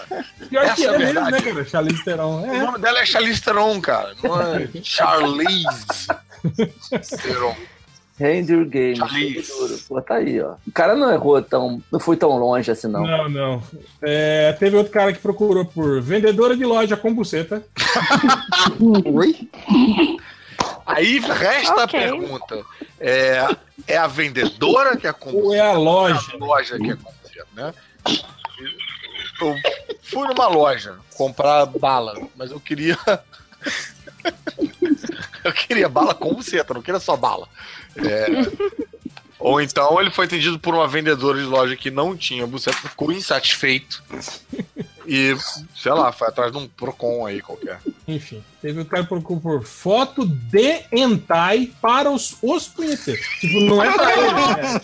[0.49, 1.44] Pior Essa que é a é mesmo, verdade.
[1.44, 1.65] né, cara?
[1.66, 2.40] Charlize Theron.
[2.43, 2.62] O É.
[2.62, 4.15] nome dela é Chalisteron, cara.
[4.23, 5.66] Não é Charlize
[7.23, 7.55] Theron.
[8.19, 8.99] Render Games.
[8.99, 9.85] Charlize.
[9.89, 10.55] Pô, tá aí, ó.
[10.66, 11.82] O cara não errou tão.
[11.90, 13.03] Não foi tão longe assim, não.
[13.03, 13.62] Não, não.
[14.03, 17.65] É, teve outro cara que procurou por vendedora de loja com buceta.
[19.12, 19.49] Oi?
[20.87, 21.85] Aí resta Ok.
[21.85, 22.65] a pergunta:
[23.01, 23.57] é,
[23.87, 26.33] é a vendedora que é com Ou é a loja?
[26.33, 27.13] a loja que é com
[27.55, 27.75] né?
[29.41, 29.57] Eu
[30.03, 32.99] fui numa loja comprar bala, mas eu queria.
[35.45, 37.49] eu queria bala com buceta, não queria só bala.
[37.97, 38.27] É,
[39.39, 43.11] Ou então ele foi atendido por uma vendedora de loja que não tinha buceta, ficou
[43.11, 44.03] insatisfeito.
[45.05, 45.37] E,
[45.75, 47.81] sei lá, foi atrás de um Procon aí qualquer.
[48.07, 53.24] Enfim, teve outro cara que procurou por foto de hentai para os, os punheteiros.
[53.41, 54.81] Tipo, não é pra eles, né?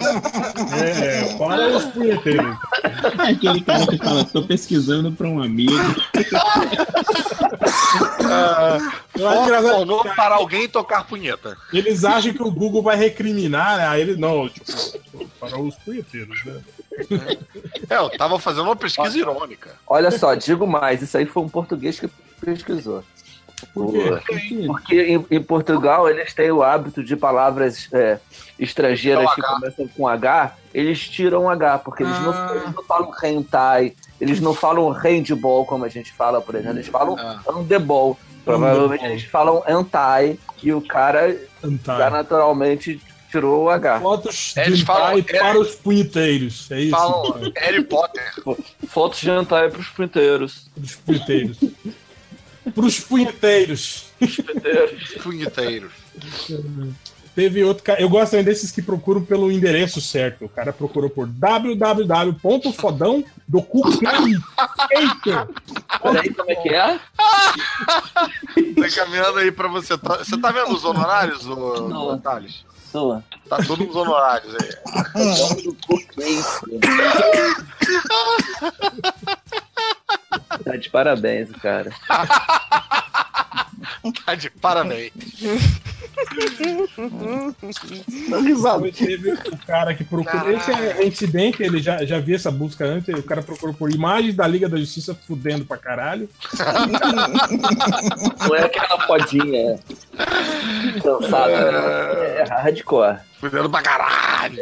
[0.73, 2.57] É, é, para os punheteiros.
[3.19, 5.73] Aquele cara que fala, tô pesquisando pra um amigo.
[9.13, 11.57] Pornô para alguém tocar punheta.
[11.73, 13.89] Eles acham que o Google vai recriminar, né?
[13.89, 14.73] Aí ele, não, tipo,
[15.41, 16.61] para os punheteiros, né?
[17.89, 19.71] É, eu tava fazendo uma pesquisa irônica.
[19.87, 22.09] Olha só, digo mais, isso aí foi um português que
[22.41, 23.03] pesquisou.
[23.75, 23.93] Por?
[24.67, 28.19] Porque em, em Portugal eles têm o hábito de palavras é,
[28.59, 29.49] estrangeiras Não, que H.
[29.55, 32.53] começam com H, eles tiram H, porque eles, não, Ah.
[32.55, 36.87] eles não falam hentai, eles não falam handball, como a gente fala, por exemplo, eles
[36.89, 37.41] falam Ah.
[37.49, 38.17] handebol.
[38.45, 41.37] Provavelmente eles falam hentai e o cara
[41.85, 42.99] já naturalmente
[43.31, 44.01] tirou o H.
[44.01, 46.71] Fotos de Eles falam- hentai para os punheteiros.
[46.71, 46.91] É isso?
[46.91, 48.33] Falam Harry Potter.
[48.89, 50.69] Fotos de hentai pros printeiros.
[50.75, 51.59] Para os punheteiros.
[52.75, 54.07] Para os punheteiros.
[55.23, 55.93] Punheteiros.
[57.35, 58.01] Teve outro cara.
[58.03, 60.45] Eu gosto também desses que procuram pelo endereço certo.
[60.47, 64.35] O cara procurou por www.fodão do Peraí,
[66.35, 66.99] como é que é?
[68.75, 69.97] Tá caminhando aí pra você.
[69.97, 72.65] Tá- Você tá vendo os honorários, ô Thales?
[72.99, 73.23] Sua.
[73.49, 74.75] Tá todos os honorários aí.
[80.65, 81.93] Tá de parabéns, cara.
[84.25, 85.13] Tá de parabéns.
[88.93, 90.51] Teve o cara que procurou.
[90.51, 93.15] Esse é incidente, ele já, já viu essa busca antes.
[93.15, 96.29] O cara procurou por imagens da Liga da Justiça fudendo pra caralho.
[98.49, 99.79] Não é aquela podinha
[101.03, 101.89] cansada, não.
[101.89, 103.19] É hardcore.
[103.41, 104.61] Fudendo pra caralho.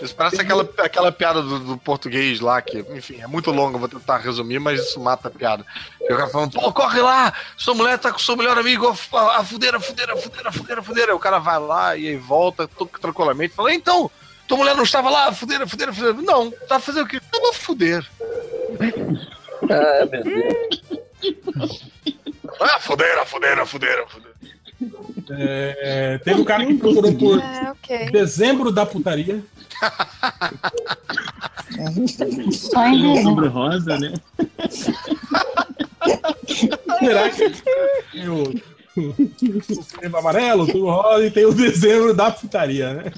[0.00, 3.88] Isso parece aquela, aquela piada do, do português lá, que, enfim, é muito longa, vou
[3.88, 5.66] tentar resumir, mas isso mata a piada.
[6.00, 9.18] E o cara falando, pô, corre lá, sua mulher tá com seu melhor amigo, a,
[9.18, 11.12] a, a fudeira, a fudeira, a fudeira, a fudeira, a fudeira.
[11.12, 12.68] Aí o cara vai lá e aí volta
[13.00, 14.10] tranquilamente, fala, então,
[14.46, 16.20] tua mulher não estava lá, fudeira, fudeira, fudeira.
[16.20, 17.20] Não, tá fazendo o quê?
[17.20, 18.04] Tava fuder.
[19.70, 21.84] Ah, meu Deus.
[22.60, 24.29] Ah, fudeira, fudeira, fudeira, fudeira.
[25.30, 28.10] É, teve um cara que procurou por É, ok.
[28.10, 29.42] dezembro da putaria.
[32.52, 33.48] Só em dezembro.
[33.48, 34.12] Rosa, né?
[36.98, 37.50] Será que
[38.12, 38.42] tem o,
[38.96, 43.12] o setembro amarelo, tudo rosa e tem o dezembro da putaria, né?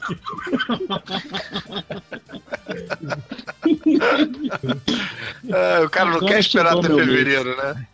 [5.53, 7.87] Ah, o cara não quer esperar até fevereiro, né?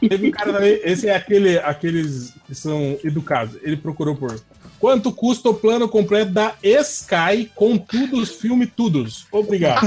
[0.00, 3.56] Teve um cara também, esse é aquele, aqueles que são educados.
[3.62, 4.38] Ele procurou por
[4.78, 9.26] quanto custa o plano completo da Sky com todos os filmes todos.
[9.30, 9.86] Obrigado.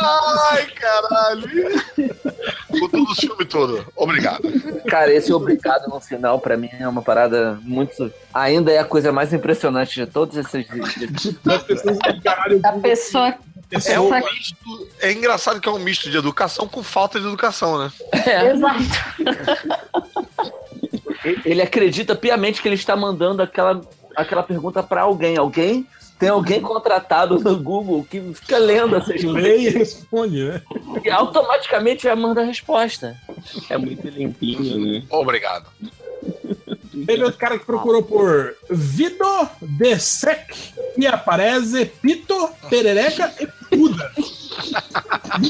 [0.00, 1.48] Ai, caralho.
[2.68, 3.86] Com todo o filme todo.
[3.94, 4.42] Obrigado.
[4.88, 8.12] Cara, esse obrigado no final, pra mim, é uma parada muito.
[8.34, 10.66] Ainda é a coisa mais impressionante de todos esses.
[11.44, 13.34] Das pessoas que caralho, A pessoa.
[13.70, 14.88] É um misto.
[15.00, 17.92] É engraçado que é um misto de educação com falta de educação, né?
[18.52, 18.80] Exato.
[21.44, 23.80] Ele acredita piamente que ele está mandando aquela,
[24.14, 25.36] aquela pergunta pra alguém.
[25.36, 25.86] Alguém?
[26.18, 30.62] Tem alguém contratado no Google que fica lendo essas lê e responde, né?
[31.04, 33.16] e automaticamente já manda a resposta.
[33.68, 35.02] É muito limpinho, né?
[35.10, 35.66] Obrigado.
[37.06, 40.48] Teve outro cara que procurou por Vido de Sec
[40.96, 43.46] e aparece Pito, Perereca e
[43.76, 44.10] Puda.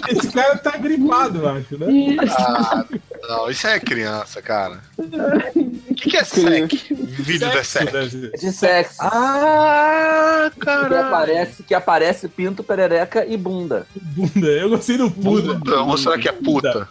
[0.09, 2.17] Esse cara tá gripado, eu acho, né?
[2.37, 2.85] Ah,
[3.29, 4.81] não, isso é criança, cara.
[4.99, 6.73] O que, que é sec?
[6.91, 7.93] Vídeo da sec.
[7.93, 8.31] deve ser.
[8.33, 8.97] De sexo.
[9.01, 11.07] Ah, Que caralho.
[11.07, 13.87] aparece, que aparece pinto, perereca e bunda.
[13.95, 14.47] Bunda.
[14.49, 15.55] Eu gostei do Puda.
[15.55, 16.89] Puta, ou será que é puta?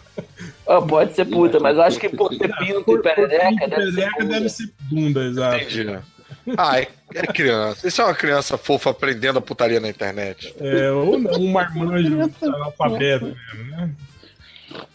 [0.68, 3.94] Ah, pode ser puta, mas eu acho que por ser pinto e perereca, deve ser
[3.94, 4.34] Perereca bunda.
[4.34, 5.56] deve ser bunda, exato.
[5.56, 5.98] Entendi.
[6.56, 7.86] Ah, é, é criança.
[7.86, 10.54] Isso é uma criança fofa aprendendo a putaria na internet.
[10.60, 13.90] É, ou não, um marmanjo analfabeto mesmo, né?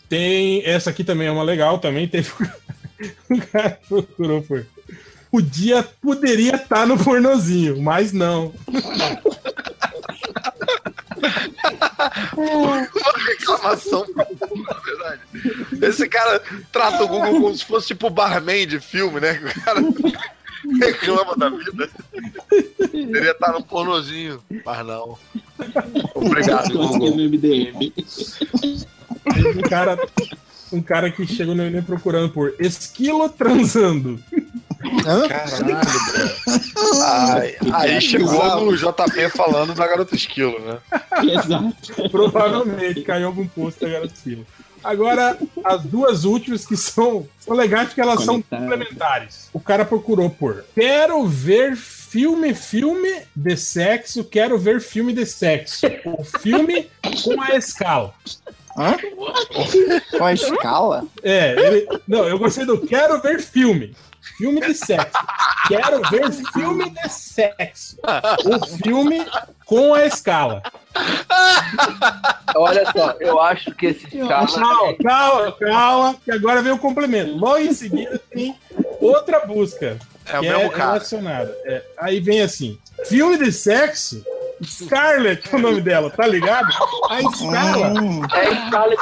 [0.08, 0.64] Tem.
[0.66, 2.32] Essa aqui também é uma legal, também teve.
[3.32, 4.64] Um cara que procurou por.
[5.32, 8.54] Podia, poderia estar no pornozinho, mas não.
[12.36, 12.88] Uma
[13.28, 15.22] reclamação na verdade.
[15.82, 16.42] Esse cara
[16.72, 19.40] trata o Google como se fosse tipo barman de filme, né?
[19.44, 19.82] O cara
[20.80, 21.90] reclama da vida.
[22.90, 25.18] Poderia estar no pornozinho, mas não.
[26.16, 27.16] Obrigado, Google.
[29.56, 29.98] Um cara,
[30.72, 34.22] um cara que chegou no procurando por esquilo transando.
[35.28, 35.78] Caralho.
[37.74, 40.78] Aí, chegou no JP falando da garota esquilo, né?
[41.24, 42.10] Exato.
[42.10, 44.46] Provavelmente caiu algum post da garota esquilo.
[44.84, 49.50] Agora, as duas últimas que são, são legais porque elas são complementares.
[49.54, 55.86] O cara procurou por Quero ver filme, filme de sexo, quero ver filme de sexo.
[56.18, 56.90] O filme
[57.24, 58.14] com a escala.
[58.78, 58.96] Hã?
[60.18, 61.06] Com a escala?
[61.22, 63.94] É, ele, não, eu gostei do quero ver filme.
[64.38, 65.18] Filme de sexo.
[65.68, 67.98] Quero ver filme de sexo.
[68.46, 69.26] O filme
[69.66, 70.62] com a escala.
[72.56, 74.48] Olha só, eu acho que esse cara.
[74.48, 77.36] Calma, calma, calma, que agora vem o complemento.
[77.36, 78.56] Logo em seguida tem
[79.00, 79.98] outra busca.
[80.28, 80.86] É o que mesmo cara.
[80.92, 81.58] relacionada.
[81.66, 84.24] É, aí vem assim: filme de sexo.
[84.64, 86.70] Scarlett é o nome dela, tá ligado?
[87.10, 87.88] A escala.
[88.00, 89.02] Hum, É Scarlett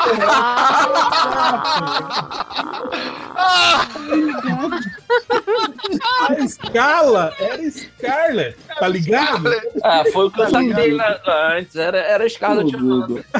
[6.27, 9.49] A escala era Scarlett, tá ligado?
[9.83, 11.19] Ah, foi o que eu saquei na-
[11.55, 11.75] antes.
[11.75, 12.71] Era, era Scarlett.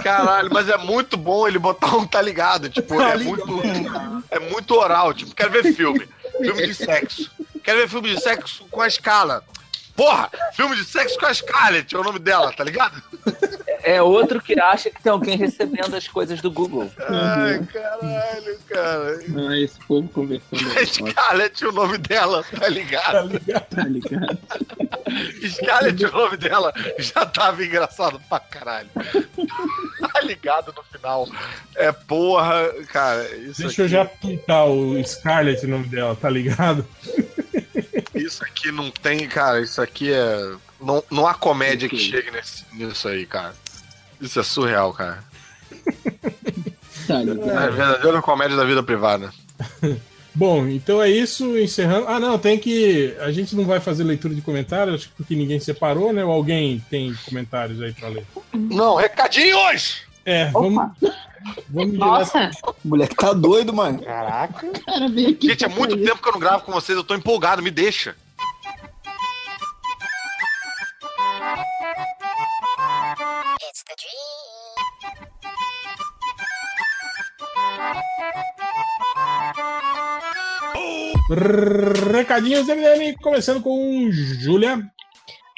[0.04, 2.70] Caralho, mas é muito bom ele botar um tá ligado.
[2.70, 3.48] Tipo, Tá é ligado.
[3.48, 5.14] muito, é muito oral.
[5.14, 6.08] Tipo, quero ver filme.
[6.42, 7.30] Filme de sexo.
[7.64, 9.44] Quero ver filme de sexo com a escala.
[10.00, 13.04] Porra, filme de sexo com a Scarlett é o nome dela, tá ligado?
[13.84, 16.90] É outro que acha que tem alguém recebendo as coisas do Google.
[17.00, 19.20] Ai, caralho, cara.
[19.50, 20.60] Ah, esse povo conversando.
[20.88, 23.40] Scarlett é o nome dela, tá ligado?
[23.40, 24.38] Tá ligado?
[25.50, 28.90] Scarlett é o nome dela já tava engraçado pra caralho.
[30.14, 31.28] Tá ligado no final.
[31.76, 33.24] É porra, cara.
[33.36, 36.86] Isso Deixa eu aqui- já pintar o Scarlett, o nome dela, tá ligado?
[38.16, 40.54] Isso aqui não tem, cara, isso aqui é.
[40.82, 43.54] Não, não há comédia que chegue nesse, nisso aí, cara.
[44.20, 45.24] Isso é surreal, cara.
[47.08, 49.34] Tá É a verdadeira comédia da vida privada.
[50.34, 52.08] Bom, então é isso, encerrando.
[52.08, 53.16] Ah, não, tem que.
[53.20, 56.24] A gente não vai fazer leitura de comentários, acho que porque ninguém separou, né?
[56.24, 58.26] Ou alguém tem comentários aí pra ler?
[58.54, 60.09] Não, recadinhos!
[60.30, 60.92] É, vamos.
[61.70, 61.98] Vamos.
[61.98, 62.52] Nossa,
[62.86, 64.00] o moleque tá doido, mano.
[64.04, 64.68] Caraca.
[64.86, 65.08] Cara.
[65.08, 68.16] Gente, é muito tempo que eu não gravo com vocês, eu tô empolgado, me deixa.
[82.12, 84.92] Recadinhos MDM, começando com Júlia.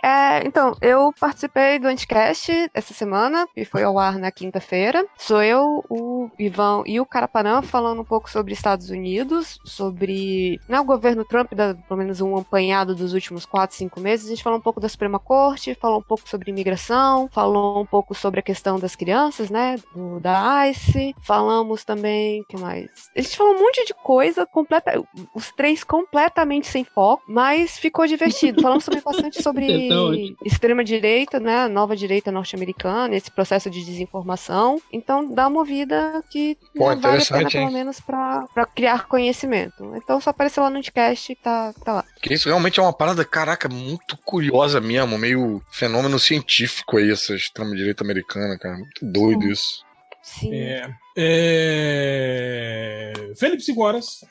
[0.03, 5.05] É, então, eu participei do Anticast essa semana, e foi ao ar na quinta-feira.
[5.17, 10.79] Sou eu, o Ivan e o Carapanã falando um pouco sobre Estados Unidos, sobre né,
[10.79, 14.25] o governo Trump, da, pelo menos um apanhado dos últimos 4, 5 meses.
[14.25, 17.85] A gente falou um pouco da Suprema Corte, falou um pouco sobre imigração, falou um
[17.85, 21.15] pouco sobre a questão das crianças, né, do, da ICE.
[21.21, 22.89] Falamos também, o que mais?
[23.15, 25.03] A gente falou um monte de coisa, completa,
[25.35, 28.61] os três completamente sem foco, mas ficou divertido.
[28.61, 30.37] Falamos também bastante sobre Tá ótimo.
[30.45, 34.81] extrema direita, né, a nova direita norte-americana, esse processo de desinformação.
[34.91, 37.73] Então dá uma ouvida que Pô, né, vale a pena interessante, pelo hein?
[37.73, 39.93] menos pra pra criar conhecimento.
[39.95, 42.05] Então só apareceu lá no podcast e tá, tá lá.
[42.21, 47.33] Que isso realmente é uma parada, caraca, muito curiosa mesmo, meio fenômeno científico aí, essa
[47.33, 48.77] extrema-direita americana, cara.
[48.77, 49.83] Muito doido isso.
[50.21, 50.53] Sim.
[50.53, 53.13] É, é...
[53.37, 54.23] Felipe Seguras.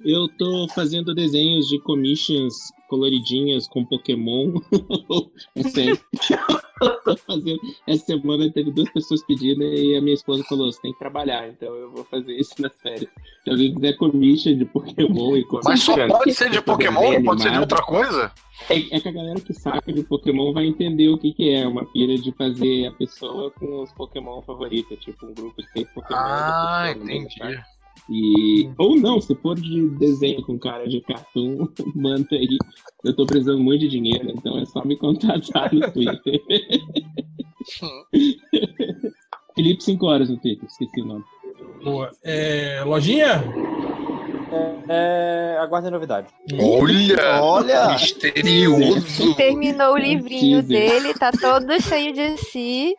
[0.00, 2.54] Eu tô fazendo desenhos de commissions
[2.88, 4.52] coloridinhas com Pokémon.
[5.54, 5.98] é sério.
[7.26, 7.60] Fazendo.
[7.86, 11.48] Essa semana teve duas pessoas pedindo e a minha esposa falou: você tem que trabalhar,
[11.48, 13.08] então eu vou fazer isso nas férias.
[13.44, 17.42] Se alguém quiser commission de Pokémon e Mas só pode ser de Pokémon, não pode
[17.42, 18.32] ser de outra coisa?
[18.68, 21.66] É, é que a galera que saca de Pokémon vai entender o que, que é
[21.66, 25.88] uma pira de fazer a pessoa com os Pokémon favoritos, tipo um grupo de seis
[25.92, 26.18] Pokémon.
[26.20, 27.38] Ah, entendi.
[28.10, 28.68] E...
[28.78, 32.58] Ou não, se for de desenho com cara de cartoon, manda aí.
[33.04, 36.40] Eu tô precisando muito de dinheiro, então é só me contatar no Twitter.
[39.54, 41.24] Felipe 5 horas no Twitter, esqueci o nome.
[41.82, 42.10] Boa.
[42.24, 43.42] É, lojinha?
[44.88, 46.28] É, aguardem novidade.
[46.60, 47.42] Olha!
[47.42, 47.92] Olha!
[47.92, 49.34] Misterioso!
[49.34, 50.90] Terminou o livrinho Teaser.
[50.90, 52.94] dele, tá todo cheio de si.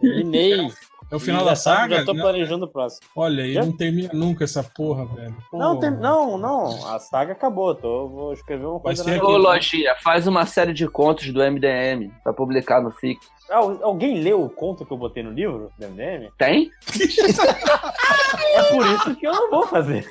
[0.00, 0.68] Terminei.
[1.14, 1.98] É o final da saga?
[1.98, 2.22] Já tô Não.
[2.22, 3.06] planejando o próximo.
[3.14, 3.60] Olha, aí Quê?
[3.60, 5.36] não termina nunca essa porra, velho.
[5.52, 5.80] Não, Pô.
[5.80, 6.88] tem- não, não.
[6.92, 7.72] A saga acabou.
[7.72, 12.32] Tô, vou escrever uma coisa Ô, Lojinha, faz uma série de contos do MDM pra
[12.32, 13.20] publicar no FIC.
[13.50, 16.30] Ah, alguém leu o conto que eu botei no livro do MDM?
[16.38, 16.70] Tem?
[18.56, 20.06] É por isso que eu não vou fazer.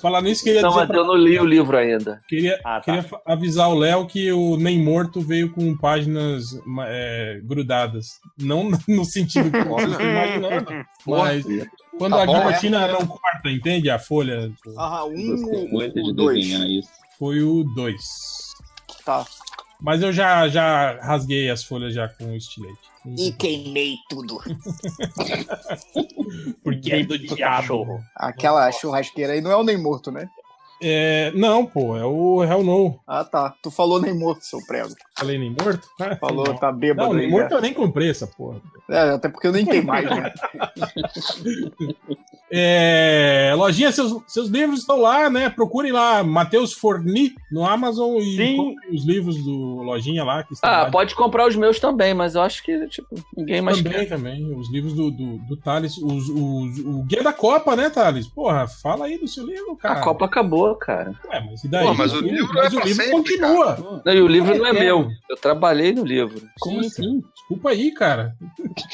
[0.00, 2.20] Falar nisso, queria Não, dizer mas pra- eu não li o livro ainda.
[2.28, 2.82] Queria, Ah, tá.
[2.82, 6.44] queria avisar o Léo que o Nem Morto veio com páginas
[6.86, 8.20] é, grudadas.
[8.38, 11.44] Não no sentido que vocês imaginando, mas
[11.98, 13.88] quando Tá a bom, guilhotina não corta, entende?
[13.90, 14.50] A folha.
[14.76, 16.46] Ah, um de dois?
[17.18, 17.96] Foi o 2.
[19.04, 19.24] Tá.
[19.82, 22.78] Mas eu já, já rasguei as folhas já com o estilete.
[23.18, 24.38] E queimei tudo.
[26.62, 28.00] Porque é do diabo.
[28.14, 30.30] Aquela churrasqueira aí não é o nem morto, né?
[30.84, 32.98] É, não, pô, é o Hell No.
[33.06, 33.54] Ah, tá.
[33.62, 34.88] Tu falou nem morto, seu prego.
[35.16, 35.86] Falei Nem Morto?
[36.18, 36.56] Falou, Não.
[36.56, 37.22] tá bêbado Não, aí.
[37.22, 37.56] Nem Morto né?
[37.56, 38.60] eu nem comprei essa porra.
[38.90, 40.32] É, até porque eu nem tenho mais, né?
[42.54, 45.48] É, lojinha, seus, seus livros estão lá, né?
[45.48, 48.74] Procurem lá, Matheus Forni no Amazon e Sim.
[48.92, 50.42] os livros do Lojinha lá.
[50.42, 53.62] Que estão Ah, lá pode comprar os meus também, mas eu acho que, tipo, ninguém
[53.62, 54.06] mais também, quer.
[54.06, 54.54] também.
[54.54, 58.26] Os livros do, do, do Thales, os, os- o Guia da Copa, né, Thales?
[58.28, 60.00] Porra, fala aí do seu livro, cara.
[60.00, 61.14] A Copa acabou, cara.
[61.28, 61.86] Ué, mas e daí?
[61.86, 64.02] Pô, mas o livro é mas o pra livro sempre, continua.
[64.04, 65.08] Não, e o livro não é É, meu.
[65.28, 66.40] Eu trabalhei no livro.
[66.60, 67.22] Como assim?
[67.34, 68.36] Desculpa aí, cara.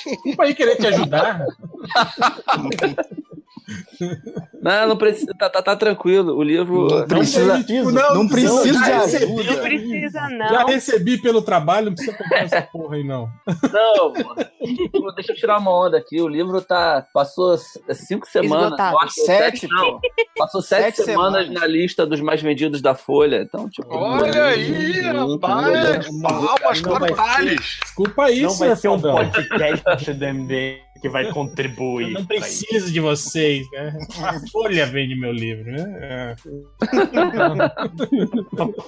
[0.05, 1.45] Desculpa aí querer te ajudar.
[4.61, 5.33] Não, não precisa.
[5.39, 6.35] Tá, tá, tá tranquilo.
[6.37, 6.89] O livro.
[6.89, 9.43] Não precisa- Tipo, não precisa já de ajuda.
[9.45, 10.49] Não precisa, não.
[10.49, 13.29] Já recebi pelo trabalho, não precisa comprar essa porra aí, não.
[13.73, 15.15] Não, mano.
[15.15, 16.21] Deixa eu tirar uma onda aqui.
[16.21, 17.07] O livro tá.
[17.15, 17.57] Passou
[17.93, 18.79] cinco semanas.
[18.79, 20.01] Acho, Sete, não.
[20.37, 21.61] Passou sete, Sete semanas, semanas.
[21.61, 23.43] na lista dos mais vendidos da Folha.
[23.43, 23.89] Então, tipo.
[23.95, 26.07] Olha aí, rapaz!
[26.21, 27.79] Palmas Não Thales!
[27.83, 32.09] Desculpa aí, não vai ser um podcast do MDM que vai contribuir.
[32.13, 33.93] Eu não preciso de vocês, né?
[34.23, 36.37] A Folha vende meu livro, né?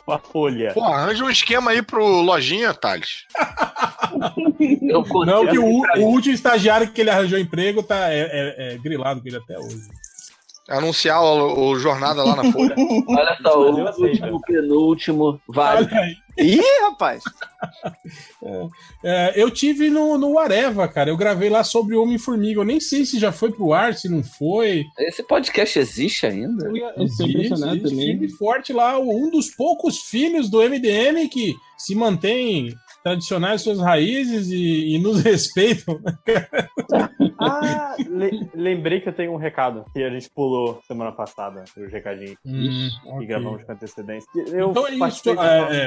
[0.09, 0.73] A folha.
[0.75, 3.25] Pô, arranja um esquema aí pro Lojinha, Thales.
[4.83, 5.27] Eu É.
[5.27, 8.79] Não, que o, pra o último estagiário que ele arranjou emprego tá é, é- é
[8.79, 9.89] grilado com ele até hoje.
[10.69, 12.75] Anunciar o, o Jornada lá na Folha.
[13.09, 15.89] Olha só, o último, penúltimo, vale.
[16.41, 17.23] Ih, rapaz!
[19.05, 21.11] É, eu tive no, no Areva, cara.
[21.11, 22.61] Eu gravei lá sobre o Homem-Formiga.
[22.61, 24.85] Eu nem sei se já foi pro ar, se não foi.
[24.99, 26.67] Esse podcast existe ainda?
[26.67, 28.07] Eu impressionado Existe, também.
[28.07, 28.99] firme e forte lá.
[28.99, 35.23] Um dos poucos filhos do MDM que se mantém tradicionais suas raízes e, e nos
[35.25, 36.01] respeitam.
[37.39, 41.91] Ah, le- lembrei que eu tenho um recado que a gente pulou semana passada, os
[41.93, 43.27] recadinhos Hum, que ok.
[43.27, 44.29] gravamos com antecedência.
[44.49, 45.23] Eu Então é isso.
[45.23, 45.33] de- é,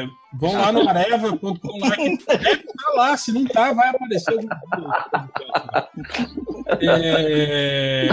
[0.03, 3.17] é, vão lá no areva.com lá que tá lá.
[3.17, 4.33] Se não tá, vai aparecer
[6.81, 8.07] é...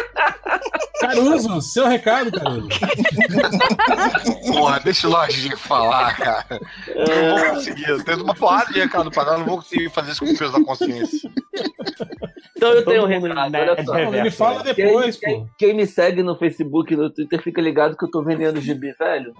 [1.00, 2.68] Caruso, seu recado, Caruso.
[4.52, 6.60] Porra, deixa o Lojinha falar, cara.
[6.86, 7.88] Eu não vou conseguir.
[7.88, 10.30] Eu tenho uma porrada de recado pra dar, eu não vou conseguir fazer isso com
[10.30, 11.30] o peso da consciência.
[12.56, 13.98] Então eu tenho um recado, olha só.
[13.98, 15.46] Ele fala depois, quem, pô.
[15.58, 18.60] quem- quem me segue no Facebook e no Twitter fica ligado que eu tô vendendo
[18.60, 19.32] gibi, velho.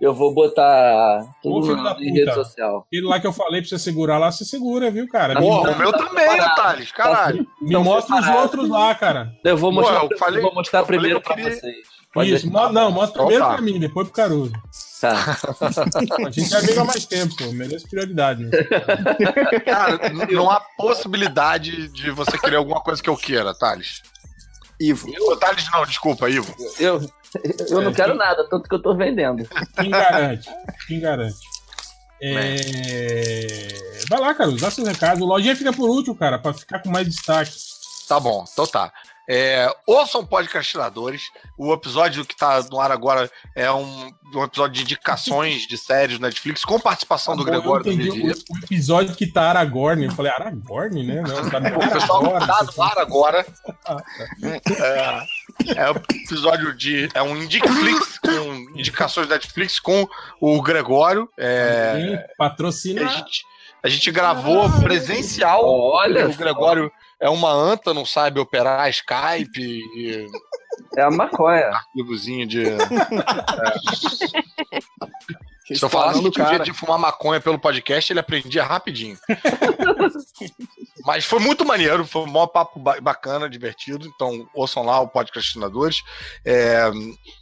[0.00, 2.84] Eu vou botar tudo na- rede social.
[2.88, 5.34] Aquele lá que eu falei pra você segurar lá, você segura, viu, cara?
[5.34, 7.46] Me, Porra, o meu também, ô Thales, caralho.
[7.60, 9.30] me Então, mostra os outros lá, cara.
[9.44, 11.76] Eu vou Pô, eu falei- eu vou mostrar eu primeiro que eu pra queria- vocês.
[12.12, 13.52] Pode Isso, mo- não, mostra Então primeiro tá.
[13.54, 14.52] pra mim, depois pro Caruso.
[15.00, 15.14] Tá.
[16.26, 17.50] A gente já vive há mais tempo, pô.
[17.52, 18.44] Merece prioridade.
[18.44, 18.50] Né?
[19.64, 19.98] Cara,
[20.30, 24.02] não há possibilidade de você querer alguma coisa que eu queira, Thales.
[24.78, 25.10] Ivo.
[25.22, 26.54] Ô, Thales, não, desculpa, Ivo.
[26.78, 27.00] Eu,
[27.70, 29.48] eu não É, quero quem- nada, tanto que eu tô vendendo.
[29.80, 30.50] Quem garante?
[30.86, 31.38] Quem garante?
[32.20, 33.68] É...
[34.08, 35.22] Vai lá, Caruso, dá seus recados.
[35.22, 37.52] O Lojinha fica por último, cara, pra ficar com mais destaque.
[38.08, 38.92] Tá bom, então tá.
[39.28, 41.30] É, ouçam podcastinadores.
[41.56, 46.18] O episódio que tá no ar agora é um, um episódio de indicações de séries
[46.18, 49.50] do Netflix com participação do Bom, eu Gregório do entendi o, o episódio que tá
[49.50, 50.04] Aragorn.
[50.06, 51.22] Eu falei, Aragorn, né?
[51.22, 52.66] Não, tá no O pessoal não Aragorn.
[52.66, 53.46] tá no ar agora.
[53.86, 53.96] Ah,
[54.76, 55.26] tá.
[55.76, 57.08] É, é um episódio de.
[57.14, 60.06] É um Indicflix, com indicações da Netflix com
[60.40, 61.28] o Gregório.
[61.38, 63.04] É, Sim, Patrocina.
[63.04, 63.44] a, gente,
[63.84, 65.64] a gente gravou presencial.
[65.64, 66.90] Olha o Gregório
[67.22, 69.58] é uma anta, não sabe operar Skype
[69.96, 70.26] e
[70.96, 71.66] É a maconha.
[71.68, 72.64] arquivozinho de.
[72.64, 72.72] Que
[75.64, 76.58] Se eu falasse falando, que cara.
[76.64, 79.16] de fumar maconha pelo podcast, ele aprendia rapidinho.
[81.04, 84.06] Mas foi muito maneiro, foi um maior papo ba- bacana, divertido.
[84.14, 86.02] Então, ouçam lá o Podcastinadores.
[86.44, 86.90] É,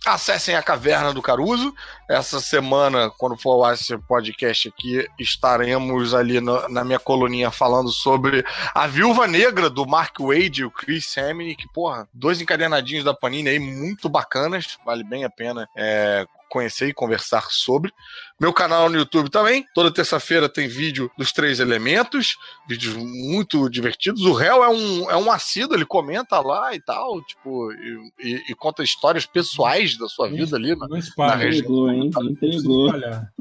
[0.07, 1.75] acessem a Caverna do Caruso.
[2.09, 7.91] Essa semana, quando for ar esse podcast aqui, estaremos ali no- na minha coluninha falando
[7.91, 8.45] sobre
[8.75, 11.15] a Viúva Negra do Mark Wade e o Chris
[11.57, 14.79] que, porra, dois encadernadinhos da Panini aí muito bacanas.
[14.87, 17.91] Vale bem a pena é, conhecer e conversar sobre.
[18.39, 19.65] Meu canal no YouTube também.
[19.75, 22.37] Toda terça-feira tem vídeo dos três elementos,
[22.69, 24.23] vídeos muito divertidos.
[24.23, 28.45] O réu é um, é um assíduo, ele comenta lá e tal, tipo, e, e-
[28.51, 31.37] e conta histórias pessoais da sua vida ali na, Não na espalha.
[31.37, 31.61] região.
[31.61, 32.11] Entregou, hein?
[32.31, 32.87] Entregou.
[32.87, 33.33] espalhar.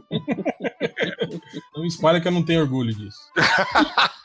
[1.75, 3.19] Não espalha que eu não tenho orgulho disso.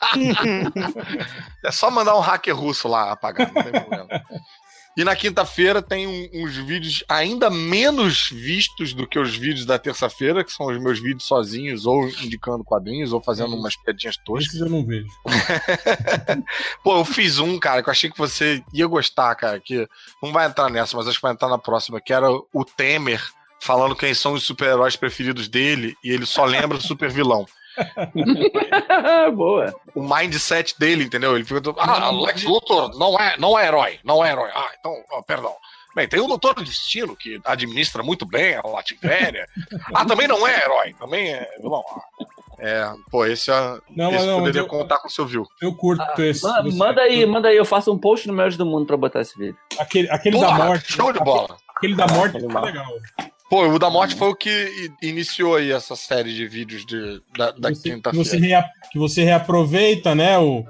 [1.63, 4.07] É só mandar um hacker russo lá apagar, não tem problema.
[4.97, 9.77] E na quinta-feira tem um- uns vídeos ainda menos vistos do que os vídeos da
[9.77, 14.47] terça-feira, que são os meus vídeos sozinhos, ou indicando quadrinhos, ou fazendo umas piadinhas toscas.
[14.47, 15.07] Esses eu não vejo.
[16.83, 19.87] Pô, eu fiz um, cara, que eu achei que você ia gostar, cara, que
[20.23, 23.21] não vai entrar nessa, mas acho que vai entrar na próxima, que era o Temer
[23.61, 27.45] falando quem são os super-heróis preferidos dele, e ele só lembra do super vilão.
[29.35, 29.73] Boa.
[29.93, 31.35] O mindset dele, entendeu?
[31.35, 31.61] Ele fica.
[31.61, 34.49] todo, Ah, Lex Luthor não é, não é herói, não é herói.
[34.53, 35.53] Ah, então, ó, perdão.
[35.95, 39.47] Bem, tem o Doutor Destino, que administra muito bem a Lativéria.
[39.93, 41.83] ah, também não é herói, também é vilão.
[41.89, 42.25] Ah,
[42.59, 45.45] É, pô, esse, é, Não, esse não, poderia eu- contar com o seu view.
[45.61, 46.43] Eu curto esse.
[46.43, 48.95] Ma- esse- manda aí, manda aí, eu faço um post no Melhores do Mundo pra
[48.97, 49.57] botar esse vídeo.
[49.79, 50.91] Aquele, aquele Porra, da morte.
[50.93, 51.57] show de bola.
[51.75, 52.85] Aquele da morte Aquele tá legal.
[53.49, 57.51] Pô, o da morte foi o que iniciou aí essa série de vídeos de, da,
[57.51, 58.65] da Você- que, você quinta-feira.
[58.91, 60.37] que você reaproveita, né?
[60.39, 60.65] O,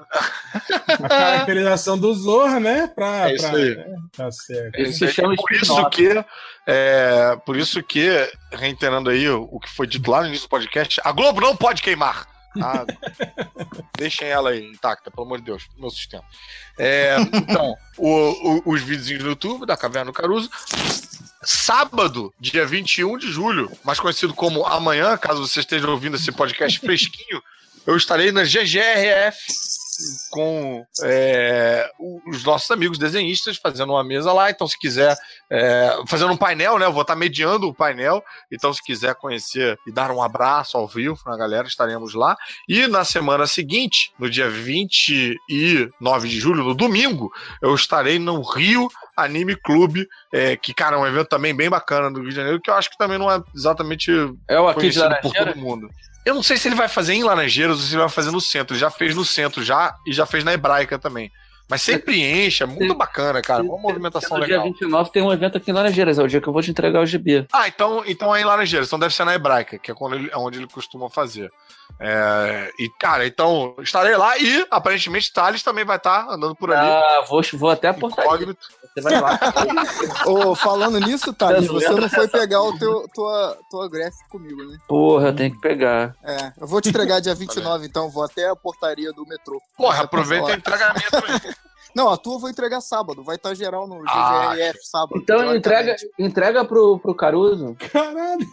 [0.87, 2.87] a caracterização do Zorra, né?
[2.93, 3.71] Pra, É isso pra- aí.
[3.71, 3.85] é,
[4.15, 4.79] tá certo.
[4.81, 6.25] Isso se É, chama por isso que,
[6.67, 8.09] é, por isso que,
[8.51, 11.55] reiterando aí o, o que foi dito lá no início do podcast, a Globo não
[11.55, 12.27] pode queimar.
[12.61, 12.85] Ah,
[13.97, 16.23] deixem ela intacta, pelo amor de Deus, meu sistema.
[16.77, 20.49] É, então, o- o- os videozinhos no YouTube da Caverna do Caruso.
[21.43, 26.79] Sábado, dia 21 de julho, mais conhecido como amanhã, caso você esteja ouvindo esse podcast
[26.79, 27.41] fresquinho,
[27.85, 29.37] eu estarei na GGRF
[30.29, 31.89] com é,
[32.27, 34.49] os nossos amigos desenhistas fazendo uma mesa lá.
[34.49, 35.15] Então, se quiser,
[35.49, 36.85] é, fazendo um painel, né?
[36.85, 38.23] Eu vou estar mediando o painel.
[38.51, 42.35] Então, se quiser conhecer e dar um abraço ao vivo na galera, estaremos lá.
[42.67, 47.31] E na semana seguinte, no dia 29 de julho, no domingo,
[47.61, 52.11] eu estarei no Rio Anime Clube, é, que, cara, é um evento também bem bacana
[52.11, 54.11] do Rio de Janeiro, que eu acho que também não é exatamente
[54.47, 55.89] É o aqui de conhecido por todo mundo.
[56.25, 58.41] Eu não sei se ele vai fazer em Laranjeiras ou se ele vai fazer no
[58.41, 58.73] centro.
[58.73, 61.31] Ele já fez no centro já e já fez na Hebraica também.
[61.67, 63.63] Mas sempre enche, é muito bacana, cara.
[63.63, 64.71] Uma movimentação No dia legal.
[64.71, 67.01] 29 tem um evento aqui em Laranjeiras, é o dia que eu vou te entregar
[67.01, 67.47] o GB.
[67.51, 70.37] Ah, então, então é em Laranjeiras, então deve ser na Hebraica, que é ele- é
[70.37, 71.51] onde ele costuma fazer.
[71.99, 76.89] É, e, cara, então estarei lá e aparentemente Thales também vai estar andando por ali.
[76.89, 78.29] Ah, vou, vou até a portaria.
[78.29, 78.67] Incógnito.
[78.95, 79.39] Você vai lá.
[80.25, 84.63] Ô, falando nisso, Thales, Não você não foi pegar o teu, tua, tua graphic comigo,
[84.63, 84.77] né?
[84.87, 86.15] Porra, eu tenho que pegar.
[86.23, 89.61] É, eu vou te entregar dia 29, então, vou até a portaria do metrô.
[89.77, 91.55] Porra, aproveita e entrega a minha também.
[91.95, 95.17] Não, a tua eu vou entregar sábado, vai estar geral no Ah, GGRF sábado.
[95.21, 95.57] Então teoricamente.
[95.57, 97.75] entrega, entrega pro, pro Caruso.
[97.91, 98.45] Caralho.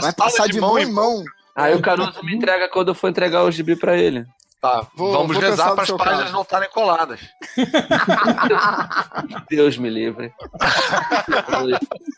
[0.00, 1.22] Vai passar de mão em mão.
[1.54, 4.24] Aí o Caruso me entrega quando eu for entregar o gibi pra ele.
[4.60, 6.32] Tá, Vou- vamos vou rezar para as páginas caso.
[6.34, 7.18] não estarem coladas.
[9.48, 10.34] Deus me livre.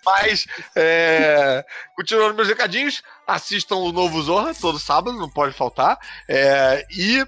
[0.05, 5.97] Mas, é, continuando meus recadinhos, assistam o novo Zorra todo sábado, não pode faltar.
[6.29, 7.25] É, e.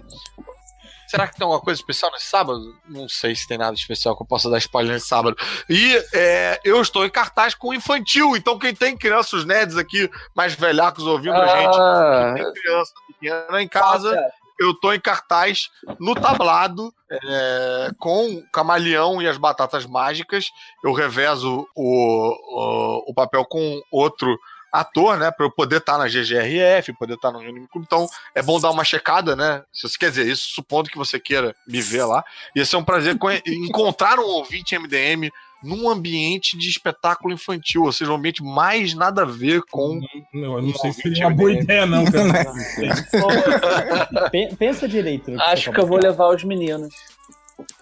[1.15, 2.75] Será que tem alguma coisa especial nesse sábado?
[2.89, 5.37] Não sei se tem nada especial que eu possa dar spoiler nesse sábado.
[5.71, 10.11] E é, eu estou em cartaz com o infantil, então quem tem crianças nerds aqui,
[10.35, 14.19] mais velhacos ouvindo a gente, Ah, quem tem criança pequena em casa,
[14.59, 15.71] eu tô em cartaz
[16.01, 20.51] no tablado é, com o Camaleão e as Batatas Mágicas.
[20.83, 24.37] Eu revezo o, o, o papel com outro
[24.75, 25.31] ator, né?
[25.31, 27.87] Pra eu poder estar na GGRF, poder estar no Anime Clube.
[27.87, 29.63] Então é bom dar uma checada, né?
[29.73, 32.25] Se você quer dizer isso, supondo que você queira me ver lá.
[32.57, 35.31] Ia ser um prazer encontrar um ouvinte MDM
[35.63, 39.99] num ambiente de espetáculo infantil, ou seja, um ambiente mais nada a ver com.
[40.33, 42.53] Não, eu não sei se seria uma boa ideia, não, cara.
[44.59, 45.33] Pensa direito.
[45.41, 46.95] acho você que eu vou levar os meninos.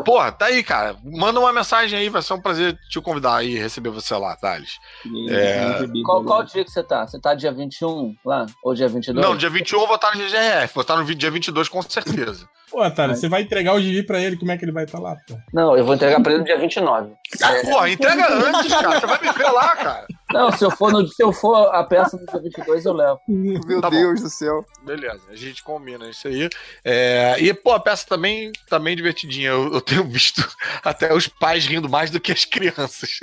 [0.04, 0.96] Porra, tá aí, cara.
[1.02, 4.78] Manda uma mensagem aí, vai ser um prazer te convidar aí, receber você lá, Thales.
[5.30, 5.86] É.
[6.04, 7.06] Qual, qual dia que você tá?
[7.06, 8.46] Você tá dia 21 lá?
[8.62, 9.26] Ou dia 22?
[9.26, 12.48] Não, dia 21 eu vou estar no GGRF, vou estar no dia 22 com certeza.
[12.72, 14.98] Pô, Thales, você vai entregar o gibi pra ele, como é que ele vai estar
[14.98, 15.38] lá, pô?
[15.52, 17.12] Não, eu vou entregar pra ele no dia 29.
[17.42, 18.98] Ah, porra, entrega antes, cara.
[18.98, 20.06] Você vai me ver lá, cara.
[20.32, 23.20] Não, se eu for, no, se eu for a peça no dia 22, eu levo.
[23.28, 23.96] Meu Tá bom.
[23.96, 24.64] Deus do céu.
[24.82, 26.48] Beleza, a gente combina isso aí.
[26.82, 29.50] É, e, pô, a peça também, também divertidinha.
[29.50, 30.42] Eu, eu tenho visto
[30.82, 33.18] até os pais rindo mais do que as crianças.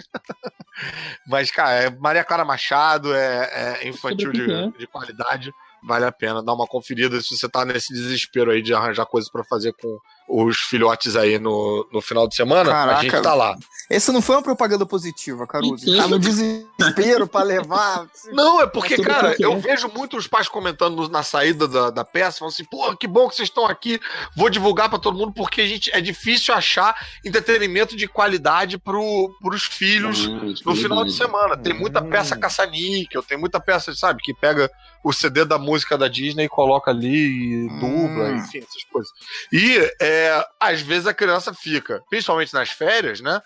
[1.27, 4.45] Mas, cara, é Maria Clara Machado, é, é infantil de,
[4.77, 5.51] de qualidade.
[5.83, 9.31] Vale a pena dar uma conferida se você tá nesse desespero aí de arranjar coisas
[9.31, 9.99] pra fazer com
[10.29, 12.69] os filhotes aí no, no final de semana.
[12.69, 13.01] a Caraca.
[13.01, 13.57] gente tá lá.
[13.89, 15.83] Essa não foi uma propaganda positiva, Caruso.
[15.97, 18.07] Tá no desespero pra levar.
[18.31, 19.37] Não, é porque, Sobre cara, é?
[19.39, 23.27] eu vejo muitos pais comentando na saída da, da peça, falando assim, pô, que bom
[23.27, 23.99] que vocês estão aqui,
[24.35, 26.95] vou divulgar pra todo mundo, porque a gente, é difícil achar
[27.25, 30.27] entretenimento de qualidade pro, pros filhos
[30.63, 31.57] no final de semana.
[31.57, 34.69] Tem muita peça caça-níquel, tem muita peça, sabe, que pega
[35.03, 39.11] o CD da música da Disney e coloca ali e dubla, enfim, essas coisas.
[39.51, 40.18] E, é,
[40.59, 43.41] às vezes, a criança fica, principalmente nas férias, né,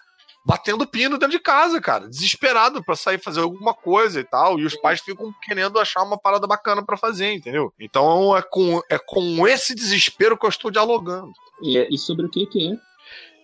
[0.45, 4.65] batendo pino dentro de casa, cara, desesperado pra sair fazer alguma coisa e tal, e
[4.65, 7.73] os pais ficam querendo achar uma parada bacana pra fazer, entendeu?
[7.79, 11.31] Então é com, é com esse desespero que eu estou dialogando.
[11.61, 12.93] E, e sobre o que que é?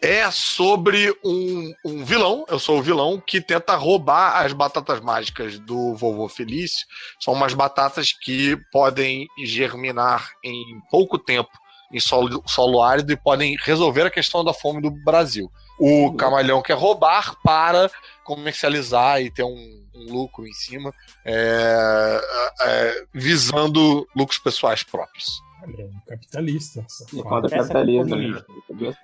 [0.01, 5.59] É sobre um, um vilão, eu sou o vilão, que tenta roubar as batatas mágicas
[5.59, 6.87] do vovô Felício.
[7.19, 11.49] São umas batatas que podem germinar em pouco tempo
[11.91, 15.51] em solo, solo árido e podem resolver a questão da fome do Brasil.
[15.79, 17.89] O Camalhão quer roubar para
[18.23, 20.93] comercializar e ter um, um lucro em cima,
[21.25, 22.21] é,
[22.61, 25.41] é, visando lucros pessoais próprios.
[25.61, 26.85] Olha, um capitalista.
[27.09, 27.59] Foda é.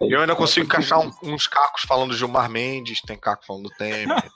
[0.10, 3.70] Eu ainda consigo encaixar um- uns cacos falando do Gilmar Mendes, tem caco falando do
[3.72, 4.08] Temer.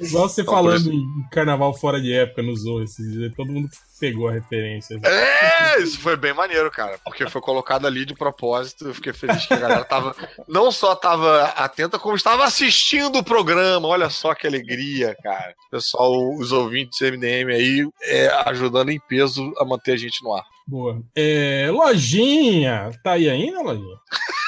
[0.00, 3.68] Igual você Então, falando em carnaval fora de época no Zorro esses todo mundo
[4.00, 4.98] pegou a referência.
[5.04, 8.88] É, isso foi bem maneiro, cara, porque foi colocado ali de propósito.
[8.88, 10.14] Eu fiquei feliz que a galera tava,
[10.48, 13.86] não só tava atenta, como estava assistindo o programa.
[13.88, 15.54] Olha só que alegria, cara.
[15.70, 20.34] Pessoal, os ouvintes do MDM aí é, ajudando em peso a manter a gente no
[20.34, 20.44] ar.
[20.66, 21.02] Boa.
[21.14, 23.96] É, lojinha, tá aí ainda, Lojinha?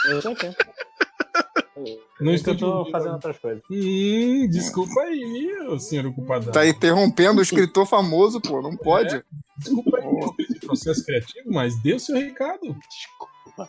[0.09, 0.55] Eu tô aqui.
[2.19, 3.63] Não Eu estou tô fazendo outras coisas.
[3.71, 6.51] Hum, desculpa aí, senhor ocupado.
[6.51, 8.63] Tá interrompendo o escritor famoso, pô.
[8.63, 9.23] Não pode.
[9.59, 12.77] Desculpa aí processo criativo, mas dê o seu recado.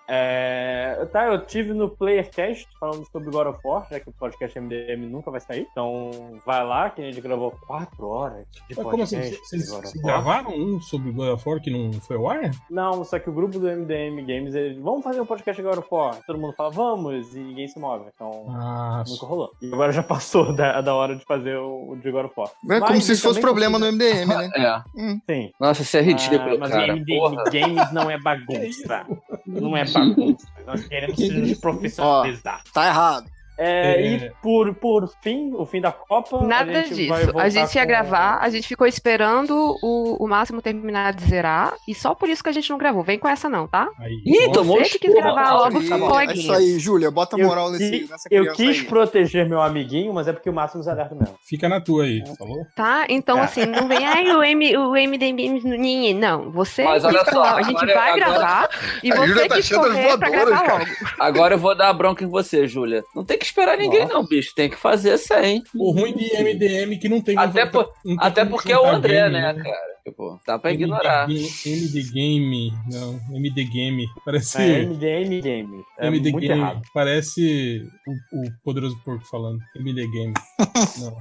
[0.07, 4.59] É, tá, eu tive no Playercast falando sobre God of War, já que o podcast
[4.59, 5.67] MDM nunca vai sair.
[5.71, 6.11] Então
[6.45, 9.15] vai lá, que a gente gravou 4 horas de Mas como assim?
[9.17, 9.45] podcast.
[9.47, 9.83] Vocês War.
[10.03, 12.51] gravaram um sobre God of War que não foi ao ar?
[12.69, 15.79] Não, só que o grupo do MDM Games, eles vamos fazer um podcast de God
[15.79, 16.17] of War.
[16.25, 18.05] Todo mundo fala, vamos, e ninguém se move.
[18.13, 19.51] Então Ah, nunca rolou.
[19.61, 22.49] E agora já passou da, da hora de fazer o, o de God of War.
[22.69, 24.49] É como Mas se isso fosse problema no consigo- MDM, né?
[24.57, 25.01] É.
[25.01, 25.19] Hum.
[25.29, 25.51] Sim.
[25.59, 26.93] Nossa, isso é ridículo, Ah, mas cara.
[26.93, 27.43] o MDM Porra.
[27.49, 29.05] Games não é bagunça.
[29.47, 30.47] Não é bagunça.
[30.65, 32.63] Nós queremos nos profissionalizar.
[32.73, 33.36] Tá errado.
[33.57, 34.01] É, É.
[34.07, 36.43] E por, por fim, o fim da Copa.
[36.45, 37.13] Nada a gente disso.
[37.39, 41.73] A gente ia com- gravar, a gente ficou esperando o, o máximo terminar de zerar,
[41.87, 43.03] e só por isso que a gente não gravou.
[43.03, 43.87] Vem com essa não, tá?
[43.99, 44.21] Aí.
[44.25, 47.09] Ih, tomou Você que quis gravar logo com o é isso aí, Júlia.
[47.09, 48.85] Bota Eu, moral nesse, qui- nessa eu quis aí.
[48.85, 51.35] proteger meu amiguinho, mas é porque o Máximo nos alerta mesmo.
[51.41, 52.65] Fica na tua aí, falou?
[52.75, 53.05] Tá?
[53.09, 53.41] Então, É.
[53.41, 56.13] assim, não vem aí o, M, o MDM.
[56.13, 56.83] Não, você.
[56.83, 58.69] Mas olha só, a gente agora- vai agora- gravar
[59.03, 60.85] e A Júlia você tá que escorrer pra gravar logo.
[61.19, 63.03] Agora eu vou dar a bronca em você, Júlia.
[63.15, 64.13] Não tem que esperar ninguém, Nossa.
[64.13, 64.53] não, bicho.
[64.55, 65.63] Tem que fazer sem.
[65.75, 69.21] O ruim de MDM que não tem Até, por- não até porque é o André,
[69.29, 69.97] game, né, cara?
[70.07, 71.27] Tipo, dá pra MD ignorar.
[71.27, 74.07] Game- MD Game, não, MD Game.
[74.23, 74.61] Parece.
[74.61, 75.85] É MDM Games.
[75.99, 76.59] É MD muito Game.
[76.61, 76.81] errado.
[76.93, 79.59] Parece o, o Poderoso Porco falando.
[79.75, 80.33] MD Game.
[81.01, 81.17] não.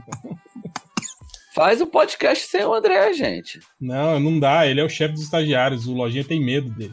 [1.54, 3.58] Faz o podcast sem o André, gente.
[3.80, 4.66] não, não dá.
[4.66, 5.86] Ele é o chefe dos estagiários.
[5.88, 6.92] O Lojinha tem medo dele.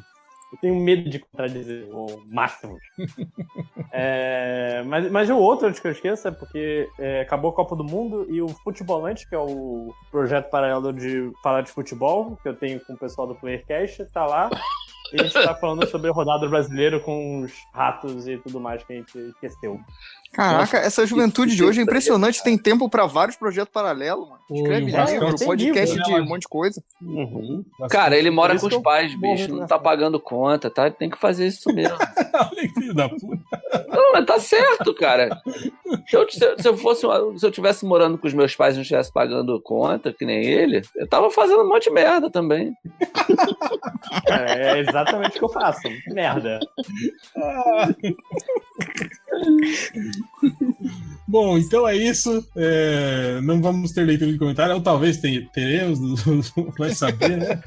[0.53, 2.77] Eu tenho medo de contradizer o Máximo.
[3.91, 7.75] É, mas, mas o outro, antes que eu esqueça, é porque é, acabou a Copa
[7.75, 12.49] do Mundo e o Futebolante, que é o projeto paralelo de falar de futebol, que
[12.49, 14.49] eu tenho com o pessoal do Playercast, tá lá.
[15.11, 18.83] E a gente tá falando sobre a rodada brasileira com os ratos e tudo mais
[18.83, 19.79] que a gente esqueceu.
[20.33, 22.43] Caraca, essa juventude de hoje é impressionante.
[22.43, 24.39] Tem tempo pra vários projetos paralelos, mano.
[24.51, 26.83] Escreve livro, podcast livro, de né, um monte de coisa.
[27.01, 27.63] Uhum.
[27.89, 29.53] Cara, ele mora com os pais, bicho.
[29.53, 30.89] Não tá pagando conta, tá?
[30.89, 31.95] Tem que fazer isso mesmo.
[32.33, 33.27] Olha que filho da puta.
[33.89, 35.29] Não, mas tá certo, cara.
[36.07, 37.01] Se eu, se eu- se eu fosse,
[37.37, 40.43] se eu tivesse morando com os meus pais e não estivesse pagando conta, que nem
[40.43, 42.73] ele, eu tava fazendo um monte de merda também.
[44.27, 45.81] É, é exatamente o que eu faço.
[46.07, 46.59] Merda.
[51.27, 52.45] Bom, então é isso.
[52.55, 56.21] É, não vamos ter leitura de comentário, ou talvez tenha- teremos,
[56.77, 57.61] vai saber, né?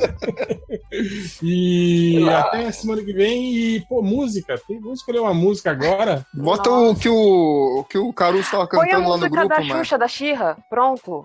[1.43, 3.55] E até semana que vem.
[3.55, 4.61] E, pô, música.
[4.69, 6.25] Tem, vamos escolher uma música agora.
[6.35, 9.41] Bota o que o, o que o Caruso tava Põe a cantando lá no música
[9.41, 9.63] grupo, da.
[9.79, 10.57] Xuxa, da Xirra.
[10.69, 11.25] Pronto.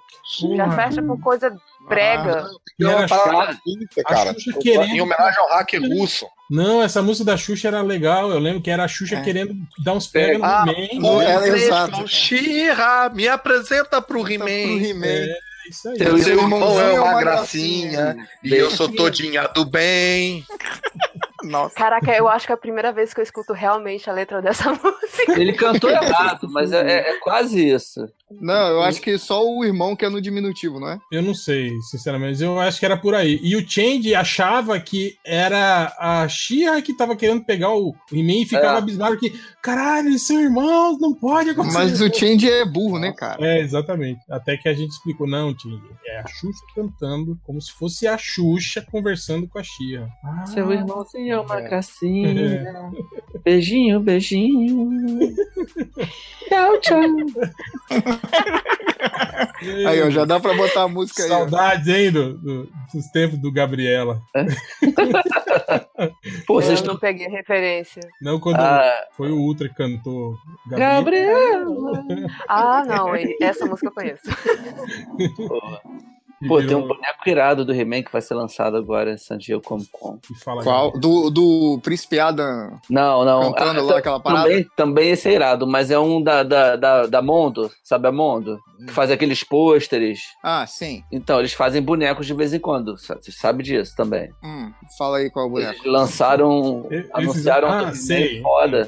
[0.56, 1.56] Já fecha com coisa
[1.88, 2.46] brega.
[2.80, 3.60] E era parada chato.
[3.66, 4.34] bonita, A cara.
[4.34, 6.26] Xuxa querendo- Em homenagem ao hacker russo.
[6.26, 6.32] Não,
[6.84, 8.32] essa música da Xuxa era legal.
[8.32, 9.22] Eu lembro que era a Xuxa É.
[9.22, 11.02] querendo dar uns pega no Ah, He-Man.
[11.02, 11.26] pô, né?
[11.32, 12.08] é, exato.
[12.08, 14.46] Xirra, me apresenta pro Pro He-Man.
[14.84, 15.06] He-Man.
[15.08, 15.36] É,
[15.70, 15.98] isso aí.
[16.24, 18.18] Seu irmão é é uma uma gracinha.
[18.44, 20.46] E eu sou todinha do bem.
[21.44, 21.74] Nossa.
[21.76, 24.70] Caraca, eu acho que é a primeira vez que eu escuto realmente a letra dessa
[24.84, 25.40] música.
[25.40, 28.08] Ele cantou errado, mas é, é- é quase isso.
[28.40, 31.00] Não, eu acho que só o irmão que é no diminutivo, não é?
[31.12, 32.42] Eu não sei, sinceramente.
[32.44, 33.40] Eu acho que era por aí.
[33.44, 38.46] E o Change achava que era a Shira que tava querendo pegar o He-Man e
[38.46, 38.78] ficava É.
[38.78, 41.78] abismado que, caralho, eles são irmãos, não pode acontecer.
[41.78, 43.46] Mas o Change é burro, né, cara?
[43.46, 44.20] É, exatamente.
[44.30, 48.18] Até que a gente explicou, não, Change, é a Xuxa cantando como se fosse a
[48.18, 50.08] Xuxa conversando com a Shira.
[50.24, 52.92] Ah, Seu irmãozinho é uma gracinha.
[53.44, 54.90] Beijinho, beijinho.
[56.48, 57.02] Tchau, tchau.
[59.88, 61.30] Aí, ó, já dá pra botar a música aí.
[61.30, 61.38] ó.
[61.40, 64.20] Saudades, hein, do, do- dos tempos do Gabriela.
[66.48, 66.94] Pô, eu vocês estão.
[66.94, 68.02] não peguei a referência.
[68.20, 70.36] Não quando Ah, foi o Ultra que cantou
[70.68, 72.04] Gabriela.
[72.50, 74.24] Ah, não, essa música eu conheço.
[76.42, 79.18] E Pô, tem virou- um boneco irado do He-Man que vai ser lançado agora em
[79.18, 80.18] San Diego Comic Con.
[80.44, 80.92] fala Qual?
[80.92, 83.54] Do, do Príncipe Adam Não, não.
[83.54, 84.44] cantando Ah, lá aquela parada?
[84.50, 88.12] Também, também esse é irado, mas é um da, da, da, da Mondo, sabe a
[88.12, 88.58] Mondo?
[88.84, 90.22] Que faz aqueles pôsteres.
[90.44, 91.04] Ah, sim.
[91.12, 92.98] Então, eles fazem bonecos de vez em quando.
[92.98, 94.32] Você sabe disso também.
[94.44, 95.74] Hum, fala aí qual é o boneco.
[95.84, 96.88] Eles lançaram.
[96.90, 98.42] Eles- anunciaram ah, He-Man sei.
[98.42, 98.88] foda.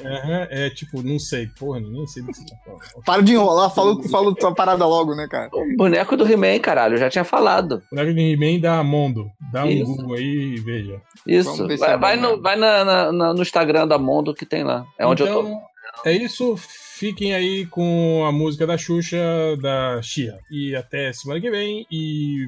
[0.50, 3.04] É tipo, não sei, porra, nem sei do que você tá falando.
[3.06, 5.48] Para de enrolar, fala, fala tua parada logo, né, cara?
[5.52, 7.43] O boneco do He-Man, caralho, eu já tinha falado.
[7.90, 9.26] Boneco de He-Man da Mondo.
[9.52, 9.84] Dá um Isso.
[9.96, 11.00] Google aí e veja.
[11.26, 11.66] Isso.
[11.78, 14.84] Vai, é vai no, vai na, na- na- no Instagram da Mondo que tem lá.
[14.98, 15.40] É onde eu tô.
[15.40, 15.60] então,
[16.06, 16.56] é isso.
[16.56, 19.18] Fiquem aí com a música da Xuxa,
[19.60, 20.38] da Xia.
[20.50, 21.86] E até semana que vem.
[21.90, 22.46] E.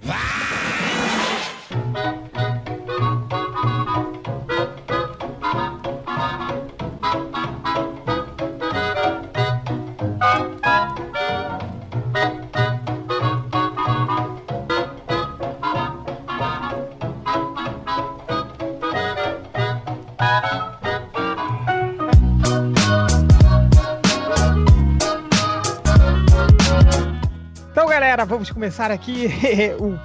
[28.46, 29.28] vamos começar aqui
[29.80, 29.98] o,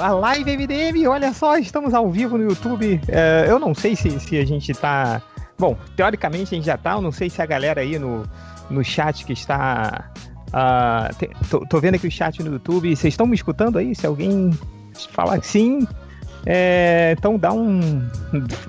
[0.00, 1.06] a live MDM.
[1.08, 3.00] Olha só, estamos ao vivo no YouTube.
[3.08, 5.20] É, eu não sei se, se a gente tá.
[5.58, 6.92] Bom, teoricamente a gente já tá.
[6.92, 8.24] Eu não sei se a galera aí no,
[8.70, 10.10] no chat que está.
[10.52, 12.94] ah, te- tô, tô vendo aqui o chat no YouTube.
[12.94, 13.94] Vocês estão me escutando aí?
[13.94, 14.50] Se alguém
[15.10, 15.86] falar que sim.
[16.46, 18.08] é, então dá um.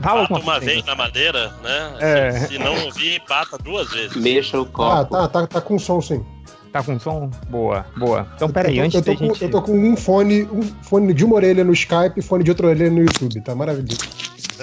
[0.01, 1.93] Fala Bata uma vez na madeira, né?
[1.99, 2.31] É.
[2.31, 4.15] Se, se não ouvir, bata duas vezes.
[4.17, 6.25] Mexa o Ah, tá, tá, tá com som sim.
[6.71, 7.31] Tá com som?
[7.49, 8.27] Boa, boa.
[8.35, 9.43] Então, peraí, eu tô, antes eu tô da com, gente.
[9.43, 12.51] Eu tô com um fone, um fone de uma orelha no Skype e fone de
[12.51, 14.01] outra orelha no YouTube, tá maravilhoso.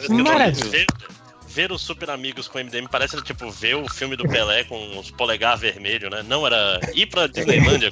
[0.09, 0.71] Maravilha.
[0.71, 0.87] Ver,
[1.49, 5.11] ver os Super Amigos com MDM parece tipo ver o filme do Pelé com os
[5.11, 6.23] polegar vermelho, né?
[6.29, 7.91] Não era ir pra Disneylândia.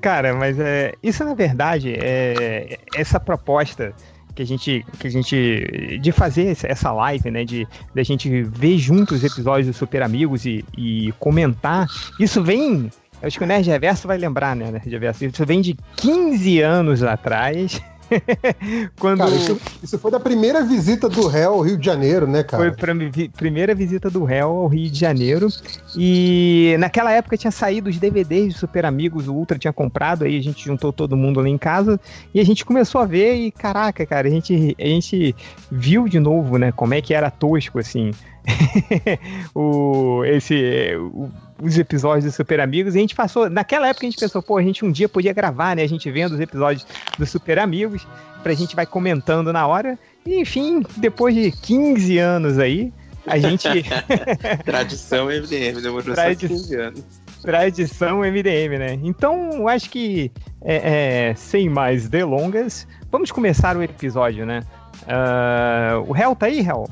[0.00, 3.94] Cara, mas é, isso na verdade é essa proposta
[4.36, 8.78] que a gente que a gente de fazer essa- live, né, de da gente ver
[8.78, 11.86] juntos os episódios do Super Amigos e, e comentar.
[12.20, 12.90] Isso vem,
[13.20, 15.24] eu acho que o Nerd Reverso vai lembrar, né, Nerd Reverso.
[15.24, 17.80] Isso vem de 15 anos atrás.
[18.98, 22.42] Quando Cara, isso, isso foi da primeira visita do réu ao Rio de Janeiro, né,
[22.42, 22.74] cara?
[22.74, 25.48] Foi vi- primeira visita do réu ao Rio de Janeiro.
[25.96, 30.38] E naquela época tinha saído os DVDs de Super Amigos, o Ultra tinha comprado, aí
[30.38, 32.00] a gente juntou todo mundo lá em casa
[32.34, 35.34] e a gente começou a ver e caraca, cara, a gente, a gente
[35.70, 38.10] viu de novo, né, como é que era tosco, assim,
[39.54, 41.30] o, esse, o-
[41.62, 42.94] os episódios do Super Amigos.
[42.94, 45.32] E a gente passou, naquela época a gente pensou, pô, a gente um dia podia
[45.32, 46.86] gravar, né, a gente vendo os episódios
[47.18, 48.06] do Super Amigos,
[48.42, 49.98] pra gente vai comentando na hora.
[50.24, 52.92] E, enfim, depois de 15 anos aí,
[53.26, 53.68] a gente.
[54.64, 57.04] Tradição MDM, demorou Tradi- só 15 anos.
[57.42, 58.98] Tradição MDM, né?
[59.02, 60.32] Então, eu acho que,
[60.62, 64.62] é, é, sem mais delongas, vamos começar o episódio, né?
[65.06, 66.88] Ah, o Hel tá aí, Hel?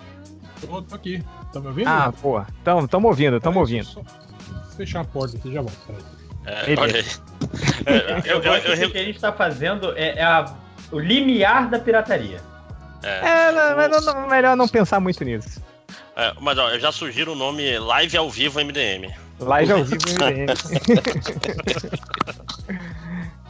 [0.60, 1.22] Tô, tô aqui.
[1.54, 1.88] Tá me ouvindo?
[1.88, 3.88] Ah, pô, tamo, tamo ouvindo, tamo ouvindo.
[3.94, 4.04] Vou
[4.76, 5.78] fechar a porta aqui já volto.
[5.86, 6.02] Peraí.
[6.46, 7.04] É, aí.
[7.86, 10.52] É, eu, eu, eu, o que a gente tá fazendo é, é a-
[10.90, 12.40] o limiar da pirataria.
[13.02, 15.60] É, não- mas não- não- melhor não pensar muito nisso.
[16.16, 19.12] é, mas ó, eu já sugiro o nome Live ao Vivo MDM.
[19.40, 20.46] Live ao vivo MDM.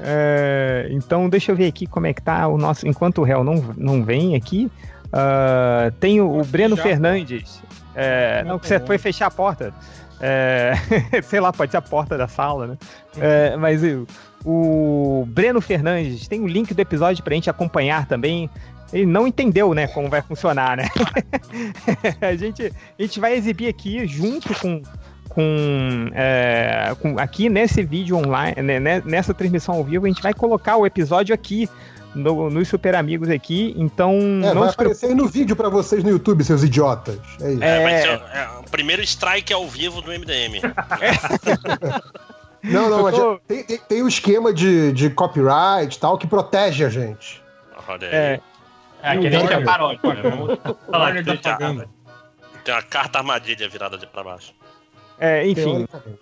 [0.00, 2.86] É, então, deixa eu ver aqui como é que tá o nosso.
[2.86, 4.70] Enquanto o réu não, não vem aqui,
[5.12, 6.82] ah, tem o, o Breno Já.
[6.82, 7.62] Fernandes.
[7.94, 9.72] É, não, que você foi fechar a porta.
[10.20, 10.74] É,
[11.24, 12.78] sei lá, pode ser a porta da sala, né?
[13.18, 14.06] É, mas o,
[14.44, 18.48] o Breno Fernandes tem o link do episódio pra gente acompanhar também.
[18.92, 20.84] Ele não entendeu, né, como vai funcionar, né?
[22.20, 24.82] a, gente, a gente vai exibir aqui junto com,
[25.28, 30.22] com, é, com- aqui nesse vídeo online, né, né, nessa transmissão ao vivo, a gente
[30.22, 31.68] vai colocar o episódio aqui
[32.14, 33.74] no- nos Super Amigos aqui.
[33.76, 34.72] Então É, não vai preocupe.
[34.72, 37.18] aparecer no vídeo pra vocês no YouTube, seus idiotas.
[37.40, 37.62] É isso.
[37.62, 40.60] É, vai ser o, é, o primeiro strike ao vivo do MDM.
[42.62, 46.16] Não, não, Eu mas tô- tem, tem, tem o esquema de, de copyright e tal
[46.16, 47.42] que protege a gente.
[47.86, 48.14] Olha aí.
[48.14, 48.40] É,
[49.02, 50.00] Ah, que nem que é paródia.
[50.14, 50.22] né?
[50.30, 50.58] Vamos
[50.90, 51.86] falar de tá pagando.
[52.64, 54.54] Tem uma carta armadilha virada de pra baixo.
[55.18, 55.84] é, enfim.
[55.86, 56.18] Teoricamente.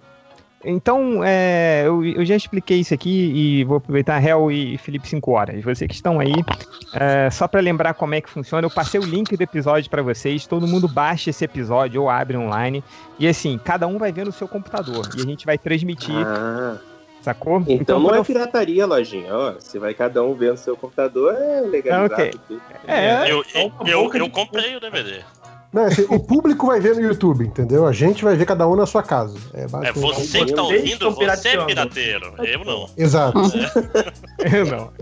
[0.65, 5.31] Então, é, eu, eu já expliquei isso aqui e vou aproveitar Hel e Felipe 5
[5.31, 5.63] horas.
[5.65, 6.35] Vocês que estão aí,
[6.95, 10.03] é, só para lembrar como é que funciona, eu passei o link do episódio para
[10.03, 10.47] vocês.
[10.47, 12.83] Todo mundo baixa esse episódio ou abre online.
[13.19, 15.09] E assim, cada um vai ver no seu computador.
[15.17, 16.77] E a gente vai transmitir, Ah,
[17.23, 17.63] sacou?
[17.69, 19.35] então não quando é eu- pirataria, lojinha.
[19.35, 22.15] Ó, se vai cada um ver no seu computador, é legalizado.
[22.23, 22.35] Ok.
[22.47, 22.63] tudo.
[22.87, 25.21] É, Eu, eu, eu, eu comprei o DVD.
[25.73, 27.87] Não, assim, o público vai ver no YouTube, entendeu?
[27.87, 29.39] A gente vai ver cada um na sua casa.
[29.55, 32.35] É, É você que tá Vocês ouvindo, você é pirateiro.
[32.39, 32.87] Eu não.
[32.97, 33.39] Exato.
[34.53, 34.93] eu não.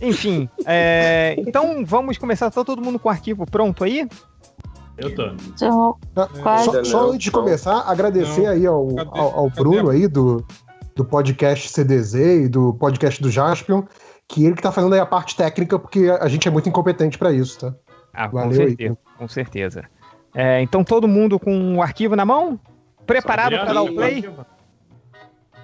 [0.00, 2.50] Enfim, é, então vamos começar.
[2.50, 4.08] Tá todo mundo com o arquivo pronto aí?
[4.98, 5.26] Eu tô.
[5.26, 6.28] Então, Tá.
[6.58, 7.40] Só, só não, antes de não.
[7.42, 8.50] começar, agradecer Não.
[8.50, 10.44] aí ao, ao, ao Bruno aí do,
[10.96, 13.82] do podcast CDZ e do podcast do Jaspion,
[14.26, 17.16] que ele que tá fazendo aí a parte técnica, porque a gente é muito incompetente
[17.18, 17.74] pra isso, tá?
[18.12, 18.68] Ah, com Valeu aí.
[18.68, 18.98] certeza.
[19.18, 19.84] Com certeza.
[20.38, 22.60] É, então todo mundo com o arquivo na mão?
[23.06, 24.28] Preparado para dar o play?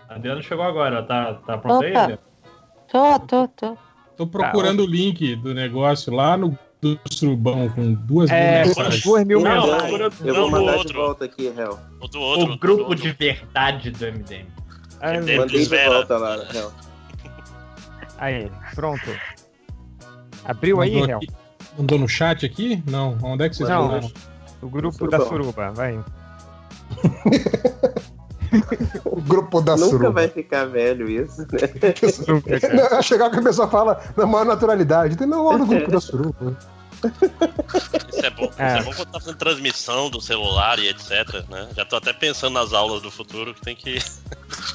[0.09, 1.93] Adriano chegou agora, tá, tá pronto aí?
[1.95, 2.19] Opa.
[2.91, 3.77] Tô, tô, tô.
[4.17, 9.03] Tô procurando o link do negócio lá no do surubão com duas mil É, mensagens.
[9.05, 9.79] duas mil Não, mensagens.
[9.83, 11.79] procura Eu Não, vou mandar de volta aqui, Hel.
[12.01, 12.53] O do outro.
[12.55, 12.97] O grupo outro.
[12.97, 14.47] de verdade do MDM.
[15.01, 16.73] Ai, Tem- meu Mandei de volta lá, Hel.
[18.19, 19.05] Aí, pronto.
[20.45, 21.17] Abriu aí, Mandou Réu?
[21.19, 21.29] aqui-
[21.79, 22.83] Mandou no chat aqui?
[22.87, 23.17] Não.
[23.23, 24.13] Onde é que vocês Não, mandaram?
[24.63, 25.99] O grupo da Suruba, vai.
[29.07, 30.11] O grupo da Nunca Suruba.
[30.11, 31.59] vai ficar velho isso, né?
[32.29, 33.03] Nunca, cara.
[33.03, 35.17] Chegar que a pessoa fala na maior naturalidade.
[35.17, 36.57] Tem não, olha no grupo da Suruba.
[38.13, 38.45] Isso é bom.
[38.45, 38.79] Isso É.
[38.79, 41.69] é bom quando tá fazendo transmissão do celular e etc, né?
[41.77, 43.99] Já tô até pensando nas aulas do futuro que tem que.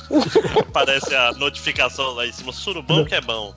[0.69, 3.53] Aparece a notificação lá em cima, surubão que é bom.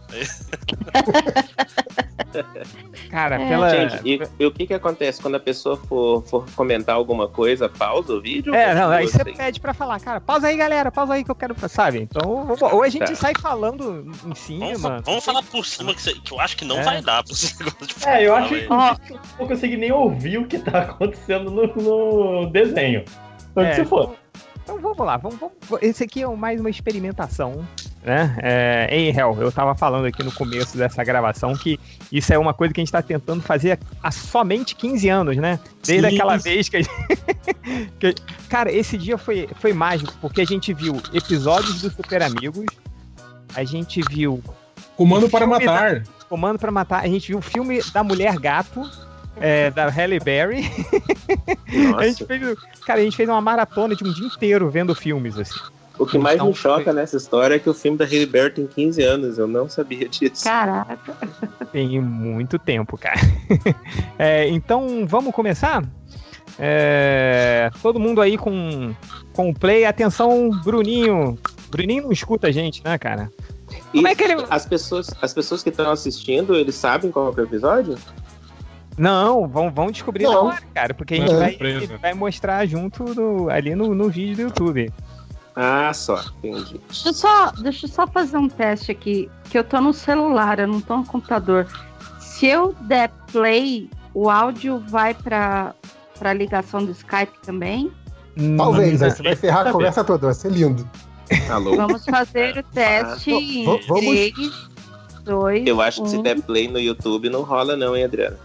[3.11, 3.49] Cara, É.
[3.49, 3.71] pela.
[3.71, 7.69] Gente, e, e o que que acontece quando a pessoa for, for comentar alguma coisa,
[7.69, 8.55] pausa o vídeo?
[8.55, 9.35] É, não, aí você Gostei.
[9.35, 11.99] pede pra falar, cara, pausa aí, galera, pausa aí que eu quero, sabe?
[12.03, 13.15] Então, ou a gente Tá.
[13.15, 14.77] sai falando em cima.
[14.77, 16.83] Vamos, vamos falar por cima que, você- que eu acho que não É.
[16.85, 20.39] vai dar pra esse negócio de É, eu falar, acho eu não consegui nem ouvir
[20.39, 21.67] o que tá acontecendo no,
[22.43, 23.05] no desenho.
[23.51, 24.15] Então, É, que se for.
[24.63, 27.67] Então vamos lá, vamos, vamos- esse aqui é mais uma experimentação,
[28.05, 28.37] né?
[28.41, 31.81] É, em Hell, eu tava falando aqui no começo dessa gravação que
[32.13, 35.59] isso é uma coisa que a gente tá tentando fazer há somente 15 anos, né?
[35.85, 36.15] Desde Sim.
[36.15, 36.95] aquela vez que a gente...
[37.99, 38.15] que-
[38.49, 42.67] Cara, esse dia foi, foi mágico, porque a gente viu episódios do Super Amigos,
[43.57, 44.41] a gente viu
[45.01, 46.03] Comando para filme da- matar.
[46.29, 48.83] Comando pra Matar, a gente viu o filme da Mulher Gato,
[49.41, 50.71] é, da Halle Berry.
[51.97, 52.55] a gente fez,
[52.85, 55.59] cara, a gente fez uma maratona de um dia inteiro vendo filmes, assim.
[55.99, 58.51] O que mais Então, me choca nessa história é que o filme da Halle Berry
[58.53, 60.45] tem 15 anos, eu não sabia disso.
[60.45, 60.99] Caraca.
[61.73, 63.19] Tem muito tempo, cara.
[64.19, 65.83] É, então, vamos começar?
[66.59, 68.95] É, todo mundo aí com,
[69.33, 69.87] com o play.
[69.87, 71.39] Atenção, Bruninho.
[71.71, 73.31] Bruninho não escuta a gente, né, cara?
[73.93, 74.45] Como E é que ele.
[74.51, 77.97] as pessoas, as pessoas que estão assistindo, eles sabem qual é o episódio?
[78.99, 80.47] Não, vão, vão descobrir Não.
[80.47, 81.37] hora, cara, porque a gente É.
[81.37, 81.99] vai, Surpresa.
[81.99, 84.93] vai mostrar junto no- ali no, no vídeo do YouTube.
[85.57, 86.81] Ah, só, entendi.
[86.89, 90.59] Deixa eu, só, deixa eu só fazer um teste aqui, que eu tô no celular,
[90.59, 91.67] eu não tô no computador.
[92.19, 95.75] Se eu der play, o áudio vai pra,
[96.19, 97.91] pra ligação do Skype também?
[98.57, 100.89] Talvez, aí você vai ferrar a conversa toda, vai ser lindo.
[101.51, 101.77] Alô?
[101.77, 104.33] Vamos fazer o teste em v- vamos- 3,
[105.25, 106.23] 2, Eu acho que se 1.
[106.23, 108.37] der play no YouTube não rola não, hein, Adriano?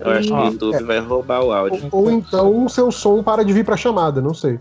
[0.00, 1.88] Eu acho que Ó, o YouTube vai roubar o áudio.
[1.90, 4.58] Ou, ou então o seu som para de vir pra chamada, não sei.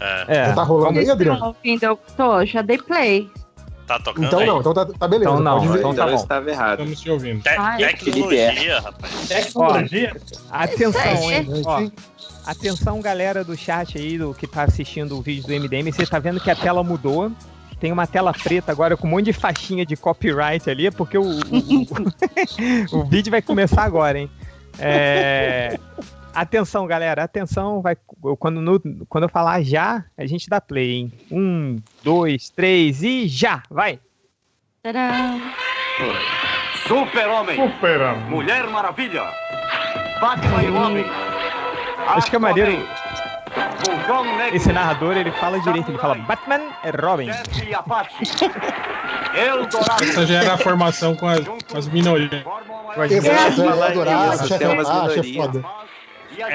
[0.00, 1.44] É, É, tá rolando Vocês aí, Adriano?
[1.46, 1.82] ouvindo?
[1.84, 3.30] Eu tô, já dei play.
[3.86, 4.46] tá tocando Então aí.
[4.46, 5.30] não, então tá, tá beleza.
[5.30, 6.14] Então não, então tá eu bom.
[6.14, 6.78] estava errado.
[6.80, 7.42] Estamos te ouvindo.
[7.42, 9.28] Te- Ai, tecnologia, rapaz.
[9.28, 10.16] Tecnologia?
[10.50, 11.46] Atenção, hein?
[11.66, 11.80] Ó,
[12.46, 15.90] atenção, galera do chat aí, do que tá assistindo o vídeo do MDM.
[15.92, 17.30] Você tá vendo que a tela mudou.
[17.80, 21.16] tem uma tela preta agora com um monte de faixinha de copyright ali, é porque
[21.16, 24.30] o, o, o- o vídeo vai começar agora, hein?
[24.78, 25.78] É,
[26.32, 27.96] Atenção, galera, atenção, vai,
[28.38, 31.12] quando, no- quando eu falar já, a gente dá play, hein?
[31.30, 33.98] Um, dois, três e já, vai!
[36.86, 37.56] Super-Homem.
[37.56, 38.24] Super-Homem.
[38.30, 39.24] Mulher Maravilha.
[40.20, 41.04] Batman e Robin.
[42.08, 42.86] Acho que é maneiro.
[44.52, 47.30] Esse narrador, ele fala direito, ele fala Batman e Robin.
[50.02, 52.44] Essa já era a formação com as, com as minorias.
[53.10, 55.62] Exato, falar é adorar, isso, chefe tem umas ah, chefe minorias.
[55.62, 55.64] foda.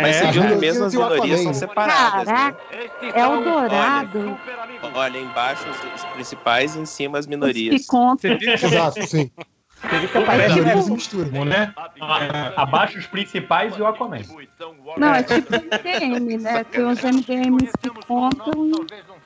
[0.02, 0.32] Mas É.
[0.32, 2.34] que As mesmo as minorias são separadas, né?
[2.34, 4.40] Caraca, é o dourado.
[4.94, 7.82] Olha, embaixo os, os principais, em cima as minorias.
[7.82, 8.28] Se conta.
[8.28, 9.30] Exato, sim.
[9.90, 11.45] Viu que As aparece minorias se misturam.
[11.45, 11.74] né?
[12.56, 14.20] Abaixo os principais e o Aquaman.
[14.98, 16.64] Não, é tipo MDM, né?
[16.64, 18.72] Tem os MDMs que contam.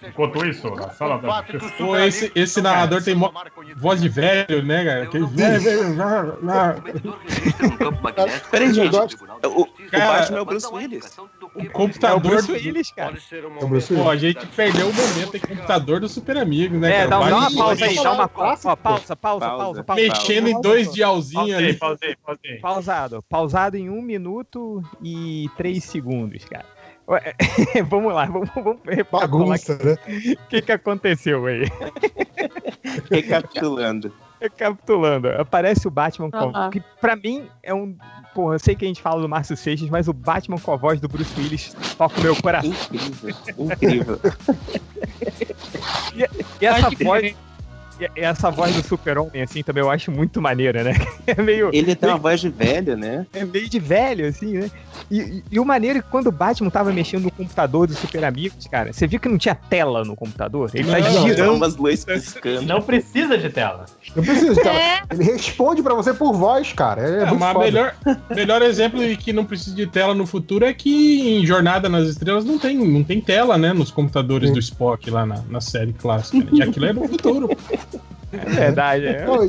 [0.02, 1.44] Enquanto isso, na sala da
[1.78, 3.34] Pô, esse, esse narrador tem mo-
[3.78, 5.04] voz de velho, né, cara?
[5.04, 7.90] Aquele velho, velho, velho, velho.
[8.50, 8.96] Peraí, gente.
[9.46, 11.18] O, o Batman é o Bruce Willis.
[11.56, 12.16] O computador.
[12.16, 13.18] É o Bruce do- Willis, cara.
[13.32, 14.10] É o Bruce Pô, Willis.
[14.10, 17.10] a gente perdeu o momento em computador do Super Amigo, né, É, cara?
[17.10, 18.78] dá, dá uma pausa aí, dá uma pausa, pô.
[18.84, 19.84] pausa, pausa, pausa, Pausa.
[19.84, 20.02] pausa.
[20.02, 21.74] Mexendo em dois dialzinhos ali.
[21.74, 22.58] pausei, pausei.
[22.60, 23.24] Pausado.
[23.28, 26.66] Pausado em um minuto e três segundos, cara.
[27.08, 27.34] Ué,
[27.90, 28.80] vamos lá, vamos, vamos
[29.12, 29.96] Bagunça, né?
[30.44, 31.64] o que, que aconteceu aí.
[33.10, 34.14] Recapitulando.
[34.40, 36.70] Recapitulando, aparece o Batman com.
[36.70, 37.96] Que pra mim é um.
[38.34, 40.78] Porra, eu sei que a gente fala do Márcio Seixas, mas o Batman com a
[40.78, 42.72] voz do Bruce Willis toca o meu coração.
[42.72, 43.36] Incrível.
[43.58, 44.20] Incrível.
[46.16, 46.28] E,
[46.62, 47.36] e essa voz.
[48.16, 50.94] Essa voz do super-homem, assim, também eu acho muito maneira, né?
[51.28, 51.70] É meio.
[51.72, 53.26] Ele tem uma voz de velho, né?
[53.34, 54.72] É meio de velho, assim, né?
[55.12, 57.98] E, e- e o maneiro é que quando o Batman tava mexendo no computador dos
[58.00, 60.72] Super Amigos, cara, você viu que não tinha tela no computador?
[60.74, 61.54] Ele tá Não, girando.
[61.54, 62.64] umas luzes piscando.
[62.64, 63.86] Não precisa de tela.
[64.16, 64.76] Não precisa, cara.
[64.80, 65.02] É.
[65.12, 67.02] Ele responde pra você por voz, cara.
[67.02, 67.66] É, É, muito mas foda.
[67.66, 67.96] melhor,
[68.36, 72.08] melhor exemplo de que não precisa de tela no futuro é que em Jornada nas
[72.10, 73.72] Estrelas não tem, não tem tela, né?
[73.74, 74.54] Nos computadores Sim.
[74.54, 76.38] do Spock lá na, na série clássica.
[76.40, 76.50] né?
[76.54, 77.50] E aquilo é no futuro.
[78.32, 79.26] É verdade, é.
[79.26, 79.40] Não,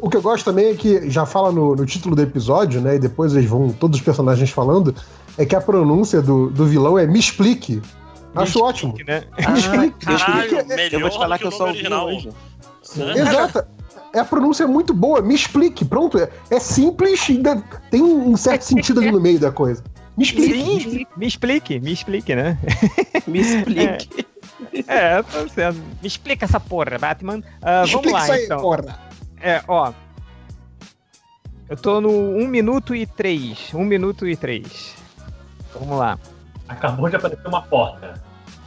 [0.00, 2.96] o que eu gosto também é que já fala no, no título do episódio, né?
[2.96, 4.94] E depois eles vão, todos os personagens falando,
[5.36, 7.82] é que a pronúncia do, do vilão é me explique.
[8.34, 8.94] Acho ótimo.
[9.06, 9.24] Né?
[9.50, 10.06] Me explique.
[10.06, 10.68] me Caralho, explique.
[10.68, 12.06] melhor Eu vou te falar que eu só ouvi original.
[12.06, 12.30] hoje.
[13.16, 13.64] Exato.
[14.14, 15.20] É a pronúncia muito boa.
[15.20, 15.84] Me explique.
[15.84, 16.18] Pronto.
[16.18, 19.82] É, é simples e ainda tem um certo sentido ali no meio da coisa.
[20.16, 20.52] Me explique.
[20.52, 22.58] Sim, me explique, me explique, né?
[23.26, 24.08] Me explique.
[24.18, 24.24] É,
[24.86, 25.76] tá certo.
[25.78, 27.36] Me explica essa porra, Batman.
[27.36, 28.60] Me vamos explique lá, isso aí, então.
[28.60, 28.98] porra.
[29.40, 29.92] É, ó.
[31.68, 33.72] Eu tô no 1 minuto e 3.
[33.74, 34.94] 1 minuto e 3.
[35.74, 36.18] Vamos lá.
[36.68, 38.20] Acabou de aparecer uma porta.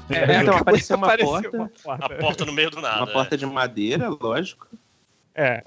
[0.09, 1.57] É, então apareceu uma Apareceu porta.
[1.57, 2.05] uma porta.
[2.05, 2.97] A porta no meio do nada.
[2.97, 4.67] Uma porta de madeira, lógico.
[5.33, 5.63] É.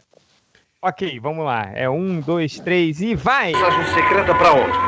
[0.81, 1.71] Ok, vamos lá.
[1.75, 3.53] É um, dois, três e vai!
[3.53, 4.79] Mensagem secreta pra onde?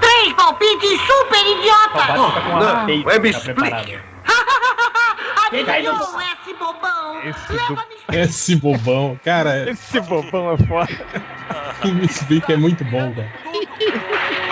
[0.00, 1.98] Três palpites super idiota!
[1.98, 3.18] Tá com uma Não, tape é,
[5.50, 5.80] já explique.
[5.80, 5.90] preparada.
[5.90, 7.22] Adivinhou esse bobão?
[7.24, 7.80] Esse, do-
[8.12, 9.18] Esse bobão.
[9.22, 10.92] Cara, esse bobão é foda.
[11.94, 13.30] me explica, é muito bom, cara.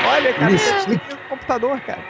[0.05, 1.17] Olha, cara, explique.
[1.29, 2.05] computador, cara.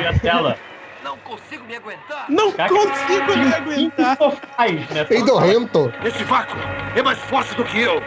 [0.00, 0.58] E a tela.
[1.06, 2.26] Não consigo me aguentar.
[2.28, 4.16] Não Cara, consigo me aguentar.
[4.16, 5.04] Sofás, né?
[5.04, 5.92] Peidorrento.
[6.04, 6.56] Esse vácuo
[6.96, 8.02] é mais forte do que eu.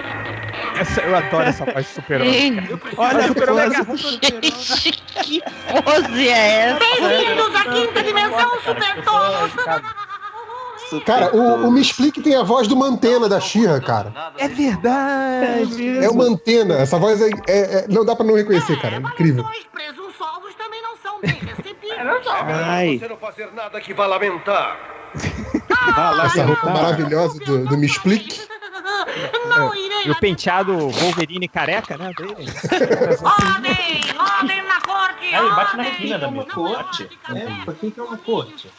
[0.78, 2.60] Essa, eu adoro essa de super-homem.
[2.98, 4.20] Olha, super-homem a agarrou pose.
[4.20, 6.80] Que pose é essa?
[6.80, 9.52] Bem-vindos à quinta dimensão, super tolos!
[11.06, 14.12] Cara, o, o Me Explique tem a voz do Mantena da Xirra, cara.
[14.38, 16.00] É verdade.
[16.04, 16.76] É uma antena.
[16.80, 18.96] Essa voz é, é- é- não dá pra não reconhecer, cara.
[18.96, 19.44] É incrível.
[19.44, 21.79] Dois presunçosos também não são bem recebidos.
[22.44, 22.98] Ai.
[23.00, 24.78] Você não fazer nada que vá lamentar.
[25.72, 28.42] Ah, Essa roupa maravilhosa do, do Me Explique.
[29.50, 32.08] Não irei E o penteado Wolverine careca, né?
[32.08, 32.36] Ordem!
[34.20, 35.36] Ordem na corte!
[35.36, 36.46] Aí, bate na esquina da mesa.
[36.48, 37.10] Corte.
[37.34, 38.72] É, por que que é uma corte?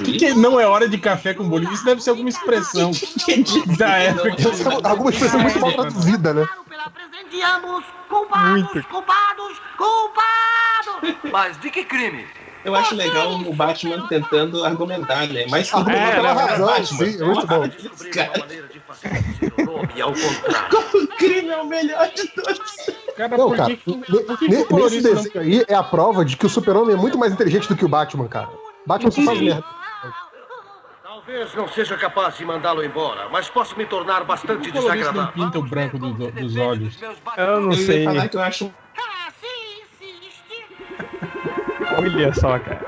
[0.00, 1.72] O que, que não é hora de café com bolinho?
[1.72, 2.90] Isso deve ser alguma expressão
[3.78, 4.88] da época.
[4.88, 6.48] Alguma expressão muito mal traduzida, né?
[7.44, 8.88] Ambos, culpados, Muito.
[8.88, 11.30] culpados, culpados!
[11.30, 12.26] Mas de que crime?
[12.64, 15.44] Eu acho legal o Batman tentando argumentar, né?
[15.50, 17.64] Mas que Argumentar É, pela razão, sim, é muito bom.
[19.96, 21.02] E ao contrário.
[21.04, 22.60] O crime é o melhor de todos.
[23.16, 26.24] Cara, Não, cara, que, que, ne- que, nesse colorista não desenho aí é a prova
[26.24, 28.48] de que o super-homem é muito mais inteligente do que o Batman, cara.
[28.86, 29.64] Batman só faz merda.
[31.02, 35.12] Talvez não seja capaz de mandá-lo embora, mas posso me tornar bastante o colorista não
[35.12, 35.32] desagradável.
[35.44, 36.98] pinta o branco do- do- dos olhos?
[37.36, 38.04] Eu não Eu sei.
[38.04, 38.64] falar que eu acho
[39.40, 40.66] sim, insiste!
[41.96, 42.80] Olha só, cara.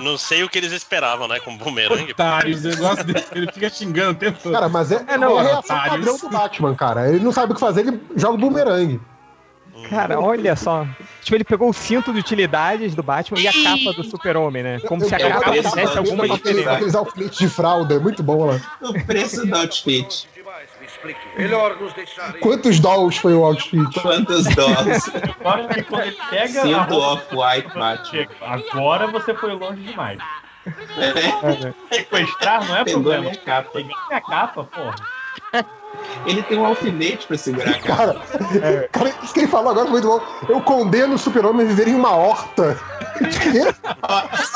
[0.01, 1.39] Não sei o que eles esperavam, né?
[1.41, 2.13] Com o bumerangue.
[2.13, 3.25] Otários, eu gosto dele.
[3.35, 4.53] Ele fica xingando o tempo todo.
[4.53, 7.09] Cara, mas é, É, não, é a reação padrão do Batman, cara.
[7.09, 9.01] Ele não sabe o que fazer, ele joga o bumerangue.
[9.89, 10.87] Cara, olha só.
[11.23, 14.81] Tipo, ele pegou o cinto de utilidades do Batman e a capa do super-homem, né?
[14.81, 16.73] Como se a capa fizesse alguma diferença.
[16.73, 18.61] Aqueles alfinetes de fralda, é muito bom lá.
[18.83, 20.29] O preço do outfit.
[21.37, 22.33] Melhor nos deixar.
[22.35, 24.01] Quantos dolls foi o outfit?
[24.01, 25.03] Quantos dólares?
[25.41, 30.19] Agora que quando ele pega roupa, off-white, agora você foi longe demais.
[30.67, 31.95] É.
[31.95, 33.23] Sequestrar não é Pegou problema.
[33.31, 33.71] minha capa.
[33.73, 34.95] Peguei minha capa, porra.
[36.27, 38.15] Ele tem um alfinete pra segurar a capa.
[38.61, 40.23] Cara, cara, isso que ele falou agora foi muito bom.
[40.49, 42.79] Eu condeno o super-homem a viver em uma horta.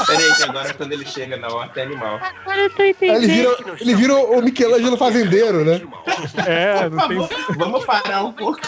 [0.07, 2.21] Peraí, que agora quando ele chega na horta é animal.
[2.43, 3.77] Agora eu tô Aí ele vira, entendendo.
[3.81, 5.81] ele vira o Michelangelo fazendeiro, né?
[6.47, 7.29] É, não tem.
[7.57, 8.61] Vamos parar um pouco.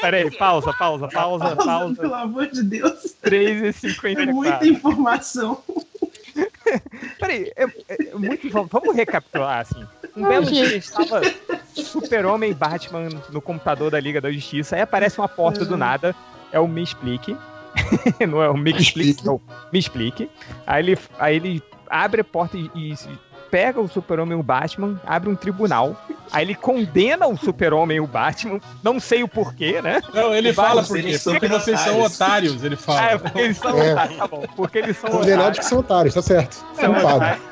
[0.00, 1.94] Pera aí, pausa, pausa, pausa, pausa.
[2.00, 3.14] Pelo amor de Deus.
[3.22, 4.34] 3 e É 54.
[4.34, 5.62] muita informação.
[7.18, 9.84] Peraí, é, é muito, vamos recapitular, assim.
[10.16, 11.20] Um belo dia estava
[11.74, 16.14] Super-Homem e Batman no computador da Liga da Justiça, aí aparece uma porta do nada,
[16.52, 17.36] é o Me Explique.
[18.28, 19.40] não é o Me Explique, não.
[19.72, 20.28] Me Explique.
[20.66, 22.94] Aí ele, aí ele abre a porta e, e
[23.50, 25.96] pega o Super-Homem e o Batman, abre um tribunal,
[26.30, 30.00] aí ele condena o Super-Homem e o Batman, não sei o porquê, né?
[30.14, 31.18] Não, ele E fala por quê?
[31.22, 32.14] Porque vocês são otários.
[32.16, 33.00] otários, ele fala.
[33.00, 33.92] Ah, é porque eles são É.
[33.92, 34.44] otários, tá bom.
[34.54, 35.66] Porque eles são Condenados que otários.
[35.66, 36.64] são otários, tá certo.
[36.74, 37.16] São Culpado.
[37.16, 37.42] otários.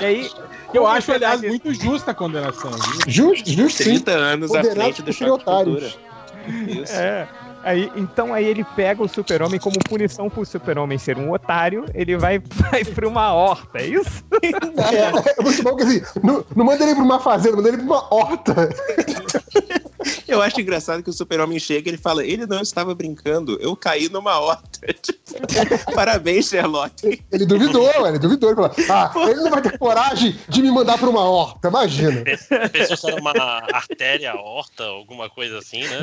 [0.00, 0.30] E aí,
[0.74, 2.70] Eu acho, aliás, muito justa a condenação.
[3.06, 3.90] Justo, justo sim.
[3.90, 5.92] 30 anos à Condenados frente do choque de cultura.
[6.46, 6.94] Isso.
[6.94, 7.28] É.
[7.66, 12.16] Aí, então aí ele pega o super-homem como punição pro super-homem ser um otário, ele
[12.16, 12.38] vai,
[12.70, 14.24] vai pra uma horta, é isso?
[14.40, 17.78] É, é muito bom que assim, não, não manda ele pra uma fazenda, manda ele
[17.78, 18.54] pra uma horta.
[20.28, 23.76] Eu acho engraçado que o super-homem chega e ele fala: ele não estava brincando, eu
[23.76, 24.80] caí numa horta.
[25.06, 27.22] Tipo, Parabéns, Sherlock.
[27.30, 28.50] Ele duvidou, ele duvidou.
[28.50, 32.22] Ele falou, ah, ele não vai ter coragem de me mandar pra uma horta, imagina.
[32.72, 33.32] Pensou se era uma
[33.72, 35.98] artéria, horta, alguma coisa assim, né?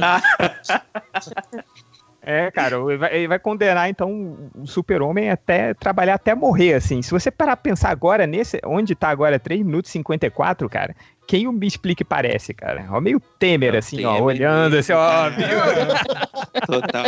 [2.26, 7.02] É, cara, ele vai, ele vai condenar então o super-homem até trabalhar até morrer, assim.
[7.02, 10.96] Se você parar pra pensar agora, nesse, onde tá agora 3 minutos e 54, cara,
[11.28, 12.86] quem o Me Explique parece, cara?
[12.92, 15.30] Ó, meio Temer, assim, ó, olhando, assim, ó,
[16.66, 17.06] Total.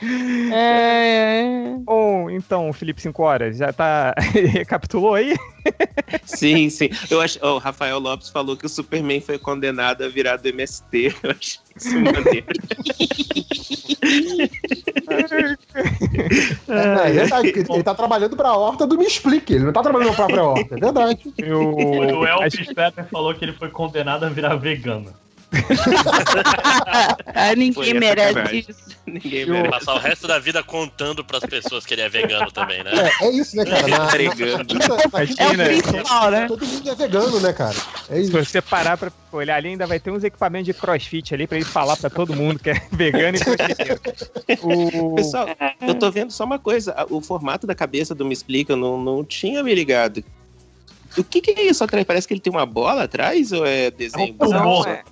[0.52, 4.14] É, Bom, então, Felipe 5 horas, já tá.
[4.32, 5.34] Recapitulou aí?
[6.24, 6.88] Sim, sim.
[7.10, 11.14] Eu acho, o Rafael Lopes falou que o Superman foi condenado a virar do MST.
[11.22, 12.46] Eu achei isso maneiro.
[16.68, 19.82] É, é verdade, ele, ele tá trabalhando pra horta do Me Explique, ele não tá
[19.82, 21.34] trabalhando na própria horta, é verdade.
[21.50, 25.12] O Elvis Pepper falou que ele foi condenado a virar vegano.
[27.34, 28.96] Ah, ninguém Foi merece isso.
[29.06, 29.70] Ninguém merece.
[29.70, 32.92] Passar o resto da vida contando pras pessoas que ele é vegano também, né?
[32.94, 33.86] É, é isso, né, cara?
[33.88, 34.08] Na.
[35.38, 36.46] É o principal, né?
[36.46, 37.76] Todo mundo é vegano, né, cara?
[38.08, 38.32] É Se isso.
[38.32, 41.66] você parar pra olhar ali, ainda vai ter uns equipamentos de crossfit ali pra ele
[41.66, 44.00] falar pra todo mundo que é vegano e crossfiteiro.
[44.62, 45.14] O...
[45.14, 45.48] Pessoal,
[45.86, 46.94] eu tô vendo só uma coisa.
[47.10, 50.24] O formato da cabeça do Me Explica, eu não, não tinha me ligado.
[51.16, 52.04] O que, que é isso atrás?
[52.04, 54.34] Parece que ele tem uma bola atrás ou é desenho?
[54.40, 55.02] Não, é,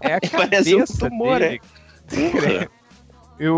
[0.00, 1.60] é a Parece um cabeça tumor, dele.
[2.12, 2.68] é.
[3.40, 3.54] E o,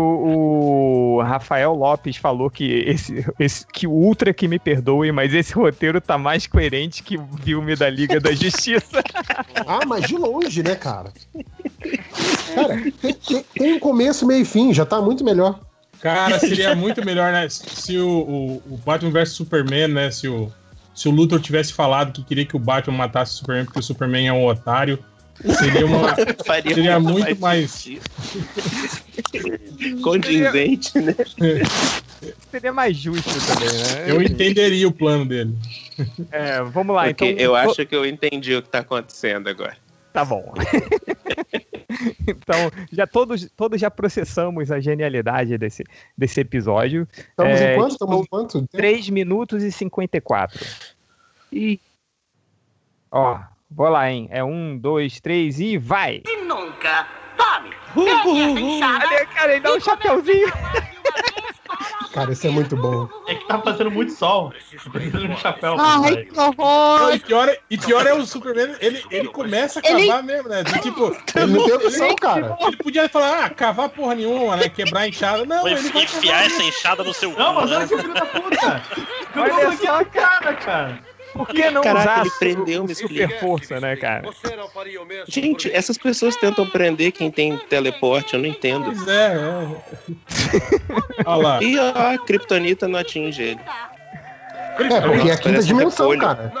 [1.17, 5.53] o Rafael Lopes falou que esse, esse que o Ultra que me perdoe, mas esse
[5.53, 9.01] roteiro tá mais coerente que o filme da Liga da Justiça.
[9.67, 11.11] Ah, mas de longe, né, cara?
[12.55, 15.59] Cara, tem, tem- tem um começo, meio e fim, já tá muito melhor.
[15.99, 17.47] Cara, seria muito melhor, né?
[17.49, 20.09] Se o, o, o Batman vs Superman, né?
[20.11, 20.51] Se o,
[21.01, 23.83] se o Luthor tivesse falado que queria que o Batman matasse o Superman porque o
[23.83, 24.99] Superman é um otário,
[25.57, 26.15] seria uma.
[26.45, 27.87] Faria seria muito muito mais.
[30.03, 31.15] Condizente, né?
[32.51, 34.11] Seria mais justo também, né?
[34.11, 35.57] Eu entenderia o plano dele.
[36.31, 37.45] É, vamos lá, Porque então.
[37.45, 39.75] eu acho que eu entendi o que tá acontecendo agora.
[40.13, 40.53] Tá bom.
[42.27, 45.83] então, já todos, todos já processamos a genialidade desse,
[46.17, 47.07] desse episódio.
[47.15, 47.91] Estamos É, em quanto?
[47.91, 48.67] Estamos em quanto?
[48.67, 50.65] 3 minutos e 54.
[53.11, 54.27] Ó, vou lá, hein?
[54.31, 56.21] É um, dois, três e vai!
[56.25, 57.07] E nunca
[57.37, 57.71] tome.
[57.95, 60.47] Olha, cara, ele dá um chapeuzinho.
[62.13, 63.07] Cara, isso é muito bom.
[63.27, 64.53] É que tá fazendo muito sol.
[64.91, 65.75] Precisa de um chapéu.
[65.79, 67.13] Ai, que horror!
[67.13, 70.49] E, pior é, e pior é o Superman, ele, ele começa a Ele- cavar mesmo,
[70.49, 70.63] né?
[70.81, 72.57] Tipo, Ele não tem opção, cara.
[72.59, 74.67] Ele podia falar, ah, cavar porra nenhuma, né?
[74.67, 75.45] Quebrar a enxada.
[75.45, 77.77] Não, Vou ele vai enfiar essa enxada no seu Não, mas né?
[77.77, 78.83] olha que filho da puta.
[79.33, 80.99] Olha só, cara, cara.
[81.33, 84.29] Por que não Caraca, usar ele prendeu uma super força, né, cara?
[85.27, 88.85] Gente, essas pessoas tentam prender quem tem teleporte, eu não entendo.
[88.85, 89.67] Pois é, é.
[91.25, 91.63] Olha lá.
[91.63, 93.59] E ó, a Kryptonita não atinge ele.
[94.79, 96.51] É, porque é a quinta dimensão, cara.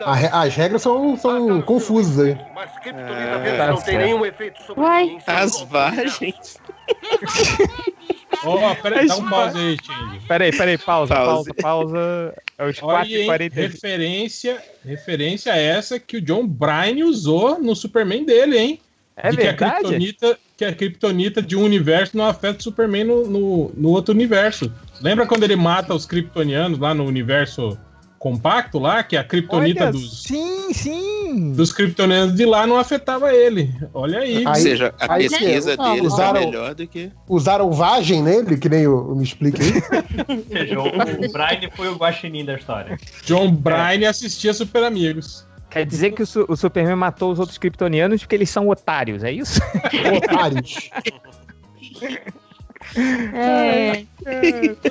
[0.00, 2.38] A as regras são, são confusas aí.
[2.56, 5.18] Ah, não tem nenhum efeito sobre Uai.
[5.26, 6.58] As vagens.
[8.44, 10.26] Ó, peraí, dá um pause aí, Change.
[10.26, 12.34] Peraí, peraí, pausa, pausa, pausa.
[12.58, 13.52] É os Olha aí, hein, 4h40.
[13.52, 18.80] referência, referência essa que o John Bryan usou no Superman dele, hein?
[19.16, 19.74] É de que a verdade?
[19.80, 24.14] Kryptonita, que a Kryptonita de um universo não afeta o Superman no, no, no outro
[24.14, 24.72] universo.
[25.00, 27.78] Lembra quando ele mata os Kryptonianos lá no universo
[28.20, 31.52] compacto lá, que a Kryptonita Olha, dos, Sim, sim.
[31.52, 33.74] dos Kryptonianos de lá não afetava ele.
[33.94, 34.46] Olha aí.
[34.46, 37.10] Ou seja, a aí- pesquisa não, deles tá usaram- melhor do que.
[37.26, 39.72] Usaram vagem nele, que nem o, o me explica aí.
[40.36, 42.98] Ou seja, o, o Brian foi o guaxinim da história.
[43.24, 45.46] John Bryan assistia Super Amigos.
[45.70, 49.32] Quer dizer que o, o Superman matou os outros kryptonianos porque eles são otários, é
[49.32, 49.60] isso?
[50.18, 50.90] Otários.
[53.32, 54.04] É.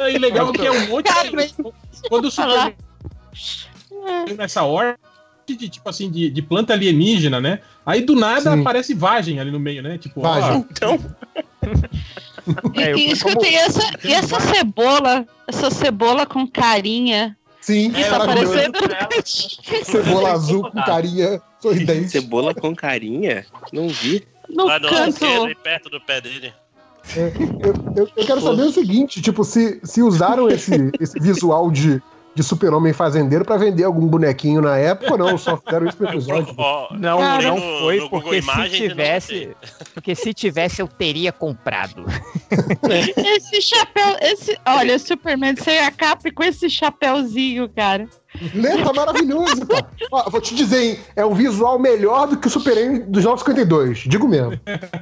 [0.10, 1.64] E legal que é um monte de...
[2.10, 2.74] Quando o Superman
[4.38, 4.98] nessa ordem
[5.48, 7.60] de tipo assim de, de planta alienígena, né?
[7.86, 8.62] Aí do nada Sim.
[8.62, 9.98] aparece vagem ali no meio, né?
[9.98, 10.66] Tipo, ó, Vagem.
[10.72, 11.00] Então,
[12.74, 17.92] E, É, eu- e escuta, e essa, e essa cebola, essa cebola com carinha Sim,
[17.92, 18.54] que tá maravilhoso.
[18.54, 22.10] parecendo Cebola azul com carinha sorridente.
[22.10, 23.46] cebola com carinha?
[23.74, 24.24] Não vi.
[24.50, 25.26] no Lá lado canto.
[25.64, 26.54] perto do pé dele.
[27.16, 27.74] É, eu,
[28.04, 32.02] eu- eu quero saber o seguinte, tipo, se, se usaram esse, esse visual de,
[32.40, 35.38] de super-homem fazendeiro pra vender algum bonequinho na época ou não?
[35.38, 36.56] Só fizeram isso pro episódio.
[36.98, 39.56] Não, Cara, não no- foi, no porque se Imagens eu não tivesse.
[39.94, 42.06] Porque se tivesse, eu teria comprado.
[43.18, 48.08] Esse chapéu, esse, olha, Superman sem a capa e com esse chapéuzinho, cara.
[48.54, 48.84] Né?
[48.84, 49.88] Tá maravilhoso, cara.
[50.12, 54.00] Ó, vou te dizer, hein, é um visual melhor do que o Super-Homem dos 952,
[54.00, 54.60] digo mesmo.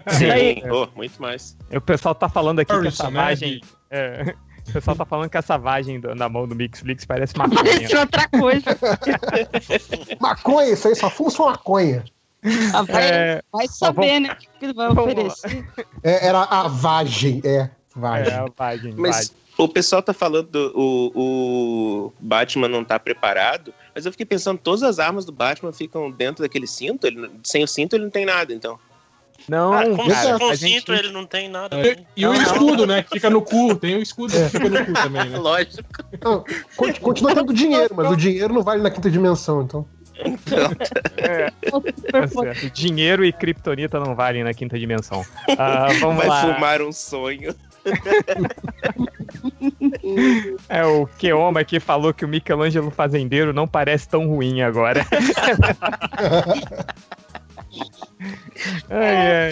[0.07, 1.55] Sim, oh, muito mais.
[1.73, 3.61] O pessoal tá falando aqui que Harrison, essa né, vagem.
[3.91, 4.33] é,
[4.67, 7.63] o pessoal tá falando que essa vagem do- na mão do Mixflix parece maconha.
[7.63, 8.77] Parece outra coisa.
[10.19, 12.03] Maconha, isso aí só sua maconha.
[12.73, 14.37] Ah, vai, É, vai saber, né?
[14.55, 15.67] O que vai oferecer.
[16.03, 17.69] É, era a vagem, é.
[17.95, 18.31] Vagem.
[18.33, 19.31] É, a vagem, Mas vagem.
[19.57, 21.11] o pessoal tá falando do o,
[22.07, 26.11] o Batman não tá preparado, mas eu fiquei pensando, todas as armas do Batman ficam
[26.11, 28.77] dentro daquele cinto, ele, sem o cinto ele não tem nada, então.
[29.49, 31.77] Não, Ah, como cara, se com a o gente- cinto ele não tem nada.
[31.79, 33.03] E, e o escudo, né?
[33.03, 33.75] Que fica no cu.
[33.75, 35.37] Tem o escudo que fica no cu também, né?
[35.39, 35.83] Lógico.
[36.23, 36.43] Não,
[36.75, 39.87] con- continua tendo dinheiro, mas o dinheiro não vale na quinta dimensão, então.
[41.17, 41.51] É,
[42.11, 42.69] tá certo.
[42.71, 45.23] Dinheiro e Kryptonita não valem na quinta dimensão.
[45.57, 46.41] Ah, vamos Vai lá.
[46.55, 47.53] fumar um sonho.
[50.69, 55.05] É, o Keoma aqui falou que o Michelangelo Fazendeiro não parece tão ruim agora.
[58.89, 59.51] Ai,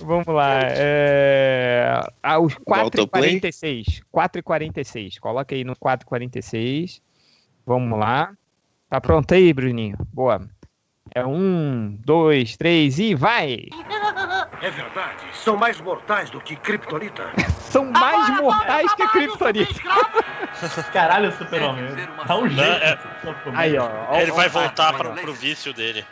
[0.00, 0.60] Vamos lá.
[0.62, 2.00] É...
[2.22, 3.40] Ao play.
[3.40, 4.02] 4h46.
[4.12, 5.18] 4h46.
[5.20, 7.00] Coloca aí no 4h46.
[7.66, 8.32] Vamos lá.
[8.88, 9.96] Tá pronto aí, Bruninho?
[10.12, 10.46] Boa.
[11.14, 13.66] É um, dois, três e vai!
[14.62, 15.24] É verdade.
[15.34, 17.30] São mais mortais do que Kryptonita.
[17.60, 19.74] São mais mortais que a Kryptonita.
[20.92, 21.84] Caralho, super-homem.
[22.26, 22.82] Tá um Não, jeito.
[22.82, 22.98] é-
[23.54, 23.88] Aí, ó.
[24.08, 25.14] ó, Ele ó, vai ó, voltar ó, pra, ó.
[25.14, 26.04] pro vício dele.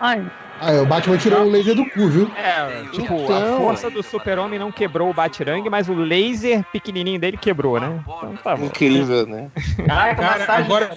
[0.00, 0.24] Ai,
[0.62, 2.30] Ah, o Batman tirou um laser do cu, viu?
[2.36, 7.18] É, tipo, a Então- força do super-homem não quebrou o Batirangue, mas o laser pequenininho
[7.18, 7.98] dele quebrou, né?
[8.06, 8.66] Então tá bom.
[8.66, 9.50] Incrível, né?
[9.86, 10.64] Caraca, Cara, massagem.
[10.64, 10.90] agora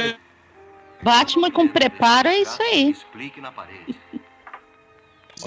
[1.01, 2.91] Batman com preparo é isso aí.
[2.91, 3.95] Explique na parede.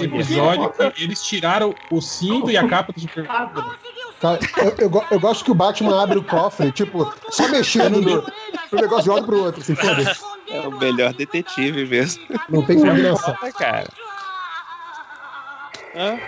[0.05, 3.51] Esse episódio que eles tiraram o cinto e a capa do Superman.
[4.21, 8.23] Cara, eu, eu eu gosto que o Batman abre o cofre, tipo, só mexendo no,
[8.73, 10.21] no negócio de um lado pro outro, assim, foda-se.
[10.49, 12.25] É o melhor detetive mesmo.
[12.49, 13.35] Não tem combinação.
[13.35, 13.89] Foda, cara.
[15.95, 16.19] Ah,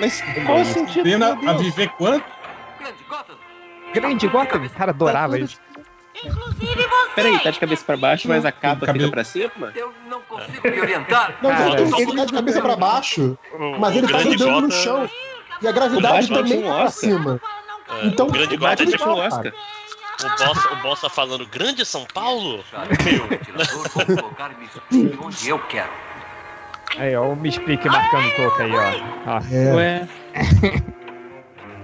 [0.00, 1.24] mas qual o sentido?
[1.24, 1.62] A Deus?
[1.62, 2.24] viver quanto?
[3.94, 5.58] Grande Gotham, cara, adorava isso.
[7.14, 9.72] Peraí, tá de cabeça pra baixo, mas a capa Cabelo- fica pra cima?
[9.74, 11.36] Eu não consigo me orientar.
[11.42, 14.60] Não, Cara, ele, ele tá de cabeça pra baixo, O- mas o ele tá rodando
[14.62, 15.10] no chão.
[15.60, 17.40] E a O gravidade também um tá pra cima.
[17.88, 19.52] É, Então, o grande o Gotham Batman tinha um tá, Oscar.
[20.22, 22.64] O boss, o boss tá falando Grande São Paulo?
[23.04, 23.28] Meu,
[24.90, 25.90] e onde eu quero.
[26.98, 28.82] Aí, ó, o Me Explique marcando toca aí, ó.
[29.26, 29.40] ó.
[29.50, 29.74] É.
[29.74, 30.08] Ué.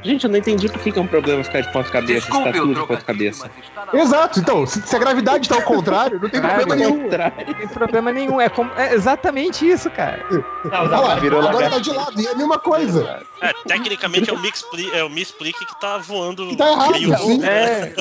[0.02, 2.42] Gente, eu não entendi por que que é um problema ficar de ponta cabeça, se
[2.44, 3.50] tá tudo de ponta cabeça.
[3.92, 7.08] Exato, então, se, se a gravidade tá ao contrário, não tem Caralho, problema nenhum.
[7.08, 8.40] Não tem problema nenhum.
[8.40, 10.24] É, como- é exatamente isso, cara.
[10.70, 11.14] Olha lá,
[11.48, 13.24] agora tá de lado, e é a mesma coisa.
[13.40, 16.56] É, tecnicamente é o Me Explique, é o Me Explique que tá voando.
[16.56, 17.44] tá errado, sim.
[17.44, 17.92] É.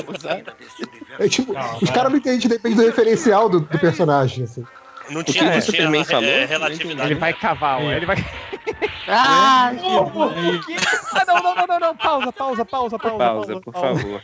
[1.18, 1.52] É tipo,
[1.82, 4.64] os caras não entendem, depende do referencial do, do personagem, assim.
[5.10, 6.28] Não O que tinha, o não Superman tinha falou?
[6.30, 7.10] é, relatividade.
[7.12, 7.92] Ele vai cavar, ó.
[7.92, 8.16] Ele vai.
[9.10, 11.96] Ah, Ah, não, não, não, não, não.
[11.96, 13.18] Pausa, pausa, pausa, pausa.
[13.18, 14.22] Pausa, por favor.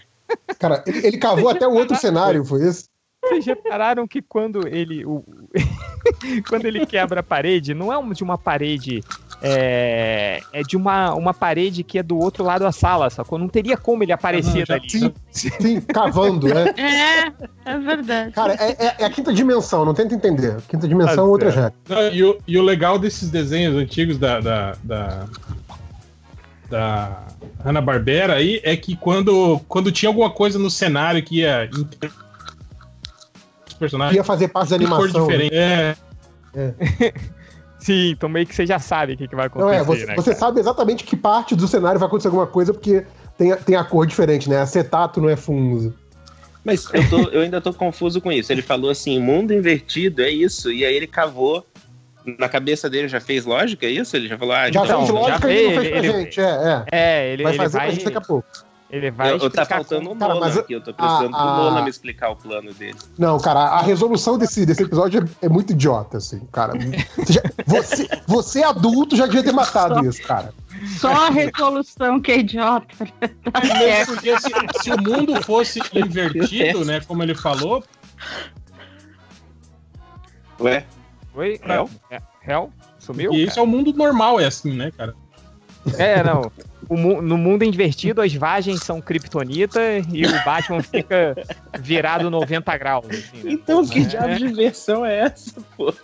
[0.59, 2.89] Cara, ele, ele cavou até o outro cenário, foi esse?
[3.25, 5.05] Vocês repararam que quando ele.
[5.07, 5.25] o-
[6.49, 9.03] quando ele quebra a parede, não é de uma parede.
[9.43, 13.39] É, é de uma, uma parede que é do outro lado da sala, sacou?
[13.39, 14.89] Não teria como ele aparecer dali.
[14.89, 16.65] Sim, sim, cavando, né?
[17.67, 18.33] É, é verdade.
[18.33, 20.57] Cara, é, é- é a quinta dimensão, não tenta entender.
[20.69, 21.73] Quinta dimensão é outra já.
[21.89, 24.41] Não, e, o, e o legal desses desenhos antigos da.
[24.41, 25.25] da, da,
[26.71, 27.23] da
[27.65, 31.69] Hanna-Barbera aí é que quando, quando tinha alguma coisa no cenário que ia.
[33.67, 34.17] Os personagens.
[34.17, 35.33] Ia fazer parte da de cor animação, né?
[35.33, 35.55] diferente.
[36.55, 37.15] É.
[37.85, 40.07] Sim, então meio que você já sabe o que, que vai Não, acontecer, é, você,
[40.07, 40.15] né?
[40.17, 43.05] você sabe exatamente que parte do cenário vai acontecer alguma coisa, porque
[43.37, 44.59] tem, a- tem a cor diferente, né?
[44.59, 45.95] Acetato não é fundo.
[46.65, 48.51] Mas eu, tô- eu ainda tô confuso com isso.
[48.51, 50.73] Ele falou assim, mundo invertido, é isso.
[50.73, 51.67] E aí ele cavou.
[52.39, 54.17] Na cabeça dele já fez lógica, é isso?
[54.17, 56.45] Ele já falou, ah, Já então- fez lógica e não fez pra ele- gente, é,
[56.45, 56.85] é.
[56.91, 58.49] É, ele vai ele fazer vai, pra gente daqui a pouco.
[58.91, 61.43] Ele vai Eu, tá explicar faltando como- o Nolan mas- aqui, eu tô precisando a-
[61.43, 62.97] do a- Nolan me explicar o plano dele.
[63.19, 66.75] Não, cara, a resolução desse, desse episódio é, é muito idiota, assim, cara.
[67.17, 70.53] Você, já- você, você adulto já devia ter matado isso, cara.
[70.99, 72.87] Só a resolução que é idiota.
[72.97, 73.61] Tá
[74.07, 74.51] porque se,
[74.83, 77.01] se o mundo fosse invertido, né?
[77.01, 77.83] Como ele falou,
[80.61, 80.85] Ué?
[81.35, 81.61] Oi?
[81.67, 81.91] Hell?
[82.11, 82.71] É, Hell?
[82.99, 83.33] Sumiu?
[83.33, 85.15] e isso é o mundo normal, é assim, né, cara?
[85.99, 86.51] É, não.
[86.87, 89.81] O mu- no mundo invertido, as vagens são kryptonita
[90.13, 91.35] e o Batman fica
[91.79, 93.07] virado 90 graus.
[93.09, 93.53] assim, né?
[93.53, 94.03] Então, que É.
[94.05, 95.95] diabo de versão é essa, pô?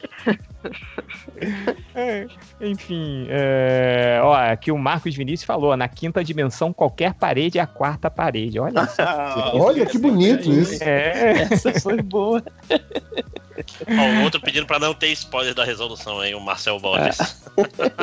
[1.95, 2.27] É,
[2.61, 7.67] enfim, é, ó, aqui o Marcos Vinícius falou: na quinta dimensão, qualquer parede é a
[7.67, 8.59] quarta parede.
[8.59, 9.53] Olha só.
[9.55, 10.83] Olha que bonito isso.
[10.83, 11.43] É.
[11.51, 12.43] Essa foi boa.
[13.87, 17.43] Ó, o outro pedindo pra não ter spoiler da resolução aí, o Marcel Borges.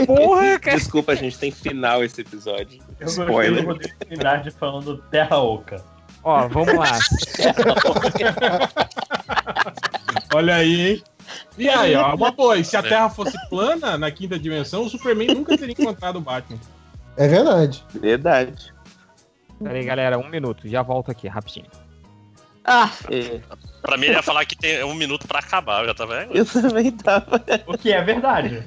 [0.05, 0.77] Porra, cara.
[0.77, 2.79] Desculpa, a gente tem final esse episódio.
[2.99, 3.77] Eu Spoiler.
[3.99, 5.83] Trindade falando Terra Oca.
[6.23, 6.99] Ó, vamos lá.
[10.33, 11.03] Olha aí, hein?
[11.57, 12.57] E aí, ó, uma boa.
[12.57, 16.21] E se a Terra fosse plana na quinta dimensão, o Superman nunca teria encontrado o
[16.21, 16.59] Batman.
[17.15, 17.83] É verdade.
[17.93, 18.73] Verdade.
[19.61, 21.65] Peraí, galera, um minuto, já volto aqui, rapidinho.
[22.67, 23.39] Ah, É.
[23.81, 26.23] Pra mim, ele ia falar que tem um minuto pra acabar, eu já tava.
[26.25, 27.41] Eu também tava.
[27.65, 28.61] O que é verdade.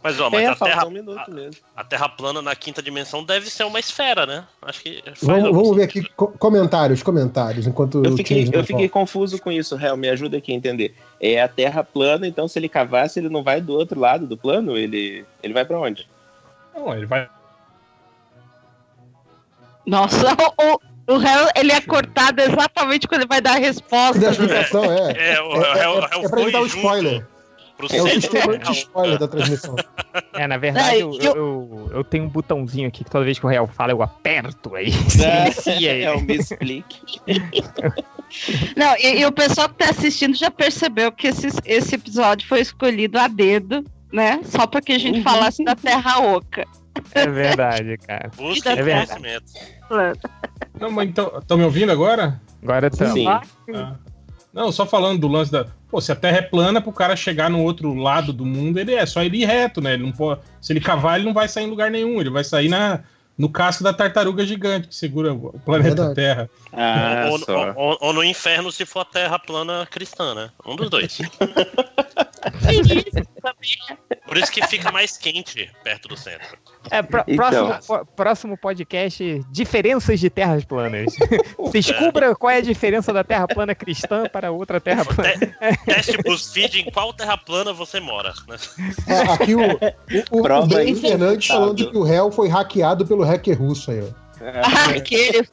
[0.00, 1.60] Mas, ó, mas É, a, terra, um minuto mesmo.
[1.76, 4.44] a Terra plana na quinta dimensão deve ser uma esfera, né?
[4.62, 5.02] Acho que.
[5.22, 9.76] Vamos, vamos ver aqui co- comentários, comentários, enquanto Eu fiquei, eu fiquei confuso com isso,
[9.76, 9.96] Real.
[9.96, 10.94] Me ajuda aqui a entender.
[11.20, 14.36] É a Terra plana, então se ele cavasse, ele não vai do outro lado do
[14.36, 14.76] plano?
[14.76, 16.08] Ele, ele vai pra onde?
[16.74, 17.28] Não, ele vai.
[19.86, 20.16] nossa,
[20.60, 20.80] o,
[21.12, 24.18] o, o réu, ele é cortado exatamente quando ele vai dar a resposta.
[24.20, 25.34] Da explicação, é.
[25.34, 27.26] É, o- É, é, o- é, é o é pra evitar o foi junto spoiler.
[27.90, 29.76] É o sistema é de o- spoiler da transmissão.
[30.34, 33.38] É, na verdade, É, eu, eu- eu, eu tenho um botãozinho aqui que toda vez
[33.38, 34.90] que o Real fala, eu aperto aí.
[35.66, 35.86] Aí.
[36.04, 37.00] É o Me Explique.
[38.76, 42.60] Não, e, e o pessoal que tá assistindo já percebeu que esse, esse episódio foi
[42.60, 44.40] escolhido a dedo, né?
[44.44, 45.24] Só pra que a gente Uhum.
[45.24, 46.66] falasse da Terra Oca.
[47.14, 48.30] É verdade, cara.
[48.36, 49.42] Busca É de verdade.
[50.78, 51.32] Não, mas então.
[51.38, 52.40] Estão me ouvindo agora?
[52.62, 53.10] Agora tá.
[53.12, 53.26] Sim.
[53.26, 53.94] Ah.
[54.52, 55.66] Não, só falando do lance da.
[55.90, 58.94] Pô, se a Terra é plana, pro cara chegar no outro lado do mundo, ele
[58.94, 59.94] é só ele ir reto, né?
[59.94, 62.20] Ele não pode, se ele cavar, ele não vai sair em lugar nenhum.
[62.20, 63.00] Ele vai sair na,
[63.36, 66.14] no casco da tartaruga gigante que segura o planeta Verdade.
[66.14, 66.50] Terra.
[66.72, 67.72] Ah, ou, só.
[67.76, 70.50] ou- ou no inferno se for a Terra plana cristã, né?
[70.66, 71.18] Um dos dois.
[74.26, 76.56] Por isso que fica mais quente perto do centro.
[76.90, 77.36] É, pro- Então.
[77.68, 81.14] próximo, próximo podcast: diferenças de terras planas.
[81.72, 85.32] Descubra qual é a diferença da terra plana cristã para outra terra plana.
[85.84, 88.32] Teste BuzzFeed em qual terra plana você mora.
[88.48, 88.56] né?
[89.08, 93.24] É, aqui o, o, o, Prova o Fernandes falando que o réu foi hackeado pelo
[93.24, 94.22] hacker russo aí, ó.
[94.44, 95.46] Ah, aquele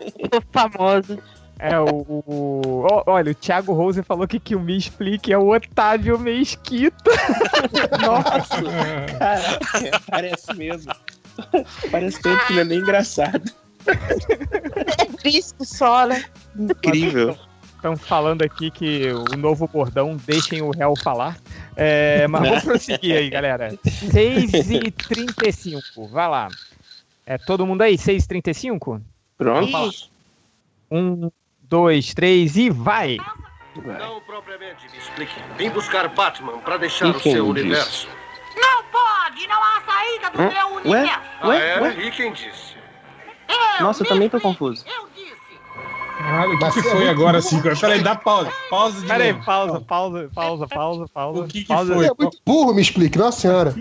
[0.51, 1.19] famoso.
[1.59, 2.05] É, o.
[2.25, 7.11] o- olha, o Thiago Rose falou que, que o Me Explique é o Otávio Mesquita.
[8.01, 8.63] Nossa,
[9.19, 10.91] caraca, parece mesmo.
[11.91, 13.51] Parece tanto que não é nem engraçado.
[13.87, 16.23] É triste só, né?
[16.57, 17.37] Incrível.
[17.75, 21.37] Estão falando aqui que o novo bordão, deixem o réu falar.
[21.77, 23.73] É, mas vamos prosseguir aí, galera.
[23.85, 26.49] 6 e 35 vai lá.
[27.25, 29.01] É todo mundo aí, 6h35?
[29.37, 29.91] Pronto.
[30.91, 31.29] Um,
[31.73, 33.17] dois, três e vai!
[33.75, 35.33] Não propriamente, me explique.
[35.57, 37.39] Vim buscar Batman para deixar E o seu disse?
[37.39, 38.09] universo.
[38.57, 40.49] Não pode, não há saída do Hã?
[40.49, 41.01] meu Ué?
[41.01, 41.19] universo.
[41.41, 41.69] Ah, Ué?
[41.69, 41.81] é?
[41.81, 41.93] Ué?
[42.07, 42.79] E quem disse?
[43.79, 44.83] Nossa, eu também tô confuso.
[46.17, 47.63] Caralho, o que, que foi agora, Cinco?
[47.79, 48.51] Peraí, dá pausa.
[48.69, 49.45] Pausa de Peraí, novo.
[49.45, 51.39] pausa, pausa, pausa, pausa, pausa.
[51.41, 51.93] O que que pausa.
[51.95, 52.05] foi?
[52.07, 53.73] É muito burro, me explique, nossa senhora.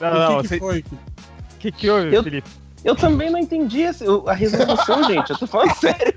[0.00, 0.78] Não, O não, que, que você- foi?
[0.80, 2.48] O que, que houve, Eu- Felipe?
[2.84, 5.30] Eu também não entendi esse- a resolução, gente.
[5.30, 6.14] Eu tô falando sério.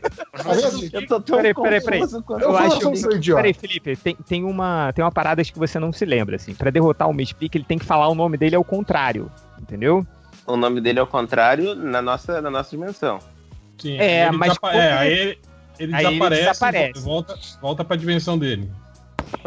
[0.92, 2.02] Eu tô tão Peraí, peraí, peraí.
[2.02, 3.42] Eu Eu acho idiota.
[3.42, 6.54] Peraí, Felipe, tem, tem, uma, tem uma parada que você não se lembra, assim.
[6.54, 9.32] Pra derrotar o Me Explica, ele tem que falar o nome dele ao contrário,
[9.62, 10.06] entendeu?
[10.46, 13.20] O nome dele é o contrário na nossa, na nossa dimensão.
[13.78, 15.40] Sim, É, ele mas desapa- é, aí ele,
[15.80, 17.00] ele aí ele desaparece, desaparece.
[17.02, 18.70] Volta, volta pra dimensão dele.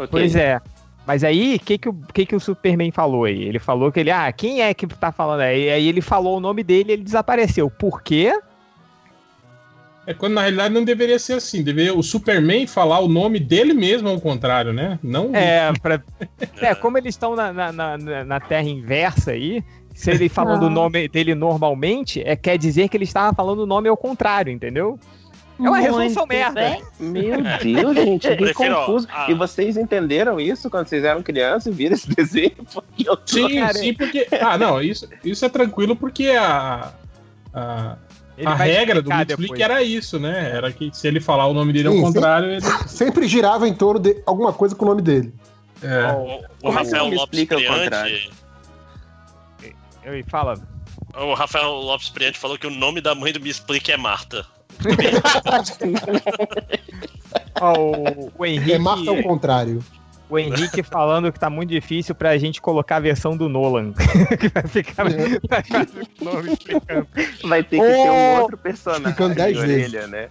[0.09, 0.59] Pois é.
[1.05, 3.43] Mas aí, o que, que, o que, que o Superman falou aí?
[3.43, 5.69] Ele falou que ele, ah, quem é que tá falando aí?
[5.69, 7.69] Aí ele falou o nome dele e ele desapareceu.
[7.69, 8.33] Por quê?
[10.05, 11.63] É quando na realidade não deveria ser assim.
[11.63, 14.99] Deveria o Superman falar o nome dele mesmo ao contrário, né?
[15.01, 15.35] Não.
[15.35, 16.01] É, pra...
[16.61, 19.63] é como eles estão na, na, na, na Terra inversa aí,
[19.93, 23.65] se ele falando o nome dele normalmente, é, quer dizer que ele estava falando o
[23.65, 24.99] nome ao contrário, entendeu?
[25.63, 26.77] É uma resolução merda.
[26.99, 29.07] Meu Deus, gente, que Prefiro, confuso.
[29.11, 32.51] a- E vocês entenderam isso quando vocês eram crianças e viram esse desenho?
[32.73, 34.27] Porque eu Sim, Cara, sim, porque.
[34.41, 36.91] Ah, não, isso, isso é tranquilo porque a.
[37.53, 37.97] A,
[38.37, 40.51] Ele a regra do Netflix era isso, né?
[40.55, 42.61] Era que se ele falar o nome dele ao Sim, contrário, ele.
[42.87, 45.33] Sempre girava em torno de alguma coisa com o nome dele.
[45.83, 46.11] É.
[46.13, 47.79] O, o é Rafael Lopes explica o Priante.
[47.83, 48.31] contrário?
[50.03, 50.55] Eu fala.
[51.15, 54.45] O Rafael Lopes Priante falou que o nome da mãe do Me Explique é Marta.
[57.59, 58.73] Ó, o, o Henrique.
[58.73, 59.83] É Marta ao contrário.
[60.29, 63.91] O Henrique falando que tá muito difícil pra gente colocar a versão do Nolan.
[64.39, 65.87] que vai ficar vai ficar
[66.21, 67.07] o nome explicando.
[67.43, 69.93] Vai ter que ter um outro personagem dez de vezes.
[69.93, 70.29] orelha, né?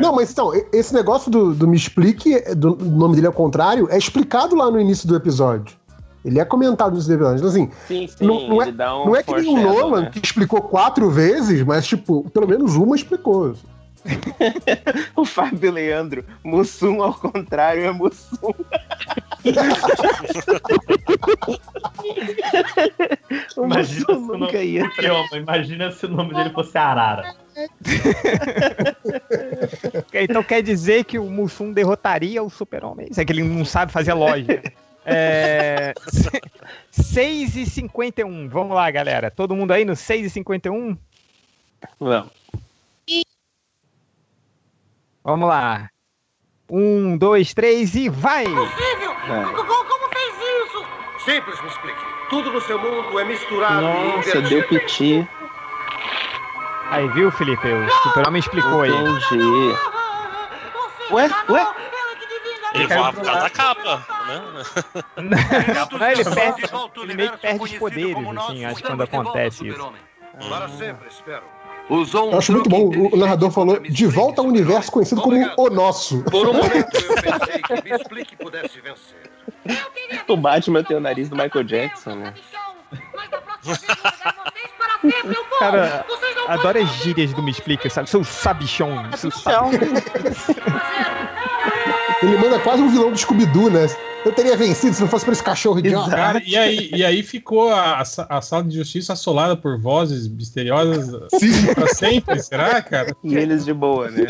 [0.00, 3.88] Não, mas então, esse negócio do, do Me Explique, do, do nome dele ao contrário,
[3.90, 5.76] é explicado lá no início do episódio.
[6.26, 7.36] Ele é comentado no início do episódio.
[7.36, 10.10] Então, assim, Sim, sim, não, não é, um não é que nem o Nolan, né?
[10.10, 13.54] que explicou quatro vezes, mas, tipo, pelo menos uma explicou.
[15.16, 18.52] O Fábio Leandro, Mussum ao contrário é Mussum.
[23.56, 24.90] o Imagina se Mussum o nunca nome ia.
[25.32, 27.34] Imagina se o nome dele fosse Arara.
[30.12, 33.08] Então quer dizer que o Mussum derrotaria o Super-Homem.
[33.10, 34.62] Isso é que ele não sabe fazer lógica.
[35.06, 35.94] É...
[36.90, 39.30] 6 e 51 Vamos lá, galera.
[39.30, 40.98] Todo mundo aí no 6 e 51
[42.00, 42.30] Vamos.
[45.26, 45.90] Vamos lá.
[46.70, 48.44] Um, dois, três e vai!
[48.44, 49.10] Possível?
[49.10, 49.44] É.
[49.54, 50.86] Como, como fez isso?
[51.24, 52.00] Simples, me explique.
[52.30, 55.28] Tudo no seu mundo é misturado e Nossa, deu piti.
[56.90, 57.68] Aí, viu, Felipe?
[57.68, 58.90] O Super-Homem explicou aí.
[58.90, 59.76] Entendi.
[61.10, 61.66] Ué, ué?
[62.76, 64.42] Ele caiu voava por causa da capa, né?
[65.16, 66.62] Não, ele, perde,
[67.02, 69.92] ele meio que perde os poderes, assim, acho, quando de volta, acontece isso.
[70.48, 71.42] Para sempre, espero.
[71.88, 72.90] Usou um Eu acho muito bom.
[73.12, 76.22] O, narrador falou de volta ao universo conhecido como o nosso.
[76.24, 79.30] Por um momento eu pensei que me explique pudesse vencer.
[80.26, 82.34] O Batman tem o nariz do Michael Jackson, né?
[85.58, 86.04] Cara,
[86.48, 88.10] adoro as gírias do Me Explica, sabe?
[88.10, 89.10] Seu sabichão.
[89.16, 89.70] Seu sabichão.
[92.22, 93.86] Ele manda quase um vilão do Scooby-Doo, né?
[94.24, 96.10] Eu teria vencido se não fosse por esse cachorro idiota.
[96.10, 101.10] Cara, e aí, e aí ficou a, a sala de justiça assolada por vozes misteriosas
[101.74, 103.14] pra sempre, será, cara?
[103.22, 104.26] E eles de boa, né?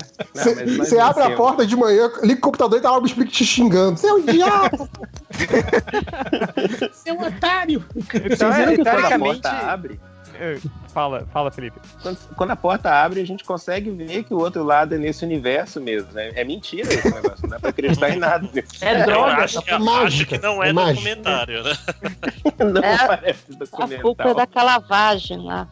[0.77, 3.47] Você abre a porta de manhã, liga o computador e tá lá o Explique te
[3.47, 3.97] xingando.
[3.97, 4.91] Você é um idiota!
[6.93, 7.83] Seu otário!
[7.97, 9.41] Então, é, que quando a teoricamente.
[9.41, 10.01] porta abre,
[10.93, 11.79] Fala, fala, Felipe.
[12.03, 15.25] quando, quando a porta abre, a gente consegue ver que o outro lado é nesse
[15.27, 16.11] universo mesmo.
[16.13, 16.33] né?
[16.35, 18.49] É mentira esse negócio, não dá pra acreditar em nada.
[18.81, 19.45] É Eu droga.
[19.45, 21.73] acho que, é acho mágica, que não é é, documentário, né?
[22.73, 24.01] Não É, parece A documental.
[24.03, 25.69] culpa é daquela vagem lá.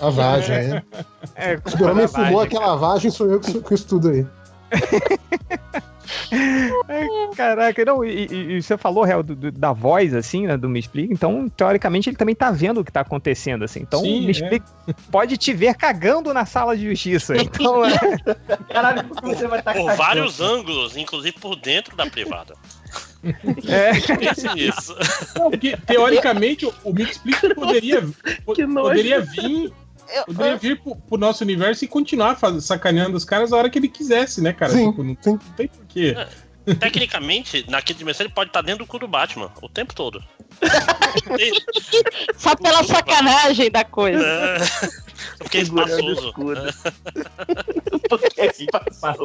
[0.00, 0.82] A vagem, é.
[1.36, 2.24] É, O Super-Homem lavagem.
[2.26, 4.26] fumou aquela vagem, sou eu que com isso tudo aí.
[6.88, 7.04] É,
[7.36, 10.68] Caraca, não, e, e- e você falou, Real, do- do- da voz, assim, né, do
[10.68, 13.80] Me Explica, então, teoricamente, ele também tá vendo o que tá acontecendo, assim.
[13.80, 14.30] Então, Sim, Me é.
[14.30, 14.66] Explica
[15.10, 17.36] pode te ver cagando na sala de justiça.
[17.36, 17.90] Então, é,
[18.72, 22.54] Caralho, você vai estar Por vários ângulos, inclusive por dentro da privada.
[23.66, 24.94] é, Pense nisso.
[25.36, 28.02] Não, porque, teoricamente, o, o Me Explica poderia,
[28.44, 29.72] poderia vir.
[30.26, 33.78] Poderia vir pro, pro nosso universo e continuar faz, sacaneando os caras a hora que
[33.78, 34.72] ele quisesse, né, cara?
[34.72, 35.30] Sim, Tipo, não, sim.
[35.30, 36.14] não tem porquê.
[36.78, 40.22] Tecnicamente, naquela dimensão, ele pode estar dentro do cu do Batman o tempo todo.
[42.36, 44.24] Só pela sacanagem da coisa.
[44.24, 44.58] É,
[45.38, 46.32] porque é espaçoso.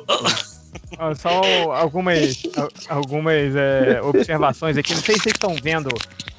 [0.08, 0.19] Ó,
[1.16, 1.42] Só
[1.74, 4.93] algumas, al- algumas é, observações aqui.
[4.93, 5.90] Não sei se vocês estão vendo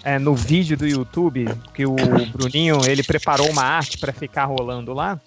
[0.04, 1.94] é, no vídeo do YouTube que o
[2.32, 5.20] Bruninho ele preparou uma arte para ficar rolando lá.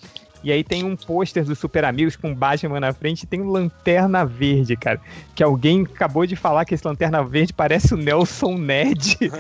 [0.44, 3.50] E aí tem um pôster do Super Amigos com Batman na frente e tem um
[3.50, 5.00] Lanterna Verde, cara.
[5.34, 9.18] Que alguém acabou de falar que esse Lanterna Verde parece o Nelson Ned.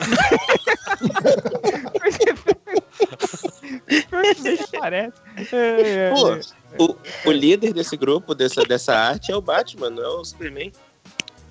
[4.80, 5.14] parece.
[5.52, 6.40] É, é, Pô, é.
[6.80, 6.95] O,
[7.26, 10.72] o líder desse grupo, dessa, dessa arte, é o Batman, não é o Superman.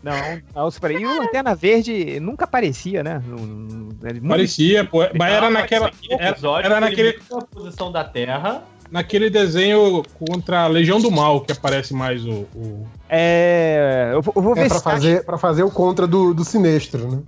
[0.02, 0.90] Não, não, Super...
[0.90, 3.22] E o Lanterna Verde nunca aparecia, né?
[3.24, 5.90] No- no- é muito- Parecia, pô, mas era naquela.
[6.10, 8.64] é Era, era que naquele, a posição da Terra.
[8.92, 12.46] Naquele desenho contra a Legião do Mal que aparece mais o.
[12.54, 14.10] o- É.
[14.12, 16.44] Eu vou, eu vou É ver pra se fazer, pra fazer o contra do, do
[16.44, 17.18] Sinestro, né?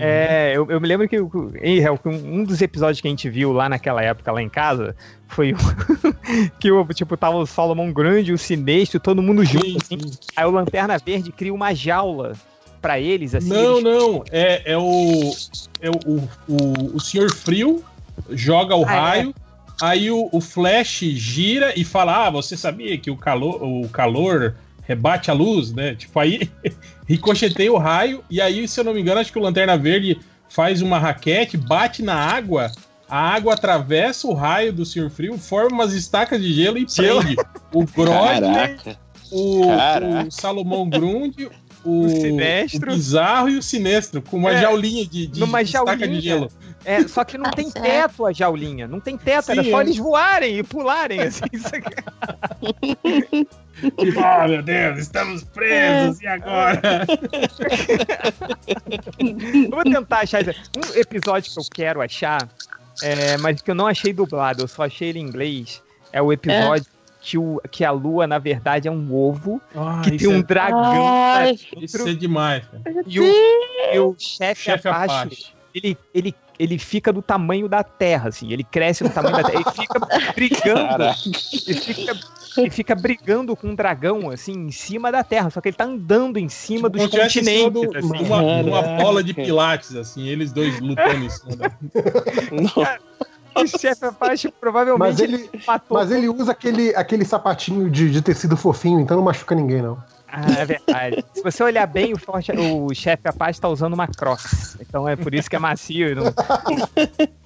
[0.00, 3.52] É, eu, eu me lembro que, em que um dos episódios que a gente viu
[3.52, 4.94] lá naquela época, lá em casa,
[5.28, 5.56] foi o
[6.60, 9.98] que o, tipo, tava o Solomon Grande, o Sinestro, todo mundo junto, assim.
[10.36, 12.32] Aí o Lanterna Verde cria uma jaula
[12.82, 13.48] pra eles, assim.
[13.48, 14.24] Não, eles- não.
[14.32, 15.32] É, é o.
[15.80, 17.82] É o, o, o, o Senhor Frio
[18.30, 19.32] joga o Ah, é?
[19.80, 24.54] Aí o, o Flash gira e fala: Ah, você sabia que o calor, o calor
[24.82, 25.94] rebate a luz, né?
[25.94, 26.50] Tipo, aí
[27.06, 28.22] ricocheteia o raio.
[28.30, 31.56] E aí, se eu não me engano, acho que o Lanterna Verde faz uma raquete,
[31.56, 32.70] bate na água.
[33.08, 37.36] A água atravessa o raio do Senhor Frio, forma umas estacas de gelo e prende
[37.72, 37.86] o
[38.46, 38.98] Caraca.
[39.30, 39.60] o,
[40.26, 41.48] o Salomão Grundy,
[41.84, 42.90] o, O Sinestro.
[42.92, 45.96] o Bizarro e o Sinestro, com uma É, jaulinha de, de jaulinha.
[46.08, 46.50] de gelo.
[46.84, 48.86] É, só que não tem teto a jaulinha.
[48.86, 49.84] Não tem teto, era Sim, só é.
[49.84, 51.44] eles voarem e pularem, assim.
[54.20, 56.80] Ah, meu Deus, estamos presos, e agora?
[59.18, 60.42] Eu vou tentar achar.
[60.44, 62.48] Um episódio que eu quero achar,
[63.02, 65.80] é, mas que eu não achei dublado, eu só achei ele em inglês.
[66.12, 66.86] É o episódio
[67.20, 70.42] que, o, que a lua, na verdade, é um ovo Ah, que tem um é-
[70.42, 71.56] dragão Ai.
[71.80, 72.82] Isso é demais, cara.
[73.06, 75.46] E o, e o chefe Chefe Apache, Apache.
[75.74, 78.52] ele, ele, ele fica do tamanho da Terra, assim.
[78.52, 79.60] Ele cresce do tamanho da Terra.
[79.60, 80.00] Ele fica
[80.34, 81.04] brigando.
[81.66, 82.20] Ele fica,
[82.56, 85.50] ele fica brigando com um dragão, assim, em cima da Terra.
[85.50, 88.24] Só que ele tá andando em cima dos em cima continentes, do- assim.
[88.24, 91.56] uma, uma bola de pilates, assim, eles dois lutando em cima.
[91.56, 92.98] da-
[93.54, 98.22] O chefe Apache provavelmente Mas ele, matou mas ele usa aquele, aquele sapatinho de, de
[98.22, 99.98] tecido fofinho, então não machuca ninguém, não.
[100.30, 101.24] Ah, é verdade.
[101.34, 104.76] Se você olhar bem, o, forte- o chefe Apache tá usando uma Crocs.
[104.80, 106.14] Então é por isso que é macio.
[106.14, 106.24] Não...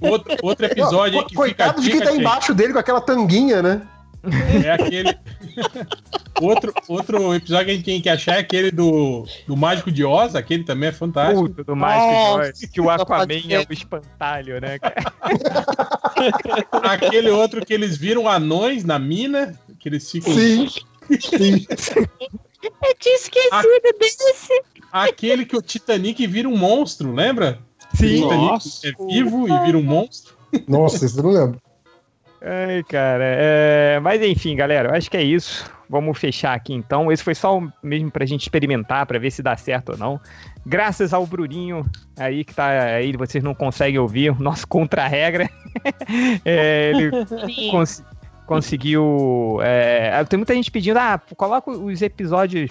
[0.01, 3.63] Outro, outro episódio Co- que Coitado de quem tá dica, embaixo dele com aquela tanguinha,
[3.63, 3.83] né?
[4.65, 5.17] É aquele.
[6.41, 10.05] outro, outro episódio que a gente tem que achar é aquele do, do Mágico de
[10.05, 11.49] Oz, aquele também é fantástico.
[11.49, 14.79] Puta, do Mágico de Oz, que o Aquaman é o espantalho, né?
[14.79, 15.13] cara?
[16.83, 20.33] Aquele outro que eles viram anões na mina, que eles ficam.
[20.33, 20.69] Sim.
[21.21, 21.67] Sim.
[22.63, 24.63] Eu tinha esquecido desse.
[24.93, 27.59] Aquele que o Titanic vira um monstro, lembra?
[27.95, 28.21] Sim.
[28.21, 28.89] O Titanic Nossa.
[28.89, 30.35] é vivo e vira um monstro.
[30.69, 31.61] Nossa, isso eu não lembro.
[32.45, 33.23] Ai, cara.
[33.25, 35.65] é, Mas enfim, galera, eu acho que é isso.
[35.89, 37.13] Vamos fechar aqui então.
[37.13, 40.21] Esse foi só mesmo pra gente experimentar, pra ver se dá certo ou não.
[40.65, 41.85] Graças ao Bruninho
[42.17, 45.49] aí que tá aí, vocês não conseguem ouvir, o nosso contra-regra.
[46.45, 47.11] É, ele
[47.71, 48.03] cons-
[48.55, 49.59] conseguiu.
[49.63, 52.71] é, Tem muita gente pedindo, ah, coloca os episódios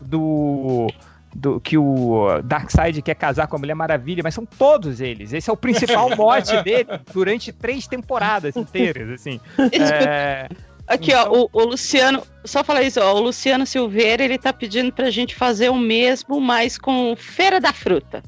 [0.00, 0.88] do.
[1.36, 5.32] Do, que o Darkseid quer casar com a Mulher Maravilha, mas são todos eles.
[5.32, 9.40] Esse é o principal mote dele durante três temporadas inteiras, assim.
[9.72, 10.48] É,
[10.86, 14.92] Aqui, ó, o, o Luciano, só falar isso, ó, o Luciano Silveira, ele tá pedindo
[14.92, 18.22] pra gente fazer o mesmo, mas com Feira da Fruta.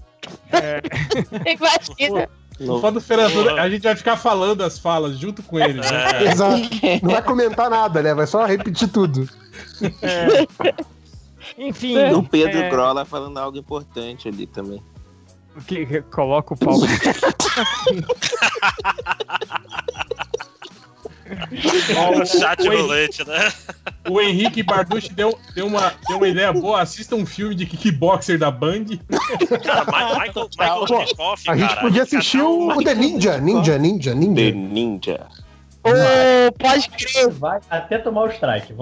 [0.52, 0.80] é,
[1.52, 2.28] Imagina.
[2.58, 5.90] No foda do a gente vai ficar falando as falas junto com eles.
[5.90, 6.24] né?
[6.32, 6.62] Exato.
[7.02, 8.14] Não vai comentar nada, né?
[8.14, 9.28] Vai só repetir tudo.
[11.58, 11.98] enfim.
[12.12, 14.82] O Pedro é, Grola falando algo importante ali também.
[15.66, 16.78] que, que coloca o pau.
[22.20, 23.52] O chat O rolante, né?
[24.08, 26.80] O Henrique Barducci deu, deu, uma, deu uma ideia boa.
[26.80, 28.84] Assista um filme de kickboxer da Band.
[29.64, 31.80] Cara, Michael, Michael Dudikoff, A gente cara.
[31.80, 33.38] podia assistir o, o The Ninja.
[33.38, 34.52] Ninja, Ninja, The Ninja.
[34.52, 35.20] Ninja.
[35.82, 37.28] Ô, pode crer.
[37.30, 38.74] Vai até tomar o strike.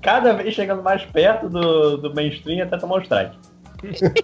[0.00, 3.36] Cada vez chegando mais perto do, do mainstream até tomar o strike.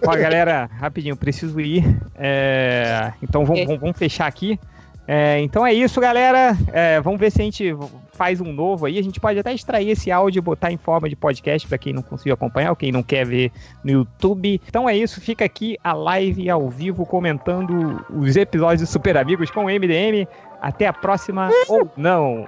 [0.07, 1.83] Ó, galera, rapidinho, preciso ir.
[2.15, 4.59] É, então vamos, vamos- vamos fechar aqui.
[5.07, 6.57] É, então é isso, galera.
[6.71, 7.75] É, vamos ver se a gente
[8.13, 11.09] faz um novo aí, a gente pode até extrair esse áudio e botar em forma
[11.09, 13.51] de podcast para quem não conseguiu acompanhar ou quem não quer ver
[13.83, 14.61] no YouTube.
[14.67, 19.65] Então é isso, fica aqui a live ao vivo comentando os episódios Super Amigos com
[19.65, 20.27] o MDM.
[20.61, 22.47] Até a próxima ou não.